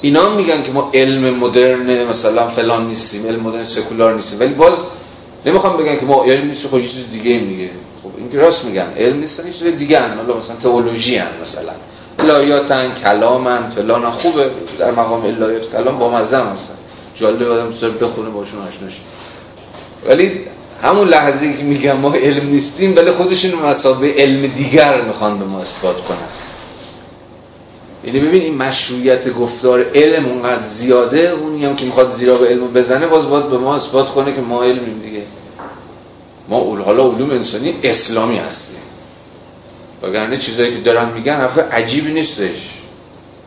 اینا 0.00 0.28
میگن 0.28 0.62
که 0.62 0.72
ما 0.72 0.90
علم 0.94 1.34
مدرن 1.34 2.04
مثلا 2.04 2.48
فلان 2.48 2.86
نیستیم 2.86 3.26
علم 3.26 3.40
مدرن 3.40 3.64
سکولار 3.64 4.14
نیستیم 4.14 4.40
ولی 4.40 4.54
باز 4.54 4.74
نمی‌خوام 5.46 5.76
بگن 5.76 5.98
که 5.98 6.06
ما 6.06 6.24
علم 6.24 6.48
نیست 6.48 6.66
خب 6.66 6.78
یه 6.78 6.88
چیز 6.88 7.10
دیگه 7.10 7.38
میگه 7.38 7.70
خب 8.02 8.10
این 8.18 8.30
که 8.30 8.38
راست 8.38 8.64
میگن 8.64 8.92
علم 8.96 9.20
نیستن 9.20 9.46
یه 9.46 9.52
چیز 9.52 9.78
دیگه 9.78 9.98
ان 9.98 10.18
مثلا 10.38 10.56
تئولوژی 10.56 11.18
ان 11.18 11.28
مثلا. 11.42 11.72
الهیاتن 12.18 12.94
کلامن 13.04 13.70
فلان 13.70 14.10
خوبه. 14.10 14.50
در 14.78 14.90
مقام 14.90 15.24
الهیات 15.24 15.72
کلام 15.72 15.98
با 15.98 16.10
مزه 16.10 16.36
هستن. 16.36 16.74
جالب 17.14 17.50
آدم 17.50 17.66
دوست 17.66 17.84
بخونه 17.84 18.30
باشون 18.30 18.58
آشنا 18.60 18.88
ولی 20.08 20.40
همون 20.82 21.08
لحظه 21.08 21.56
که 21.56 21.62
میگم 21.62 21.96
ما 21.96 22.14
علم 22.14 22.48
نیستیم 22.48 22.96
ولی 22.96 23.10
خودشون 23.10 23.50
مسابقه 23.62 24.14
علم 24.16 24.46
دیگر 24.46 25.00
می‌خوان 25.00 25.38
به 25.38 25.44
ما 25.44 25.60
اثبات 25.60 26.00
کنن. 26.00 26.28
یعنی 28.06 28.20
ببین 28.20 28.42
این 28.42 28.54
مشروعیت 28.54 29.34
گفتار 29.34 29.86
علم 29.94 30.26
اونقدر 30.26 30.64
زیاده 30.64 31.30
اونی 31.30 31.64
هم 31.64 31.76
که 31.76 31.84
می‌خواد 31.84 32.12
زیرا 32.12 32.36
به 32.36 32.46
علم 32.46 32.72
بزنه 32.72 33.06
باز 33.06 33.28
باید 33.28 33.48
به 33.48 33.58
ما 33.58 33.76
اثبات 33.76 34.10
کنه 34.10 34.34
که 34.34 34.40
ما 34.40 34.62
علمیم 34.62 34.98
دیگه. 34.98 35.22
ما 36.48 36.58
اول 36.58 36.82
حالا 36.82 37.02
علوم 37.02 37.30
انسانی 37.30 37.74
اسلامی 37.82 38.38
هستیم. 38.38 38.78
وگرنه 40.02 40.36
چیزایی 40.36 40.74
که 40.74 40.80
دارن 40.80 41.12
میگن 41.12 41.36
حرف 41.36 41.58
عجیبی 41.58 42.12
نیستش. 42.12 42.70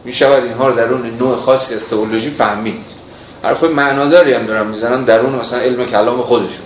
می‌شود 0.06 0.44
اینها 0.44 0.68
رو 0.68 0.76
در 0.76 0.94
اون 0.94 1.18
نوع 1.19 1.36
خاصی 1.36 1.76
از 1.76 1.88
تئولوژی 1.88 2.30
فهمید. 2.30 2.86
حرف 3.44 3.64
معناداری 3.64 4.34
هم 4.34 4.45
دارن 4.45 4.68
می‌زنن 4.68 5.03
درون 5.03 5.36
مثلا 5.36 5.60
علم 5.60 5.86
کلام 5.86 6.22
خودشون. 6.22 6.65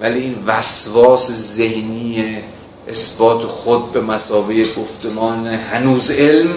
ولی 0.00 0.20
این 0.20 0.36
وسواس 0.46 1.30
ذهنی 1.30 2.42
اثبات 2.88 3.42
خود 3.42 3.92
به 3.92 4.00
مسابقه 4.00 4.74
گفتمان 4.74 5.46
هنوز 5.46 6.10
علم. 6.10 6.54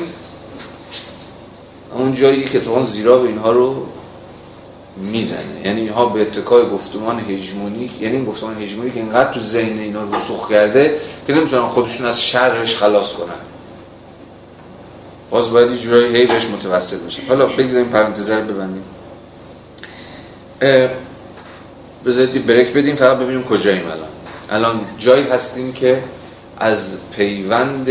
اون 1.94 2.14
جایی 2.16 2.46
که 2.46 2.60
تو 2.60 2.84
زیرا 2.84 3.18
به 3.18 3.28
اینها 3.28 3.52
رو 3.52 3.86
می‌زنه. 4.98 5.62
یعنی 5.66 5.82
اینها 5.82 6.06
به 6.06 6.22
اتکای 6.22 6.70
گفتمان 6.70 7.20
هژمونیک 7.20 8.02
یعنی 8.02 8.26
گفتمان 8.26 8.62
هژمونیک 8.62 8.98
اینقدر 8.98 9.34
تو 9.34 9.40
ذهن 9.40 9.80
اینا 9.80 10.16
رسوخ 10.16 10.50
کرده 10.50 11.00
که 11.28 11.34
نمی‌تونن 11.34 11.68
خودشون 11.68 12.06
از 12.06 12.22
شرش 12.22 12.78
خلاص 12.78 13.14
کنن. 13.14 13.34
باز 15.30 15.52
باید 15.52 15.72
یه 15.72 15.78
جورایی 15.78 16.16
هی 16.16 16.26
بهش 16.26 16.46
متوسط 16.46 17.08
بشن 17.08 17.22
حالا 17.28 17.46
بگذاریم 17.46 17.90
پرانتزه 17.90 18.36
رو 18.36 18.44
ببندیم. 18.44 18.84
بذارید 22.06 22.46
بریک 22.46 22.68
بدیم 22.68 22.96
فقط 22.96 23.18
ببینیم 23.18 23.44
کجاییم 23.44 23.86
الان. 23.86 24.10
الان 24.50 24.82
جایی 25.00 25.24
هستیم 25.24 25.74
که 25.74 26.04
از 26.60 26.98
پیوند 27.12 27.86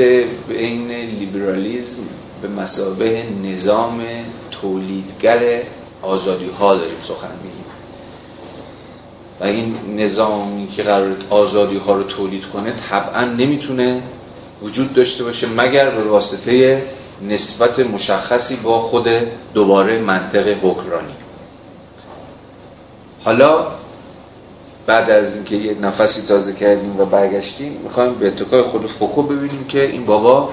بین 0.49 0.91
لیبرالیزم 0.91 1.97
به 2.43 2.49
مسابه 2.49 3.25
نظام 3.45 4.03
تولیدگر 4.51 5.63
آزادی 6.03 6.51
ها 6.59 6.75
داریم 6.75 7.01
سخن 7.03 7.37
میگیم. 7.43 7.65
و 9.41 9.45
این 9.45 10.01
نظامی 10.01 10.69
که 10.69 10.83
قرار 10.83 11.17
آزادی 11.31 11.77
ها 11.77 11.95
رو 11.95 12.03
تولید 12.03 12.47
کنه 12.47 12.73
طبعا 12.73 13.25
نمی‌تونه 13.25 14.03
وجود 14.63 14.95
داشته 14.95 15.25
باشه 15.25 15.47
مگر 15.47 15.91
به 15.91 16.03
واسطه 16.03 16.83
نسبت 17.29 17.79
مشخصی 17.79 18.57
با 18.57 18.81
خود 18.81 19.09
دوباره 19.55 19.99
منطق 19.99 20.49
حکرانی 20.49 21.15
حالا 23.25 23.67
بعد 24.89 25.11
از 25.11 25.35
اینکه 25.35 25.57
یه 25.57 25.75
نفسی 25.75 26.23
تازه 26.23 26.53
کردیم 26.53 27.01
و 27.01 27.05
برگشتیم 27.05 27.73
می‌خوایم 27.83 28.15
به 28.15 28.27
اتکای 28.27 28.63
خود 28.63 28.87
فوکو 28.87 29.23
ببینیم 29.23 29.65
که 29.65 29.85
این 29.85 30.07
بابا 30.07 30.51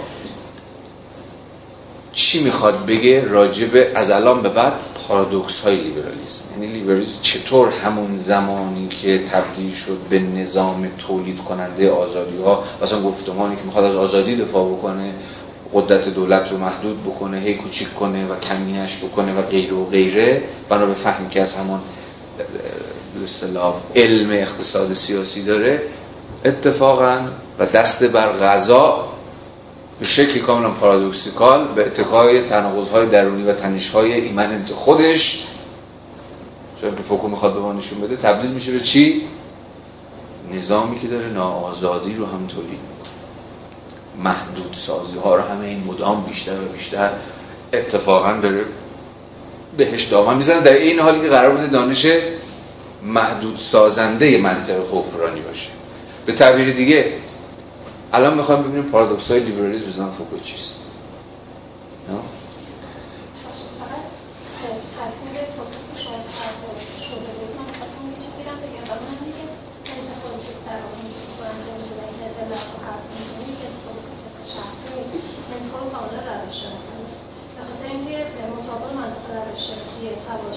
چی 2.14 2.44
می‌خواد 2.44 2.86
بگه 2.86 3.26
راجب 3.26 3.70
از 3.95 4.12
الان 4.12 4.41
به 4.41 4.49
بعد 4.49 4.74
پارادوکس 5.07 5.60
های 5.60 5.76
لیبرالیسم. 5.76 6.44
یعنی 6.52 6.74
لیبرالیسم 6.74 7.22
چطور 7.22 7.70
همون 7.70 8.18
زمانی 8.18 8.88
که 8.88 9.20
تبدیل 9.20 9.74
شد 9.74 9.98
به 10.10 10.20
نظام 10.20 10.88
تولید 11.07 11.38
کننده 11.38 11.91
آزادی 11.91 12.38
ها 12.38 12.64
مثلا 12.84 13.02
گفتمانی 13.02 13.56
که 13.56 13.62
می‌خواد 13.66 13.86
از 13.86 13.95
آزادی 13.95 14.36
دفاع 14.36 14.70
بکنه 14.70 15.14
قدرت 15.74 16.10
دولت 16.10 16.52
رو 16.52 16.57
محدود 16.57 17.03
بکنه 17.03 17.40
هی 17.40 17.53
کوچیک 17.53 17.94
کنه 17.94 18.28
و 18.28 18.40
کمیش 18.40 18.98
بکنه 18.98 19.34
و 19.34 19.41
غیره 19.41 19.74
و 19.74 19.86
غیره 19.86 20.44
بنا 20.70 20.86
به 20.86 20.94
فهمی 20.94 21.30
که 21.30 21.41
از 21.41 21.53
همون 21.53 21.80
اصطلاح 23.24 23.76
علم 23.96 24.30
اقتصاد 24.32 24.94
سیاسی 24.94 25.44
داره 25.44 25.82
اتفاقا 26.46 27.20
و 27.60 27.66
دست 27.66 28.04
بر 28.04 28.32
غذا 28.32 29.08
به 30.00 30.06
شکلی 30.06 30.40
کاملا 30.40 30.70
پارادوکسیکال 30.70 31.68
به 31.68 31.86
اتکای 31.86 32.42
تناقض‌های 32.42 33.06
درونی 33.06 33.44
و 33.44 33.54
تنش‌های 33.54 34.14
ایمننت 34.14 34.72
خودش 34.72 35.44
چون 36.82 36.96
که 36.96 37.02
فوکو 37.02 37.28
می‌خواد 37.28 37.54
به 37.54 37.60
ما 37.60 37.74
نشون 37.74 38.02
بده 38.02 38.16
تبدیل 38.16 38.52
میشه 38.52 38.72
به 38.72 38.80
چی؟ 38.80 39.22
نظامی 40.54 41.00
که 41.00 41.08
داره 41.08 41.28
ناآزادی 41.28 42.14
رو 42.14 42.26
هم 42.26 42.48
تولید 42.48 42.80
محدود 44.24 44.74
سازی 44.74 45.18
ها 45.24 45.36
رو 45.36 45.42
همه 45.42 45.66
این 45.66 45.84
مدام 45.88 46.24
بیشتر 46.24 46.52
و 46.52 46.74
بیشتر 46.78 47.10
اتفاقا 47.74 48.34
داره 48.34 48.66
بهش 49.78 50.04
دامن 50.04 50.38
می‌زنه 50.38 50.62
در 50.62 50.74
این 50.74 51.00
حالی 51.00 51.22
که 51.22 51.28
قرار 51.28 51.52
بوده 51.52 51.68
دانش 51.68 52.06
محدود 53.06 53.57
سازنده 53.57 54.38
منطق 54.38 54.80
حکمرانی 54.91 55.41
باشه. 55.41 55.69
به 56.26 56.34
تعبیر 56.34 56.73
دیگه 56.73 57.14
الان 58.14 58.38
می‌خوایم 58.38 58.64
ببینیم 58.64 58.84
پارادوکس 58.84 59.32
های 59.32 59.40
لیبرالیسم 59.40 59.86
بزن 59.86 60.11
فوکو 60.11 60.40
چیست 60.40 60.80
نه؟ 62.10 62.19
شناسی 79.56 80.07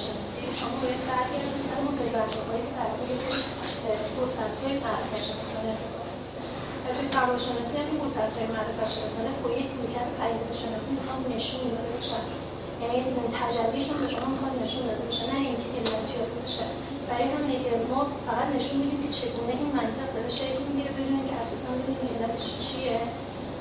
شناسی 0.04 0.40
شما 0.60 0.74
باید 0.82 1.00
برگردید 1.08 1.64
سر 1.70 1.80
اون 1.86 1.94
هایی 2.48 2.64
که 2.68 2.74
در 2.78 2.90
طول 4.08 4.28
های 4.64 4.74
معرفت 4.84 5.16
شناسانه 5.26 5.74
و 6.82 6.86
توی 6.94 7.08
این 8.18 8.36
های 8.36 8.48
معرفت 8.56 8.88
شناسانه 8.94 9.30
با 9.42 9.48
یک 9.60 9.68
رویکرد 9.76 10.10
پدیده 10.18 10.52
شناختی 10.60 10.92
می‌خوام 10.98 11.20
نشون 11.34 11.64
داده 11.74 11.90
باشن 11.96 12.24
یعنی 12.82 12.98
تجلیشون 13.38 13.96
به 14.02 14.08
شما 14.12 14.26
می‌خواد 14.34 14.54
نشون 14.62 14.82
داده 14.88 15.02
باشه 15.08 15.24
نه 15.30 15.38
اینکه 15.48 15.68
علتیات 15.78 16.30
باشه 16.40 16.66
برای 17.08 17.26
همینه 17.34 17.56
که 17.64 17.70
ما 17.92 18.00
فقط 18.28 18.48
نشون 18.56 18.76
میدیم 18.82 19.00
که 19.04 19.10
چگونه 19.18 19.52
این 19.60 19.70
منطق 19.78 20.08
داره 20.16 20.30
شکل 20.40 20.60
می‌گیره 20.68 20.90
بدونیم 20.96 21.24
که 21.28 21.34
اساسا 21.42 21.70
بدونیم 21.76 22.02
علتش 22.14 22.44
چیه 22.66 22.98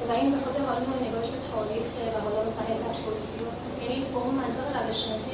و 0.07 0.09
این 0.19 0.29
به 0.33 0.39
خاطر 0.43 0.61
حالا 0.69 0.81
نگاهش 1.05 1.29
به 1.35 1.41
تاریخ 1.51 1.87
و 2.13 2.17
حالا 2.25 2.39
مثلا 2.49 2.65
علت 2.73 2.97
گریزی 3.05 3.39
یعنی 3.81 3.97
با 4.13 4.19
اون 4.25 4.35
منطق 4.41 4.65
روششناسی 4.77 5.31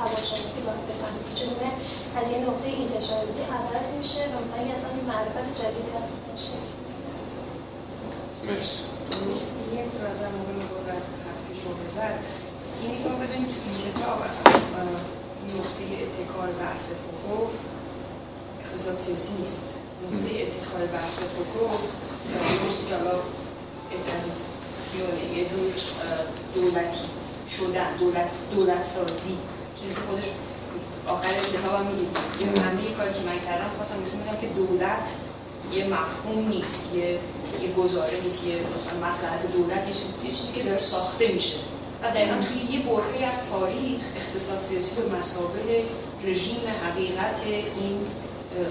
هواشناسی 0.00 0.60
باید 0.66 0.82
بفهمید 0.90 1.24
که 1.28 1.34
چگونه 1.40 1.70
از 2.18 2.26
یه 2.32 2.38
نقطه 2.46 2.68
اینتشاراتی 2.78 3.42
عوض 3.58 3.88
میشه 3.98 4.22
و 4.32 4.34
مثلا 4.42 4.60
یه 4.66 4.74
اصلا 4.76 4.90
معرفت 5.10 5.46
جدیدی 5.58 5.90
اساس 6.00 6.20
میشه. 6.32 6.58
مرسی. 8.46 8.84
مرسی. 9.26 9.52
یه 9.76 9.84
رازم 10.02 10.32
مهم 10.38 10.68
بود 10.70 10.88
حرفی 10.88 11.54
شو 11.62 11.70
بزد 11.84 12.18
اینی 12.82 13.02
که 13.02 13.08
ما 13.08 13.14
بدونیم 13.16 13.46
تو 13.52 13.58
این 13.66 13.92
کتاب 13.92 14.22
اصلا 14.22 14.52
نقطه 15.56 15.84
اتکار 16.02 16.48
بحث 16.62 16.84
فوکو 17.02 17.46
اقتصاد 18.60 18.98
سیاسی 18.98 19.32
نیست. 19.40 19.74
نقطه 20.04 20.30
اتکار 20.42 20.86
بحث 20.86 21.18
فوکو 21.18 21.66
درست 22.30 22.88
که 22.88 22.94
حالا 22.96 23.18
سیونه 24.78 25.38
یه 25.38 25.44
جور 25.48 25.72
دولتی 26.54 27.00
شدن 27.56 27.96
دولت, 28.00 28.34
دولت 28.54 28.82
سازی 28.82 29.38
چیزی 29.80 29.94
که 29.94 30.00
خودش 30.00 30.24
آخر 31.06 31.28
کتاب 31.28 31.74
هم 31.74 31.86
میگیم 31.86 32.10
یه 32.40 32.62
همه 32.62 32.94
کاری 32.96 33.12
که 33.14 33.20
من 33.20 33.38
کردم 33.46 33.70
خواستم 33.76 33.94
نشون 34.06 34.20
بدم 34.20 34.40
که 34.40 34.46
دولت 34.46 35.08
یه 35.72 35.84
مفهوم 35.84 36.48
نیست 36.48 36.94
یه 36.94 37.18
یه 37.62 37.72
گزاره 37.76 38.20
نیست 38.24 38.44
یه 38.44 38.54
مثلا 38.74 39.08
مسئله 39.08 39.42
دولت 39.52 39.86
یه 39.88 39.92
چیزی, 39.92 40.12
یه 40.24 40.30
چیزی 40.30 40.52
که 40.54 40.62
داره 40.62 40.78
ساخته 40.78 41.28
میشه. 41.32 41.56
و 42.02 42.10
دقیقا 42.10 42.34
توی 42.34 42.76
یه 42.76 42.82
برهه 42.82 43.28
از 43.28 43.50
تاریخ 43.50 44.00
اقتصاد 44.16 44.58
سیاسی 44.58 45.02
به 45.02 45.18
مسابقه 45.18 45.84
رژیم 46.24 46.60
حقیقت 46.84 47.36
این 47.80 48.00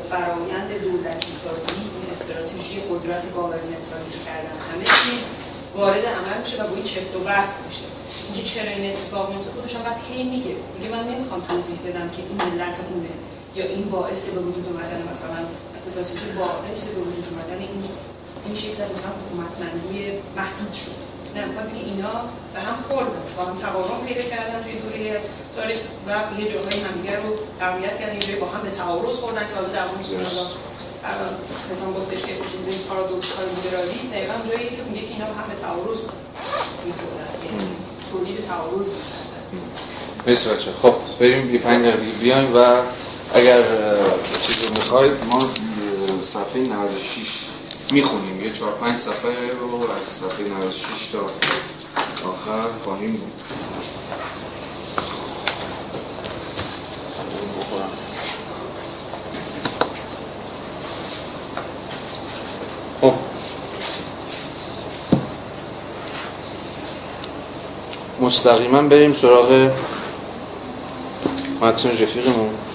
فرایند 0.10 0.70
دولتی 0.84 1.32
سازی 1.32 1.72
این 1.82 2.10
استراتژی 2.12 2.82
قدرت 2.90 3.34
گاورنمنتالی 3.36 4.12
کردن 4.26 4.56
همه 4.74 4.86
چیز 4.86 5.24
وارد 5.76 6.06
عمل 6.06 6.38
میشه 6.42 6.64
و 6.64 6.68
با 6.68 6.76
این 6.76 6.84
چفت 6.84 7.16
و 7.16 7.20
بست 7.20 7.68
میشه. 7.68 7.82
اینکه 8.26 8.50
چرا 8.50 8.72
این 8.72 8.92
اتفاق 8.92 9.34
میفته 9.34 9.52
خودش 9.52 9.76
هم 9.76 9.84
بعد 9.84 9.98
هی 10.12 10.24
میگه. 10.24 10.56
میگه 10.78 10.96
من 10.96 11.04
نمی‌خوام 11.08 11.42
توضیح 11.42 11.80
بدم 11.88 12.10
که 12.10 12.22
این 12.30 12.42
علت 12.42 12.76
اونه 12.94 13.10
یا 13.56 13.66
این 13.66 13.84
باعث 13.90 14.30
به 14.30 14.40
وجود 14.40 14.66
اومدن 14.68 15.02
مثلا 15.10 15.40
اقتصاد 15.90 16.04
سیاسی 16.04 16.32
باعث 16.40 16.80
به 16.94 17.02
وجود 17.08 17.26
اومدن 17.32 17.60
این 17.62 17.84
این 18.46 18.56
شکل 18.64 18.80
از 18.84 18.90
مثلا 18.96 19.12
حکومتمندی 19.22 19.98
محدود 20.40 20.74
شد. 20.82 20.98
نه 21.36 21.46
می‌خواد 21.46 21.68
بگه 21.70 21.84
اینا 21.92 22.16
به 22.54 22.60
هم 22.68 22.78
خوردن. 22.88 23.24
با 23.38 23.44
هم 23.48 23.58
تقارن 23.66 24.00
پیدا 24.08 24.24
کردن 24.32 24.58
توی 24.64 24.74
دوره 24.82 25.00
از 25.18 25.24
تاریخ 25.56 25.80
و 26.08 26.10
یه 26.40 26.46
جاهایی 26.52 26.80
همدیگه 26.88 27.16
رو 27.24 27.30
تقویت 27.60 27.96
کردن. 28.00 28.16
یه 28.20 28.24
جایی 28.28 28.40
با 28.44 28.48
هم 28.54 28.62
به 28.68 28.72
تعارض 28.80 29.16
خوردن 29.22 29.46
که 29.50 29.56
حالا 29.56 29.70
در 29.78 29.86
اون 29.90 30.02
الان 31.10 31.34
مثلا 31.72 31.90
گفتش 32.00 32.22
که 32.26 32.32
اسمش 32.34 32.54
این 32.70 32.82
پارادوکس 32.90 33.30
های 33.36 33.48
لیبرالیسم 33.56 34.10
دقیقا 34.16 34.36
جایی 34.50 34.70
که 34.76 34.82
میگه 34.90 35.04
که 35.08 35.14
اینا 35.14 35.26
هم 35.26 35.46
به 35.52 35.56
تعارض 35.64 36.00
می‌خورن 36.88 37.30
یعنی 37.46 37.68
تولید 38.12 38.38
تعارض 38.48 38.88
مرسی 40.28 40.50
بچه 40.50 40.72
خب 40.82 40.96
بریم 41.20 41.54
یه 41.54 41.60
پنج 41.60 41.82
دقیقه 41.86 42.12
بیایم 42.22 42.56
و 42.56 42.60
اگر 43.34 43.62
چیزی 44.48 44.70
می‌خواید 44.70 45.12
ما 45.32 45.40
صفحه 46.22 46.62
96 46.62 47.28
می‌خونیم. 47.92 48.46
یه 48.46 48.52
چهار 48.52 48.72
پنج 48.72 48.98
صفحه 48.98 49.52
رو 49.62 49.92
از 49.92 50.02
صفحه 50.02 50.48
96 50.48 51.08
تا 51.12 51.20
آخر 52.30 52.68
خواهیم 52.84 53.12
بود. 53.12 53.34
خب. 63.02 63.14
مستقیما 68.20 68.82
بریم 68.82 69.14
سراغ 69.14 69.72
متن 71.62 71.90
رفیقمون. 71.90 72.69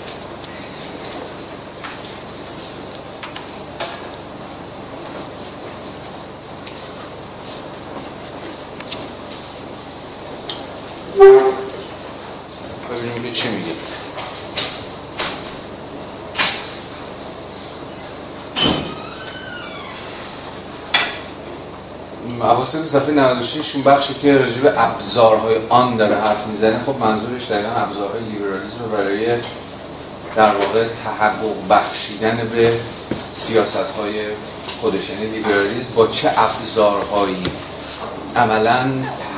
صفحه 22.95 23.15
96 23.15 23.75
اون 23.75 23.85
بخشی 23.85 24.15
که 24.23 24.39
راجع 24.39 24.61
به 24.61 24.73
ابزارهای 24.77 25.57
آن 25.69 25.97
داره 25.97 26.17
حرف 26.17 26.47
می‌زنه 26.47 26.79
خب 26.87 26.97
منظورش 27.01 27.51
دقیقا 27.51 27.69
ابزارهای 27.69 28.21
لیبرالیسم 28.21 28.79
برای 28.93 29.27
در 30.37 30.55
واقع 30.55 30.85
تحقق 31.05 31.69
بخشیدن 31.71 32.51
به 32.53 32.73
سیاست 33.33 33.91
های 33.99 34.21
خودش. 34.81 35.11
یعنی 35.11 35.27
لیبرالیسم 35.27 35.95
با 35.95 36.07
چه 36.07 36.31
ابزارهایی؟ 36.37 37.43
عملا 38.37 38.91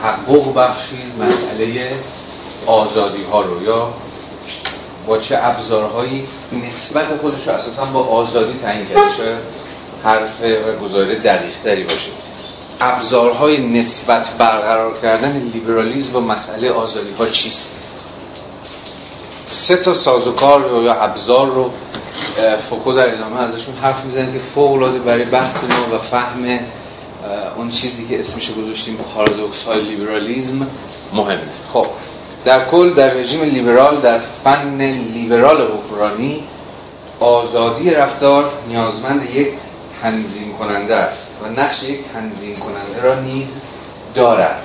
تحقق 0.03 0.55
بخشید 0.55 1.13
مسئله 1.23 1.95
آزادی 2.67 3.23
ها 3.33 3.41
رو 3.41 3.63
یا 3.63 3.95
با 5.07 5.19
چه 5.19 5.39
ابزارهایی 5.41 6.29
نسبت 6.67 7.17
خودش 7.21 7.49
رو 7.49 7.55
اساسا 7.55 7.85
با 7.85 8.05
آزادی 8.05 8.59
تعیین 8.59 8.87
کرده؟ 8.87 9.17
شاید 9.17 9.39
حرف 10.05 10.41
و 10.41 10.85
گزاره 10.85 11.15
دقیق 11.15 11.55
تری 11.65 11.85
باشه. 11.85 12.11
ابزارهای 12.81 13.67
نسبت 13.67 14.31
برقرار 14.39 14.99
کردن 15.03 15.51
لیبرالیزم 15.55 16.13
با 16.13 16.21
مسئله 16.21 16.71
آزادی 16.71 17.13
ها 17.19 17.27
چیست؟ 17.27 17.89
سه 19.47 19.77
تا 19.77 19.95
سازوکار 19.95 20.83
یا 20.85 20.95
ابزار 20.95 21.47
رو 21.47 21.71
فوکو 22.71 22.93
در 22.93 23.15
ادامه 23.15 23.41
ازشون 23.41 23.75
حرف 23.75 24.05
می‌زنه 24.05 24.33
که 24.33 24.39
فوق 24.39 24.99
برای 24.99 25.25
بحث 25.25 25.65
ما 25.65 25.97
و 25.97 25.99
فهم 25.99 26.59
اون 27.57 27.71
چیزی 27.71 28.07
که 28.07 28.21
اسمش 28.21 28.51
گذاشتیم 28.53 28.97
پارادوکس 29.15 29.63
های 29.63 29.81
لیبرالیزم 29.81 30.67
مهمه. 31.13 31.41
خب 31.73 31.87
در 32.45 32.65
کل 32.65 32.95
در 32.95 33.11
رژیم 33.15 33.43
لیبرال 33.43 34.01
در 34.01 34.19
فن 34.45 34.81
لیبرال 35.15 35.63
حکمرانی 35.63 36.45
آزادی 37.21 37.91
رفتار 37.91 38.53
نیازمند 38.69 39.31
یک 39.35 39.49
تنظیم 40.07 40.55
کننده 40.59 40.95
است 40.95 41.41
و 41.43 41.61
نقش 41.61 41.83
یک 41.83 41.99
تنظیم 42.15 42.57
کننده 42.57 43.03
را 43.03 43.21
نیز 43.21 43.63
دارد. 44.15 44.63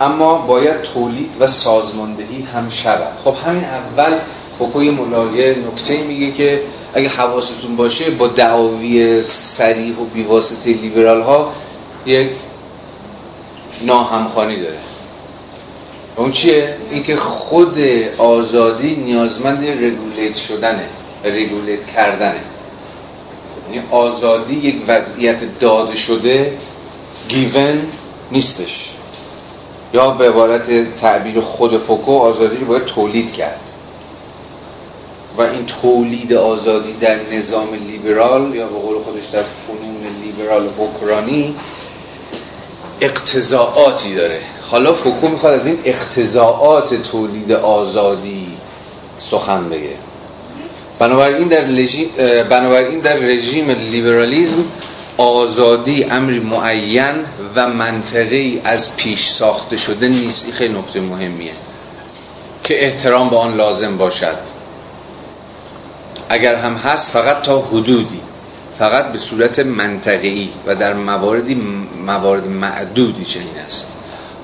اما 0.00 0.34
باید 0.34 0.82
تولید 0.82 1.36
و 1.40 1.46
سازماندهی 1.46 2.42
هم 2.42 2.70
شود. 2.70 3.12
خب 3.24 3.34
همین 3.46 3.64
اول 3.64 4.18
فوکوی 4.58 4.90
ملاقه 4.90 5.56
نکته 5.72 6.02
میگه 6.02 6.30
که 6.30 6.60
اگه 6.94 7.08
حواستون 7.08 7.76
باشه 7.76 8.10
با 8.10 8.26
دعاوی 8.26 9.22
سریح 9.22 9.96
و 9.96 10.04
بیواسطه 10.04 10.72
لیبرال 10.72 11.22
ها 11.22 11.52
یک 12.06 12.30
ناهمخانی 13.82 14.60
داره. 14.60 14.78
اون 16.16 16.32
چیه؟ 16.32 16.76
اینکه 16.90 17.16
خود 17.16 17.78
آزادی 18.18 18.96
نیازمند 18.96 19.64
رگولیت 19.64 20.36
شدنه 20.36 20.88
رگولیت 21.24 21.86
کردنه. 21.86 22.55
یعنی 23.72 23.86
آزادی 23.90 24.54
یک 24.54 24.76
وضعیت 24.88 25.58
داده 25.60 25.96
شده 25.96 26.58
گیون 27.28 27.82
نیستش. 28.32 28.90
یا 29.94 30.10
به 30.10 30.28
عبارت 30.28 30.96
تعبیر 30.96 31.40
خود 31.40 31.78
فوکو 31.78 32.18
آزادی 32.18 32.56
رو 32.56 32.66
باید 32.66 32.84
تولید 32.84 33.32
کرد. 33.32 33.60
و 35.38 35.42
این 35.42 35.66
تولید 35.66 36.32
آزادی 36.32 36.92
در 36.92 37.18
نظام 37.32 37.74
لیبرال 37.74 38.54
یا 38.54 38.66
به 38.66 38.78
قول 38.78 39.02
خودش 39.02 39.24
در 39.24 39.42
فنون 39.42 40.06
لیبرال 40.22 40.68
حکرانی 40.78 41.54
اقتضاعاتی 43.00 44.14
داره. 44.14 44.40
حالا 44.70 44.94
فوکو 44.94 45.28
می‌خواد 45.28 45.54
از 45.54 45.66
این 45.66 45.78
اقتضاعات 45.84 46.94
تولید 46.94 47.52
آزادی 47.52 48.46
سخن 49.18 49.68
بگه. 49.68 49.94
بنابراین 50.98 51.48
در, 51.48 51.64
بنابراین 52.42 53.00
در 53.00 53.16
رژیم 53.16 53.70
لیبرالیزم 53.70 54.64
آزادی 55.18 56.04
امری 56.04 56.40
معین 56.40 57.14
و 57.54 57.68
منطقی 57.68 58.60
از 58.64 58.96
پیش 58.96 59.28
ساخته 59.28 59.76
شده 59.76 60.08
نیست. 60.08 60.44
این 60.44 60.54
خیلی 60.54 60.78
نکته 60.78 61.00
مهمیه 61.00 61.52
که 62.64 62.84
احترام 62.84 63.30
به 63.30 63.36
آن 63.36 63.54
لازم 63.54 63.96
باشد. 63.96 64.36
اگر 66.28 66.54
هم 66.54 66.74
هست 66.74 67.10
فقط 67.10 67.42
تا 67.42 67.60
حدودی 67.60 68.20
فقط 68.78 69.12
به 69.12 69.18
صورت 69.18 69.58
منطقی 69.58 70.50
و 70.66 70.74
در 70.74 70.92
مواردی 70.94 71.54
موارد 72.06 72.46
معدودی 72.46 73.24
چنین 73.24 73.58
است. 73.66 73.96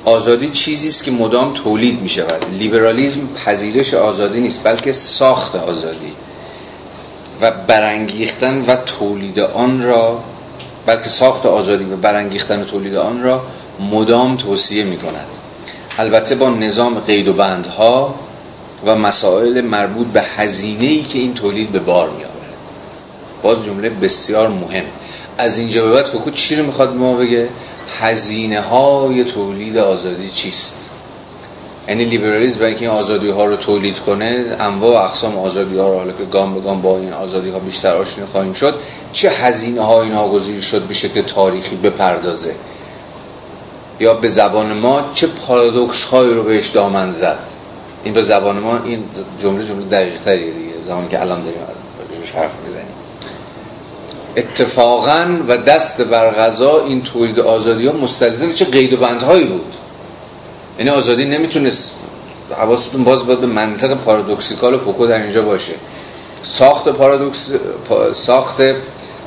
آزادی 0.05 0.49
چیزی 0.49 0.89
است 0.89 1.05
که 1.05 1.11
مدام 1.11 1.55
تولید 1.55 2.01
می 2.01 2.09
شود 2.09 2.47
لیبرالیزم 2.59 3.21
پذیرش 3.45 3.95
آزادی 3.95 4.41
نیست 4.41 4.65
بلکه 4.65 4.93
ساخت 4.93 5.57
آزادی. 5.57 6.13
و 7.43 7.51
برانگیختن 7.51 8.65
و 8.67 8.77
تولید 8.77 9.41
آن 9.41 9.83
را 9.83 10.21
بلکه 10.87 11.09
ساخت 11.09 11.47
آزادی 11.47 11.85
و 11.85 11.97
برانگیختن 11.97 12.65
تولید 12.65 12.97
آن 12.97 13.23
را 13.23 13.43
مدام 13.93 14.37
توصیه 14.37 14.85
می 14.85 14.97
کند 14.97 15.27
البته 15.99 16.35
با 16.35 16.51
نظام 16.51 16.99
قید 16.99 17.29
و 17.29 17.33
بندها 17.33 18.15
و 18.87 18.97
مسائل 18.97 19.61
مربوط 19.61 20.07
به 20.07 20.23
هزینه 20.23 21.03
که 21.03 21.19
این 21.19 21.35
تولید 21.35 21.73
به 21.73 21.79
بار 21.79 22.09
می 22.09 22.25
آورد 22.25 22.33
باز 23.43 23.65
جمله 23.65 23.91
بسیار 23.91 24.49
مهم. 24.49 24.85
از 25.39 25.59
اینجا 25.59 25.85
به 25.85 25.91
بعد 25.91 26.05
فکر 26.05 26.31
چی 26.31 26.57
رو 26.57 26.67
می‌خواد 26.67 26.97
ما 26.97 27.15
بگه؟ 27.15 27.49
هزینه 28.01 28.61
های 28.61 29.25
تولید 29.25 29.79
آزادی 29.79 30.31
چیست؟ 30.31 30.91
یعنی 31.89 32.05
لیبرالیسم 32.05 32.59
برای 32.59 32.71
اینکه 32.71 32.89
این 32.89 32.95
آزادی 32.99 33.31
ها 33.31 33.45
رو 33.45 33.57
تولید 33.57 33.99
کنه 33.99 34.57
انواع 34.61 35.01
و 35.01 35.05
اقسام 35.05 35.39
آزادی 35.39 35.79
ها 35.79 35.89
رو 35.89 35.99
حالا 35.99 36.13
که 36.13 36.25
گام 36.25 36.55
به 36.55 36.61
گام 36.61 36.83
با 36.83 36.99
این 36.99 37.13
آزادی 37.13 37.51
ها 37.51 37.59
بیشتر 37.59 37.95
آشنا 37.95 38.27
خواهیم 38.27 38.53
شد 38.53 38.75
چه 39.13 39.31
هزینه 39.31 39.81
های 39.81 40.09
ناگزیر 40.09 40.61
شد 40.61 40.83
به 40.83 40.95
شکل 40.95 41.23
تاریخی 41.23 41.77
بپردازه؟ 41.77 42.55
یا 44.01 44.15
به 44.15 44.29
زبان 44.29 44.73
ما 44.73 45.11
چه 45.15 45.27
پارادوکس 45.27 46.05
هایی 46.05 46.35
رو 46.35 46.43
بهش 46.43 46.69
دامن 46.69 47.13
زد؟ 47.13 47.39
این 48.05 48.15
به 48.15 48.23
زبان 48.23 48.59
ما 48.59 48.79
این 48.85 49.05
جمله 49.39 49.65
جمله 49.65 49.85
دقیق 49.85 50.19
تریه 50.19 50.51
دیگه 50.51 50.73
زمانی 50.85 51.09
که 51.09 51.21
الان 51.21 51.45
داریم 51.45 51.61
حرف 52.35 52.51
می‌زنیم. 52.63 52.87
اتفاقا 54.37 55.27
و 55.49 55.57
دست 55.57 56.03
بر 56.03 56.31
غذا 56.31 56.85
این 56.85 57.03
تولید 57.03 57.41
آزادی 57.41 57.87
ها 57.87 57.93
مستلزم 57.93 58.53
چه 58.53 58.65
قید 58.65 58.93
و 58.93 58.97
بندهایی 58.97 59.45
بود؟ 59.45 59.75
یعنی 60.79 60.91
آزادی 60.91 61.25
نمی‌تونست 61.25 61.93
حواستون 62.59 63.05
باز 63.05 63.27
باید 63.27 63.41
به 63.41 63.47
منطق 63.47 63.95
پارادوکسیکال 63.95 64.77
فوکو 64.77 65.07
در 65.07 65.23
اینجا 65.23 65.43
باشه. 65.43 65.73
ساخت 66.43 66.89
پارادوکس 66.89 67.49
ساخت 68.13 68.63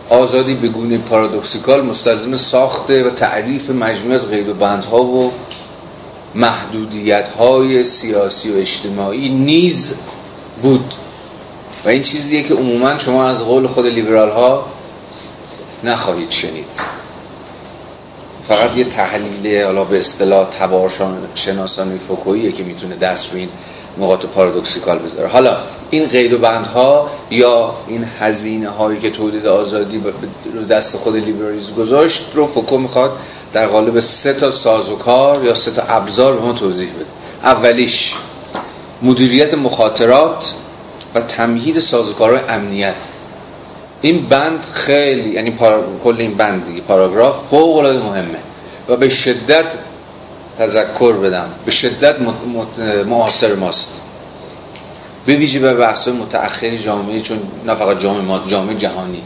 آزادی 0.09 0.53
به 0.53 0.97
پارادوکسیکال 0.97 1.85
مستلزم 1.85 2.35
ساخت 2.35 2.89
و 2.89 3.09
تعریف 3.09 3.69
مجموعه 3.69 4.15
از 4.15 4.29
قید 4.29 4.49
و 4.49 4.53
بندها 4.53 5.03
و 5.03 5.31
محدودیت 6.35 7.27
های 7.27 7.83
سیاسی 7.83 8.51
و 8.51 8.57
اجتماعی 8.57 9.29
نیز 9.29 9.93
بود. 10.61 10.93
و 11.85 11.89
این 11.89 12.03
چیزیه 12.03 12.43
که 12.43 12.53
عموما 12.53 12.97
شما 12.97 13.27
از 13.27 13.43
قول 13.43 13.67
خود 13.67 13.85
لیبرال 13.85 14.29
ها 14.29 14.65
نخواهید 15.83 16.31
شنید. 16.31 16.67
فقط 18.47 18.77
یه 18.77 18.83
تحلیل 18.83 19.63
حالا 19.63 19.83
به 19.83 19.99
اصطلاح 19.99 20.49
تبار 20.49 20.91
شناسانی 21.35 21.97
فوکوییه 21.97 22.51
که 22.51 22.63
می‌تونه 22.63 22.95
دست 22.95 23.31
رو 23.31 23.37
این 23.37 23.49
نقاط 23.97 24.25
پارادوکسیکال 24.25 24.99
بذاره. 24.99 25.27
حالا 25.27 25.57
این 25.89 26.07
قید 26.07 26.33
و 26.33 26.37
بندها 26.37 27.09
یا 27.29 27.75
این 27.87 28.05
هزینه 28.19 28.69
هایی 28.69 28.99
که 28.99 29.09
تولید 29.09 29.45
آزادی 29.45 30.03
رو 30.53 30.63
دست 30.63 30.97
خود 30.97 31.15
لیبرالیسم 31.15 31.73
گذاشت 31.73 32.21
رو 32.33 32.47
فوکو 32.47 32.77
می‌خواد 32.77 33.11
در 33.53 33.67
قالب 33.67 33.99
سه 33.99 34.33
تا 34.33 34.51
سازوکار 34.51 35.43
یا 35.43 35.53
سه 35.53 35.71
تا 35.71 35.81
ابزار 35.81 36.33
به 36.33 36.41
ما 36.41 36.53
توضیح 36.53 36.89
بده. 36.89 37.11
اولیش 37.43 38.15
مدیریت 39.01 39.53
مخاطرات 39.53 40.53
و 41.15 41.21
تمهید 41.21 41.79
سازوکارهای 41.79 42.41
امنیت. 42.49 42.95
این 44.05 44.25
بند 44.25 44.63
خیلی 44.73 45.29
یعنی 45.29 45.57
کل 46.03 46.15
این 46.17 46.35
بند 46.35 46.65
دیگه 46.65 46.81
پاراگراف 46.81 47.47
فوق 47.49 47.77
العاده 47.77 47.99
مهمه. 47.99 48.39
و 48.89 48.95
به 48.95 49.09
شدت 49.09 49.75
تذکر 50.57 51.13
بدم. 51.13 51.49
به 51.65 51.71
شدت 51.71 52.15
معاصر 53.05 53.55
ماست. 53.55 54.01
به 55.25 55.35
ویژه 55.35 55.59
به 55.59 55.73
بحث 55.73 56.07
متأخری 56.07 56.79
جامعه 56.79 57.21
چون 57.21 57.39
نه 57.65 57.75
فقط 57.75 57.99
جامعه 57.99 58.21
ما 58.21 58.39
جامعه 58.47 58.75
جهانی. 58.75 59.21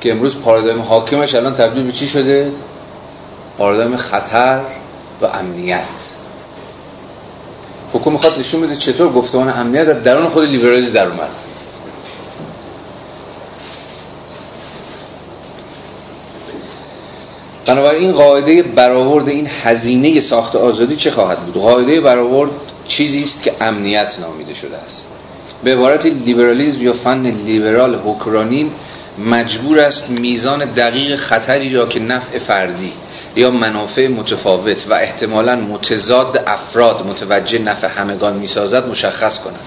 که 0.00 0.12
امروز 0.12 0.40
پارادایم 0.40 0.80
حاکمش 0.80 1.34
الان 1.34 1.54
تبدیل 1.54 1.82
به 1.82 1.92
چی 1.92 2.08
شده؟ 2.08 2.52
پارادایم 3.58 3.96
خطر 3.96 4.60
و 5.22 5.26
امنیت. 5.26 6.14
فوکو 7.92 8.10
می‌خواد 8.10 8.38
نشون 8.38 8.60
بده 8.60 8.76
چطور 8.76 9.12
گفتمان 9.12 9.48
امنیت 9.48 9.84
در 9.84 9.92
درون 9.92 10.28
خود 10.28 10.48
لیبرالیسم 10.48 10.92
در 10.92 11.06
اومد. 11.06 11.30
بنابراین 17.66 18.12
قاعده 18.12 18.62
برآورد 18.62 19.28
این 19.28 19.48
هزینه 19.62 20.20
ساخت 20.20 20.56
آزادی 20.56 20.96
چه 20.96 21.10
خواهد 21.10 21.38
بود؟ 21.38 21.62
قاعده 21.62 22.00
برآورد 22.00 22.50
چیزی 22.86 23.22
است 23.22 23.42
که 23.42 23.52
امنیت 23.60 24.16
نامیده 24.20 24.54
شده 24.54 24.76
است. 24.76 25.10
به 25.64 25.72
عبارت 25.72 26.06
لیبرالیسم 26.06 26.82
یا 26.82 26.92
فن 26.92 27.26
لیبرال 27.26 27.94
حکرانی 27.94 28.70
مجبور 29.18 29.80
است 29.80 30.10
میزان 30.10 30.64
دقیق 30.64 31.16
خطری 31.16 31.70
را 31.70 31.86
که 31.86 32.00
نفع 32.00 32.38
فردی 32.38 32.92
یا 33.36 33.50
منافع 33.50 34.08
متفاوت 34.08 34.86
و 34.88 34.94
احتمالا 34.94 35.56
متضاد 35.56 36.44
افراد 36.46 37.06
متوجه 37.06 37.58
نفع 37.58 37.86
همگان 37.86 38.36
می‌سازد 38.36 38.88
مشخص 38.88 39.40
کند. 39.40 39.60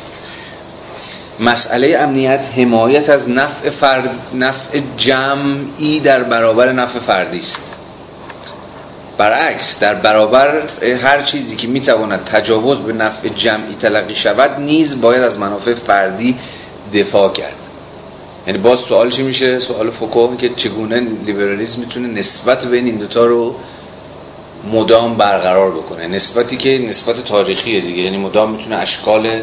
مسئله 1.40 1.98
امنیت 2.00 2.46
حمایت 2.58 3.10
از 3.10 3.30
نفع, 3.30 3.70
فرد، 3.70 4.10
نفع 4.34 4.82
جمعی 4.98 6.00
در 6.00 6.24
برابر 6.24 6.72
نفع 6.72 7.00
فردی 7.00 7.38
است. 7.38 7.78
برعکس 9.18 9.80
در 9.80 9.94
برابر 9.94 10.62
هر 11.04 11.22
چیزی 11.22 11.56
که 11.56 11.68
می‌تواند 11.68 12.26
تجاوز 12.26 12.78
به 12.78 12.94
نفع 12.94 13.30
جمعی 13.30 13.76
تلقی 13.76 14.16
شود 14.16 14.60
نیز 14.60 15.02
باید 15.02 15.22
از 15.22 15.40
منافع 15.40 15.74
فردی 15.74 16.36
دفاع 16.94 17.34
کرد. 17.34 17.56
یعنی 18.48 18.60
باز 18.60 18.80
سوال 18.80 19.10
چی 19.10 19.24
میشه؟ 19.24 19.60
سوال 19.60 19.90
فوکو 19.90 20.36
که 20.36 20.50
چگونه 20.50 21.00
لیبرالیسم 21.00 21.80
می‌تونه 21.80 22.08
نسبت 22.08 22.66
بین 22.66 22.86
این 22.86 22.96
دوتا 22.96 23.26
رو 23.26 23.56
مدام 24.72 25.18
برقرار 25.18 25.72
بکنه؟ 25.72 26.08
نسبتی 26.08 26.58
که 26.58 26.86
نسبت 26.90 27.24
تاریخیه 27.24 27.82
دیگه. 27.82 28.02
یعنی 28.02 28.18
مدام 28.18 28.52
می‌تونه 28.52 28.76
اشکال 28.76 29.42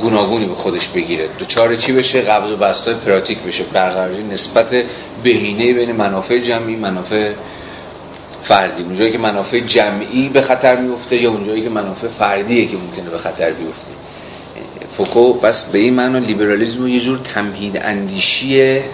گوناگونی 0.00 0.46
به 0.46 0.54
خودش 0.54 0.88
بگیره. 0.88 1.28
دوچار 1.38 1.76
چی 1.76 1.92
بشه؟ 1.92 2.20
قبض 2.22 2.50
و 2.50 2.56
بستای 2.56 2.94
پراتیک 2.94 3.38
بشه. 3.38 3.64
برقراری 3.72 4.22
نسبت 4.22 4.74
بهینه 5.22 5.72
بین 5.72 5.92
منافع 5.92 6.38
جمعی 6.38 6.76
منافع 6.76 7.32
فردی 8.48 8.82
اونجایی 8.82 9.12
که 9.12 9.18
منافع 9.18 9.60
جمعی 9.60 10.28
به 10.28 10.40
خطر 10.40 10.76
میفته 10.76 11.16
یا 11.16 11.30
اونجایی 11.30 11.62
که 11.62 11.68
منافع 11.68 12.08
فردیه 12.08 12.66
که 12.66 12.76
ممکنه 12.76 13.10
به 13.10 13.18
خطر 13.18 13.50
بیفته. 13.50 13.92
فوکو 14.96 15.32
بس 15.32 15.64
به 15.64 15.78
این 15.78 15.94
معنا 15.94 16.18
لیبرالیسم 16.18 16.88
یه 16.88 17.00
جور 17.00 17.18
تمهید 17.34 17.80
اندیشیه 17.82 18.84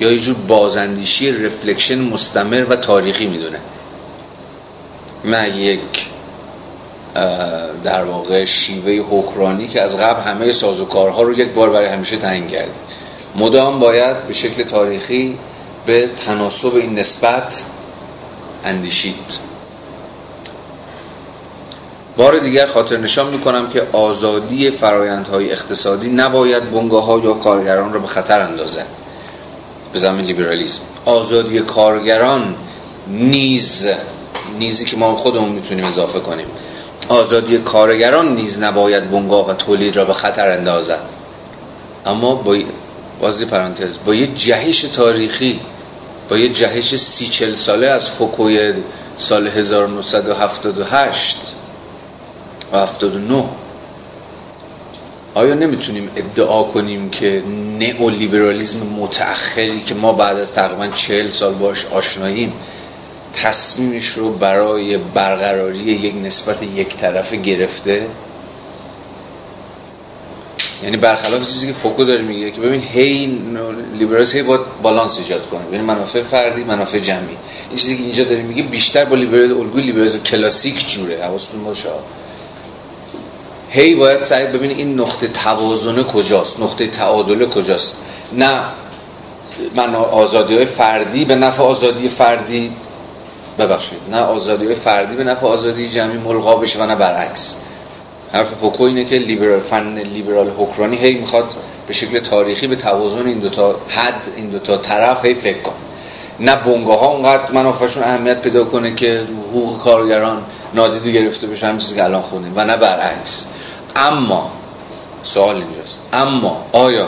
یا 0.00 0.12
یه 0.12 0.18
جور 0.18 0.36
بازاندیشی 0.48 1.32
رفلکشن 1.32 2.00
مستمر 2.00 2.64
و 2.64 2.76
تاریخی 2.76 3.26
می‌دونه. 3.26 3.58
نه 5.24 5.58
یک 5.58 6.06
در 7.84 8.04
واقع 8.04 8.44
شیوه 8.44 8.92
حکرانی 9.10 9.68
که 9.68 9.82
از 9.82 9.96
قبل 9.98 10.22
همه 10.22 10.52
سازوکارها 10.52 11.22
رو 11.22 11.38
یک 11.38 11.48
بار 11.48 11.70
برای 11.70 11.88
همیشه 11.88 12.16
تعیین 12.16 12.48
کرده. 12.48 12.74
مدام 13.36 13.78
باید 13.78 14.26
به 14.26 14.32
شکل 14.32 14.62
تاریخی 14.62 15.38
به 15.86 16.06
تناسب 16.06 16.74
این 16.74 16.98
نسبت 16.98 17.64
اندیشید. 18.66 19.46
بار 22.16 22.38
دیگر 22.38 22.66
خاطر 22.66 22.96
نشان 22.96 23.32
می‌کنم 23.32 23.68
که 23.68 23.86
آزادی 23.92 24.70
فرایندهای 24.70 25.52
اقتصادی 25.52 26.10
نباید 26.10 26.70
بنگاه 26.70 27.04
ها 27.04 27.18
یا 27.18 27.32
کارگران 27.32 27.92
را 27.92 28.00
به 28.00 28.06
خطر 28.06 28.40
اندازد. 28.40 28.86
به 29.92 29.98
زمین 29.98 30.24
لیبرالیزم 30.24 30.80
آزادی 31.04 31.60
کارگران 31.60 32.54
نیز 33.08 33.88
نیزی 34.58 34.84
که 34.84 34.96
ما 34.96 35.16
خودمون 35.16 35.48
می‌تونیم 35.48 35.84
اضافه 35.84 36.20
کنیم. 36.20 36.46
آزادی 37.08 37.58
کارگران 37.58 38.34
نیز 38.34 38.62
نباید 38.62 39.10
بنگاه 39.10 39.50
و 39.50 39.54
تولید 39.54 39.96
را 39.96 40.04
به 40.04 40.12
خطر 40.12 40.50
اندازد. 40.50 41.02
اما 42.06 42.34
با 42.34 42.58
بازی 43.20 43.44
پرانتز 43.44 43.96
با 44.06 44.14
یه 44.14 44.26
جهش 44.26 44.80
تاریخی 44.82 45.60
با 46.28 46.38
یه 46.38 46.48
جهش 46.48 46.96
سی 46.96 47.26
چل 47.26 47.54
ساله 47.54 47.90
از 47.90 48.10
فوکوی 48.10 48.74
سال 49.16 49.48
1978 49.48 51.36
و 52.72 52.78
79 52.78 53.44
آیا 55.34 55.54
نمی‌تونیم 55.54 56.10
ادعا 56.16 56.62
کنیم 56.62 57.10
که 57.10 57.42
نئولیبرالیسم 57.78 58.78
متأخری 58.78 59.80
که 59.80 59.94
ما 59.94 60.12
بعد 60.12 60.36
از 60.36 60.52
تقریبا 60.52 60.86
چهل 60.86 61.28
سال 61.28 61.54
باش 61.54 61.86
آشناییم 61.86 62.52
تصمیمش 63.34 64.08
رو 64.08 64.32
برای 64.32 64.96
برقراری 64.96 65.78
یک 65.78 66.14
نسبت 66.24 66.62
یک 66.62 66.96
طرفه 66.96 67.36
گرفته؟ 67.36 68.06
یعنی 70.82 70.96
برخلاف 70.96 71.46
چیزی 71.46 71.66
که 71.66 71.72
فوکو 71.72 72.04
داره 72.04 72.22
میگه 72.22 72.50
که 72.50 72.60
ببین 72.60 72.82
هی 72.82 73.26
لیبرالیسم 73.98 74.36
هی 74.36 74.42
باید 74.42 74.60
بالانس 74.82 75.18
ایجاد 75.18 75.46
کنه. 75.48 75.60
یعنی 75.72 75.84
منافع 75.84 76.22
فردی 76.22 76.64
منافع 76.64 76.98
جمعی. 76.98 77.36
این 77.68 77.76
چیزی 77.76 77.96
که 77.96 78.02
اینجا 78.02 78.24
داره 78.24 78.42
میگه 78.42 78.62
بیشتر 78.62 79.04
با 79.04 79.16
لیبرالیسم 79.16 79.60
الگوی 79.60 79.82
لیبرالیسم 79.82 80.18
کلاسیک 80.18 80.88
جوره. 80.88 81.24
حواستون 81.24 81.64
باشه. 81.64 81.88
هی 83.70 83.94
باید 83.94 84.20
سعی 84.20 84.46
ببین 84.46 84.70
این 84.70 85.00
نقطه 85.00 85.28
توازنه 85.28 86.02
کجاست 86.02 86.60
نقطه 86.60 86.86
تعادله 86.86 87.46
کجاست. 87.46 87.98
نه 88.32 88.64
من 89.74 89.94
آزادی 89.94 90.56
های 90.56 90.66
فردی 90.66 91.24
به 91.24 91.34
نفع 91.34 91.62
آزادی 91.62 92.08
فردی 92.08 92.72
ببخشید. 93.58 93.98
نه 94.10 94.20
آزادی 94.20 94.66
های 94.66 94.74
فردی 94.74 95.16
به 95.16 95.24
نفع 95.24 95.46
آزادی 95.46 95.88
جمعی 95.88 96.18
ملغا 96.18 96.56
بشه 96.56 96.78
و 96.78 96.86
نه 96.86 96.96
برعکس. 96.96 97.56
حرف 98.32 98.54
فوکو 98.54 98.82
اینه 98.82 99.04
که 99.04 99.18
لیبرال 99.18 99.60
فن 99.60 99.98
لیبرال 99.98 100.50
حکرانی 100.58 100.96
هی 100.96 101.14
می‌خواد 101.14 101.54
به 101.86 101.94
شکل 101.94 102.18
تاریخی 102.18 102.66
به 102.66 102.76
توازن 102.76 103.26
این 103.26 103.38
دوتا 103.38 103.76
حد 103.88 104.28
این 104.36 104.48
دوتا 104.48 104.76
طرف 104.78 105.24
هی 105.24 105.34
فکر 105.34 105.58
کن 105.58 105.74
نه 106.40 106.56
بونگاه 106.56 107.00
ها 107.00 107.06
اونقدر 107.06 107.52
منافعشون 107.52 108.02
اهمیت 108.02 108.42
پیدا 108.42 108.64
کنه 108.64 108.94
که 108.94 109.22
حقوق 109.50 109.82
کارگران 109.82 110.42
نادیده 110.74 111.12
گرفته 111.12 111.46
بشه 111.46 111.66
همین 111.66 111.78
چیزی 111.78 111.94
که 111.94 112.04
الان 112.04 112.22
خونیم 112.22 112.52
و 112.56 112.64
نه 112.64 112.76
برعکس. 112.76 113.46
اما 113.96 114.50
سوال 115.24 115.56
اینجاست. 115.56 115.98
اما 116.12 116.66
آیا 116.72 117.06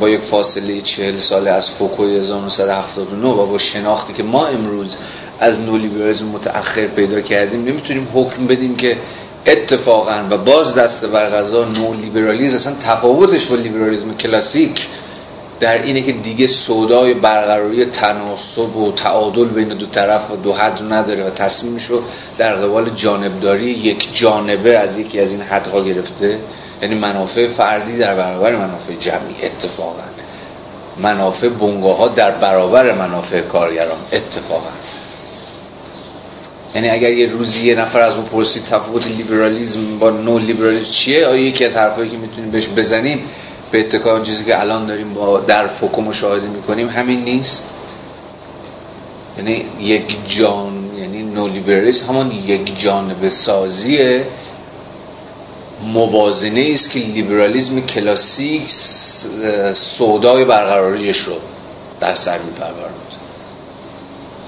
با 0.00 0.08
یک 0.08 0.20
فاصله 0.20 0.80
چهل 0.80 1.18
ساله 1.18 1.50
از 1.50 1.70
فوکوی 1.70 2.18
1979 2.18 3.28
و 3.28 3.46
با 3.46 3.58
شناختی 3.58 4.12
که 4.12 4.22
ما 4.22 4.46
امروز 4.46 4.96
از 5.40 5.60
نولیبرالیسم 5.60 6.24
متأخر 6.24 6.86
پیدا 6.86 7.20
کردیم 7.20 7.64
نمی‌تونیم 7.64 8.08
حکم 8.14 8.46
بدیم 8.46 8.76
که 8.76 8.96
اتفاقا 9.46 10.24
و 10.30 10.36
باز 10.38 10.74
دست 10.74 11.04
بر 11.04 11.30
غذا 11.30 11.64
نو 11.64 11.94
لیبرالیسم 11.94 12.54
اصلا 12.54 12.74
تفاوتش 12.80 13.46
با 13.46 13.56
لیبرالیسم 13.56 14.14
کلاسیک 14.14 14.88
در 15.60 15.82
اینه 15.82 16.02
که 16.02 16.12
دیگه 16.12 16.46
سودای 16.46 17.14
برقراری 17.14 17.84
تناسب 17.84 18.76
و 18.76 18.92
تعادل 18.92 19.44
بین 19.44 19.68
دو 19.68 19.86
طرف 19.86 20.30
و 20.30 20.36
دو 20.36 20.52
حد 20.52 20.92
نداره 20.92 21.24
و 21.24 21.30
تصمیمش 21.30 21.86
رو 21.86 22.02
در 22.38 22.54
قبال 22.54 22.90
جانبداری 22.90 23.64
یک 23.64 24.16
جانبه 24.16 24.78
از 24.78 24.98
یکی 24.98 25.20
از 25.20 25.30
این 25.30 25.40
حدها 25.40 25.80
گرفته. 25.80 26.38
یعنی 26.82 26.94
منافع 26.94 27.48
فردی 27.48 27.98
در 27.98 28.14
برابر 28.14 28.56
منافع 28.56 28.94
جمعی 28.94 29.34
اتفاقا. 29.42 30.02
منافع 30.98 31.48
بنگاه 31.48 31.96
ها 31.96 32.08
در 32.08 32.30
برابر 32.30 32.92
منافع 32.92 33.40
کارگران 33.40 33.98
اتفاقا. 34.12 34.70
یعنی 36.74 36.90
اگر 36.90 37.10
یه 37.10 37.26
روزی 37.26 37.62
یه 37.62 37.74
نفر 37.74 38.00
از 38.00 38.14
اون 38.14 38.24
پرسید 38.24 38.64
تفاوت 38.64 39.06
لیبرالیزم 39.06 39.98
با 39.98 40.10
نو 40.10 40.38
لیبرالیزم 40.38 40.90
چیه؟ 40.90 41.26
آیا 41.26 41.40
یکی 41.40 41.64
از 41.64 41.76
حرفایی 41.76 42.10
که 42.10 42.16
می‌تونیم 42.16 42.50
بهش 42.50 42.68
بزنیم؟ 42.68 43.18
به 43.70 43.80
اتکا 43.80 44.20
چیزی 44.20 44.44
که 44.44 44.60
الان 44.60 44.86
داریم 44.86 45.14
با 45.14 45.40
در 45.40 45.66
فوکو 45.66 46.02
مشاهده 46.02 46.48
می‌کنیم 46.48 46.88
همین 46.88 47.24
نیست؟ 47.24 47.74
یعنی 49.38 49.64
یک 49.80 50.16
جان 50.38 50.90
یعنی 50.98 51.22
نو 51.22 51.48
لیبرالیسم 51.48 52.06
همون 52.06 52.32
یک 52.46 52.80
جانب 52.80 53.28
سازی 53.28 54.20
موازنه 55.82 56.70
است 56.74 56.90
که 56.90 56.98
لیبرالیزم 56.98 57.80
کلاسیک 57.80 58.62
سودای 59.72 60.44
برقراریش 60.44 61.18
رو 61.18 61.34
در 62.00 62.14
سر 62.14 62.38
میپرورد. 62.38 62.94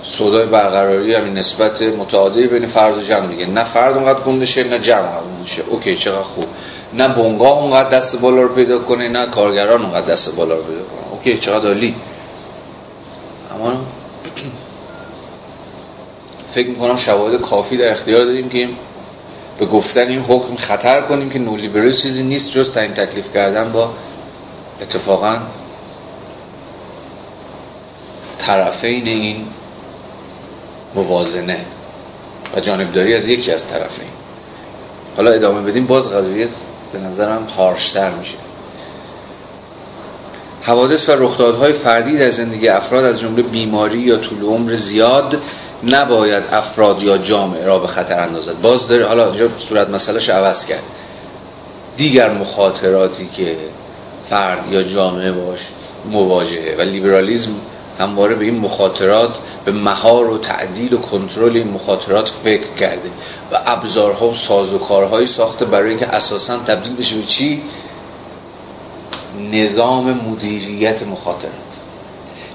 سودای 0.07 0.47
برقراری 0.47 1.15
همین 1.15 1.35
نسبت 1.35 1.83
متعادلی 1.83 2.47
بین 2.47 2.67
فرد 2.67 2.99
و 2.99 3.01
جمع 3.01 3.27
دیگه. 3.27 3.47
نه 3.47 3.65
فرد 3.65 3.97
اونقدر 3.97 4.21
گندشه 4.21 4.65
نه 4.65 4.79
جمع 4.79 5.09
گندشه 5.21 5.63
اوکی 5.71 5.97
چقدر 5.97 6.23
خوب. 6.23 6.47
نه 6.93 7.09
بنگاه 7.09 7.63
اونقدر 7.63 7.89
دست 7.89 8.21
بالا 8.21 8.43
رو 8.43 8.49
پیدا 8.49 8.79
کنه 8.79 9.09
نه 9.09 9.31
کارگران 9.31 9.83
اونقدر 9.83 10.13
دست 10.13 10.37
بالا 10.37 10.55
رو 10.55 10.63
پیدا 10.63 10.83
کنه. 10.83 11.13
اوکی 11.13 11.39
چقدر 11.39 11.69
عالی. 11.69 11.95
اما 13.55 13.73
فکر 16.51 16.69
می‌کنم 16.69 16.97
شواهد 16.97 17.41
کافی 17.41 17.77
در 17.77 17.91
اختیار 17.91 18.25
داریم 18.25 18.49
که 18.49 18.69
به 19.59 19.67
گفتن 19.67 20.09
این 20.09 20.21
حکم 20.21 20.57
خطر 20.57 21.01
کنیم 21.01 21.31
که 21.31 21.39
نولیبرال 21.39 21.93
چیزی 21.93 22.23
نیست 22.23 22.51
جز 22.51 22.73
تعیین 22.73 22.95
تکلیف 22.95 23.35
کردن 23.35 23.73
با 23.73 23.91
اتفاقا 24.83 25.37
طرفین 28.39 29.07
این 29.07 29.47
موازنه 30.95 31.61
و 32.57 32.61
جانبداری 32.61 33.15
از 33.15 33.29
یکی 33.29 33.53
از 33.53 33.67
طرفین. 33.67 34.09
حالا 35.17 35.31
ادامه 35.31 35.71
بدیم 35.71 35.87
باز 35.87 36.13
قضیه 36.13 36.49
به 36.93 36.99
نظرم 36.99 37.47
هارشتر 37.57 38.11
میشه. 38.11 38.37
حوادث 40.63 41.09
و 41.09 41.13
رخدادهای 41.13 41.73
فردی 41.73 42.17
در 42.17 42.31
زندگی 42.31 42.69
افراد 42.69 43.05
از 43.05 43.21
جمله 43.21 43.43
بیماری 43.43 43.99
یا 43.99 44.17
طول 44.17 44.43
عمر 44.43 44.75
زیاد 44.75 45.41
نباید 45.83 46.45
افراد 46.53 47.03
یا 47.03 47.19
جامعه 47.19 47.65
را 47.65 47.79
به 47.79 47.87
خطر 47.87 48.21
اندازد. 48.21 48.61
باز 48.61 48.89
داره 48.89 49.07
حالا 49.07 49.31
اینجا 49.31 49.49
صورت 49.59 49.89
مسئلهش 49.89 50.29
عوض 50.29 50.65
کرد. 50.65 50.83
دیگر 51.97 52.31
مخاطراتی 52.31 53.29
که 53.37 53.57
فرد 54.31 54.73
یا 54.73 54.83
جامعه 54.83 55.33
باش 55.33 55.61
مواجهه 56.11 56.77
و 56.79 56.81
لیبرالیزم 56.81 57.51
همواره 57.99 58.35
به 58.35 58.45
این 58.45 58.61
مخاطرات 58.61 59.41
به 59.65 59.73
مهار 59.73 60.31
و 60.31 60.39
تعدیل 60.39 60.95
و 60.95 60.99
کنترل 60.99 61.57
این 61.57 61.69
مخاطرات 61.69 62.29
فکر 62.29 62.75
کرده. 62.81 63.11
و 63.53 63.59
ابزارها 63.67 64.29
و 64.29 64.35
سازوکارهایی 64.35 65.27
ساخته 65.27 65.65
برای 65.65 65.89
اینکه 65.89 66.07
اساسا 66.07 66.59
تبدیل 66.59 66.97
بشه 66.97 67.17
به 67.17 67.23
چی؟ 67.23 67.63
نظام 69.53 70.21
مدیریت 70.31 71.03
مخاطرات. 71.03 71.55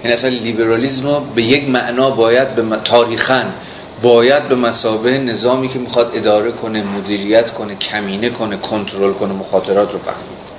این 0.04 0.14
اصلا 0.14 0.30
لیبرالیزم 0.30 1.24
به 1.36 1.42
یک 1.42 1.70
معنا 1.70 2.10
باید 2.10 2.56
به 2.56 2.78
تاریخا 2.84 3.46
باید 4.02 4.48
به 4.48 4.56
مسابه 4.56 5.18
نظامی 5.18 5.68
که 5.68 5.80
می‌خواد 5.80 6.12
اداره 6.14 6.52
کنه 6.52 6.84
مدیریت 6.84 7.52
کنه 7.52 7.76
کمینه 7.76 8.30
کنه 8.30 8.58
کنترل 8.58 9.14
کنه 9.14 9.34
مخاطرات 9.34 9.94
رو 9.94 10.00
فهمید. 10.00 10.50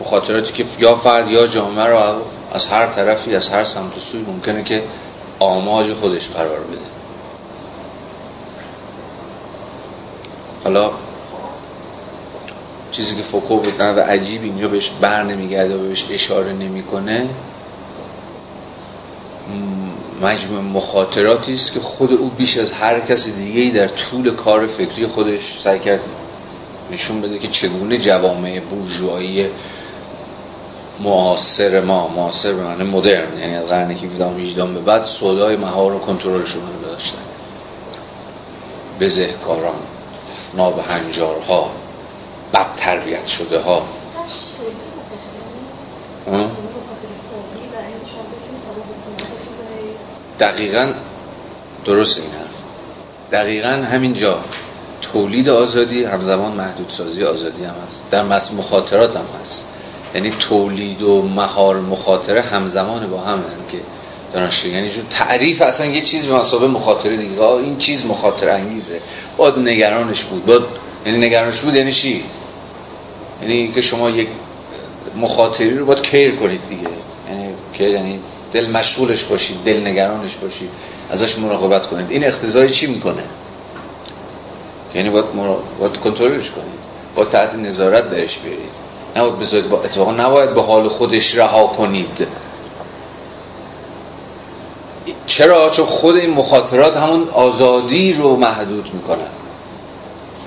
مخاطراتی 0.00 0.52
که 0.52 0.64
یا 0.78 0.94
فرد 0.94 1.30
یا 1.30 1.46
جامعه 1.46 1.86
رو 1.86 2.22
از 2.56 2.66
هر 2.66 2.86
طرفی 2.86 3.36
از 3.36 3.48
هر 3.48 3.64
سمت 3.64 3.96
و 3.96 4.00
سوی 4.00 4.20
ممکنه 4.20 4.64
که 4.64 4.82
آماج 5.38 5.92
خودش 5.92 6.28
قرار 6.28 6.60
بده. 6.60 6.86
حالا 10.64 10.90
چیزی 12.92 13.16
که 13.16 13.22
فوکو 13.22 13.56
بود 13.56 13.80
و 13.80 14.00
عجیب 14.00 14.42
اینجا 14.42 14.68
بهش 14.68 14.90
بر 15.00 15.22
نمیگرده 15.22 15.76
و 15.76 15.88
بهش 15.88 16.04
اشاره 16.10 16.52
نمی‌کنه 16.52 17.28
مجموع 20.22 20.60
مخاطراتی 20.60 21.54
است 21.54 21.72
که 21.72 21.80
خود 21.80 22.12
او 22.12 22.30
بیش 22.30 22.56
از 22.58 22.72
هر 22.72 23.00
کس 23.00 23.28
دیگه 23.28 23.78
در 23.78 23.88
طول 23.88 24.30
کار 24.30 24.66
فکری 24.66 25.06
خودش 25.06 25.58
سعی 25.62 25.78
کرد 25.78 26.00
نشون 26.92 27.20
بده 27.20 27.38
که 27.38 27.48
چگونه 27.48 27.98
جوامع 27.98 28.60
بورژوایی 28.60 29.46
معاصر 31.00 31.80
ما 31.80 32.08
معاصر 32.08 32.52
به 32.52 32.62
معنی 32.62 32.84
مدرن. 32.84 33.38
یعنی 33.38 33.56
از 33.56 33.66
قرن 33.66 33.90
17 33.90 34.26
18 34.26 34.66
به 34.66 34.80
بعد 34.80 35.02
سودای 35.02 35.56
مهار 35.56 35.92
و 35.92 35.98
کنترلشون 35.98 36.62
رو 36.62 36.88
داشتن. 36.88 37.18
بزهکاران 39.00 39.78
نابهنجارها 40.54 41.70
بد 42.54 42.66
تربیت 42.76 43.26
شده 43.26 43.60
ها 43.60 43.82
دقیقا 50.40 50.92
درست 51.84 52.20
این 52.20 52.30
حرف. 52.30 52.54
دقیقا 53.32 53.68
همین 53.68 54.14
جا 54.14 54.40
تولید 55.02 55.48
آزادی 55.48 56.04
همزمان 56.04 56.52
محدودسازی 56.52 57.24
آزادی 57.24 57.64
هم 57.64 57.74
هست. 57.86 58.04
در 58.10 58.22
مخاطرات 58.22 59.16
هم 59.16 59.24
هست. 59.42 59.66
یعنی 60.14 60.30
تولید 60.30 61.02
و 61.02 61.22
مهار 61.22 61.80
مخاطره 61.80 62.42
همزمان 62.42 63.10
با 63.10 63.20
هم 63.20 63.44
که 63.72 63.78
دارن 64.32 64.50
یعنی 64.72 64.90
جور 64.90 65.04
تعریف 65.10 65.62
اصلا 65.62 65.86
یه 65.86 66.00
چیز 66.00 66.26
به 66.26 66.66
مخاطره 66.66 67.16
دیگه. 67.16 67.42
این 67.42 67.78
چیز 67.78 68.06
مخاطره 68.06 68.52
انگیزه. 68.52 69.00
باید 69.36 69.58
نگرانش 69.58 70.24
بود. 70.24 70.46
باید 70.46 70.62
یعنی 71.06 71.18
نگرانش 71.18 71.60
بود 71.60 71.74
یعنی 71.74 71.92
چی؟ 71.92 72.24
یعنی 73.42 73.68
که 73.68 73.80
شما 73.80 74.10
یک 74.10 74.28
مخاطری 75.16 75.78
رو 75.78 75.86
باید 75.86 76.02
کیر 76.02 76.34
کنید 76.34 76.60
دیگه. 76.68 76.88
یعنی 77.30 77.54
که 77.74 77.84
یعنی 77.84 78.20
دل 78.52 78.70
مشغولش 78.70 79.24
باشید 79.24 79.56
دل 79.64 79.86
نگرانش 79.86 80.34
باشید 80.34 80.70
ازش 81.10 81.38
مراقبت 81.38 81.86
کنید. 81.86 82.10
این 82.10 82.24
اختزای 82.24 82.70
چی 82.70 82.86
می‌کنه؟ 82.86 83.22
یعنی 84.94 85.10
باید, 85.10 85.24
مرا... 85.34 85.62
باید 85.80 85.96
کنترلش 85.96 86.50
کنید. 86.50 86.86
باید 87.14 87.28
تحت 87.28 87.54
نظارت 87.54 88.10
درش 88.10 88.38
بیارید. 88.38 88.85
نباید 89.16 89.38
بذارید 89.38 89.68
با 89.68 89.82
اتفاقا 89.82 90.12
نباید 90.12 90.54
به 90.54 90.62
حال 90.62 90.88
خودش 90.88 91.34
رها 91.34 91.66
کنید. 91.66 92.26
چرا؟ 95.26 95.70
چون 95.70 95.84
خود 95.84 96.16
این 96.16 96.30
مخاطرات 96.30 96.96
همون 96.96 97.28
آزادی 97.28 98.12
رو 98.12 98.36
محدود 98.36 98.90
می‌کنن. 98.94 99.28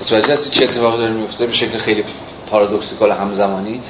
متوجه 0.02 0.34
هستی 0.34 0.50
چه 0.50 0.64
اتفاقی 0.64 0.98
داره 0.98 1.12
میفته 1.12 1.46
به 1.46 1.54
شکل 1.54 1.78
خیلی 1.78 2.04
پارادوکسیکال 2.52 3.12
همزمانی. 3.12 3.82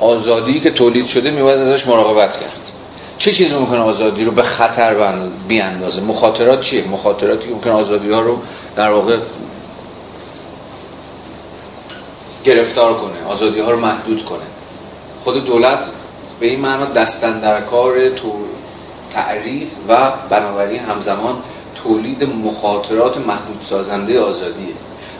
آزادی 0.00 0.60
که 0.60 0.70
تولید 0.70 1.06
شده 1.06 1.30
میباید 1.30 1.58
ازش 1.58 1.86
مراقبت 1.86 2.32
کرد. 2.32 2.70
چه 3.18 3.32
چیزی 3.32 3.54
ممکنه 3.54 3.78
آزادی 3.78 4.24
رو 4.24 4.32
به 4.32 4.42
خطر 4.42 5.14
بیاندازه؟ 5.48 6.02
مخاطرات 6.02 6.60
چیه؟ 6.60 6.88
مخاطراتی 6.88 7.48
که 7.48 7.54
ممکن 7.54 7.70
آزادی 7.70 8.10
ها 8.10 8.20
رو 8.20 8.38
در 8.76 8.90
واقع 8.90 9.16
گرفتار 12.46 12.94
کنه 12.94 13.26
آزادی 13.28 13.60
ها 13.60 13.70
رو 13.70 13.80
محدود 13.80 14.24
کنه. 14.24 14.46
خود 15.24 15.44
دولت 15.44 15.84
به 16.40 16.46
این 16.46 16.60
معنا 16.60 16.84
دستن 16.84 17.40
در 17.40 17.60
کار 17.60 18.08
تو 18.08 18.32
تعریف 19.10 19.68
و 19.88 20.12
بنابراین 20.30 20.80
همزمان 20.80 21.36
تولید 21.82 22.24
مخاطرات 22.44 23.16
محدود 23.16 23.58
سازنده 23.62 24.20
آزادیه. 24.20 24.74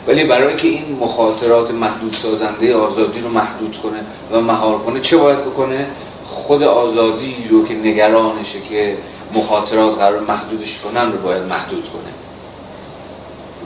ولی 0.07 0.23
برای 0.23 0.55
که 0.55 0.67
این 0.67 0.97
مخاطرات 1.01 1.71
محدود 1.71 2.13
سازنده 2.13 2.75
آزادی 2.75 3.19
رو 3.19 3.29
محدود 3.29 3.77
کنه 3.83 3.99
و 4.31 4.41
مهار 4.41 4.77
کنه 4.77 4.99
چه 4.99 5.17
باید 5.17 5.41
بکنه؟ 5.41 5.87
خود 6.25 6.63
آزادی 6.63 7.35
رو 7.49 7.67
که 7.67 7.73
نگرانشه 7.73 8.61
که 8.69 8.97
مخاطرات 9.33 9.97
قرار 9.97 10.19
محدودش 10.19 10.79
کنن 10.79 11.11
رو 11.11 11.17
باید 11.17 11.43
محدود 11.43 11.89
کنه. 11.89 12.16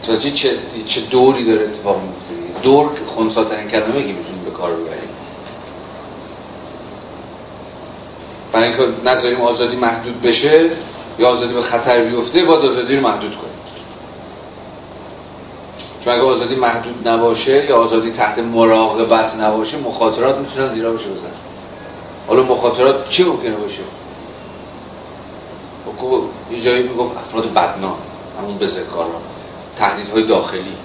چه 0.01 0.17
چه 0.87 1.01
دوری 1.01 1.45
داره 1.45 1.63
اتفاق 1.63 2.01
میفته 2.01 2.61
دور 2.63 2.89
خونساترین 3.07 3.67
کلمه 3.67 4.01
که 4.01 4.13
می‌تونیم 4.13 4.43
به 4.45 4.51
کار 4.51 4.71
ببریم 4.71 5.09
برای 8.51 8.67
اینکه 8.67 8.83
نذاریم 9.05 9.41
آزادی 9.41 9.75
محدود 9.75 10.21
بشه 10.21 10.69
یا 11.19 11.29
آزادی 11.29 11.53
به 11.53 11.61
خطر 11.61 12.03
بیفته 12.03 12.45
باید 12.45 12.65
آزادی 12.65 12.95
رو 12.95 13.01
محدود 13.01 13.31
کنیم 13.31 13.51
چون 16.03 16.13
اگه 16.13 16.23
آزادی 16.23 16.55
محدود 16.55 17.07
نباشه 17.07 17.65
یا 17.65 17.77
آزادی 17.77 18.11
تحت 18.11 18.39
مراقبت 18.39 19.35
نباشه 19.35 19.77
مخاطرات 19.77 20.37
می‌تونن 20.37 20.67
زیرا 20.67 20.91
بشه 20.91 21.09
بزن 21.09 21.29
حالا 22.27 22.43
مخاطرات 22.43 23.09
چی 23.09 23.23
ممکنه 23.23 23.55
باشه؟ 23.55 23.81
یه 26.51 26.61
جایی 26.61 26.83
می‌گفت 26.83 27.17
افراد 27.17 27.53
بدنام 27.53 27.97
همون 28.39 28.57
به 28.57 28.65
ذکاران 28.65 29.21
تهدیدهای 29.81 30.23
داخلی. 30.23 30.75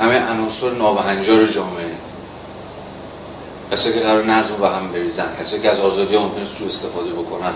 همه 0.00 0.30
عناصر 0.30 0.70
نابهنجار 0.70 1.46
جامعه. 1.46 1.94
کسایی 3.72 3.94
که 3.94 4.00
قرار 4.00 4.24
نظم 4.24 4.54
به 4.54 4.68
هم 4.68 4.92
بریزن 4.92 5.36
کسایی 5.40 5.62
که 5.62 5.70
از 5.70 5.80
آزادی 5.80 6.16
ها 6.16 6.22
ممکنه 6.22 6.44
سو 6.44 6.64
استفاده 6.64 7.10
بکنن. 7.10 7.52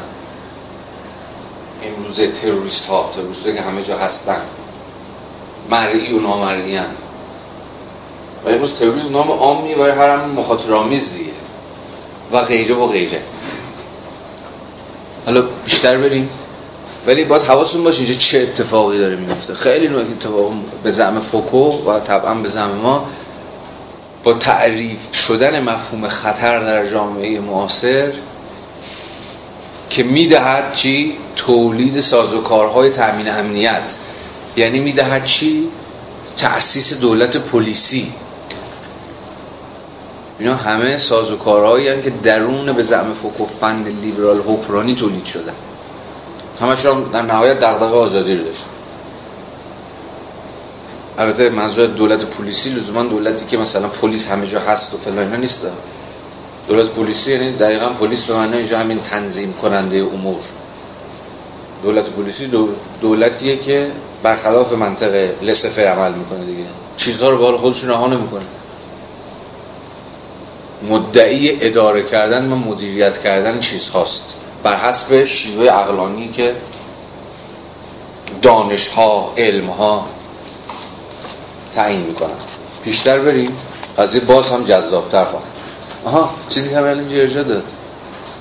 امروز 1.82 2.20
تروریست 2.20 2.86
ها 2.86 3.10
تروریست 3.14 3.44
که 3.44 3.60
همه 3.60 3.82
جا 3.82 3.98
هستن. 3.98 4.40
مرئی 5.70 6.12
و 6.12 6.20
نامرئی 6.20 6.78
و 8.44 8.48
امروز 8.48 8.72
تروریسم 8.72 9.12
نام 9.12 9.30
عامیه 9.30 9.76
برای 9.76 9.90
هر 9.90 10.10
همون 10.10 10.30
مخاطر 10.30 10.72
آمیز 10.72 11.12
دیگه 11.12 11.30
و 12.32 12.40
غیره 12.40 12.74
و 12.74 12.86
غیره. 12.86 13.22
حالا 15.26 15.42
بیشتر 15.64 15.96
بریم 15.96 16.30
ولی 17.06 17.24
باید 17.24 17.42
حواستون 17.42 17.84
باشه 17.84 17.98
اینجا 17.98 18.14
چه 18.14 18.38
اتفاقی 18.38 18.98
داره 18.98 19.16
میفته 19.16 19.54
خیلی 19.54 19.88
نوع 19.88 20.00
اتفاق 20.00 20.52
به 20.82 20.90
زعم 20.90 21.20
فوکو 21.20 21.90
و 21.90 22.00
طبعا 22.00 22.34
به 22.34 22.48
زعم 22.48 22.70
ما 22.70 23.06
با 24.24 24.32
تعریف 24.34 25.14
شدن 25.14 25.60
مفهوم 25.60 26.08
خطر 26.08 26.60
در 26.60 26.90
جامعه 26.90 27.40
معاصر 27.40 28.12
که 29.90 30.02
می‌دهد 30.02 30.72
چی؟ 30.72 31.16
تولید 31.36 32.00
سازوکارهای 32.00 32.90
تأمین 32.90 33.28
امنیت 33.30 33.98
یعنی 34.56 34.80
می‌دهد 34.80 35.24
چی؟ 35.24 35.68
تأسیس 36.36 36.94
دولت 36.94 37.36
پلیسی 37.36 38.12
اینا 40.38 40.54
همه 40.54 40.96
سازوکارهایی 40.96 42.02
که 42.02 42.10
درون 42.10 42.72
به 42.72 42.82
زعم 42.82 43.14
فوکو 43.14 43.44
فن 43.44 43.84
لیبرال 44.02 44.40
حکرانی 44.40 44.94
تولید 44.94 45.24
شدن. 45.24 45.52
همشون 46.60 47.02
در 47.02 47.22
نهایت 47.22 47.60
دغدغه 47.60 47.96
آزادی 47.96 48.34
رو 48.34 48.44
داشتن. 48.44 48.66
البته 51.18 51.48
منظور 51.48 51.86
دولت 51.86 52.24
پلیسی 52.24 52.70
لزوما 52.70 53.02
دولتی 53.02 53.46
که 53.46 53.56
مثلا 53.56 53.88
پلیس 53.88 54.28
همه 54.28 54.46
جا 54.46 54.60
هست 54.60 54.94
و 54.94 54.98
فلان 54.98 55.18
اینا 55.18 55.36
نیست. 55.36 55.66
دولت 56.68 56.86
پلیسی 56.86 57.32
یعنی 57.32 57.52
دقیقا 57.52 57.88
پلیس 57.88 58.24
به 58.24 58.34
معنی 58.34 58.56
اینجا 58.56 58.78
همین 58.78 58.98
تنظیم 58.98 59.54
کننده 59.62 59.96
امور. 59.96 60.40
دولت 61.82 62.08
پلیسی 62.08 62.50
دولتیه 63.00 63.56
که 63.56 63.90
برخلاف 64.22 64.72
منطق 64.72 65.30
لسفر 65.42 65.82
عمل 65.82 66.12
می‌کنه 66.12 66.44
دیگه. 66.44 66.64
چیزها 66.96 67.28
رو 67.30 67.38
به 67.38 67.44
حال 67.44 67.56
خودشون 67.56 67.90
رها 67.90 68.06
نمی‌کنه. 68.06 68.42
مدعی 70.90 71.58
اداره 71.60 72.02
کردن 72.02 72.52
و 72.52 72.56
مدیریت 72.56 73.22
کردن 73.22 73.60
چیز 73.60 73.88
هاست 73.88 74.24
بر 74.62 74.76
حسب 74.76 75.24
شیوه 75.24 75.66
عقلانی 75.66 76.28
که 76.28 76.54
دانش 78.42 78.88
ها 78.88 79.32
علم 79.36 79.66
ها 79.66 80.06
تعیین 81.72 82.00
می‌کنن. 82.00 82.30
پیشتر 82.84 83.18
بریم. 83.18 83.56
از 83.96 84.14
این 84.14 84.24
باز 84.24 84.50
هم 84.50 84.64
جذابتر 84.64 85.24
خواهد 85.24 85.44
آها 86.04 86.30
چیزی 86.48 86.70
که 86.70 86.76
همه 86.76 86.88
اینجا 86.88 87.20
ارجا 87.20 87.42
داد. 87.42 87.64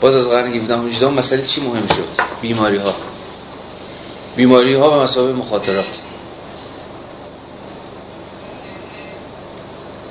باز 0.02 0.16
از 0.16 0.30
قرن 0.30 0.54
17 0.54 0.78
18 0.78 1.08
مسئله 1.08 1.42
چی 1.42 1.62
مهم 1.62 1.88
شد؟ 1.88 2.24
بیماری 2.42 2.78
ها 2.78 2.94
بیماری 4.36 4.76
ها 4.76 4.90
به 4.90 5.04
مسابقه 5.04 5.34
مخاطرات. 5.34 5.86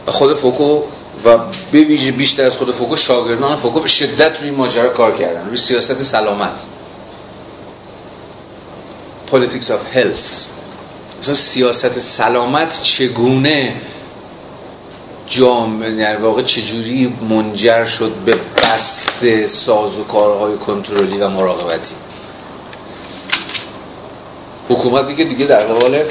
خود 0.06 0.34
فوکو 0.36 0.82
و 1.24 1.38
به 1.72 1.80
ویژه 1.80 2.12
بیشتر 2.12 2.44
از 2.44 2.56
خود 2.56 2.74
فوکو 2.74 2.96
شاگردان 2.96 3.56
فوکو 3.56 3.80
به 3.80 3.88
شدت 3.88 4.40
روی 4.40 4.50
ماجرا 4.50 4.88
کار 4.88 5.16
کردن 5.16 5.46
روی 5.46 5.56
سیاست 5.56 6.02
سلامت. 6.02 6.66
Politics 9.32 9.68
of 9.70 9.96
health. 9.96 10.48
مثلا 11.22 11.34
سیاست 11.34 11.98
سلامت 11.98 12.82
چگونه 12.82 13.76
جامعه 15.26 15.96
در 15.96 16.16
واقع 16.16 16.42
چجوری 16.42 17.16
منجر 17.28 17.84
شد 17.86 18.12
به 18.24 18.36
بست 18.56 19.46
ساز 19.46 19.98
و 19.98 20.04
کارهای 20.04 20.56
کنترلی 20.56 21.18
و 21.18 21.28
مراقبتی؟ 21.28 21.94
حکومتی 24.68 25.16
که 25.16 25.24
دیگه 25.24 25.46
در 25.46 25.64
قبال 25.64 26.04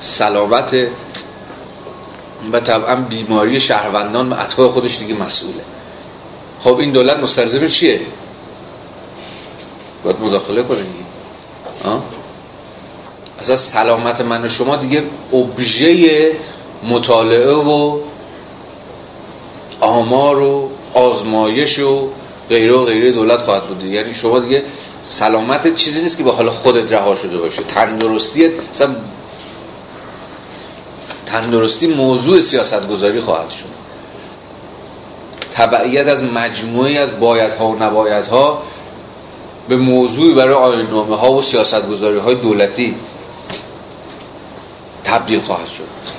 سلامت 0.00 0.76
و 2.52 2.60
طبعا 2.60 2.96
بیماری 2.96 3.60
شهروندان 3.60 4.32
و 4.32 4.34
اتباع 4.34 4.68
خودش 4.68 4.98
دیگه 4.98 5.14
مسئوله. 5.14 5.64
خب 6.60 6.78
این 6.78 6.92
دولت 6.92 7.16
مستلزم 7.16 7.66
چیه؟ 7.66 8.00
باید 10.04 10.20
مداخله 10.20 10.62
کنه 10.62 10.78
اصلا 13.40 13.56
سلامت 13.56 14.20
من 14.20 14.44
و 14.44 14.48
شما 14.48 14.76
دیگه 14.76 15.02
ابژه 15.32 16.32
مطالعه 16.82 17.54
و 17.54 17.98
آمار 19.80 20.40
و 20.40 20.70
آزمایش 20.94 21.78
و 21.78 22.08
غیره 22.48 22.72
و 22.72 22.84
غیره 22.84 23.12
دولت 23.12 23.42
خواهد 23.42 23.66
بود 23.66 23.84
یعنی 23.84 24.14
شما 24.14 24.38
دیگه 24.38 24.62
سلامت 25.02 25.74
چیزی 25.74 26.02
نیست 26.02 26.18
که 26.18 26.24
با 26.24 26.32
حال 26.32 26.50
خودت 26.50 26.92
رها 26.92 27.14
شده 27.14 27.38
باشه 27.38 27.62
تندرستی 27.62 28.50
مثلا 28.70 28.96
تندرستی 31.26 31.86
موضوع 31.86 32.40
سیاست 32.40 32.88
گذاری 32.88 33.20
خواهد 33.20 33.50
شد. 33.50 33.86
تبعیت 35.52 36.06
از 36.06 36.22
مجموعی 36.22 36.98
از 36.98 37.20
بایدها 37.20 37.68
و 37.68 37.82
نبایدها 37.82 38.62
به 39.68 39.76
موضوعی 39.76 40.34
برای 40.34 40.54
آینامه 40.54 41.16
ها 41.16 41.32
و 41.32 41.42
سیاست 41.42 41.88
گذاری 41.88 42.18
های 42.18 42.34
دولتی 42.34 42.94
تبدیل 45.04 45.40
خواهد 45.40 45.68
شد. 45.68 46.16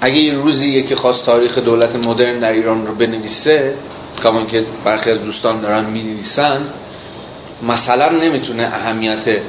اگه 0.00 0.20
این 0.20 0.42
روزی 0.42 0.68
یکی 0.68 0.94
خواست 0.94 1.26
تاریخ 1.26 1.58
دولت 1.58 1.96
مدرن 1.96 2.38
در 2.38 2.52
ایران 2.52 2.86
رو 2.86 2.94
بنویسه 2.94 3.74
کمان 4.22 4.46
که 4.46 4.64
برخی 4.84 5.10
از 5.10 5.24
دوستان 5.24 5.60
دارن 5.60 5.84
می 5.84 6.02
نویسن 6.02 6.68
مثلا 7.68 8.08
نمی‌تونه 8.08 8.62
اهمیت 8.62 9.40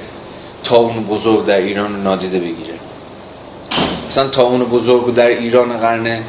تاون 0.65 1.03
بزرگ 1.03 1.45
در 1.45 1.57
ایران 1.57 2.03
نادیده 2.03 2.39
بگیره. 2.39 2.73
مثلا 4.07 4.27
تاون 4.27 4.63
بزرگ 4.63 5.13
در 5.13 5.27
ایران 5.27 5.77
قرن 5.77 6.23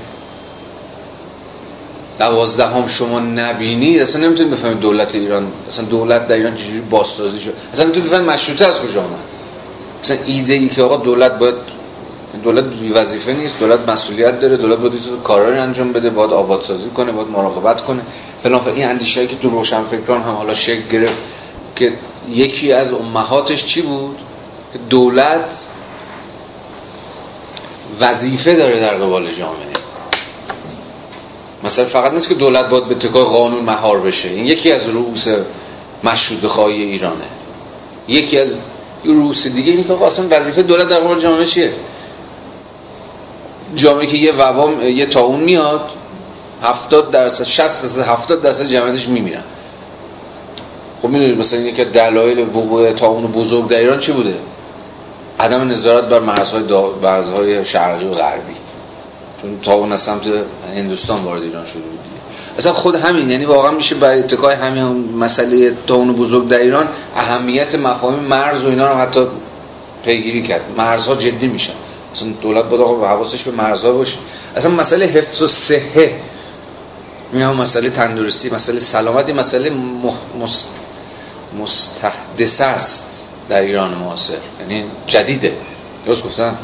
دوازده 2.19 2.67
هم 2.67 2.87
شما 2.87 3.21
نبینید 3.21 4.03
اصلا 4.03 4.23
نمی‌تونید 4.23 4.53
بفهمید 4.53 4.81
دولت 4.81 5.15
ایران 5.15 5.47
اصلا 5.69 5.85
دولت 5.85 6.27
در 6.27 6.35
ایران 6.35 6.55
چجوری 6.55 6.81
بازسازی 6.81 7.41
شد. 7.41 7.55
اصلا 7.73 7.85
نمی‌تونید 7.85 8.11
بفهمید 8.11 8.31
مشروطه 8.31 8.67
از 8.67 8.81
کجا 8.81 9.01
آمد 9.01 9.19
اصلا 10.03 10.17
ایده 10.27 10.53
ای 10.53 10.69
که 10.69 10.83
آقا 10.83 10.97
دولت 10.97 11.39
باید 11.39 11.55
دولت 12.45 12.65
بی 12.65 12.93
وظیفه 12.93 13.33
نیست 13.33 13.59
دولت 13.59 13.89
مسئولیت 13.89 14.41
داره 14.41 14.57
دولت 14.57 14.79
باید 14.79 14.93
کارا 15.25 15.63
انجام 15.63 15.93
بده 15.93 16.11
باید 16.11 16.33
آبادسازی 16.33 16.91
کنه 16.91 17.13
باید 17.13 17.29
مراقبت 17.29 17.81
کنه. 17.81 18.03
فلان 18.43 18.61
این 18.69 18.89
اندیشه 18.89 19.27
که 19.27 19.37
تو 19.37 19.49
روشن 19.49 19.83
فکران 19.83 20.23
هم 20.23 20.35
حالا 20.35 20.55
شکل 20.55 20.89
گرفت 20.93 21.19
که 21.77 21.93
یکی 22.31 22.73
از 22.73 22.93
امهاتش 22.93 23.67
چی 23.67 23.83
بود؟ 23.83 24.19
که 24.73 24.79
دولت 24.91 25.67
وظیفه 28.01 28.55
داره 28.55 28.81
در 28.81 28.95
قبال 28.95 29.33
جامعه. 29.33 29.77
مثلا 31.65 31.85
فقط 31.85 32.13
نیست 32.13 32.29
که 32.29 32.35
دولت 32.35 32.69
باید 32.69 32.89
به 32.89 32.95
تکای 32.95 33.25
قانون 33.25 33.65
مهار 33.65 34.01
بشه. 34.01 34.29
این 34.29 34.47
یکی 34.47 34.73
از 34.73 34.89
رؤوس 34.89 35.29
مشروط 36.05 36.47
خواهی 36.47 36.83
ایرانه. 36.83 37.25
یکی 38.09 38.39
از 38.39 38.55
رؤوس 39.05 39.47
دیگه 39.47 39.73
اینه 39.73 39.85
که 39.85 40.03
اصلا 40.05 40.27
وظیفه 40.31 40.63
دولت 40.63 40.89
در 40.89 41.01
قبال 41.01 41.21
جامعه 41.21 41.47
چیه؟ 41.47 41.73
جامعه 43.75 44.07
که 44.07 44.17
یه 44.17 44.33
وبام 44.33 44.83
یه 44.83 45.07
تاون 45.07 45.41
میاد 45.41 45.91
70 46.63 47.11
درصد 47.11 47.45
60 47.45 47.83
درصد 47.83 48.01
70 48.01 48.43
درصد 48.43 48.67
جمعیتش 48.67 49.09
میمیرن. 49.09 49.45
خب 51.07 51.13
می‌دونید 51.13 51.39
مثلا 51.39 51.61
یکی 51.61 51.85
دلایل 51.85 52.39
وقوع 52.39 52.93
تاون 52.93 53.27
بزرگ 53.27 53.69
در 53.69 53.77
ایران 53.77 53.99
چی 53.99 54.13
بوده؟ 54.13 54.35
عدم 55.41 55.71
نظارت 55.71 56.09
بر 56.09 56.21
مرزهای 56.21 56.63
مرزهای 57.03 57.65
شرقی 57.65 58.05
و 58.05 58.13
غربی. 58.13 58.55
چون 59.43 59.61
تاون 59.63 59.93
از 59.93 60.01
سمت 60.01 60.23
هندوستان 60.77 61.23
وارد 61.23 61.43
ایران 61.43 61.65
شده 61.65 61.83
بود 61.83 61.99
اصلا 62.59 62.73
خود 62.73 62.95
همین 62.95 63.31
یعنی 63.31 63.45
واقعا 63.45 63.71
میشه 63.71 63.95
برای 63.95 64.19
اتکای 64.19 64.55
همین 64.55 65.15
مسئله 65.19 65.77
تاون 65.87 66.13
بزرگ 66.13 66.49
در 66.49 66.59
ایران 66.59 66.89
اهمیت 67.17 67.75
مفاهیم 67.75 68.19
مرز 68.19 68.65
و 68.65 68.69
اینا 68.69 68.93
رو 68.93 68.99
حتی 68.99 69.27
پیگیری 70.05 70.43
کرد. 70.43 70.61
مرزها 70.79 71.15
جدی 71.15 71.49
میشن. 71.49 71.73
اصلا 72.15 72.29
دولت 72.43 72.65
باید 72.65 72.83
حواسش 72.83 73.43
به 73.43 73.51
مرزها 73.51 73.93
باشه. 73.93 74.17
اصلا 74.57 74.71
مسئله 74.71 75.07
حفظ 75.07 75.43
و 75.43 75.47
صحه. 75.47 76.21
این 77.33 77.47
مسئله 77.47 77.91
تندرستی 77.91 78.51
مسئله 78.51 78.81
سلامتی 78.81 79.33
مسئله 79.33 79.73
مست... 80.41 80.69
مستحدث 81.59 82.61
است 82.61 83.29
در 83.49 83.63
ایران 83.63 83.95
معاصر. 83.95 84.39
یعنی 84.61 84.85
جدیده. 85.07 85.57
درست 86.07 86.25
گفتم؟ 86.25 86.57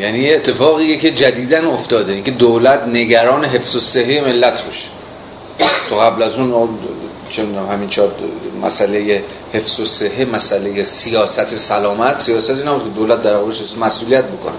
یعنی 0.00 0.30
اتفاقیه 0.30 0.96
که 0.96 1.10
جدیدن 1.10 1.64
افتاده. 1.64 2.12
اینکه 2.12 2.30
دولت 2.30 2.82
نگران 2.82 3.44
حفظ 3.44 3.76
و 3.76 3.80
صحه 3.80 4.20
ملت 4.20 4.62
باشه. 4.62 4.88
تو 5.88 5.96
قبل 5.96 6.22
از 6.22 6.34
اون 6.34 6.78
چون 7.30 7.54
همین 7.54 7.88
چهار 7.88 8.12
مسئله 8.62 9.24
حفظ 9.52 9.80
و 9.80 9.86
صحه 9.86 10.24
مسئله 10.24 10.82
سیاست 10.82 11.56
سلامت 11.56 12.20
سیاست 12.20 12.50
اینا 12.50 12.78
که 12.78 12.88
دولت 12.88 13.22
در 13.22 13.36
واقع 13.36 13.52
مسئولیت 13.80 14.24
بکنه. 14.24 14.54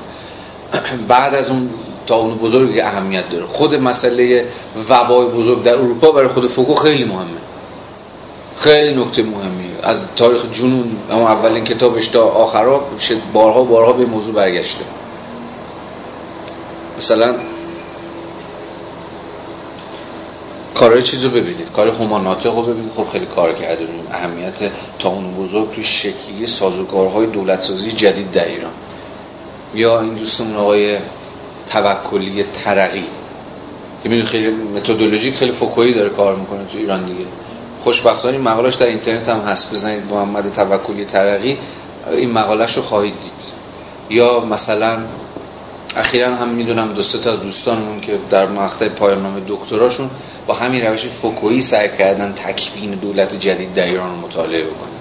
بعد 1.08 1.36
از 1.36 1.50
اون 1.50 1.70
تا 2.08 2.16
اون 2.16 2.36
بزرگی 2.36 2.82
اهمیت 2.82 3.30
داره. 3.30 3.46
خود 3.46 3.76
مسئله 3.76 4.46
وبای 4.90 5.28
بزرگ 5.28 5.64
در 5.64 5.76
اروپا 5.76 6.12
برای 6.12 6.28
خود 6.28 6.48
فوکو 6.48 6.76
خیلی 6.76 7.06
مهمه. 7.06 7.38
خیلی 8.58 9.02
نکته 9.02 9.24
مهمی. 9.24 9.72
از 9.84 10.04
تاریخ 10.16 10.46
جنون 10.52 10.98
اما 11.12 11.30
اولین 11.30 11.64
کتابش 11.64 12.08
تا 12.08 12.24
آخرها 12.24 12.86
بارها 13.34 13.64
بارها 13.64 13.94
به 13.94 14.06
موضوع 14.06 14.34
برگشته. 14.34 14.86
مثلا 16.98 17.36
کارهای 20.76 21.04
چیز 21.04 21.24
رو 21.24 21.30
ببینید. 21.30 21.72
کار 21.72 21.88
هماناتق 21.88 22.56
رو 22.56 22.62
ببینید. 22.62 22.92
خب 22.92 23.08
خیلی 23.12 23.26
کار 23.26 23.54
کرده 23.54 23.88
اهمیت 24.12 24.72
تا 25.00 25.10
اون 25.10 25.34
بزرگ 25.34 25.72
تو 25.72 25.84
شکلی 25.84 26.48
سازوکارهای 26.48 27.26
دولتسازی 27.26 27.92
جدید 27.92 28.32
در 28.32 28.46
ایران. 28.46 28.72
یا 29.76 30.02
این 30.02 30.14
دوستمون 30.14 30.56
آقای 30.56 30.98
توکلی 31.70 32.46
ترقی. 32.64 33.06
که 34.04 34.10
می‌دونی 34.10 34.28
خیلی 34.28 34.50
متدولوژیک 34.50 35.36
خیلی 35.36 35.52
فوکویی 35.52 35.94
داره 35.94 36.10
کار 36.10 36.36
می‌کنه 36.36 36.66
تو 36.66 36.78
ایران 36.78 37.06
دیگه. 37.06 37.26
خوشبختانه 37.82 38.38
مقالش 38.38 38.74
در 38.74 38.86
اینترنت 38.88 39.30
هم 39.30 39.40
هست. 39.40 39.72
بزنید 39.74 40.04
محمد 40.12 40.54
توکلی 40.54 41.06
ترقی 41.06 41.58
این 42.12 42.32
مقالش 42.32 42.78
رو 42.78 42.84
خواهید 42.84 43.14
دید. 43.22 43.58
یا 44.10 44.40
مثلا 44.40 45.00
اخیرا 45.96 46.36
هم 46.36 46.48
می‌دونم 46.48 46.94
دوسته 46.94 47.18
تا 47.18 47.36
دوستانمون 47.36 48.02
که 48.02 48.20
در 48.30 48.46
مقطع 48.48 48.90
پایان 48.90 49.24
نامه 49.24 49.42
دکتراشون 49.48 50.10
با 50.48 50.54
همین 50.54 50.82
روش 50.82 51.06
فوکویی 51.06 51.62
سعی 51.62 51.90
کردن 51.98 52.34
تکوین 52.34 52.92
دولت 52.92 53.40
جدید 53.40 53.74
در 53.74 53.84
ایران 53.84 54.10
رو 54.10 54.28
مطالعه 54.28 54.64
بکنن. 54.64 54.98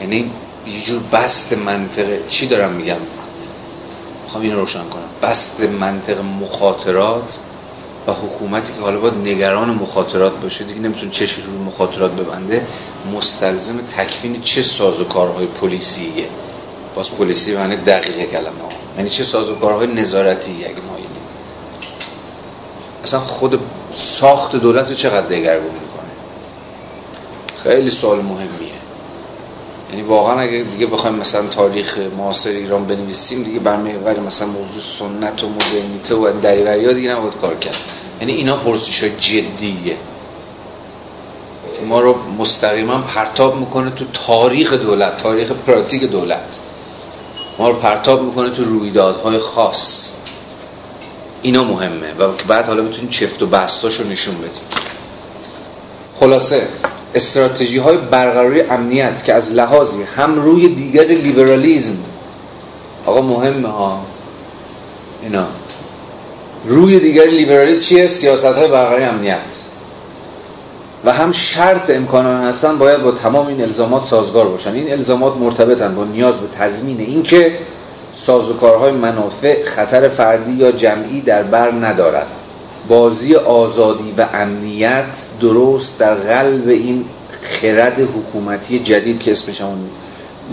یعنی 0.00 0.30
یه 0.66 0.80
جور 0.80 1.02
بست 1.12 1.52
منطقه 1.52 2.22
چی 2.28 2.46
دارم 2.46 2.72
میگم؟ 2.72 2.96
می‌خوام 4.24 4.42
این 4.42 4.54
روشن 4.54 4.88
کنم. 4.88 5.08
بست 5.22 5.60
منطق 5.60 6.20
مخاطرات 6.20 7.38
و 8.06 8.12
حکومتی 8.12 8.72
که 8.72 8.80
حالا 8.80 9.00
باید 9.00 9.14
نگران 9.14 9.70
مخاطرات 9.70 10.40
باشه. 10.40 10.64
دیگه 10.64 10.80
نمیتون 10.80 11.10
چشش 11.10 11.38
رو 11.38 11.52
مخاطرات 11.52 12.10
ببنده. 12.10 12.66
مستلزم 13.14 13.80
تکوین 13.80 14.42
چه 14.42 14.62
سازوکارهای 14.62 15.46
پلیسیه؟ 15.46 16.28
باز 16.94 17.10
پلیسی 17.10 17.56
معنی 17.56 17.76
دقیقه 17.76 18.26
کلمه 18.26 18.62
ها. 18.62 18.68
یعنی 18.96 19.10
چه 19.10 19.22
سازوکارهای 19.22 19.86
نظارتی 19.86 20.64
اگه 20.64 20.74
ما 20.74 20.96
اصلا 23.04 23.20
خود 23.20 23.60
ساخت 23.94 24.56
دولت 24.56 24.88
رو 24.88 24.94
چقدر 24.94 25.26
دگرگون 25.26 25.70
می‌کنه؟ 25.70 26.10
خیلی 27.62 27.90
سوال 27.90 28.18
مهمیه. 28.18 28.72
یعنی 29.90 30.02
واقعا 30.02 30.40
اگه 30.40 30.62
دیگه 30.72 30.86
بخوایم 30.86 31.16
مثلا 31.16 31.46
تاریخ 31.46 31.98
معاصر 31.98 32.50
ایران 32.50 32.86
بنویسیم 32.86 33.42
دیگه 33.42 33.58
برمیگردیم 33.58 34.22
مثلا 34.22 34.48
موضوع 34.48 34.82
سنت 34.82 35.44
و 35.44 35.48
مدرنیته 35.48 36.14
و 36.14 36.40
دریوری 36.40 36.86
ها 36.86 36.92
دیگه 36.92 37.10
نباید 37.10 37.34
کار 37.40 37.54
کرد. 37.54 37.76
یعنی 38.20 38.32
اینا 38.32 38.56
پرسش 38.56 39.04
جدیه. 39.04 39.96
که 41.76 41.82
ما 41.82 42.00
رو 42.00 42.18
مستقیما 42.38 42.98
پرتاب 43.00 43.56
می‌کنه 43.56 43.90
تو 43.90 44.04
تاریخ 44.12 44.72
دولت 44.72 45.16
تاریخ 45.16 45.50
پراتیک 45.50 46.04
دولت. 46.04 46.58
ما 47.58 47.68
رو 47.68 47.74
پرتاب 47.74 48.22
می‌کنه 48.22 48.50
تو 48.50 48.64
رویدادهای 48.64 49.38
خاص. 49.38 50.12
اینا 51.42 51.64
مهمه 51.64 52.14
و 52.18 52.28
بعد 52.48 52.66
حالا 52.66 52.82
بتونیم 52.82 53.10
چفت 53.10 53.42
و 53.42 53.46
بستاشو 53.46 54.04
نشون 54.04 54.34
بدیم. 54.34 54.62
خلاصه 56.20 56.68
استراتژی 57.16 57.78
های 57.78 57.96
برقراری 57.96 58.60
امنیت 58.60 59.24
که 59.24 59.34
از 59.34 59.52
لحاظی 59.52 60.02
هم 60.16 60.40
روی 60.40 60.68
دیگر 60.68 61.04
لیبرالیزم 61.04 61.96
آقا 63.06 63.20
مهمه 63.20 63.68
ها 63.68 64.00
اینا. 65.22 65.46
روی 66.66 67.00
دیگر 67.00 67.26
لیبرالیزم 67.26 67.82
چیه؟ 67.82 68.06
سیاست 68.06 68.44
های 68.44 68.68
برقراری 68.68 69.04
امنیت. 69.04 69.38
و 71.04 71.12
هم 71.12 71.32
شرط 71.32 71.90
امکانان 71.90 72.44
هستن 72.44 72.78
باید 72.78 73.02
با 73.02 73.12
تمام 73.12 73.46
این 73.46 73.62
الزامات 73.62 74.06
سازگار 74.06 74.48
باشن. 74.48 74.74
این 74.74 74.92
الزامات 74.92 75.36
مرتبطن 75.36 75.94
با 75.94 76.04
نیاز 76.04 76.34
به 76.34 76.46
تضمین 76.58 77.00
اینکه 77.00 77.58
سازوکارهای 78.14 78.92
منافع 78.92 79.64
خطر 79.64 80.08
فردی 80.08 80.52
یا 80.52 80.72
جمعی 80.72 81.20
در 81.20 81.42
بر 81.42 81.70
ندارد. 81.70 82.26
بازی 82.88 83.34
آزادی 83.34 84.14
و 84.18 84.26
امنیت 84.34 85.26
درست 85.40 85.98
در 85.98 86.14
قلب 86.14 86.68
این 86.68 87.04
خرد 87.42 88.00
حکومتی 88.00 88.78
جدید 88.78 89.20
که 89.20 89.32
اسمش 89.32 89.60
همون 89.60 89.90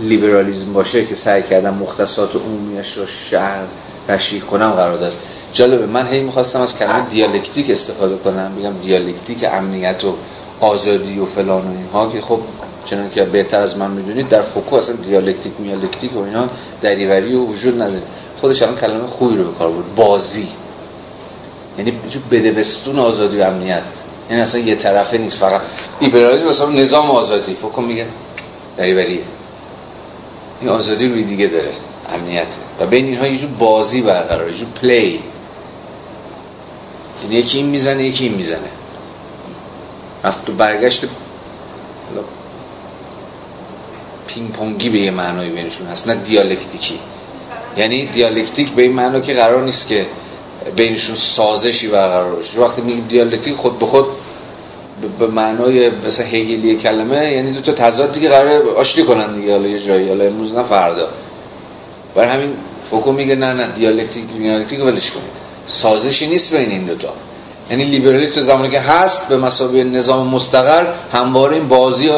لیبرالیزم 0.01 0.73
باشه 0.73 1.05
که 1.05 1.15
سعی 1.15 1.43
کردم 1.43 1.73
مختصات 1.73 2.35
عمومیش 2.35 2.93
رو 2.97 3.05
شهر 3.05 3.63
تشریح 4.07 4.41
کنم 4.41 4.71
قرار 4.71 4.97
داشت. 4.97 5.17
جالبه 5.53 5.85
من 5.85 6.07
هی 6.07 6.21
می‌خواستم 6.21 6.61
از 6.61 6.77
کلمه 6.77 7.09
دیالکتیک 7.09 7.69
استفاده 7.69 8.15
کنم 8.15 8.51
بگم 8.59 8.73
دیالکتیک 8.81 9.43
امنیت 9.43 10.03
و 10.03 10.13
آزادی 10.59 11.19
و 11.19 11.25
فلان 11.25 11.67
و 11.67 11.77
اینها 11.77 12.11
که 12.11 12.21
خب 12.21 12.39
چنان 12.85 13.09
که 13.09 13.23
بهتر 13.23 13.59
از 13.59 13.77
من 13.77 13.91
می‌دونید 13.91 14.29
در 14.29 14.41
فوکو 14.41 14.75
اصلا 14.75 14.95
دیالکتیک 14.95 15.53
میالکتیک 15.59 16.17
و 16.17 16.19
اینا 16.19 16.47
دریوری 16.81 17.35
و 17.35 17.45
وجود 17.45 17.81
نداره. 17.81 18.01
خودش 18.41 18.61
الان 18.61 18.75
کلمه 18.75 19.07
خوبی 19.07 19.35
رو 19.35 19.43
به 19.43 19.57
کار 19.59 19.69
بود 19.69 19.95
بازی. 19.95 20.47
یعنی 21.77 21.93
بده 22.31 22.51
بستون 22.51 22.99
آزادی 22.99 23.37
و 23.37 23.43
امنیت. 23.43 23.83
یعنی 24.29 24.41
اصلا 24.41 24.61
یه 24.61 24.75
طرفه 24.75 25.17
نیست 25.17 25.39
فقط 25.39 25.61
لیبرالیسم 26.01 26.47
مثلا 26.47 26.69
نظام 26.69 27.11
آزادی. 27.11 27.53
فوکو 27.53 27.81
میگه 27.81 28.07
دریوریه 28.77 29.23
این 30.61 30.69
آزادی 30.69 31.07
روی 31.07 31.23
دیگه 31.23 31.47
داره 31.47 31.71
امنیت. 32.09 32.47
و 32.79 32.85
بین 32.85 33.05
اینها 33.05 33.27
یه 33.27 33.37
جور 33.37 33.49
بازی 33.49 34.01
برقرار 34.01 34.49
یه 34.49 34.57
جور 34.57 34.67
play 34.81 35.12
ـی 35.12 35.19
یعنی 37.23 37.35
یکی 37.35 37.57
این 37.57 37.67
می‌زنه 37.67 38.03
یکی 38.03 38.23
این 38.23 38.33
می‌زنه. 38.33 38.69
رفت 40.23 40.49
و 40.49 40.53
برگشت 40.53 41.05
پینگ 44.27 44.51
پونگی 44.51 44.89
به 44.89 44.99
یه 44.99 45.11
معنای 45.11 45.49
بینشون 45.49 45.87
هست 45.87 46.07
نه 46.07 46.15
دیالکتیکی. 46.15 46.99
یعنی 47.77 48.05
دیالکتیک 48.05 48.71
به 48.71 48.81
این 48.81 48.93
معنا 48.93 49.19
که 49.19 49.33
قرار 49.33 49.63
نیست 49.63 49.87
که 49.87 50.05
بینشون 50.75 51.15
سازشی 51.15 51.87
برقرار 51.87 52.35
باشه. 52.35 52.59
وقتی 52.59 52.81
میگیم 52.81 53.05
دیالکتیک 53.09 53.55
خود 53.55 53.79
به 53.79 53.85
خود 53.85 54.05
به 55.19 55.27
معنای 55.27 55.89
مثلا 55.89 56.25
هگلی 56.25 56.75
کلمه 56.75 57.31
یعنی 57.31 57.51
دو 57.51 57.61
تا 57.61 57.71
تضاد 57.71 58.11
دیگه 58.11 58.29
قرار 58.29 58.69
آشتی 58.69 59.03
کنن 59.03 59.35
دیگه 59.35 59.51
حالا 59.51 59.67
یه 59.67 59.79
جایی 59.79 60.07
حالا 60.07 60.25
امروز 60.25 60.55
نه 60.55 60.63
فردا. 60.63 61.07
برای 62.15 62.29
همین 62.29 62.53
فوکو 62.89 63.11
میگه 63.11 63.35
نه 63.35 63.53
نه 63.53 63.67
دیالکتیک 63.67 64.23
دیالکتیک 64.37 64.85
ولش 64.85 65.11
کنید. 65.11 65.43
سازشی 65.67 66.27
نیست 66.27 66.55
بین 66.55 66.71
این 66.71 66.85
دو 66.85 66.95
تا 66.95 67.13
یعنی 67.69 67.83
لیبرالیسم 67.83 68.41
زمانی 68.41 68.69
که 68.69 68.79
هست 68.79 69.29
به 69.29 69.37
مسابقه 69.37 69.83
نظام 69.83 70.27
مستقر 70.27 70.87
همواره 71.11 71.55
این 71.55 71.67
بازی 71.67 72.09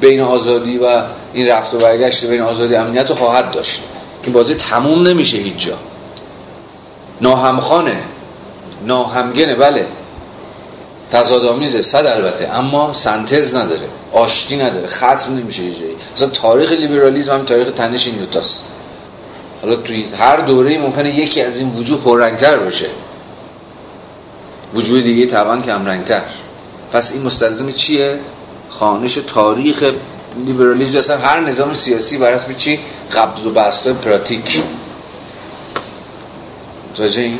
بین 0.00 0.20
آزادی 0.20 0.78
و 0.78 1.02
این 1.32 1.48
رفت 1.48 1.74
و 1.74 1.78
برگشت 1.78 2.24
بین 2.24 2.40
آزادی 2.40 2.76
امنیت 2.76 3.10
رو 3.10 3.16
خواهد 3.16 3.50
داشت. 3.50 3.80
این 4.24 4.32
بازی 4.32 4.54
تموم 4.54 5.08
نمیشه 5.08 5.36
هیچ 5.36 5.56
جا. 5.56 5.74
ناهمخانه. 7.22 7.96
ناهمگنه 8.86 9.54
بله. 9.54 9.86
تضادآمیزه 11.10 11.82
صد 11.82 12.06
البته. 12.06 12.48
اما 12.48 12.92
سنتز 12.92 13.54
نداره 13.54 13.88
آشتی 14.12 14.56
نداره 14.56 14.86
ختم 14.86 15.36
نمیشه 15.36 15.62
یه 15.62 15.74
جایی. 15.74 15.96
مثلا 16.16 16.28
تاریخ 16.28 16.72
لیبرالیسم 16.72 17.32
هم 17.32 17.44
تاریخ 17.44 17.70
تنش 17.70 18.06
این 18.06 18.16
دوتاست. 18.16 18.64
حالا 19.62 19.76
توی 19.76 20.04
هر 20.18 20.36
دوره 20.36 20.78
ممکنه 20.78 21.18
یکی 21.18 21.42
از 21.42 21.58
این 21.58 21.72
وجود 21.74 22.04
پررنگتر 22.04 22.58
باشه. 22.58 22.86
وجود 24.74 25.04
دیگه 25.04 25.26
طبعا 25.26 25.54
رنگتر. 25.54 26.22
پس 26.92 27.12
این 27.12 27.22
مستلزم 27.22 27.72
چیه؟ 27.72 28.18
خانش 28.70 29.18
تاریخ 29.26 29.92
لیبرالیسم 30.46 30.98
اصلا 30.98 31.18
هر 31.18 31.40
نظام 31.40 31.74
سیاسی 31.74 32.18
بر 32.18 32.38
چی 32.56 32.80
قبض 33.14 33.46
و 33.46 33.50
بست 33.50 33.88
پراتیک. 33.88 34.62
توجه 36.94 37.22
این 37.22 37.38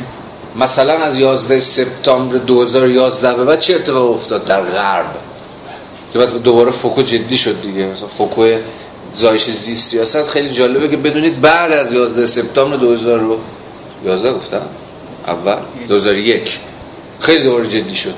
مثلا 0.55 0.93
از 0.93 1.19
11 1.19 1.59
سپتامبر 1.59 2.37
2011 2.37 3.33
به 3.33 3.45
بعد 3.45 3.59
چه 3.59 3.75
اتفاق 3.75 4.11
افتاد 4.11 4.45
در 4.45 4.61
غرب؟ 4.61 5.15
که 6.13 6.19
بس 6.19 6.33
دوباره 6.33 6.71
فوکو 6.71 7.01
جدی 7.01 7.37
شد 7.37 7.61
دیگه. 7.61 7.85
مثلا 7.85 8.07
فوکو 8.07 8.47
زایش 9.13 9.49
زیست 9.49 9.89
سیاست 9.89 10.27
خیلی 10.27 10.49
جالبه 10.49 10.89
که 10.89 10.97
بدونید 10.97 11.41
بعد 11.41 11.71
از 11.71 11.91
11 11.91 12.25
سپتامبر 12.25 12.77
2011 12.77 14.33
گفتم؟ 14.33 14.61
اول. 15.27 15.57
2001 15.87 16.59
خیلی 17.19 17.43
دوباره 17.43 17.67
جدی 17.67 17.95
شد. 17.95 18.13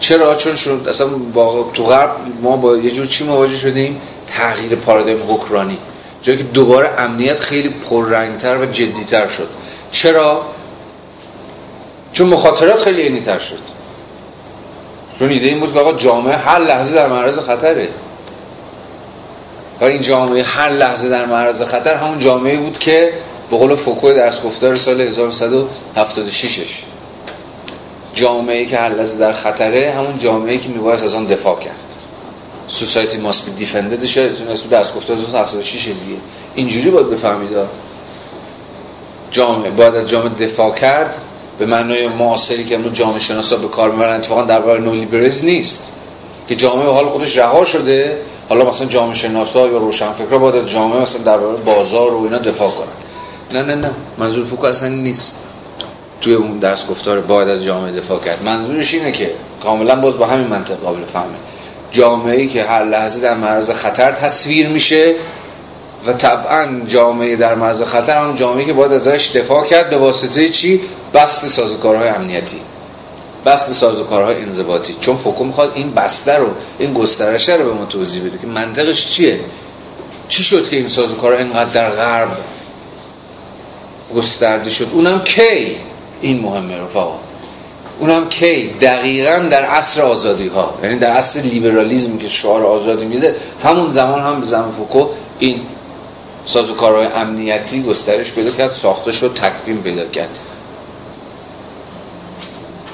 چرا؟ 0.00 0.34
چون 0.34 0.56
شد 0.56 0.86
اصلا 0.88 1.06
با 1.08 1.70
تو 1.74 1.84
غرب 1.84 2.10
ما 2.42 2.56
با 2.56 2.76
یه 2.76 2.90
جور 2.90 3.06
چی 3.06 3.24
مواجه 3.24 3.56
شدیم؟ 3.56 4.00
تغییر 4.26 4.74
پارادایم 4.74 5.18
حکرانی 5.28 5.78
جایی 6.22 6.38
که 6.38 6.44
دوباره 6.44 6.90
امنیت 6.98 7.40
خیلی 7.40 7.68
پررنگتر 7.68 8.58
و 8.58 8.66
جدیتر 8.66 9.28
شد. 9.28 9.48
چرا؟ 9.90 10.42
چون 12.14 12.28
مخاطرات 12.28 12.82
خیلی 12.82 13.02
اینیتر 13.02 13.38
شد. 13.38 13.58
چون 15.18 15.30
ایده 15.30 15.46
این 15.46 15.60
بود 15.60 15.72
که 15.72 15.80
آقا 15.80 15.92
جامعه 15.92 16.36
هر 16.36 16.58
لحظه 16.58 16.94
در 16.94 17.08
معرض 17.08 17.38
خطره. 17.38 17.88
و 19.80 19.84
این 19.84 20.02
جامعه 20.02 20.42
هر 20.42 20.70
لحظه 20.70 21.08
در 21.08 21.26
معرض 21.26 21.62
خطر 21.62 21.94
همون 21.94 22.18
جامعه 22.18 22.56
بود 22.56 22.78
که 22.78 23.12
به 23.50 23.56
قول 23.56 23.74
فوکو 23.74 24.12
درس 24.12 24.42
گفتار 24.42 24.76
سال 24.76 25.00
1176 25.00 26.82
جامعه 28.14 28.64
که 28.64 28.76
هر 28.76 28.88
لحظه 28.88 29.18
در 29.18 29.32
خطره 29.32 29.92
همون 29.92 30.18
جامعه 30.18 30.58
که 30.58 30.68
میباید 30.68 31.04
از 31.04 31.14
آن 31.14 31.26
دفاع 31.26 31.60
کرد. 31.60 31.94
سوسایتی 32.68 33.16
ماست 33.16 33.44
بی 33.44 33.50
دیفندد 33.50 34.04
شد 34.04 34.48
اسم 34.50 34.68
دست 34.68 34.94
گفته 34.94 35.12
76 35.12 35.84
دیگه. 35.86 35.96
اینجوری 36.54 36.90
باید 36.90 37.10
بفهمید. 37.10 37.50
جامعه 39.30 39.70
باید 39.70 39.94
از 39.94 40.08
جامعه 40.08 40.28
دفاع 40.28 40.74
کرد. 40.74 41.18
به 41.58 41.66
معنای 41.66 42.08
معاصری 42.08 42.64
که 42.64 42.74
امروز 42.74 42.92
جامعه 42.92 43.18
شناسا 43.18 43.56
به 43.56 43.68
کار 43.68 43.90
می‌برن 43.90 44.16
اتفاقا 44.16 44.42
درباره 44.42 44.80
نولیبرالیسم 44.80 45.46
نیست. 45.46 45.92
که 46.48 46.54
جامعه 46.54 46.86
حال 46.86 47.06
خودش 47.06 47.38
رها 47.38 47.64
شده 47.64 48.18
حالا 48.48 48.64
مثلا 48.64 48.86
جامعه 48.86 49.14
شناسا 49.14 49.66
یا 49.66 49.76
روشنفکرا 49.76 50.38
باید 50.38 50.56
از 50.56 50.70
جامعه 50.70 51.00
مثلا 51.00 51.22
درباره 51.22 51.56
بازار 51.56 52.14
و 52.14 52.24
اینا 52.24 52.38
دفاع 52.38 52.70
کنن. 52.70 53.60
نه 53.60 53.66
نه 53.66 53.74
نه. 53.74 53.90
منظور 54.18 54.44
فوکو 54.44 54.66
اصلا 54.66 54.88
نیست. 54.88 55.36
توی 56.20 56.34
اون 56.34 56.58
درس 56.58 56.86
گفتار 56.86 57.20
باید 57.20 57.48
از 57.48 57.64
جامعه 57.64 57.92
دفاع 57.92 58.20
کرد. 58.20 58.42
منظورش 58.44 58.94
اینه 58.94 59.12
که 59.12 59.30
کاملا 59.62 59.96
باز 59.96 60.18
با 60.18 60.26
همین 60.26 60.46
منطق 60.46 60.76
قابل 60.76 61.04
فهمه. 61.12 61.34
جامعه 61.90 62.40
ای 62.40 62.48
که 62.48 62.64
هر 62.64 62.84
لحظه 62.84 63.20
در 63.20 63.34
معرض 63.34 63.70
خطر 63.70 64.12
تصویر 64.12 64.68
میشه 64.68 65.14
و 66.06 66.12
طبعا 66.12 66.80
جامعه 66.86 67.36
در 67.36 67.54
معرض 67.54 67.82
خطر 67.82 68.16
هم 68.16 68.34
جامعه 68.34 68.64
که 68.64 68.72
باید 68.72 68.92
ازش 68.92 69.30
دفاع 69.34 69.66
کرد 69.66 69.90
به 69.90 69.98
واسطه 69.98 70.48
چی؟ 70.48 70.80
بست 71.14 71.46
سازوکارهای 71.46 72.08
امنیتی. 72.08 72.60
بست 73.46 73.72
سازوکارهای 73.72 74.42
انضباطی. 74.42 74.96
چون 75.00 75.16
فوکو 75.16 75.44
می‌خواد 75.44 75.72
این 75.74 75.94
بسته 75.94 76.36
رو 76.36 76.48
این 76.78 76.92
گسترشه 76.92 77.54
رو 77.54 77.64
به 77.64 77.74
ما 77.74 77.84
توضیح 77.84 78.22
بده 78.24 78.38
که 78.38 78.46
منطقش 78.46 79.06
چیه؟ 79.06 79.40
چی 80.28 80.42
شد 80.42 80.68
که 80.68 80.76
این 80.76 80.88
سازوکارها 80.88 81.38
اینقدر 81.38 81.70
در 81.70 81.90
غرب 81.90 82.28
گسترده 84.14 84.70
شد؟ 84.70 84.88
اونم 84.92 85.24
کی؟ 85.24 85.76
این 86.20 86.40
مهمه 86.40 86.78
رفقا. 86.78 87.18
اونم 87.98 88.28
کی؟ 88.28 88.66
دقیقا 88.80 89.48
در 89.50 89.64
عصر 89.64 90.02
آزادی 90.02 90.48
ها 90.48 90.74
یعنی 90.82 90.98
در 90.98 91.10
عصر 91.10 91.40
لیبرالیزم 91.40 92.18
که 92.18 92.28
شعار 92.28 92.64
آزادی 92.64 93.04
میده 93.04 93.36
همون 93.62 93.90
زمان 93.90 94.20
هم 94.20 94.40
به 94.40 94.46
زمان 94.46 94.72
فوکو 94.72 95.06
این 95.38 95.60
سازوکارهای 96.46 97.06
امنیتی 97.06 97.82
گسترش 97.82 98.32
پیدا 98.32 98.50
کرد 98.50 98.72
ساخته 98.72 99.12
شد 99.12 99.34
تکوین 99.34 99.82
پیدا 99.82 100.06
کرد. 100.06 100.38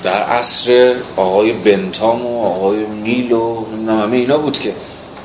در 0.02 0.22
عصر 0.22 0.94
آقای 1.16 1.52
بنتام 1.52 2.26
و 2.26 2.44
آقای 2.44 2.76
میل 2.86 3.32
و 3.32 3.64
همه 3.88 4.16
اینا 4.16 4.38
بود 4.38 4.58
که 4.58 4.74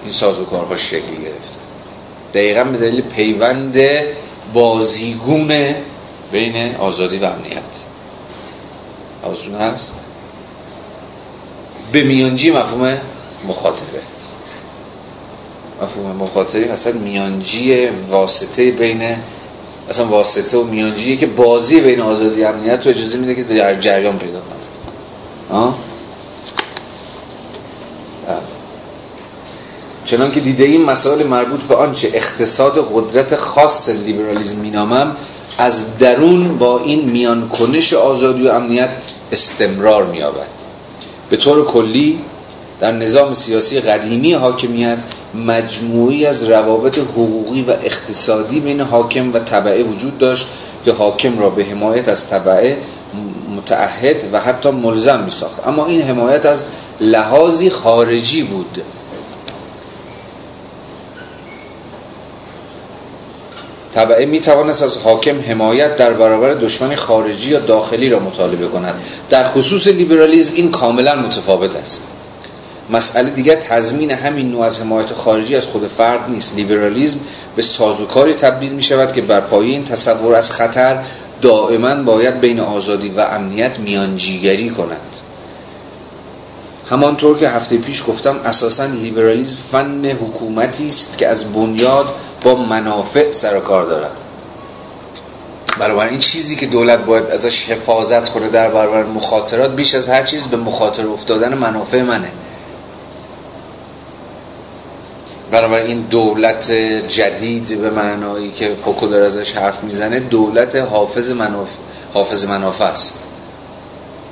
این 0.03 0.13
سازوکارها 0.13 0.75
شکل 0.75 1.15
گرفت. 1.23 1.59
دقیقا 2.33 2.63
به 2.63 2.77
دلیل 2.77 3.01
پیوند 3.01 3.77
بازیگون 4.53 5.75
بین 6.31 6.75
آزادی 6.75 7.17
و 7.17 7.25
امنیت. 7.25 7.85
حواستون 9.23 9.55
هست؟ 9.55 9.93
به 11.91 12.03
میانجی 12.03 12.51
مفهوم 12.51 12.97
مخاطره 13.47 14.14
مفهوم 15.81 16.15
مخاطری 16.15 16.63
اصلا 16.63 16.93
میانجی 16.93 17.87
واسطه 17.87 18.71
بین 18.71 19.17
اصلا 19.89 20.07
واسطه 20.07 20.57
و 20.57 20.63
میانجی 20.63 21.17
که 21.17 21.25
بازی 21.25 21.81
بین 21.81 22.01
آزادی 22.01 22.43
امنیت 22.43 22.87
رو 22.87 22.91
اجازه 22.91 23.17
میده 23.17 23.35
که 23.35 23.43
در 23.43 23.73
جریان 23.73 24.17
پیدا 24.17 24.39
کنه؟ 24.39 25.73
بله. 28.27 28.37
چنان 30.05 30.31
که 30.31 30.39
دیده 30.39 30.63
این 30.63 30.85
مسائل 30.85 31.27
مربوط 31.27 31.59
به 31.59 31.75
آنچه 31.75 32.11
اقتصاد 32.13 32.89
قدرت 32.93 33.35
خاص 33.35 33.89
لیبرالیزم 33.89 34.57
مینامم 34.57 35.15
از 35.57 35.97
درون 35.97 36.57
با 36.57 36.79
این 36.79 37.09
میان 37.09 37.49
کنش 37.49 37.93
آزادی 37.93 38.47
و 38.47 38.51
امنیت 38.51 38.89
استمرار 39.31 40.05
میابد 40.05 40.47
به 41.29 41.37
طور 41.37 41.65
کلی 41.65 42.19
در 42.79 42.91
نظام 42.91 43.35
سیاسی 43.35 43.79
قدیمی 43.79 44.33
حاکمیت 44.33 44.97
مجموعی 45.45 46.25
از 46.25 46.43
روابط 46.43 46.97
حقوقی 46.97 47.61
و 47.61 47.71
اقتصادی 47.71 48.59
بین 48.59 48.81
حاکم 48.81 49.33
و 49.33 49.39
طبعه 49.39 49.83
وجود 49.83 50.17
داشت 50.17 50.47
که 50.85 50.91
حاکم 50.91 51.39
را 51.39 51.49
به 51.49 51.65
حمایت 51.65 52.07
از 52.07 52.27
طبعه 52.27 52.77
متعهد 53.57 54.25
و 54.33 54.39
حتی 54.39 54.69
ملزم 54.69 55.19
می 55.19 55.31
ساخت 55.31 55.67
اما 55.67 55.85
این 55.85 56.01
حمایت 56.01 56.45
از 56.45 56.65
لحاظی 57.01 57.69
خارجی 57.69 58.43
بود. 58.43 58.81
طبعه 63.93 64.25
می 64.25 64.41
توانست 64.41 64.83
از 64.83 64.97
حاکم 64.97 65.39
حمایت 65.39 65.95
در 65.95 66.13
برابر 66.13 66.53
دشمن 66.53 66.95
خارجی 66.95 67.51
یا 67.51 67.59
داخلی 67.59 68.09
را 68.09 68.19
مطالبه 68.19 68.67
کند. 68.67 69.01
در 69.29 69.43
خصوص 69.43 69.87
لیبرالیزم 69.87 70.51
این 70.55 70.71
کاملا 70.71 71.15
متفاوت 71.15 71.75
است. 71.75 72.07
مسئله 72.89 73.29
دیگر 73.29 73.55
تضمین 73.55 74.11
همین 74.11 74.51
نوع 74.51 74.61
از 74.61 74.79
حمایت 74.79 75.13
خارجی 75.13 75.55
از 75.55 75.65
خود 75.65 75.87
فرد 75.87 76.29
نیست. 76.29 76.55
لیبرالیزم 76.55 77.19
به 77.55 77.61
سازوکاری 77.61 78.33
تبدیل 78.33 78.71
می 78.71 78.83
شود 78.83 79.13
که 79.13 79.21
بر 79.21 79.41
پایه 79.41 79.71
این 79.71 79.83
تصور 79.83 80.35
از 80.35 80.51
خطر 80.51 80.97
دائما 81.41 81.95
باید 81.95 82.41
بین 82.41 82.59
آزادی 82.59 83.09
و 83.09 83.19
امنیت 83.19 83.79
میانجیگری 83.79 84.69
کند. 84.69 85.17
همانطور 86.89 87.37
که 87.37 87.49
هفته 87.49 87.77
پیش 87.77 88.03
گفتم 88.07 88.39
اساسا 88.45 88.85
لیبرالیزم 88.85 89.57
فن 89.71 90.05
حکومتی 90.05 90.87
است 90.87 91.17
که 91.17 91.27
از 91.27 91.53
بنیاد 91.53 92.13
با 92.43 92.55
منافع 92.55 93.31
سر 93.31 93.57
و 93.57 93.59
کار 93.59 93.85
دارد. 93.85 94.11
این 96.09 96.19
چیزی 96.19 96.55
که 96.55 96.65
دولت 96.65 96.99
باید 96.99 97.29
ازش 97.29 97.63
حفاظت 97.63 98.29
کنه 98.29 98.47
در 98.47 98.69
برابر 98.69 99.03
مخاطرات 99.03 99.75
بیش 99.75 99.95
از 99.95 100.09
هر 100.09 100.23
چیز 100.23 100.47
به 100.47 100.57
مخاطر 100.57 101.07
افتادن 101.07 101.53
منافع 101.53 102.01
منه. 102.01 102.31
این 105.63 106.01
دولت 106.01 106.71
جدید 107.07 107.81
به 107.81 107.89
معنایی 107.89 108.51
که 108.51 108.75
فوکو 108.75 109.07
داره 109.07 109.25
ازش 109.25 109.53
حرف 109.53 109.83
می‌زنه 109.83 110.19
دولت 110.19 110.75
حافظ 110.75 111.31
منافع, 111.31 111.77
حافظ 112.13 112.45
منافع 112.45 112.85
است. 112.85 113.27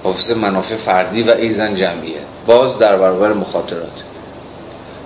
حافظ 0.03 0.31
منافع 0.31 0.75
فردی 0.75 1.23
و 1.23 1.31
ایضاً 1.31 1.75
جمعیه. 1.75 2.19
باز 2.47 2.79
در 2.79 2.97
برابر 2.97 3.33
مخاطرات. 3.33 4.03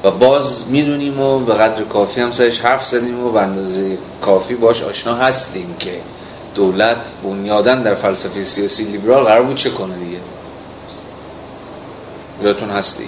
و 0.04 0.12
باز 0.12 0.64
می‌دونیم 0.68 1.20
و 1.20 1.40
به 1.40 1.54
قدر 1.54 1.84
کافی 1.84 2.22
هم 2.22 2.32
سرش 2.32 2.60
حرف 2.60 2.88
زدیم 2.88 3.26
و 3.26 3.32
به 3.32 3.42
اندازه 3.42 3.98
کافی 4.22 4.56
باش 4.56 4.84
آشنا 4.84 5.16
هستیم 5.16 5.76
که 5.80 6.02
دولت 6.56 7.12
بنیاداً 7.24 7.84
در 7.84 7.94
فلسفه 7.94 8.44
سیاسی 8.44 8.84
لیبرال 8.84 9.24
قرار 9.24 9.44
بود 9.44 9.56
چه 9.56 9.70
کنه 9.70 9.96
دیگه. 9.96 10.18
یادتون 12.44 12.70
هست 12.70 13.02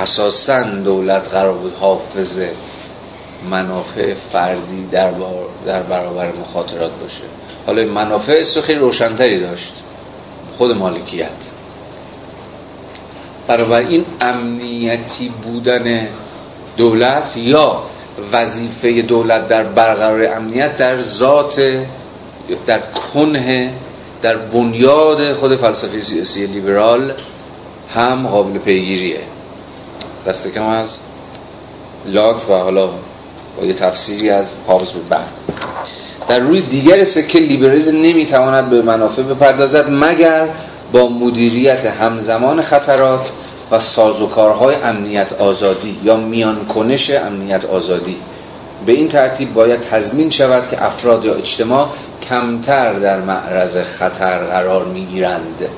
اساسا 0.00 0.62
دولت 0.62 1.28
قرار 1.28 1.54
بود 1.54 1.76
حافظ 1.80 2.40
منافع 3.50 4.14
فردی 4.14 4.86
در, 4.90 5.12
در 5.66 5.82
برابر 5.82 6.32
مخاطرات 6.32 6.90
باشه. 6.90 7.22
حالا 7.66 7.84
منافع 7.84 8.38
است 8.40 8.60
خیلی 8.60 8.78
روشنتری 8.78 9.40
داشت. 9.40 9.72
خود 10.58 10.76
مالکیت. 10.76 11.28
این 13.88 14.04
امنیتی 14.20 15.28
بودن 15.28 16.08
دولت 16.76 17.36
یا 17.36 17.82
وظیفه 18.32 19.02
دولت 19.02 19.48
در 19.48 19.62
برقرار 19.62 20.36
امنیت 20.36 20.76
در 20.76 21.00
ذات 21.00 21.60
در 22.66 22.80
کنه 23.12 23.72
در 24.22 24.36
بنیاد 24.36 25.32
خود 25.32 25.56
فلسفه 25.56 26.02
سیاسی 26.02 26.46
لیبرال 26.46 27.12
هم 27.94 28.26
قابل 28.26 28.58
پیگیریه. 28.58 29.20
دست 30.26 30.54
کم 30.54 30.66
از 30.66 30.98
لاک 32.06 32.50
و 32.50 32.52
حالا 32.52 32.86
با 33.56 33.66
یه 33.66 33.72
تفسیری 33.72 34.30
از 34.30 34.46
حافظ 34.66 34.90
بود 34.90 35.08
بعد. 35.08 35.30
در 36.28 36.38
روی 36.38 36.60
دیگر 36.60 37.04
سکه 37.04 37.38
لیبرالیسم 37.38 37.96
نمی‌تواند 37.96 38.70
به 38.70 38.82
منافع 38.82 39.22
بپردازد 39.22 39.90
مگر 39.90 40.48
با 40.92 41.08
مدیریت 41.08 41.84
همزمان 41.84 42.62
خطرات 42.62 43.30
و 43.70 43.78
سازوکارهای 43.78 44.74
امنیت 44.74 45.32
آزادی 45.32 46.00
یا 46.04 46.16
میان 46.16 46.66
کنش 46.66 47.10
امنیت 47.10 47.64
آزادی. 47.64 48.16
به 48.86 48.92
این 48.92 49.08
ترتیب 49.08 49.54
باید 49.54 49.80
تضمین 49.80 50.30
شود 50.30 50.68
که 50.68 50.84
افراد 50.84 51.24
یا 51.24 51.34
اجتماع 51.34 51.88
کمتر 52.28 52.92
در 52.92 53.20
معرض 53.20 53.76
خطر 53.76 54.38
قرار 54.38 54.84
می‌گیرند. 54.84 55.68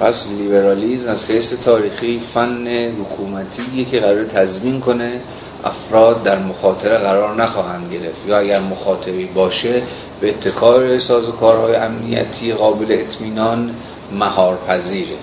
پس 0.00 0.26
لیبرالیزم 0.28 1.10
از 1.10 1.30
حیث 1.30 1.52
تاریخی 1.52 2.20
فن 2.34 2.68
حکومتی 2.68 3.84
که 3.84 4.00
قرار 4.00 4.24
تضمین 4.24 4.80
کنه 4.80 5.20
افراد 5.64 6.22
در 6.22 6.38
مخاطره 6.38 6.98
قرار 6.98 7.42
نخواهند 7.42 7.92
گرفت. 7.92 8.26
یا 8.28 8.38
اگر 8.38 8.60
مخاطری 8.60 9.24
باشه 9.24 9.82
به 10.20 10.28
اتکار 10.28 10.98
کارهای 11.40 11.74
امنیتی 11.74 12.52
قابل 12.52 12.86
اطمینان 12.90 13.74
مهار 14.12 14.58
پذیره 14.68 15.16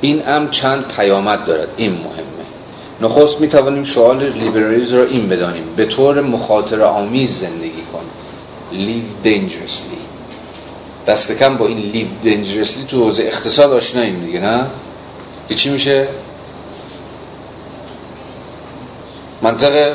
این 0.00 0.22
هم 0.22 0.50
چند 0.50 0.84
پیامد 0.96 1.44
دارد. 1.44 1.68
این 1.76 1.92
مهمه. 1.92 2.36
نخست 3.00 3.40
می 3.40 3.48
توانیم 3.48 3.84
شعال 3.84 4.28
لیبرالیزم 4.28 4.96
را 4.96 5.04
این 5.04 5.28
بدانیم. 5.28 5.64
به 5.76 5.86
طور 5.86 6.20
مخاطره 6.20 6.84
آمیز 6.84 7.38
زندگی 7.38 7.82
کن 7.92 8.04
live 8.72 9.26
dangerously. 9.26 10.05
دست 11.06 11.32
کم 11.32 11.56
با 11.56 11.66
این 11.66 11.78
live 11.78 12.06
dangerously 12.24 12.84
تو 12.84 13.04
حوزه 13.04 13.22
اقتصاد 13.22 13.72
آشناییم 13.72 14.24
دیگه 14.24 14.40
نه؟ 14.40 14.66
که 15.48 15.54
چی 15.54 15.70
میشه؟ 15.70 16.08
منطق 19.42 19.94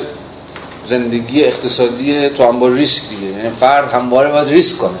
زندگی 0.86 1.44
اقتصادی 1.44 2.28
تو 2.28 2.44
هم 2.44 2.74
ریسک 2.74 3.02
دیگه. 3.08 3.26
یعنی 3.26 3.50
فرد 3.50 3.92
همواره 3.92 4.30
باید 4.30 4.48
ریسک 4.48 4.78
کنه. 4.78 4.98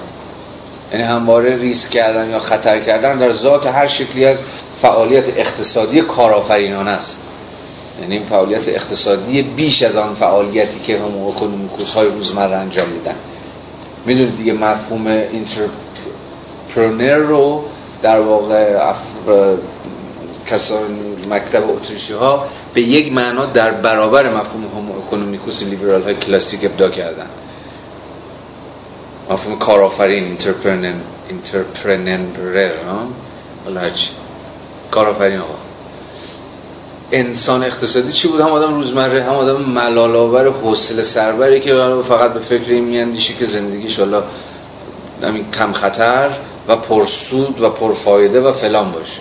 یعنی 0.92 1.04
همواره 1.04 1.56
ریسک 1.56 1.90
کردن 1.90 2.30
یا 2.30 2.38
خطر 2.38 2.80
کردن 2.80 3.18
در 3.18 3.32
ذات 3.32 3.66
هر 3.66 3.86
شکلی 3.86 4.26
از 4.26 4.42
فعالیت 4.82 5.28
اقتصادی 5.38 6.00
کارآفرینانه 6.00 6.90
است. 6.90 7.28
یعنی 8.00 8.16
این 8.16 8.26
فعالیت 8.26 8.68
اقتصادی 8.68 9.42
بیش 9.42 9.82
از 9.82 9.96
آن 9.96 10.14
فعالیتی 10.14 10.80
که 10.80 10.98
homo 10.98 11.26
economicus 11.26 11.94
های 11.94 12.06
روزمره 12.08 12.56
انجام 12.56 12.88
میدن. 12.88 13.14
می‌دونید 14.06 14.36
دیگه 14.36 14.52
مفهوم 14.52 15.06
entrepreneur 15.06 17.16
رو 17.16 17.64
در 18.02 18.20
واقع 18.20 18.92
کسان 20.46 20.98
مکتب 21.30 21.70
اتریشی 21.70 22.12
ها 22.12 22.46
به 22.74 22.82
یک 22.82 23.12
معنا 23.12 23.46
در 23.46 23.70
برابر 23.70 24.28
مفهوم 24.28 24.64
homo 24.64 24.98
economicus 24.98 25.62
لیبرال 25.62 26.02
های 26.02 26.14
کلاسیک 26.14 26.64
ابداع 26.64 26.90
کردن. 26.90 27.26
مفهوم 29.30 29.58
کارآفرین 29.58 30.24
entrepreneur 30.24 30.94
entrepreneur 31.28 32.20
کارآفرین 34.90 35.38
آقا. 35.38 35.71
انسان 37.12 37.64
اقتصادی 37.64 38.12
چی 38.12 38.28
بود؟ 38.28 38.40
همین 38.40 38.46
آدم 38.46 38.74
روزمره 38.74 39.22
همین 39.22 39.34
آدم 39.34 39.62
ملال‌آور 39.62 40.50
حوصله 40.50 41.02
سربری 41.02 41.60
که 41.60 41.70
فقط 42.08 42.32
به 42.32 42.40
فکر 42.40 42.70
این 42.70 42.84
میاندیشه 42.84 43.34
که 43.34 43.46
زندگیش 43.46 43.98
حالا 43.98 44.22
کم 45.58 45.72
خطر 45.72 46.30
و 46.68 46.76
پرسود 46.76 47.60
و 47.60 47.70
پرفایده 47.70 48.40
و 48.40 48.52
فلان 48.52 48.92
باشه. 48.92 49.20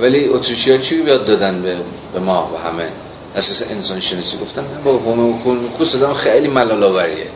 ولی 0.00 0.28
اتریشی 0.28 0.70
ها 0.70 0.78
چی 0.78 1.02
یاد 1.02 1.26
دادن 1.26 1.62
به, 1.62 1.76
به 2.12 2.20
ما 2.20 2.50
و 2.54 2.68
همه؟ 2.68 2.88
اساس 3.36 3.62
انسان 3.70 4.00
شناسی 4.00 4.36
گفتن 4.38 4.64
با 4.84 4.92
homo 4.92 5.34
economicus 5.34 5.94
آدم 5.94 6.14
خیلی 6.14 6.48
ملال‌آوریه 6.48 7.26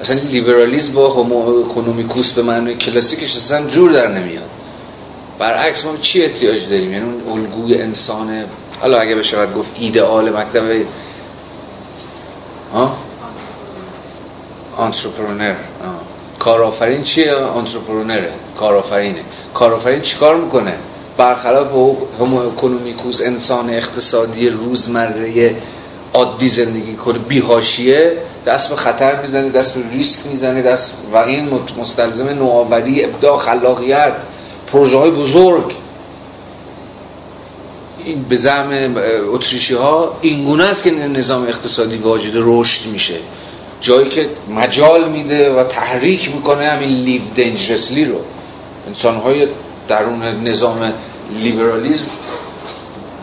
اصلا 0.00 0.20
لیبرالیسم 0.20 0.92
با 0.92 1.08
homo 1.08 1.58
economicus 1.58 2.32
به 2.32 2.42
معنی 2.42 2.74
کلاسیکش 2.74 3.36
اصلا 3.36 3.66
جور 3.66 3.92
در 3.92 4.08
نمیاد. 4.08 4.50
برعکس 5.38 5.84
ما 5.84 5.96
چی 6.00 6.22
احتیاج 6.22 6.68
داریم؟ 6.68 6.92
یعنی 6.92 7.04
اون 7.04 7.40
الگوی 7.40 7.82
انسان 7.82 8.44
حالا 8.82 9.00
اگه 9.00 9.14
بشه 9.14 9.46
گفت 9.46 9.70
ایدئال 9.78 10.36
مکتب 10.36 10.62
ها؟ 12.74 12.96
آنترپرنر 14.76 15.54
کارآفرین 16.38 17.02
چیه؟ 17.02 17.34
آنترپرنره 17.34 18.32
کارآفرینه. 18.56 19.20
کارآفرین 19.54 20.00
چیکار 20.00 20.36
می‌کنه؟ 20.36 20.74
برخلاف 21.16 21.72
همو 22.20 22.38
اکونومیکوس 22.38 23.20
انسان 23.20 23.70
اقتصادی 23.70 24.48
روزمره 24.48 25.56
عادی 26.14 26.48
زندگی 26.48 26.94
کنه 26.94 27.18
بیهاشیه 27.18 28.18
دست 28.46 28.70
به 28.70 28.76
خطر 28.76 29.22
می‌زنه 29.22 29.48
دست 29.48 29.74
به 29.74 29.80
ریسک 29.92 30.26
می‌زنه 30.26 30.62
دست 30.62 30.94
و 31.12 31.16
این 31.16 31.60
مستلزم 31.78 32.28
نوآوری 32.28 33.04
ابداع 33.04 33.38
خلاقیت 33.38 34.12
پروژه 34.72 34.98
های 34.98 35.10
بزرگ. 35.10 35.81
این 38.04 38.22
به 38.22 38.36
زعم 38.36 38.96
اتریشی 39.32 39.74
ها 39.74 40.18
اینگونه 40.20 40.64
است 40.64 40.82
که 40.82 40.90
نظام 40.90 41.42
اقتصادی 41.42 41.96
واجد 41.96 42.32
رشد 42.34 42.86
میشه. 42.86 43.14
جایی 43.80 44.08
که 44.08 44.28
مجال 44.50 45.08
میده 45.08 45.54
و 45.54 45.64
تحریک 45.64 46.34
می‌کنه 46.34 46.68
همین 46.68 46.88
لیو 46.88 47.22
دنجرسلی 47.36 48.04
رو. 48.04 48.18
انسان 48.86 49.16
های 49.16 49.48
درون 49.88 50.22
نظام 50.22 50.92
لیبرالیزم 51.30 52.04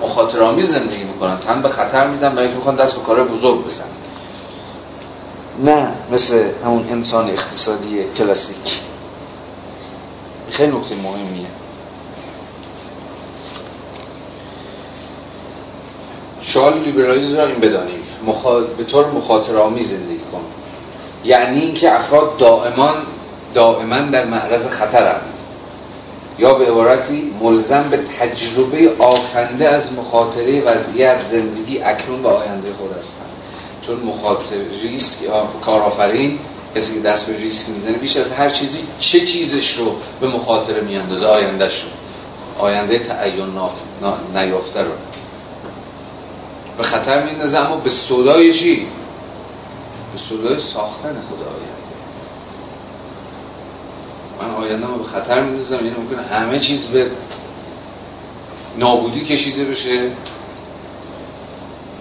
مخاطرامی 0.02 0.64
زندگی 0.64 1.04
می‌کنن. 1.04 1.38
تن 1.38 1.62
به 1.62 1.70
خطر 1.70 2.08
میدن 2.08 2.38
و 2.38 2.56
می‌خوان 2.56 2.76
دست 2.76 2.96
به 2.96 3.02
کار 3.02 3.24
بزرگ 3.24 3.68
بزنن. 3.68 3.88
نه 5.66 5.92
مثل 6.12 6.44
همون 6.66 6.86
انسان 6.92 7.30
اقتصادی 7.30 8.00
کلاسیک. 8.18 8.80
خیلی 10.52 10.72
نکته 10.72 10.96
مهمیه. 10.96 11.48
شعال 16.50 16.80
لیبرالیزم 16.80 17.38
را 17.38 17.46
این 17.46 17.60
بدانیم 17.60 18.02
به 18.78 18.84
طور 18.84 19.06
مخاطر 19.06 19.54
زندگی 19.80 20.20
کن. 20.32 20.42
یعنی 21.26 21.60
اینکه 21.60 21.96
افراد 21.96 22.38
دائما 22.38 22.90
دائما 23.54 24.00
در 24.00 24.26
معرض 24.26 24.68
خطرند. 24.68 25.38
یا 26.40 26.54
به 26.54 26.66
عبارتی 26.66 27.34
ملزم 27.42 27.86
به 27.92 27.98
تجربه 27.98 28.92
آکنده 29.00 29.70
از 29.70 29.94
مخاطره 29.94 30.62
وضعیت 30.62 31.22
زندگی 31.22 31.82
اکنون 31.82 32.24
و 32.24 32.28
آینده 32.28 32.74
خود 32.78 32.92
هستند. 32.92 33.30
چون 33.82 33.96
مخاطر 33.96 34.56
ریسک 34.84 35.22
یا 35.22 35.48
کارآفرین 35.66 36.40
کسی 36.76 36.94
که 36.94 37.00
دست 37.00 37.28
به 37.28 37.38
ریسک 37.38 37.70
می‌زنه 37.70 37.98
بیش 37.98 38.18
از 38.18 38.32
هر 38.32 38.50
چیزی 38.50 38.80
چه 39.00 39.20
چیزش 39.20 39.78
رو 39.78 39.96
به 40.22 40.28
مخاطره 40.28 40.82
میاندازه؟ 40.82 41.26
آیندهش 41.26 41.82
رو 41.84 41.90
آینده 42.66 43.00
تعین 43.00 43.46
نیافته 44.34 44.80
رو. 44.82 44.92
به 46.80 46.86
خطر 46.86 47.24
میندازه 47.24 47.60
اما 47.60 47.76
به 47.76 47.90
صدای 47.90 48.54
چی؟ 48.54 48.88
به 50.14 50.18
صدای 50.18 50.60
ساختن 50.60 51.10
خدا 51.30 51.46
آینده 51.46 51.80
من 54.42 54.64
آینده 54.64 54.88
ما 54.88 54.98
به 54.98 55.04
خطر 55.04 55.44
میندازم 55.44 55.76
یعنی 55.76 55.90
ممکنه 55.90 56.22
همه 56.22 56.60
چیز 56.60 56.86
به 56.86 57.12
نابودی 58.78 59.26
کشیده 59.26 59.66
بشه. 59.66 60.12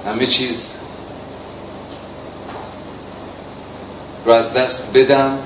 همه 0.07 0.27
چیز 0.27 0.75
رو 4.25 4.33
از 4.33 4.53
دست 4.53 4.93
بدم. 4.95 5.39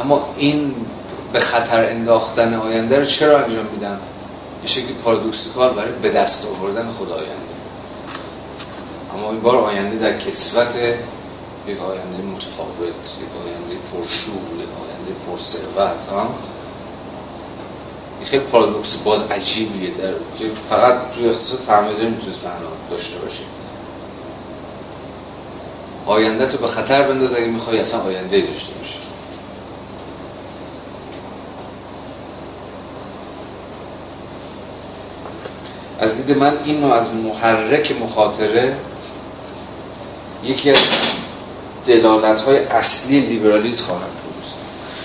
اما 0.00 0.34
این 0.36 0.74
به 1.32 1.40
خطر 1.40 1.84
انداختن 1.84 2.54
آینده 2.54 2.98
رو 2.98 3.04
چرا 3.04 3.38
انجام 3.38 3.66
میدم؟ 3.66 4.00
یه 4.62 4.68
شکلی 4.68 4.92
پارادوکسیکال 5.04 5.72
برای 5.72 5.92
به 5.92 6.10
دست 6.10 6.46
آوردن 6.46 6.90
خدا 6.90 7.14
آینده. 7.14 7.59
بار 9.38 9.56
آینده 9.56 9.96
در 9.96 10.18
کسوت 10.18 10.74
یک 11.66 11.80
آینده 11.80 12.22
متفاوت 12.22 12.78
یک 13.20 13.28
آینده 13.44 13.74
پرشور 13.92 14.34
یک 14.34 14.68
آینده 14.82 15.12
پرثروت 15.26 16.06
ها؟ 16.06 16.34
خیلی 18.24 18.44
پارادوکس 18.44 18.96
باز 18.96 19.30
عجیبیه 19.30 19.90
در 19.90 20.12
که 20.38 20.50
فقط 20.70 20.94
توی 21.14 21.28
اختصاص 21.28 21.60
سرمایه‌داری 21.60 22.08
می‌تونست 22.08 22.44
معنا 22.44 22.68
داشته 22.90 23.18
باشه. 23.18 23.42
آینده 26.06 26.46
تو 26.46 26.58
به 26.58 26.66
خطر 26.66 27.02
بنداز 27.02 27.34
اگه 27.34 27.46
می‌خوای 27.46 27.78
اصلا 27.78 28.00
آینده 28.00 28.40
داشته 28.40 28.72
باشه 28.72 28.94
از 35.98 36.26
دید 36.26 36.38
من 36.38 36.56
این 36.64 36.84
از 36.84 37.14
محرک 37.14 38.00
مخاطره 38.00 38.76
یکی 40.44 40.70
از 40.70 40.78
دلالت 41.86 42.40
های 42.40 42.58
اصلی 42.58 43.20
لیبرالیسم 43.20 43.84
خواهد 43.84 44.02
بود. 44.02 44.44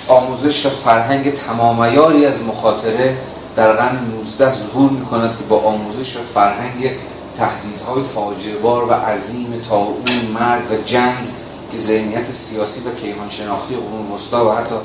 آموزش 0.08 0.66
و 0.66 0.70
فرهنگ 0.70 1.34
تمامیاری 1.34 2.26
از 2.26 2.44
مخاطره 2.44 3.18
در 3.56 3.74
قرن 3.74 4.00
19 4.16 4.54
ظهور 4.54 4.92
می 4.92 5.06
کند 5.06 5.32
که 5.32 5.44
با 5.50 5.62
آموزش 5.62 6.16
و 6.16 6.20
فرهنگ 6.34 6.92
تهدیدهای 7.38 8.04
فاجعه 8.16 8.58
بار 8.58 8.84
و 8.84 8.94
عظیم 8.94 9.62
تا 9.70 9.76
اون 9.76 10.26
مرگ 10.34 10.72
و 10.72 10.76
جنگ 10.86 11.28
که 11.72 11.78
ذهنیت 11.78 12.32
سیاسی 12.32 12.82
و 12.82 12.96
کیهان 12.96 13.30
شناختی 13.30 13.76
قرون 13.76 14.12
وسطا 14.12 14.50
و 14.50 14.56
حتی 14.56 14.76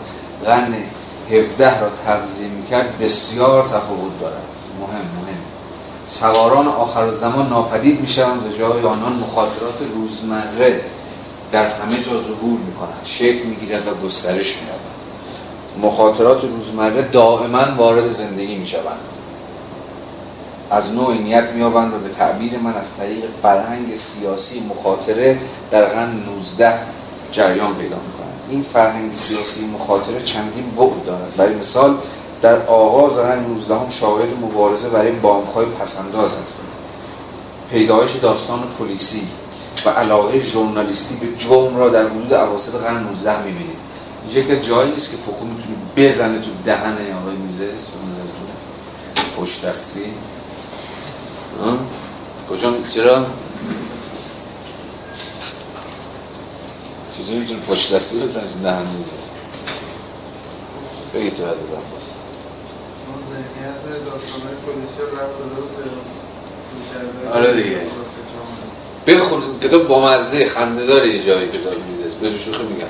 قرن 0.44 0.74
17 1.30 1.80
را 1.80 1.90
تغذیه 2.06 2.48
می‌کرد 2.48 2.98
بسیار 2.98 3.62
تفاوت 3.62 4.20
دارد. 4.20 4.42
مهم 4.80 4.94
مهم. 4.94 5.39
سواران 6.10 6.68
آخر 6.68 7.10
زمان 7.10 7.48
ناپدید 7.48 8.00
می‌شوند 8.00 8.46
و 8.46 8.56
جای 8.58 8.82
آنان 8.82 9.12
مخاطرات 9.12 9.78
روزمره 9.94 10.80
در 11.52 11.64
همه 11.64 11.96
جا 11.96 12.10
ظهور 12.10 12.58
می‌کنند 12.66 13.02
شکل 13.04 13.46
می‌گیرد 13.46 13.88
و 13.88 14.06
گسترش 14.06 14.56
مییابد 14.56 15.00
مخاطرات 15.82 16.44
روزمره 16.44 17.02
دائما 17.02 17.74
وارد 17.76 18.08
زندگی 18.08 18.56
می‌شوند. 18.56 19.00
از 20.70 20.92
نوع 20.92 21.14
نیت 21.14 21.50
میابند 21.54 21.94
و 21.94 21.98
به 21.98 22.08
تعبیر 22.08 22.58
من 22.58 22.74
از 22.74 22.96
طریق 22.96 23.24
فرهنگ 23.42 23.94
سیاسی 23.96 24.60
مخاطره 24.70 25.38
در 25.70 25.84
قرن 25.84 26.12
19 26.36 26.74
جریان 27.32 27.74
پیدا 27.74 27.96
می‌کنند 27.96 28.40
این 28.50 28.62
فرهنگ 28.62 29.14
سیاسی 29.14 29.66
مخاطره 29.66 30.22
چندین 30.22 30.70
بعد 30.76 31.04
دارد. 31.06 31.36
برای 31.36 31.54
مثال 31.54 31.96
در 32.42 32.66
آغاز 32.66 33.16
قرن 33.16 33.44
19 33.44 33.74
هم 33.74 33.90
شاهد 33.90 34.28
مبارزه 34.42 34.88
برای 34.88 35.10
بانک 35.10 35.48
های 35.48 35.66
پسنداز 35.66 36.30
هستند 36.34 36.68
پیدایش 37.70 38.16
داستان 38.16 38.62
پلیسی 38.78 39.22
و 39.86 39.88
علاقه 39.88 40.40
ژورنالیستی 40.40 41.16
به 41.16 41.36
جرم 41.36 41.76
را 41.76 41.88
در 41.88 42.06
حدود 42.06 42.32
اواسط 42.32 42.74
قرن 42.74 43.02
19 43.02 43.42
می‌بینید 43.42 43.76
اینجا 44.24 44.42
که 44.42 44.60
جایی 44.60 44.90
نیست 44.90 45.10
که 45.10 45.16
فوکو 45.16 45.44
می‌تونی 45.44 45.76
بزنه 45.96 46.38
تو 46.38 46.50
دهن 46.64 46.96
آقای 47.22 47.36
میزه 47.36 47.70
پشت 49.36 49.66
دستی؟ 49.66 50.04
کجا؟ 52.50 52.74
چرا؟ 52.94 53.26
چیزی 57.16 57.32
می‌تونه 57.32 57.60
پشت 57.60 57.94
دستی 57.94 58.18
بزنه 58.18 58.44
دهن 58.62 58.86
میزه 58.96 59.12
بگی 61.14 61.30
تو 61.30 61.42
اون 61.42 61.99
ذهنیت 63.40 64.04
داستانهای 64.04 64.54
پلیسی 64.66 65.02
رفت 65.02 65.34
داده 65.38 65.60
آره 67.32 67.62
دیگه. 67.62 67.80
بخون 69.06 69.40
کتاب 69.62 69.86
با 69.86 70.12
مزه 70.12 70.44
خنده 70.44 70.86
داره 70.86 71.08
یه 71.08 71.22
جایی 71.22 71.48
کتاب 71.48 71.74
میزه 71.88 72.04
به 72.20 72.38
شوخی 72.38 72.62
میگم. 72.62 72.86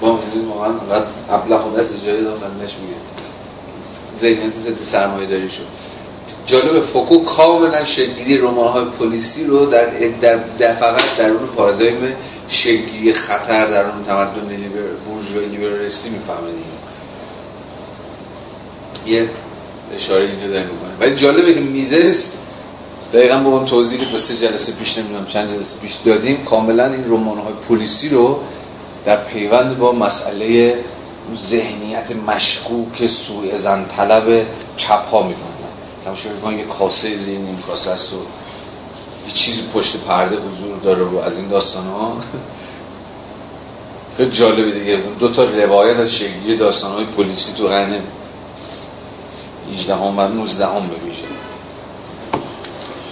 با 0.00 0.12
می‌دونید 0.12 0.48
واقعا 0.48 0.70
انقدر 0.70 1.06
ابله 1.30 1.56
و 1.56 1.76
دست 1.76 2.04
جایی 2.06 2.24
داخلش 2.24 2.74
میگه. 2.80 2.96
ذهنیت 4.18 4.54
ضد 4.54 4.82
سرمایه 4.82 5.26
داری 5.26 5.48
شد. 5.48 5.66
جالب 6.46 6.80
فوکو 6.80 7.24
کاملا 7.24 7.84
شکلی 7.84 8.38
رمان 8.38 8.72
های 8.72 8.84
پلیسی 8.84 9.44
رو 9.44 9.66
در, 9.66 9.84
در, 10.20 10.40
در 10.58 10.72
فقط 10.72 11.16
در 11.18 11.30
اون 11.30 11.46
پارادایم 11.46 12.16
شکلی 12.48 13.12
خطر 13.12 13.66
در 13.66 13.84
اون 13.84 14.02
تمدن 14.02 14.48
لیبر 14.48 14.88
بورژوایی 15.06 15.48
لیبرالیستی 15.48 16.10
می‌فهمه 16.10 16.48
یه 19.06 19.28
اشاره 19.94 20.24
اینجا 20.24 20.46
داره 20.46 20.62
می‌کنه 20.62 20.90
ولی 21.00 21.14
جالبه 21.14 21.54
که 21.54 21.60
میزس 21.60 22.32
دقیقا 23.12 23.38
با 23.38 23.50
اون 23.50 23.64
توضیحی 23.64 24.06
که 24.06 24.18
سه 24.18 24.36
جلسه 24.36 24.72
پیش 24.72 24.98
نمی‌دونم 24.98 25.26
چند 25.26 25.50
جلسه 25.50 25.76
پیش 25.78 25.92
دادیم 26.04 26.44
کاملا 26.44 26.92
این 26.92 27.04
رمان 27.04 27.38
های 27.38 27.52
پلیسی 27.68 28.08
رو 28.08 28.40
در 29.04 29.16
پیوند 29.16 29.78
با 29.78 29.92
مسئله 29.92 30.74
ذهنیت 31.36 32.12
مشکوک 32.26 33.06
سوء 33.06 33.56
زن 33.56 33.86
طلب 33.96 34.46
چپ 34.76 35.08
ها 35.10 35.22
می‌فهمن 35.22 35.52
همشه 36.06 36.28
میگن 36.28 36.58
یه 36.58 36.64
کاسه 36.64 37.16
زیر 37.16 37.38
این 37.38 37.58
کاسه 37.66 37.90
است 37.90 38.12
و 38.12 38.16
یه 39.26 39.34
چیزی 39.34 39.62
پشت 39.74 39.96
پرده 39.96 40.36
حضور 40.36 40.78
داره 40.82 41.02
و 41.02 41.18
از 41.18 41.36
این 41.36 41.48
داستان 41.48 41.86
ها 41.86 42.16
خیلی 44.16 44.30
جالبه 44.30 44.70
دیگه. 44.70 44.98
دو 45.18 45.28
تا 45.28 45.44
روایت 45.44 45.96
از 45.96 46.14
شکلی 46.14 46.56
داستان 46.56 46.92
های 46.92 47.04
پلیسی 47.04 47.52
تو 47.52 47.66
قرن 47.66 48.00
18 49.70 49.94
هم 49.94 50.18
و 50.18 50.28
19 50.28 50.66
هم 50.66 50.88
ببیشه 50.88 51.24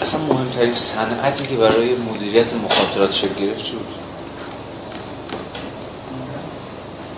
اصلا 0.03 0.21
مهمترین 0.21 0.75
صنعتی 0.75 1.43
که 1.45 1.57
برای 1.57 1.95
مدیریت 1.95 2.55
مخاطرات 2.55 3.13
شکل 3.13 3.35
گرفت 3.35 3.65
شد 3.65 4.01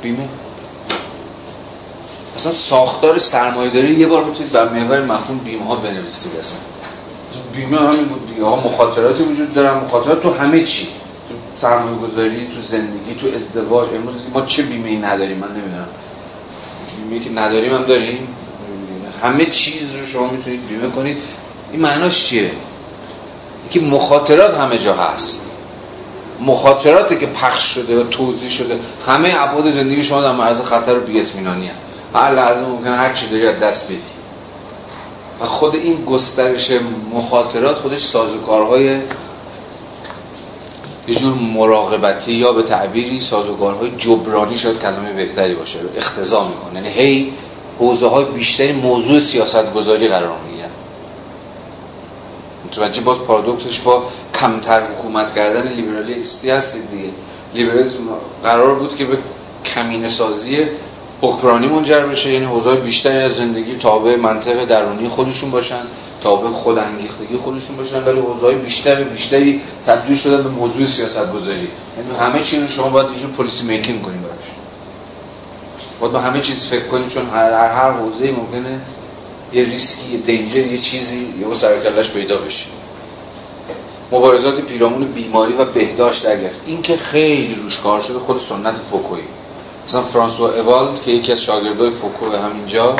بیمه. 0.03 0.29
اصلا 2.37 2.53
ساختار 2.53 3.19
سرمایه‌داری 3.19 3.95
یه 3.95 4.07
بار 4.07 4.25
می‌تونید 4.25 4.53
بر 4.53 4.69
محور 4.69 5.05
مفهوم 5.05 5.39
بیمه 5.39 5.67
ها 5.67 5.77
بنویسید 5.77 6.37
اصلا. 6.37 6.61
بیمه 7.55 7.79
همین 7.79 8.05
بود 8.05 8.29
دیگه. 8.29 8.45
ها 8.45 8.57
مخاطراتی 8.57 9.23
وجود 9.23 9.55
دارن 9.55 9.75
مخاطرات 9.75 10.23
تو 10.23 10.35
همه 10.35 10.65
چی. 10.65 10.85
تو 11.29 11.35
سرمایه 11.57 11.97
گذاری 11.97 12.49
تو 12.55 12.63
زندگی 12.63 13.15
تو 13.21 13.27
ازدواج. 13.35 13.89
امروز 13.95 14.15
ما 14.35 14.41
چه 14.43 14.63
بیمه 14.63 14.89
ای 14.89 14.97
نداریم؟ 14.97 15.39
من 15.39 15.49
نمی‌دونم. 15.49 15.89
بیمه 16.97 17.25
که 17.25 17.31
نداریم 17.31 17.75
هم 17.75 17.83
داریم؟ 17.83 18.29
همه 19.23 19.47
چیز 19.47 19.95
رو 19.95 20.07
شما 20.07 20.27
می‌تونید 20.27 20.69
بیمه 20.69 20.91
کنید. 20.91 21.19
این 21.73 21.81
معناش 21.81 22.25
چیه؟ 22.25 22.51
که 23.71 23.81
مخاطرات 23.81 24.55
همه 24.55 24.79
جا 24.79 24.95
هست. 24.95 25.57
مخاطراتی 26.41 27.19
که 27.19 27.27
پخش 27.27 27.75
شده 27.75 28.01
و 28.01 28.05
توضیح 28.05 28.51
شده 28.51 28.79
همه 29.07 29.35
ابعاد 29.37 29.71
زندگی 29.71 30.03
شما 30.03 30.23
در 30.23 30.33
معرض 30.33 30.61
خطر 30.61 30.99
و 30.99 31.01
بی‌اطمینانی 31.01 31.71
هر 32.15 32.35
لحظه 32.35 32.67
ممکنه 32.67 32.97
هر 32.97 33.13
چی 33.13 33.27
داری 33.29 33.59
دست 33.59 33.87
بدی. 33.87 33.99
و 35.41 35.45
خود 35.45 35.75
این 35.75 36.05
گسترش 36.05 36.73
مخاطرات 37.13 37.77
خودش 37.77 38.05
سازوکارهای 38.05 39.01
یه 41.09 41.15
جور 41.15 41.35
مراقبتی 41.35 42.33
یا 42.33 42.53
به 42.53 42.63
تعبیری 42.63 43.21
سازوکارهای 43.21 43.91
جبرانی 43.99 44.57
شاید 44.57 44.79
کلمه 44.79 45.13
بهتری 45.13 45.55
باشه 45.55 45.79
رو 45.81 45.89
اختضا 45.97 46.49
می‌کنه. 46.49 46.75
یعنی 46.75 46.89
هی 46.89 47.33
حوزه 47.79 48.09
های 48.09 48.25
بیشتری 48.25 48.73
موضوع 48.73 49.21
سیاست 49.21 49.75
گذاری 49.75 50.09
قرار 50.09 50.39
می‌گیرن. 50.49 50.69
متوجه 52.67 53.01
باز 53.01 53.19
پارادوکسش 53.19 53.79
با 53.79 54.03
کمتر 54.41 54.81
حکومت 54.81 55.35
کردن 55.35 55.69
لیبرالیستی 55.69 56.51
هستید 56.51 56.91
دیگه. 56.91 57.09
لیبرالیسم 57.55 57.99
قرار 58.45 58.75
بود 58.75 58.97
که 58.97 59.05
به 59.05 59.19
کمینه 59.75 60.09
سازی 60.09 60.67
حکمرانی 61.23 61.67
منجر 61.67 62.01
بشه 62.01 62.33
یعنی 62.33 62.45
حوزه 62.45 62.75
بیشتری 62.75 63.19
از 63.19 63.33
زندگی 63.33 63.75
تابع 63.77 64.17
منطق 64.17 64.65
درونی 64.65 65.09
خودشون 65.09 65.51
باشن 65.51 65.83
تابع 66.23 66.51
خود 66.51 66.79
انگیختگی 66.79 67.37
خودشون 67.37 67.77
باشن 67.77 68.05
ولی 68.05 68.21
حوزه 68.21 68.55
بیشتر 68.55 69.03
بیشتری 69.03 69.61
تبدیل 69.87 70.17
شدن 70.17 70.43
به 70.43 70.49
موضوع 70.49 70.87
سیاست 70.87 71.33
گذاری 71.33 71.59
یعنی 71.59 72.19
همه 72.21 72.43
چی 72.43 72.61
رو 72.61 72.69
شما 72.69 72.91
باید 72.91 73.07
یه 73.07 73.27
پلیسی 73.27 73.67
میکینگ 73.67 74.03
کنید 74.03 74.23
براش. 74.23 74.62
باید 76.03 76.13
با 76.13 76.21
همه 76.21 76.41
چیز 76.41 76.67
فکر 76.67 76.87
کنید 76.87 77.09
چون 77.09 77.27
هر 77.27 77.69
هر 77.69 77.91
حوزه 77.91 78.33
ممکنه 78.33 78.81
یه 79.53 79.65
ریسکی 79.65 80.13
یه 80.13 80.19
danger 80.19 80.67
یه 80.67 80.79
چیزی 80.79 81.35
یه 81.41 81.55
سر 81.55 81.67
و 81.67 81.73
کله‌ش 81.73 82.11
پیدا 82.11 82.39
بشه. 82.39 82.67
مبارزات 84.13 84.61
پیرامون 84.61 85.05
بیماری 85.05 85.53
و 85.53 85.65
بهداشت 85.65 86.25
در 86.25 86.37
این 86.67 86.83
که 86.83 86.97
خیلی 86.97 87.55
روش 87.55 87.81
کار 87.81 88.01
شده 88.01 88.19
خود 88.19 88.41
سنت 88.41 88.75
فوکویی 88.91 89.23
مثلا 89.87 90.03
فرانسوا 90.03 90.49
اوالد 90.49 91.03
که 91.03 91.11
یکی 91.11 91.33
از 91.33 91.43
شاگردای 91.43 91.91
فوکو 91.91 92.37
همینجا 92.37 92.97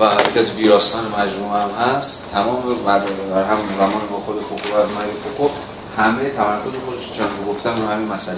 و 0.00 0.10
یکی 0.30 0.38
از 0.38 0.54
ویراستان 0.54 1.04
مجموعه 1.04 1.62
هم 1.62 1.70
هست 1.70 2.30
تمام 2.32 2.62
بعد 2.86 3.02
هم 3.02 3.58
زمان 3.78 4.08
با 4.10 4.18
خود 4.18 4.36
فوکو 4.40 4.76
از 4.76 4.88
مرگ 4.88 5.12
فوکو 5.24 5.50
همه 5.96 6.30
تمرکز 6.30 6.78
خودش 6.86 7.18
چون 7.18 7.26
گفتم 7.48 7.74
رو 7.76 7.88
همین 7.88 8.08
مسئله 8.08 8.36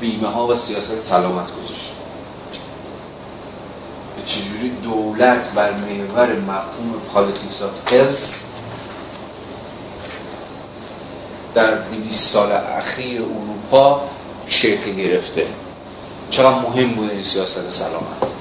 بیمه 0.00 0.28
ها 0.28 0.46
و 0.46 0.54
سیاست 0.54 1.00
سلامت 1.00 1.46
گذاشت. 1.46 1.97
چجوری 4.28 4.70
دولت 4.82 5.52
بر 5.54 5.72
محور 5.72 6.32
مفهوم 6.32 6.94
politics 7.14 7.62
of 7.62 7.92
health 7.92 8.50
در 11.54 11.74
200 11.74 12.32
سال 12.32 12.52
اخیر 12.52 13.22
اروپا 13.22 14.00
شکل 14.46 14.90
گرفته؟ 14.90 15.46
چقدر 16.30 16.58
مهم 16.58 16.90
بوده 16.94 17.12
این 17.12 17.22
سیاست 17.22 17.70
سلامت؟ 17.70 18.32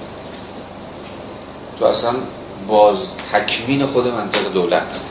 تو 1.79 1.85
اصلا 1.85 2.13
باز 2.67 2.97
تکوین 3.33 3.85
خود 3.85 4.07
منطق 4.07 4.53
دولت. 4.53 5.01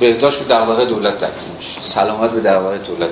بهداشت 0.00 0.38
به 0.38 0.54
دغدغه 0.54 0.84
دولت 0.84 1.14
تبدیل 1.18 1.56
میشه. 1.58 1.80
سلامت 1.82 2.30
به 2.30 2.40
دغدغه 2.40 2.78
دولت 2.78 3.10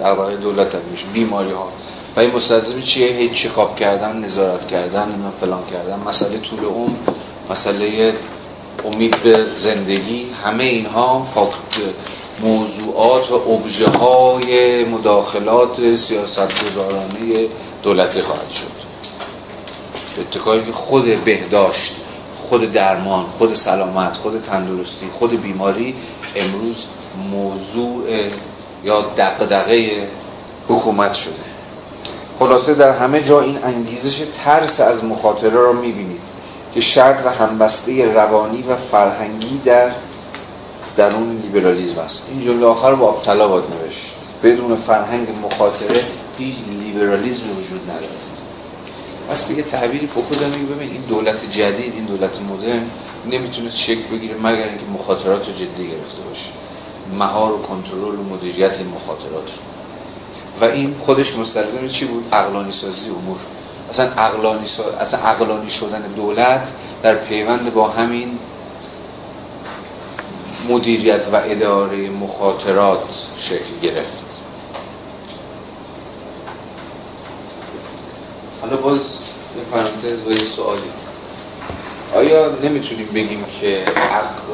دغدغه 0.00 0.36
دولت 0.36 0.70
تبدیل 0.70 0.90
میشه. 0.90 1.06
بیماری 1.06 1.52
ها 1.52 1.68
و 2.16 2.20
این 2.20 2.30
مستلزم 2.30 2.80
چیه؟ 2.80 3.12
هیچ 3.12 3.32
چکاپ 3.32 3.76
کردن 3.76 4.16
نظارت 4.16 4.68
کردن 4.68 5.10
اینا 5.10 5.30
فلان 5.40 5.62
کردن. 5.72 5.98
مسئله 6.08 6.38
طول 6.38 6.64
عمر 6.64 6.96
مسئله 7.50 8.14
امید 8.84 9.22
به 9.22 9.46
زندگی 9.56 10.26
همه 10.44 10.64
اینها 10.64 11.26
فاکت 11.34 11.94
موضوعات 12.42 13.30
و 13.30 13.34
ابژه 13.34 13.88
های 13.88 14.84
مداخلات 14.84 15.96
سیاست 15.96 16.64
گذارانه 16.66 17.46
دولتی 17.82 18.22
خواهد 18.22 18.50
شد. 18.50 18.80
اتکایی 20.20 20.64
که 20.64 20.72
خود 20.72 21.24
بهداشت 21.24 21.92
خود 22.36 22.72
درمان 22.72 23.24
خود 23.38 23.54
سلامت 23.54 24.16
خود 24.16 24.42
تندرستی 24.42 25.06
خود 25.12 25.42
بیماری 25.42 25.94
امروز 26.36 26.84
موضوع 27.30 28.04
یا 28.84 29.00
دقدقه 29.00 30.08
حکومت 30.68 31.14
شده. 31.14 31.49
خلاصه 32.40 32.74
در 32.74 32.90
همه 32.90 33.22
جا 33.22 33.40
این 33.40 33.58
انگیزش 33.64 34.22
ترس 34.34 34.80
از 34.80 35.04
مخاطره 35.04 35.50
را 35.50 35.72
می‌بینید 35.72 36.20
که 36.74 36.80
شرط 36.80 37.26
و 37.26 37.30
همبسته 37.30 38.14
روانی 38.14 38.62
و 38.62 38.76
فرهنگی 38.76 39.60
در 39.64 39.90
درون 40.96 41.36
لیبرالیزم 41.36 41.98
است. 41.98 42.22
این 42.30 42.40
جمله 42.40 42.66
آخر 42.66 42.94
با 42.94 43.08
ابتلا 43.08 43.48
باید 43.48 43.64
نوشت. 43.64 44.10
بدون 44.42 44.76
فرهنگ 44.76 45.28
مخاطره 45.44 46.04
هیچ 46.38 46.56
لیبرالیزم 46.84 47.42
وجود 47.58 47.90
نداره 47.90 48.20
پس 49.30 49.44
بگه 49.44 49.62
تعبیری 49.62 50.06
فوکو 50.06 50.34
میگه 50.34 50.74
ببین 50.74 50.90
این 50.90 51.02
دولت 51.08 51.50
جدید 51.52 51.94
این 51.94 52.04
دولت 52.04 52.40
مدرن 52.40 52.82
نمی‌تونست 53.30 53.78
شکل 53.78 54.02
بگیره 54.12 54.34
مگر 54.34 54.68
اینکه 54.68 54.84
مخاطرات 54.94 55.46
رو 55.46 55.52
جدی 55.52 55.84
گرفته 55.84 56.22
باشه. 56.28 56.48
مهار 57.18 57.52
و 57.52 57.62
کنترل 57.62 58.14
و 58.14 58.22
مدیریت 58.22 58.78
این 58.78 58.88
مخاطرات 58.88 59.44
رو. 59.46 59.79
و 60.60 60.64
این 60.64 60.94
خودش 60.98 61.36
مستلزم 61.36 61.88
چی 61.88 62.04
بود؟ 62.04 62.34
عقلانی 62.34 62.72
سازی 62.72 63.08
امور. 63.08 63.38
اصلا 63.90 64.06
عقلانی, 64.06 64.66
اصلا 65.00 65.20
عقلانی 65.20 65.70
شدن 65.70 66.02
دولت 66.02 66.72
در 67.02 67.14
پیوند 67.14 67.74
با 67.74 67.88
همین 67.88 68.38
مدیریت 70.68 71.26
و 71.32 71.36
اداره 71.44 72.10
مخاطرات 72.10 73.26
شکل 73.36 73.80
گرفت. 73.82 74.40
حالا 78.60 78.76
باز 78.76 79.00
یه 79.56 79.62
پرانتز 79.72 80.26
و 80.26 80.32
یه 80.32 80.44
سوالی. 80.44 80.90
آیا 82.14 82.50
نمی‌تونیم 82.62 83.06
بگیم 83.06 83.44
که 83.60 83.84
عقل 83.96 84.52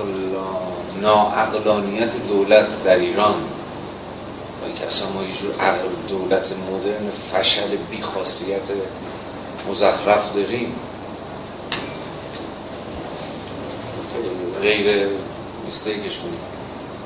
ناعقلانیت 1.00 2.16
دولت 2.28 2.84
در 2.84 2.96
ایران 2.96 3.34
که 4.72 4.86
اصلا 4.86 5.09
ما 5.09 5.22
یه 5.22 5.34
جور 5.43 5.55
عقل 5.55 5.88
دولت 6.09 6.52
مدرن 6.52 7.10
فشل 7.10 7.76
بی 7.90 8.02
خاصیت 8.02 8.70
مزخرف 9.70 10.34
داریم. 10.34 10.74
غیر 14.62 15.09
میستیکش 15.64 16.18
کنیم. 16.18 16.40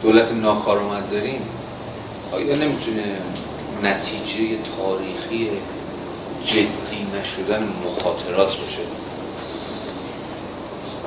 دولت 0.03 0.33
ناکارآمد 0.33 1.11
داریم. 1.11 1.43
آیا 2.33 2.57
نمی‌تونه 2.57 3.19
نتیجه 3.83 4.59
تاریخی 4.77 5.51
جدی 6.45 7.07
نشدن 7.21 7.69
مخاطرات 7.87 8.49
باشه؟ 8.49 8.83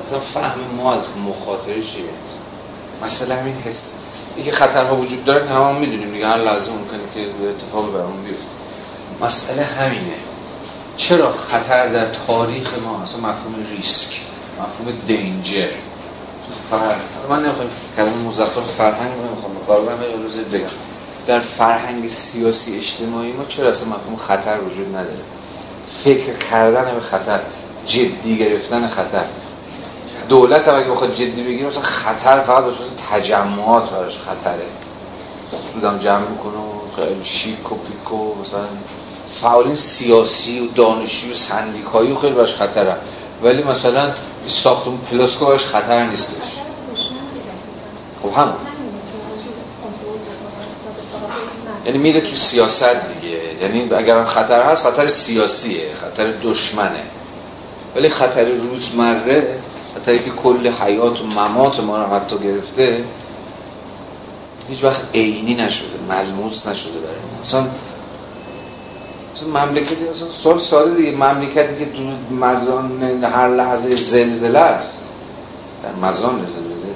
مثلا 0.06 0.20
فهم 0.20 0.60
ما 0.76 0.94
از 0.94 1.06
مخاطره 1.26 1.82
چیه؟ 1.82 2.04
مثلا 3.04 3.36
همین 3.36 3.54
حس 3.54 3.94
اینکه 4.36 4.52
خطرها 4.52 4.96
وجود 4.96 5.24
داره 5.24 5.46
که 5.46 5.52
همون 5.52 5.76
می‌دونیم 5.76 6.12
دیگه 6.12 6.26
هر 6.26 6.36
لحظه 6.36 6.72
ممکنه 6.72 7.00
که 7.14 7.48
اتفاقی 7.50 7.90
برامون 7.90 8.22
بیفته. 8.22 8.54
مسئله 9.20 9.62
همینه. 9.62 10.14
چرا 10.96 11.32
خطر 11.32 11.88
در 11.88 12.06
تاریخ 12.26 12.78
ما؟ 12.78 13.02
اصلا 13.02 13.20
مفهوم 13.20 13.54
ریسک 13.76 14.20
مفهوم 14.60 14.98
دینجر 15.06 15.68
فرق 16.70 16.96
من 17.30 17.42
نمی‌خوام 17.42 17.68
کلمه 17.96 18.16
مزخرف 18.16 18.70
فرهنگ 18.78 19.12
نمی‌خوام 19.12 19.54
به 19.54 19.66
کار 19.66 19.80
بگم. 20.52 20.66
در 21.26 21.40
فرهنگ 21.40 22.08
سیاسی 22.08 22.76
اجتماعی 22.76 23.32
ما 23.32 23.44
چرا 23.44 23.68
اصلا 23.68 23.88
مفهوم 23.88 24.16
خطر 24.16 24.58
وجود 24.60 24.88
نداره؟ 24.88 25.24
فکر 26.04 26.36
کردن 26.50 26.94
به 26.94 27.00
خطر 27.00 27.40
جدی 27.86 28.38
گرفتن 28.38 28.86
خطر. 28.86 29.24
دولت 30.28 30.68
هم 30.68 30.74
اگه 30.74 30.90
بخواد 30.90 31.14
جدی 31.14 31.42
بگیره 31.42 31.66
مثلا 31.66 31.82
خطر 31.82 32.40
فقط 32.40 32.64
باشه 32.64 32.78
تجمعات 33.10 33.90
براش 33.90 34.18
خطره. 34.18 34.66
سودم 35.72 35.98
جمع 35.98 36.28
می‌کنه 36.28 36.52
خیلی 36.96 37.24
شیک 37.24 37.72
و 37.72 37.74
پیک 37.74 38.12
و 38.12 38.34
مثلا 38.42 38.64
فعالین 39.40 39.76
سیاسی 39.76 40.60
و 40.60 40.66
دانشی 40.66 41.30
و 41.30 41.34
سندیکایی 41.34 42.12
و 42.12 42.16
خیلی 42.16 42.34
براش 42.34 42.54
خطره. 42.54 42.96
ولی 43.42 43.62
مثلا 43.62 44.10
ساختمون 44.46 44.98
پلاسکو 45.10 45.46
براش 45.46 45.64
خطر 45.64 46.06
نیستش 46.06 46.34
خب 48.22 48.32
همون. 48.38 48.54
یعنی 51.86 51.98
میره 51.98 52.20
تو 52.20 52.36
سیاست 52.36 53.06
دیگه. 53.06 53.38
یعنی 53.62 53.94
اگر 53.94 54.24
خطر 54.24 54.62
هست 54.62 54.86
خطر 54.86 55.08
سیاسیه 55.08 55.94
خطر 55.94 56.32
دشمنه. 56.42 57.02
ولی 57.96 58.08
خطر 58.08 58.44
روزمره 58.44 59.58
خطری 60.04 60.18
که 60.18 60.30
کل 60.30 60.68
حیات 60.68 61.20
و 61.20 61.26
ممات 61.26 61.80
ما 61.80 62.02
رو 62.02 62.14
حتی 62.14 62.38
گرفته 62.38 63.04
هیچ 64.68 64.84
وقت 64.84 65.00
عینی 65.14 65.54
نشده 65.54 65.88
ملموس 66.08 66.66
نشده 66.66 66.98
برای 66.98 67.14
ما. 67.14 67.68
مثلا 69.34 69.66
مملکتی 69.66 70.08
مثلا 70.10 70.28
سال 70.42 70.58
ساده 70.58 70.94
دیگه 70.94 71.12
مملکتی 71.12 71.84
که 71.84 71.92
تو 71.92 72.34
مزان 72.34 73.24
هر 73.24 73.48
لحظه 73.48 73.96
زلزله 73.96 74.58
است. 74.58 74.98
در 75.82 76.08
مزان 76.08 76.46
زلزله 76.46 76.94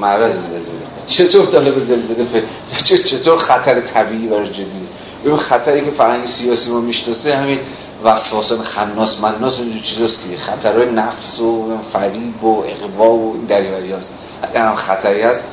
معرض 0.00 0.32
زلزله 0.32 1.06
چطور 1.06 1.46
طالب 1.46 1.78
زلزله 1.78 2.24
فکر 2.24 3.02
چطور 3.02 3.38
خطر 3.38 3.80
طبیعی 3.80 4.26
برای 4.26 4.48
جدی؟ 4.48 4.88
ببین 5.24 5.36
خطری 5.36 5.84
که 5.84 5.90
فرهنگ 5.90 6.26
سیاسی 6.26 6.70
ما 6.70 6.80
می‌شناسه 6.80 7.36
همین 7.36 7.58
وسواسان 8.04 8.62
خناس 8.62 9.20
مناس 9.20 9.58
اینجور 9.58 9.82
چیزاست 9.82 10.24
دیگه. 10.24 10.36
خطرهای 10.36 10.90
نفس 10.90 11.40
و 11.40 11.78
فریب 11.92 12.44
و 12.44 12.64
اقوا 12.66 13.10
و 13.10 13.32
این 13.34 13.44
دریوری 13.44 13.92
هست 13.92 14.14
اگر 14.42 14.60
هم 14.60 14.74
خطری 14.74 15.22
هست 15.22 15.48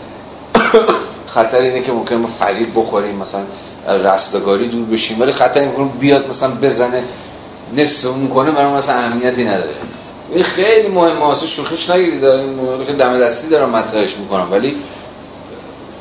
خطر 1.35 1.57
اینه 1.57 1.81
که 1.81 1.91
ممکنه 1.91 2.17
ما 2.17 2.27
فریب 2.27 2.67
بخوریم 2.75 3.15
مثلا 3.15 3.43
رستگاری 3.87 4.67
دور 4.67 4.85
بشیم. 4.85 5.21
ولی 5.21 5.31
خطر 5.31 5.59
اینه 5.59 5.89
بیاد 5.99 6.29
مثلا 6.29 6.49
بزنه 6.61 7.03
نصف 7.77 8.07
اون 8.09 8.27
کنه 8.27 8.51
برای 8.51 8.73
مثلا 8.73 8.95
اهمیتی 8.95 9.43
نداره. 9.43 9.75
این 10.31 10.43
خیلی 10.43 10.87
مهمه 10.87 11.19
واسه 11.19 11.47
شوخیش 11.47 11.89
نگیرید. 11.89 12.23
این 12.23 12.85
که 12.85 12.93
دم 12.93 13.19
دستی 13.19 13.49
دارم 13.49 13.69
مطرحش 13.69 14.17
می‌کنم. 14.17 14.47
ولی 14.51 14.75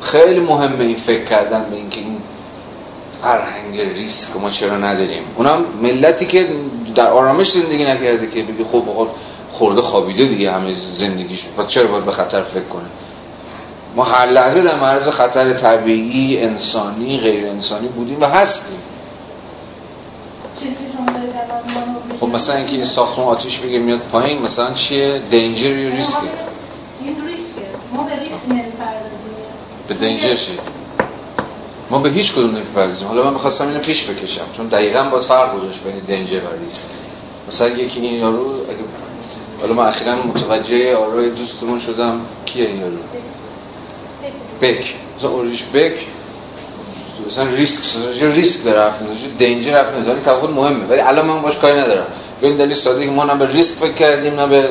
خیلی 0.00 0.40
مهمه 0.40 0.84
این 0.84 0.96
فکر 0.96 1.24
کردن 1.24 1.66
به 1.70 1.76
اینکه 1.76 2.00
این 2.00 2.19
فرهنگ 3.22 3.80
ریسک 3.80 4.36
ما 4.36 4.50
چرا 4.50 4.76
نداریم؟ 4.76 5.22
اونم 5.36 5.64
ملتی 5.82 6.26
که 6.26 6.48
در 6.94 7.06
آرامش 7.06 7.52
زندگی 7.52 7.84
نکرده 7.84 8.26
که 8.26 8.42
بگی 8.42 8.64
خب 8.64 8.82
بخور 8.88 9.08
خورده 9.50 9.82
خوابیده 9.82 10.24
دیگه 10.24 10.52
همه 10.52 10.74
زندگیش 10.98 11.44
پس 11.58 11.66
چرا 11.66 11.86
باید 11.86 12.04
به 12.04 12.12
خطر 12.12 12.42
فکر 12.42 12.64
کنه؟ 12.64 12.88
ما 13.96 14.04
هر 14.04 14.26
لحظه 14.26 14.62
در 14.62 14.80
معرض 14.80 15.08
خطر 15.08 15.52
طبیعی 15.52 16.38
انسانی 16.38 17.18
غیر 17.18 17.46
انسانی 17.46 17.88
بودیم 17.88 18.20
و 18.20 18.24
هستیم. 18.24 18.78
خب 22.20 22.26
مثلا 22.26 22.56
اینکه 22.56 22.72
این 22.72 22.84
ساختمون 22.84 23.28
آتیش 23.28 23.58
بگیر 23.58 23.80
میاد 23.80 23.98
پایین 23.98 24.42
مثلا 24.42 24.74
چیه؟ 24.74 25.20
دینجر 25.30 25.76
یا 25.76 25.88
ریسکه 25.88 26.20
این 27.04 27.26
ریسکه 27.26 27.60
ما 27.92 28.02
به 28.02 28.16
ریسک 28.16 28.48
نمی‌پردازیم. 28.48 29.30
به 29.88 29.94
دینجر 29.94 30.34
چی؟ 30.34 30.58
ما 31.90 31.98
به 31.98 32.10
هیچ 32.10 32.32
کدوم 32.32 32.50
نمی‌پردازیم. 32.50 33.08
حالا 33.08 33.22
من 33.22 33.32
می‌خواستم 33.32 33.68
اینو 33.68 33.80
پیش 33.80 34.04
بکشم 34.04 34.44
چون 34.56 34.66
دقیقا 34.66 35.02
باید 35.02 35.24
فرق 35.24 35.56
گذاشت 35.56 35.80
بین 35.84 35.98
دینجر 35.98 36.40
و 36.40 36.62
ریسک 36.64 36.86
مثلا 37.48 37.68
یکی 37.68 38.00
این 38.00 38.14
یارو 38.14 38.46
اگه 38.46 38.78
حالا 39.60 39.74
من 39.74 39.88
اخیرا 39.88 40.16
متوجه 40.16 40.96
آرای 40.96 41.30
دوستمون 41.30 41.80
شدم 41.80 42.20
کیه 42.46 42.66
این 42.66 42.80
یارو؟ 42.80 42.96
بک. 44.62 44.94
مثلا 45.18 45.30
اوریش 45.30 45.64
بک. 45.74 45.92
مثلا 47.26 47.44
ریسک 47.44 47.96
ریسک 48.22 48.64
داره 48.64 48.80
حرف 48.80 49.00
می‌زنه 49.00 49.16
دینجر 49.38 49.72
حرف 49.72 49.94
می‌زنه 49.94 50.20
تفاوت 50.20 50.50
مهمه. 50.50 50.84
ولی 50.84 51.00
الان 51.00 51.26
من 51.26 51.42
باش 51.42 51.56
کاری 51.56 51.80
ندارم. 51.80 52.06
به 52.40 52.46
این 52.46 52.56
دلیل 52.56 52.74
ساده 52.74 53.04
که 53.04 53.10
ما 53.10 53.24
نه 53.24 53.34
به 53.34 53.46
ریسک 53.46 53.74
فکر 53.74 53.92
کردیم 53.92 54.40
نه 54.40 54.46
به 54.46 54.68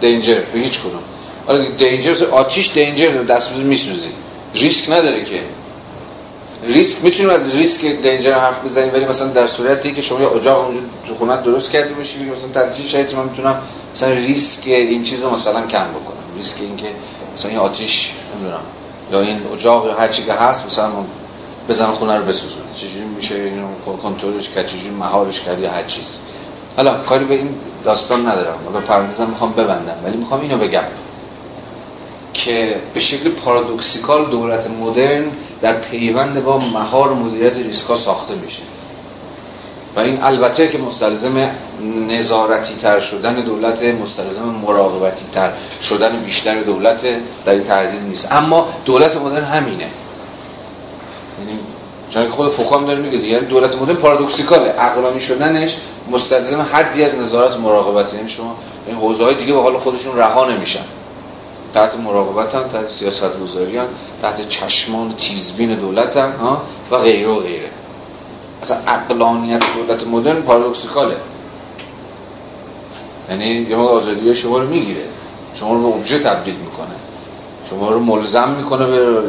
دینجر 0.00 0.40
به 0.52 0.58
هیچ 0.58 0.80
کدوم. 0.80 1.02
حالا 1.46 1.64
دینجر 1.64 2.24
آتیش 2.30 2.72
دینجر 2.72 3.22
دست 3.22 3.52
میسوزی 3.52 4.08
ریسک 4.54 4.90
نداره 4.90 5.24
که. 5.24 5.40
ریسک 6.62 7.04
می‌تونیم 7.04 7.30
از 7.30 7.56
ریسک 7.56 7.86
دینجر 7.86 8.32
حرف 8.32 8.64
بزنیم 8.64 8.94
ولی 8.94 9.04
مثلا 9.04 9.28
در 9.28 9.46
صورتی 9.46 9.92
که 9.92 10.02
شما 10.02 10.20
یه 10.20 10.32
اجاق 10.32 10.66
اونجا 10.66 10.80
تو 11.06 11.14
خونت 11.14 11.42
درست 11.42 11.70
کردی 11.70 11.94
باشی 11.94 12.24
مثلا 12.24 12.48
تدریج 12.48 12.86
شاید 12.86 13.14
من 13.14 13.24
می‌تونم 13.24 13.60
مثلا 13.94 14.10
ریسک 14.10 14.66
این 14.66 15.02
چیزو 15.02 15.30
مثلا 15.30 15.66
کم 15.66 15.84
بکنم. 15.90 16.36
ریسک 16.36 16.56
اینکه 16.60 16.86
مثلا 17.34 17.50
این 17.50 17.60
آتیش 17.60 18.12
نمی‌دونم 18.34 18.60
یا 19.12 19.20
این 19.20 19.40
اجاق 19.54 19.86
یا 19.86 19.94
هر 19.94 20.08
چی 20.08 20.24
که 20.24 20.32
هست 20.32 20.66
مثلا 20.66 20.90
بزن 21.68 21.86
خونه 21.86 22.16
رو 22.18 22.24
بسوزونه. 22.24 22.66
چجوری 22.76 23.04
میشه 23.04 23.34
اینو 23.34 23.66
کنترلش 24.02 24.48
کرد 24.48 24.66
چجوری 24.66 24.90
مهارش 24.90 25.40
کرد 25.40 25.60
یا 25.60 25.70
هر 25.70 25.82
چیز. 25.82 26.18
حالا 26.76 26.98
کاری 26.98 27.24
به 27.24 27.34
این 27.34 27.48
داستان 27.84 28.28
ندارم. 28.28 28.58
حالا 28.66 28.80
پرانتزم 28.80 29.26
می‌خوام 29.26 29.52
ببندم 29.52 29.96
ولی 30.04 30.16
می‌خوام 30.16 30.40
اینو 30.40 30.58
بگم. 30.58 30.82
که 32.36 32.76
به 32.94 33.00
شکل 33.00 33.28
پارادوکسیکال 33.28 34.24
دولت 34.24 34.70
مدرن 34.70 35.24
در 35.62 35.72
پیوند 35.72 36.44
با 36.44 36.58
مهار 36.58 37.12
مدیریت 37.12 37.56
ریسکا 37.56 37.96
ساخته 37.96 38.34
میشه. 38.34 38.62
و 39.96 40.00
این 40.00 40.22
البته 40.22 40.68
که 40.68 40.78
مستلزم 40.78 41.50
نظارتی 42.08 42.74
تر 42.74 43.00
شدن 43.00 43.34
دولت 43.34 43.82
مستلزم 43.82 44.42
مراقبتی 44.42 45.24
تر 45.32 45.52
شدن 45.82 46.20
بیشتر 46.20 46.62
دولت 46.62 47.04
در 47.44 47.52
این 47.52 47.64
تردید 47.64 48.02
نیست. 48.02 48.32
اما 48.32 48.68
دولت 48.84 49.16
مدرن 49.16 49.44
همینه. 49.44 49.88
یعنی 51.38 51.58
چون 52.10 52.28
خود 52.28 52.48
فوکام 52.48 52.86
داره 52.86 53.00
میگه 53.00 53.18
یعنی 53.18 53.46
دولت 53.46 53.76
مدرن 53.76 53.96
پارادوکسیکاله. 53.96 54.70
عقلانی 54.70 55.20
شدنش 55.20 55.76
مستلزم 56.10 56.66
حدی 56.72 57.04
از 57.04 57.14
نظارت 57.14 57.56
مراقبت. 57.56 58.14
یعنی 58.14 58.28
شما 58.28 58.56
این 58.86 58.96
حوزه 58.96 59.24
های 59.24 59.34
دیگه 59.34 59.52
به 59.52 59.62
حال 59.62 59.78
خودشون 59.78 60.16
رها 60.16 60.50
نمیشن. 60.50 60.84
تحت 61.76 61.96
مراقبت 61.96 62.54
هم 62.54 62.62
تحت 62.62 62.86
سیاست 62.86 63.40
گذاری 63.40 63.76
هم 63.76 63.86
تحت 64.22 64.48
چشمان 64.48 65.14
تیزبین 65.18 65.74
دولت 65.74 66.16
هم 66.16 66.32
ها 66.32 66.62
و 66.90 66.96
غیره 66.96 67.28
و 67.28 67.40
غیره. 67.40 67.70
اصلا 68.62 68.76
عقلانیت 68.86 69.62
دولت 69.76 70.06
مدرن 70.06 70.42
پارادوکسیکاله. 70.42 71.16
یعنی 73.30 73.46
یه 73.46 73.76
آزادی 73.76 74.34
شما 74.34 74.58
رو 74.58 74.68
می‌گیره. 74.68 75.04
شما 75.54 75.74
رو 75.74 75.90
به 75.90 75.96
ابژه 75.96 76.18
تبدیل 76.18 76.54
می‌کنه. 76.54 76.96
شما 77.70 77.90
رو 77.90 78.00
ملزم 78.00 78.48
می‌کنه 78.48 78.86
به 78.86 79.22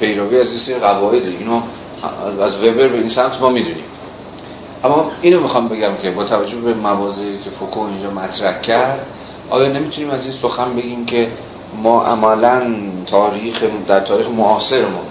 پیروی 0.00 0.40
از 0.40 0.68
این 0.68 0.78
قواعد. 0.78 1.26
اینو 1.26 1.60
از 2.42 2.56
وبر 2.56 2.88
به 2.88 2.98
این 2.98 3.08
سمت 3.08 3.40
ما 3.40 3.48
می‌دونیم. 3.48 3.84
اما 4.84 5.10
اینو 5.22 5.40
می‌خوام 5.40 5.68
بگم 5.68 5.92
که 6.02 6.10
با 6.10 6.24
توجه 6.24 6.56
به 6.56 6.74
موازی 6.74 7.38
که 7.44 7.50
فوکو 7.50 7.80
اینجا 7.80 8.10
مطرح 8.10 8.60
کرد 8.60 9.06
آیا 9.50 9.68
نمی‌تونیم 9.68 10.10
از 10.10 10.24
این 10.24 10.32
سخن 10.32 10.74
بگیم 10.76 11.06
که 11.06 11.28
ما 11.74 12.04
عملا 12.04 12.62
تاریخ 13.06 13.62
در 13.88 14.00
تاریخ 14.00 14.28
معاصرمون 14.28 15.06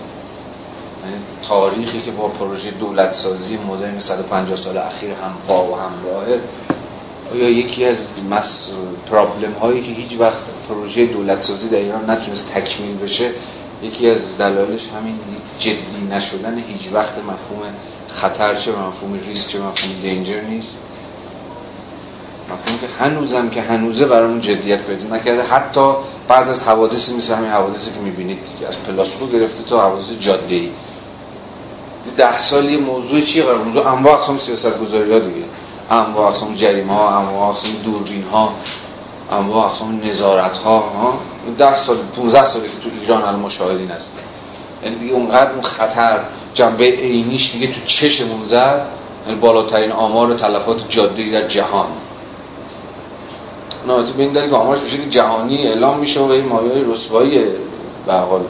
یعنی 1.03 1.15
تاریخی 1.43 2.01
که 2.01 2.11
با 2.11 2.27
پروژه 2.27 2.71
دولت 2.71 3.11
سازی 3.11 3.57
مدرن 3.57 3.99
150 3.99 4.57
سال 4.57 4.77
اخیر 4.77 5.09
هم 5.09 5.33
پا 5.47 5.63
و 5.63 5.75
همراهه 5.75 6.39
آیا 7.31 7.49
یکی 7.49 7.85
از 7.85 8.09
مس... 8.29 8.67
پرابلم 9.11 9.51
هایی 9.51 9.83
که 9.83 9.91
هیچ 9.91 10.19
وقت 10.19 10.41
پروژه 10.69 11.05
دولت 11.05 11.41
سازی 11.41 11.69
در 11.69 11.77
ایران 11.77 12.09
نتونست 12.09 12.53
تکمیل 12.53 12.97
بشه 12.97 13.29
یکی 13.83 14.09
از 14.09 14.37
دلایلش 14.37 14.87
همین 14.87 15.19
جدی 15.59 16.07
نشدن 16.11 16.57
هیچ 16.57 16.89
وقت 16.93 17.17
مفهوم 17.17 17.61
خطر 18.07 18.55
چه 18.55 18.71
مفهوم 18.71 19.19
ریسک 19.27 19.49
چه 19.49 19.59
مفهوم 19.59 20.01
دینجر 20.01 20.41
نیست؟ 20.41 20.77
مفهوم 22.53 22.79
که 22.79 22.87
هنوزم 22.99 23.49
که 23.49 23.61
هنوزه 23.61 24.05
برامون 24.05 24.41
جدیت 24.41 24.79
پیدا 24.79 25.15
نکرده. 25.15 25.43
حتی 25.43 25.93
بعد 26.27 26.49
از 26.49 26.63
حوادثی 26.63 27.17
مثل 27.17 27.33
همین 27.33 27.51
حوادثی 27.51 27.91
که 27.91 27.99
می‌بینید 27.99 28.37
دیگه 28.53 28.67
از 28.67 28.83
پلاسکو 28.83 29.27
گرفته 29.27 29.63
تا 29.63 29.81
حوادث 29.81 30.11
جاده 30.19 30.55
ای 30.55 30.69
ده 32.17 32.37
سال 32.37 32.69
یه 32.69 32.77
موضوع 32.77 33.21
چیه 33.21 33.43
قرار 33.43 33.57
موضوع 33.57 33.87
انواع 33.87 34.13
اقسام 34.13 34.37
سیاست 34.37 34.79
گذاری 34.79 35.13
ها 35.13 35.19
دیگه. 35.19 35.45
انواع 35.91 36.27
اقسام 36.27 36.55
جریمه 36.55 36.93
ها 36.93 37.19
انواع 37.19 37.49
اقسام 37.49 37.71
دوربین 37.85 38.23
ها 38.31 38.53
انواع 39.31 39.65
اقسام 39.65 40.01
نظارت 40.03 40.57
ها. 40.57 40.79
ها 40.79 41.17
10 41.57 41.75
سال 41.75 41.97
15 42.15 42.45
سالی 42.45 42.67
که 42.67 42.73
تو 42.83 42.89
ایران 43.01 43.21
الان 43.21 43.39
مشاهدین 43.39 43.91
هست 43.91 44.19
یعنی 44.83 44.95
دیگه 44.95 45.13
اونقدر 45.13 45.51
اون 45.51 45.61
خطر 45.61 46.19
جنبه 46.53 46.85
عینیش 46.85 47.51
دیگه 47.51 47.67
تو 47.67 47.79
چشمون 47.85 48.45
زد. 48.45 48.85
یعنی 49.27 49.39
بالاترین 49.39 49.91
آمار 49.91 50.33
تلفات 50.33 50.89
جاده 50.89 51.31
در 51.31 51.47
جهان. 51.47 51.87
نهایت 53.87 54.09
به 54.09 54.23
این 54.23 54.31
دلیل 54.31 54.49
که 54.49 54.55
آمارش 54.55 54.79
بشه 54.79 54.97
جهانی 55.09 55.67
اعلام 55.67 55.99
میشه 55.99 56.19
و 56.19 56.31
این 56.31 56.45
مایه 56.45 56.83
رسوایی 56.87 57.43
به 58.07 58.13
حال 58.13 58.41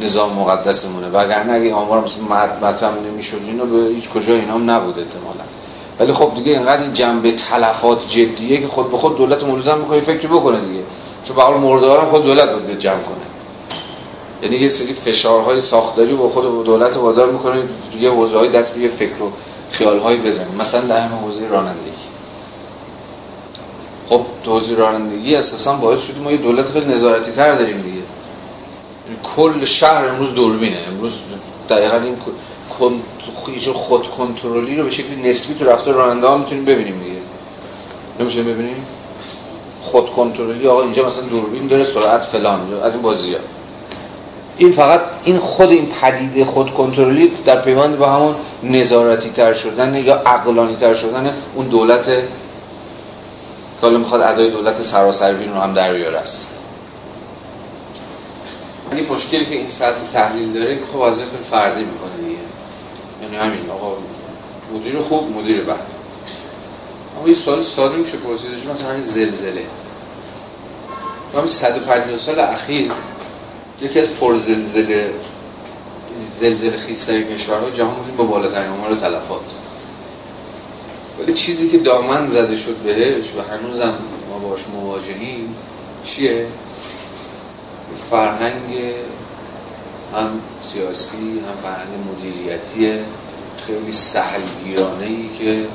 نظام 0.00 0.32
مقدسمونه. 0.32 1.08
وگرنه 1.08 1.52
اگه 1.52 1.74
آمار 1.74 2.04
مثلا 2.04 2.22
مطرح 2.62 2.92
نمی‌شد 3.12 3.40
اینا 3.46 3.64
به 3.64 3.76
هیچ 3.94 4.08
کجا 4.08 4.34
اینا 4.34 4.54
هم 4.54 4.70
نبود 4.70 4.98
احتمالاً. 4.98 5.44
ولی 6.00 6.12
خب 6.12 6.32
دیگه 6.34 6.52
اینقدر 6.52 6.82
این 6.82 6.92
جنبه 6.92 7.32
تلفات 7.32 8.08
جدیه 8.08 8.60
که 8.60 8.68
خود 8.68 8.90
به 8.90 8.96
خود 8.96 9.16
دولت 9.16 9.42
ملزم 9.44 9.78
می‌خواد 9.78 10.00
فکر 10.00 10.28
بکنه 10.28 10.60
دیگه. 10.60 10.82
چون 11.24 11.36
به 11.36 11.42
حال 11.42 11.60
مردار 11.60 11.98
هم 11.98 12.10
خود 12.10 12.24
دولت 12.24 12.48
باید 12.48 12.78
جمع 12.78 13.02
کنه. 13.02 13.16
یعنی 14.42 14.56
یه 14.56 14.68
سری 14.68 14.92
فشارهای 14.92 15.60
ساختاری 15.60 16.14
با 16.14 16.28
خود 16.28 16.64
دولت 16.64 16.96
وادار 16.96 17.30
می‌کنه 17.30 17.62
یه 18.00 18.10
حوزه 18.10 18.48
دست 18.48 18.78
به 18.78 18.88
فکر 18.88 19.22
و 19.22 19.32
خیال 19.70 20.16
بزنه. 20.16 20.46
مثلا 20.58 20.80
در 20.80 21.00
همه 21.00 21.20
حوزه 21.20 21.48
رانندگی. 21.50 22.07
خب 24.08 24.20
حوزه 24.46 24.74
رانندگی 24.74 25.36
اساسا 25.36 25.72
باعث 25.72 26.06
شده 26.06 26.20
ما 26.20 26.30
یه 26.32 26.36
دولت 26.36 26.70
خیلی 26.70 26.86
نظارتی 26.86 27.32
تر 27.32 27.54
داریم 27.54 27.82
دیگه. 27.82 28.02
کل 29.36 29.64
شهر 29.64 30.04
امروز 30.04 30.34
دوربینه. 30.34 30.78
امروز 30.88 31.12
دقیقا 31.70 31.96
این 31.96 32.16
خود 33.74 34.10
کنترلی 34.10 34.76
رو 34.76 34.84
به 34.84 34.90
شکل 34.90 35.14
نسبی 35.24 35.54
تو 35.54 35.64
رفتار 35.64 35.94
راننده 35.94 36.26
ها 36.26 36.38
می‌تونیم 36.38 36.64
ببینیم 36.64 37.00
دیگه. 37.04 37.20
نمیشه 38.20 38.42
ببینیم؟ 38.42 38.86
خود 39.82 40.10
کنترلی 40.10 40.66
آقا 40.66 40.82
اینجا 40.82 41.06
مثلا 41.06 41.24
دوربین 41.24 41.66
داره 41.66 41.84
سرعت 41.84 42.24
فلان. 42.24 42.60
از 42.82 42.92
این 42.92 43.02
بازی 43.02 43.32
ها. 43.32 43.40
این 44.58 44.72
فقط 44.72 45.00
این 45.24 45.38
خود 45.38 45.70
این 45.70 45.86
پدیده 45.86 46.44
خود 46.44 46.74
کنترلی 46.74 47.32
در 47.44 47.60
پیوند 47.60 47.98
با 47.98 48.06
همون 48.06 48.34
نظارتی 48.62 49.30
تر 49.30 49.52
شدن 49.52 49.94
یا 49.94 50.14
عقلانی 50.14 50.76
تر 50.76 50.94
شدن 50.94 51.34
اون 51.54 51.66
دولت 51.66 52.10
که 53.80 53.86
حالا 53.86 53.98
می‌خواد 53.98 54.20
ادای 54.20 54.50
دولت 54.50 54.82
سراسر 54.82 55.32
بین 55.32 55.54
رو 55.54 55.60
هم 55.60 55.74
در 55.74 55.92
بیاره 55.92 56.18
است. 56.18 56.48
این 58.92 59.06
مشکلی 59.12 59.46
که 59.46 59.54
این 59.54 59.68
سطح 59.70 60.06
تحلیل 60.12 60.52
داره 60.52 60.76
که 60.76 60.84
خب 60.92 61.10
فردی 61.50 61.84
می‌کنه 61.84 62.28
دیگه. 62.28 62.38
یعنی 63.22 63.36
همین 63.36 63.70
آقا 63.70 63.96
مدیر 64.74 64.98
خوب 64.98 65.36
مدیر 65.36 65.60
بد. 65.60 65.76
اما 67.18 67.28
یه 67.28 67.34
سوال 67.34 67.62
ساده 67.62 67.96
میشه 67.96 68.16
پرسیدش 68.16 68.66
مثلا 68.66 68.88
همین 68.88 69.02
زلزله. 69.02 69.64
تو 71.32 71.38
همین 71.38 71.50
150 71.50 72.16
سال 72.16 72.40
اخیر 72.40 72.92
یکی 73.82 74.00
از 74.00 74.08
پر 74.08 74.34
زلزله 74.36 75.14
زلزله 76.40 76.76
خیستر 76.76 77.22
کشورها 77.22 77.70
جهان 77.70 77.94
بودیم 77.94 78.16
با 78.16 78.24
بالاترین 78.24 78.70
آمار 78.70 78.94
تلفات. 78.94 79.40
ولی 81.18 81.32
چیزی 81.32 81.68
که 81.68 81.78
دامن 81.78 82.28
زده 82.28 82.56
شد 82.56 82.76
بهش 82.76 83.24
و 83.24 83.52
هنوزم 83.52 83.94
ما 84.30 84.38
باش 84.38 84.60
مواجهیم 84.74 85.56
چیه؟ 86.04 86.46
فرهنگ 88.10 88.92
هم 90.14 90.30
سیاسی 90.62 91.16
هم 91.16 91.62
فرهنگ 91.62 91.88
مدیریتی 92.12 93.04
خیلی 93.66 93.92
سهلگیرانه 93.92 95.06
ای 95.06 95.28
که 95.38 95.66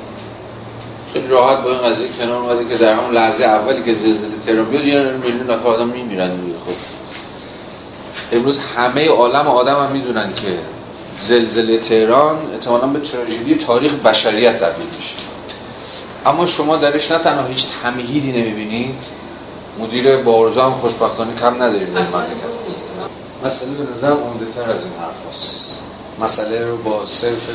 خیلی 1.14 1.28
راحت 1.28 1.64
با 1.64 1.70
این 1.70 1.82
قضیه 1.82 2.08
کنار 2.20 2.44
اومده 2.44 2.70
که 2.70 2.76
در 2.76 2.94
همون 2.94 3.14
لحظه 3.14 3.44
اولی 3.44 3.84
که 3.84 3.94
زلزله 3.94 4.38
تهران 4.46 4.66
بیاد 4.66 4.86
یه 4.86 5.02
میلیون 5.02 5.52
نفر 5.52 5.68
آدم 5.68 5.88
میمیرن 5.88 6.30
خب. 6.68 6.76
امروز 8.32 8.60
همه 8.60 9.10
عالم 9.10 9.48
آدم 9.48 9.76
هم 9.76 9.92
می‌دونن 9.92 10.34
که 10.34 10.60
زلزله 11.22 11.78
تهران 11.78 12.38
احتمالاً 12.54 12.88
به 12.88 13.00
تراژدی 13.00 13.56
تاریخ 13.56 13.94
بشریت 13.94 14.60
تبدیل 14.60 14.86
میشه. 14.98 15.23
اما 16.26 16.46
شما 16.46 16.78
درش 16.78 17.12
نه 17.12 17.18
تنها 17.18 17.48
هیچ 17.48 17.66
تمهیدی 17.84 18.32
نمی‌بینید 18.32 18.96
مدیر 19.80 20.18
بارزا 20.18 20.66
هم 20.66 20.80
خوشبختانه 20.80 21.36
کم 21.36 21.64
نداریم 21.64 21.94
در 21.94 22.02
مسئله 23.46 23.72
به 23.72 23.92
نظر 23.92 24.12
عمده 24.12 24.46
تر 24.46 24.70
از 24.70 24.84
این 24.84 24.94
حرف 24.94 25.34
هست. 25.34 25.80
مسئله 26.20 26.66
رو 26.66 26.78
با 26.78 27.06
صرف 27.06 27.50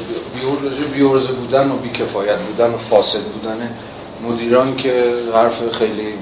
بیورزه 0.93 1.33
بودن 1.33 1.71
و 1.71 1.77
بیکفایت 1.77 2.39
بودن 2.39 2.75
و 2.75 2.77
فاسد 2.77 3.21
بودن 3.21 3.77
مدیران 4.23 4.77
که 4.77 5.15
حرف 5.35 5.71
خیلی 5.73 6.15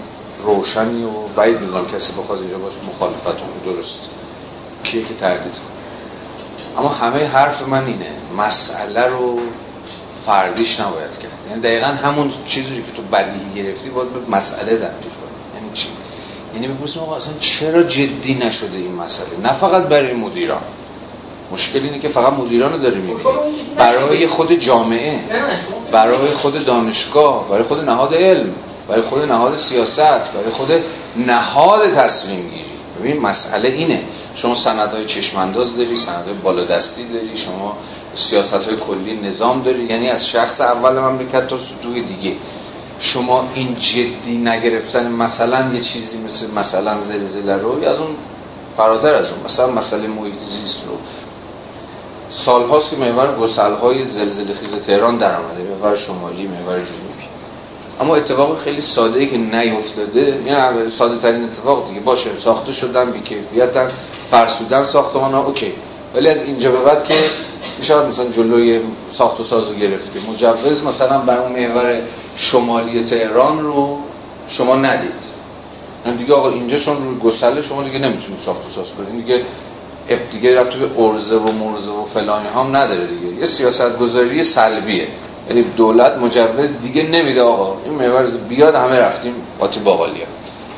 روشنی 0.45 1.05
و 1.05 1.11
بعید 1.37 1.61
می‌دونم 1.61 1.87
کسی 1.87 2.13
بخواد 2.13 2.41
اینجا 2.41 2.59
باشه 2.59 2.77
مخالفت 2.89 3.43
درست. 3.65 4.09
کیه 4.85 5.05
که 5.05 5.15
تردید 5.15 5.53
کنه؟ 5.53 5.77
اما 6.79 6.89
همه 6.89 7.27
حرف 7.27 7.69
من 7.69 7.87
اینه 7.87 8.11
مسئله 8.39 9.07
رو 9.07 9.39
فردیش 10.27 10.81
نباید 10.81 11.11
کرد. 11.11 11.33
یعنی 11.49 11.61
دقیقا 11.61 11.87
همون 11.87 12.33
چیزی 12.47 12.77
که 12.77 12.93
تو 12.97 13.03
بدیهی 13.03 13.63
گرفتی 13.63 13.91
باید 13.91 14.09
به 14.09 14.37
مسئله 14.37 14.77
تبدیل 14.77 15.11
کنی. 15.11 15.55
یعنی 15.55 15.71
چی؟ 15.75 15.89
یعنی 16.55 16.69
بپرسیم 16.69 17.03
آقا 17.03 17.17
اصلا 17.17 17.33
چرا 17.41 17.83
جدی 17.83 18.35
نشده 18.35 18.79
این 18.79 18.93
مسئله؟ 18.93 19.29
نه 19.43 19.53
فقط 19.53 19.83
برای 19.83 20.13
مدیران. 20.13 20.63
مشکل 21.53 21.79
اینه 21.83 21.99
که 21.99 22.09
فقط 22.09 22.33
مدیران 22.33 22.73
رو 22.73 22.79
داره 22.79 22.95
می‌بینیم. 22.95 23.25
برای 23.77 24.27
خود 24.27 24.53
جامعه 24.53 25.21
برای 25.93 26.29
خود 26.29 26.65
دانشگاه 26.65 27.49
برای 27.49 27.63
خود 27.63 27.81
نهاد 27.81 28.15
علم 28.15 28.55
برای 28.89 29.03
خود 29.03 29.23
نهاد 29.23 29.57
سیاست 29.57 29.99
برای 30.33 30.51
خود 30.53 30.69
نهاد 31.27 31.91
تصمیم 31.91 32.51
گیری. 32.51 32.65
ببین 33.01 33.21
مسئله 33.21 33.69
اینه. 33.69 34.03
شما 34.35 34.55
های 34.55 35.05
چشمانداز 35.05 35.77
داری 35.77 35.97
های 35.97 36.35
بالادستی 36.43 37.05
داری 37.05 37.37
شما 37.37 37.77
سیاست 38.17 38.55
های 38.55 38.77
کلی 38.77 39.29
نظام 39.29 39.63
داری. 39.63 39.85
یعنی 39.85 40.09
از 40.09 40.29
شخص 40.29 40.61
اول 40.61 40.99
مملکت 40.99 41.47
تا 41.47 41.59
سطوح 41.59 42.01
دیگه. 42.01 42.37
شما 43.01 43.49
این 43.55 43.77
جدی 43.79 44.37
نگرفتن 44.37 45.11
مثلا 45.11 45.75
یه 45.75 45.81
چیزی 45.81 46.19
مثل 46.19 46.51
مثلا 46.51 47.01
زلزله 47.01 47.57
رو 47.57 47.83
یا 47.83 47.91
از 47.91 47.99
اون 47.99 48.11
فراتر 48.77 49.15
از 49.15 49.27
اون 49.27 49.45
مثلا 49.45 49.71
مسئله 49.71 50.07
محیط 50.07 50.39
زیست 50.47 50.83
رو. 50.87 50.99
سال 52.31 52.69
هاست 52.69 52.91
که 52.91 52.97
محور 52.97 53.37
گسل 53.37 53.75
های 53.75 54.05
زلزله 54.05 54.55
خیز 54.55 54.75
تهران 54.75 55.19
در 55.19 55.37
آمده 55.37 55.63
محور 55.63 55.97
شمالی 55.97 56.47
محور 56.47 56.75
جنوبی. 56.75 57.27
اما 58.01 58.17
اتفاق 58.17 58.59
خیلی 58.59 58.81
ساده 58.81 59.21
ای 59.21 59.27
که 59.27 59.37
نیفتاده 59.37 60.43
یعنی 60.47 60.91
ساده 60.91 61.19
ترین 61.19 61.45
اتفاق 61.45 61.89
دیگه 61.89 62.01
باشه 62.01 62.39
ساخته 62.39 62.73
شدن 62.73 63.11
بی 63.11 63.21
کیفیتن 63.21 63.89
فرسودن 64.31 64.85
ساختمان 64.85 65.33
ها 65.33 65.45
اوکی. 65.45 65.73
ولی 66.17 66.29
از 66.29 66.43
اینجا 66.43 66.71
به 66.71 66.79
بعد 66.79 67.05
که 67.05 67.15
میشه 67.79 68.07
مثلا 68.07 68.31
جلوی 68.31 68.81
ساخت 69.11 69.41
و 69.41 69.43
سازو 69.43 69.75
گرفته 69.75 70.21
مجوز 70.31 70.85
مثلا 70.85 71.19
بر 71.19 71.39
اون 71.39 71.53
محور 71.53 72.01
شمالی 72.37 73.05
تهران 73.05 73.65
رو 73.65 73.99
شما 74.49 74.77
ندید. 74.77 75.37
یعنی 76.07 76.19
دیگه 76.19 76.35
آقا 76.35 76.51
اینجا 76.51 76.79
چون 76.79 76.97
روی 77.05 77.19
گسله 77.19 77.63
شما 77.63 77.83
دیگه 77.83 77.99
نمی‌تونید 77.99 78.41
ساخت 78.45 78.67
و 78.67 78.69
ساز 78.69 78.87
کنید. 78.93 79.25
دیگه 79.25 79.43
اب 80.09 80.19
دیگه 80.33 80.55
رفت 80.55 80.77
به 80.77 81.03
ارزه 81.03 81.37
و 81.37 81.53
مرزه 81.53 81.91
و 81.91 82.05
فلانی 82.05 82.49
هم 82.55 82.77
نداره 82.77 83.07
دیگه. 83.07 83.41
یه 83.41 83.47
سیاست 83.47 83.99
گذاری 83.99 84.45
سلبیه. 84.45 85.09
یعنی 85.49 85.63
دولت 85.63 86.17
مجوز 86.17 86.81
دیگه 86.83 87.03
نمیده 87.03 87.43
آقا. 87.43 87.77
این 87.85 87.95
محور 87.95 88.27
بیاد 88.49 88.75
همه 88.75 88.97
رفتیم 88.97 89.35
باتی 89.59 89.81
باقالیا 89.81 90.27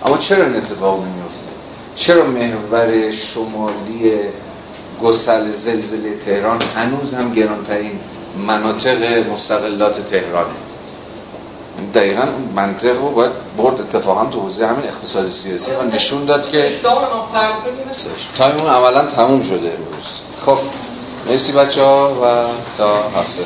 اما 0.07 0.17
چرا 0.19 0.45
این 0.45 0.57
اتفاق 0.57 0.99
نمیفته 1.01 1.49
چرا 1.97 2.25
محور 2.25 3.11
شمالی 3.11 4.13
گسل 5.03 5.53
زلزله 5.53 6.19
تهران 6.19 6.63
هنوز 6.63 7.15
هم 7.15 7.33
گرانترین 7.33 8.01
مناطق 8.47 9.27
مستقلات 9.33 10.07
تهرانه. 10.07 10.55
دقیقا 11.95 12.25
منطق 12.57 12.97
رو 12.97 13.11
باید 13.11 13.31
برد 13.57 13.81
اتفاقا 13.81 14.27
تو 14.27 14.41
حوزه 14.41 14.67
همین 14.67 14.85
اقتصاد 14.85 15.29
سیاسی 15.29 15.71
و 15.71 15.95
نشون 15.95 16.25
داد 16.25 16.51
که 16.51 16.71
تایمون 18.35 18.67
عملا 18.67 19.03
تموم 19.03 19.43
شده 19.43 19.55
امروز. 19.55 20.07
خب 20.47 20.59
مرسی 21.29 21.53
بچه 21.53 21.83
ها 21.83 22.11
و 22.11 22.45
تا 22.79 23.09
هفته. 23.21 23.43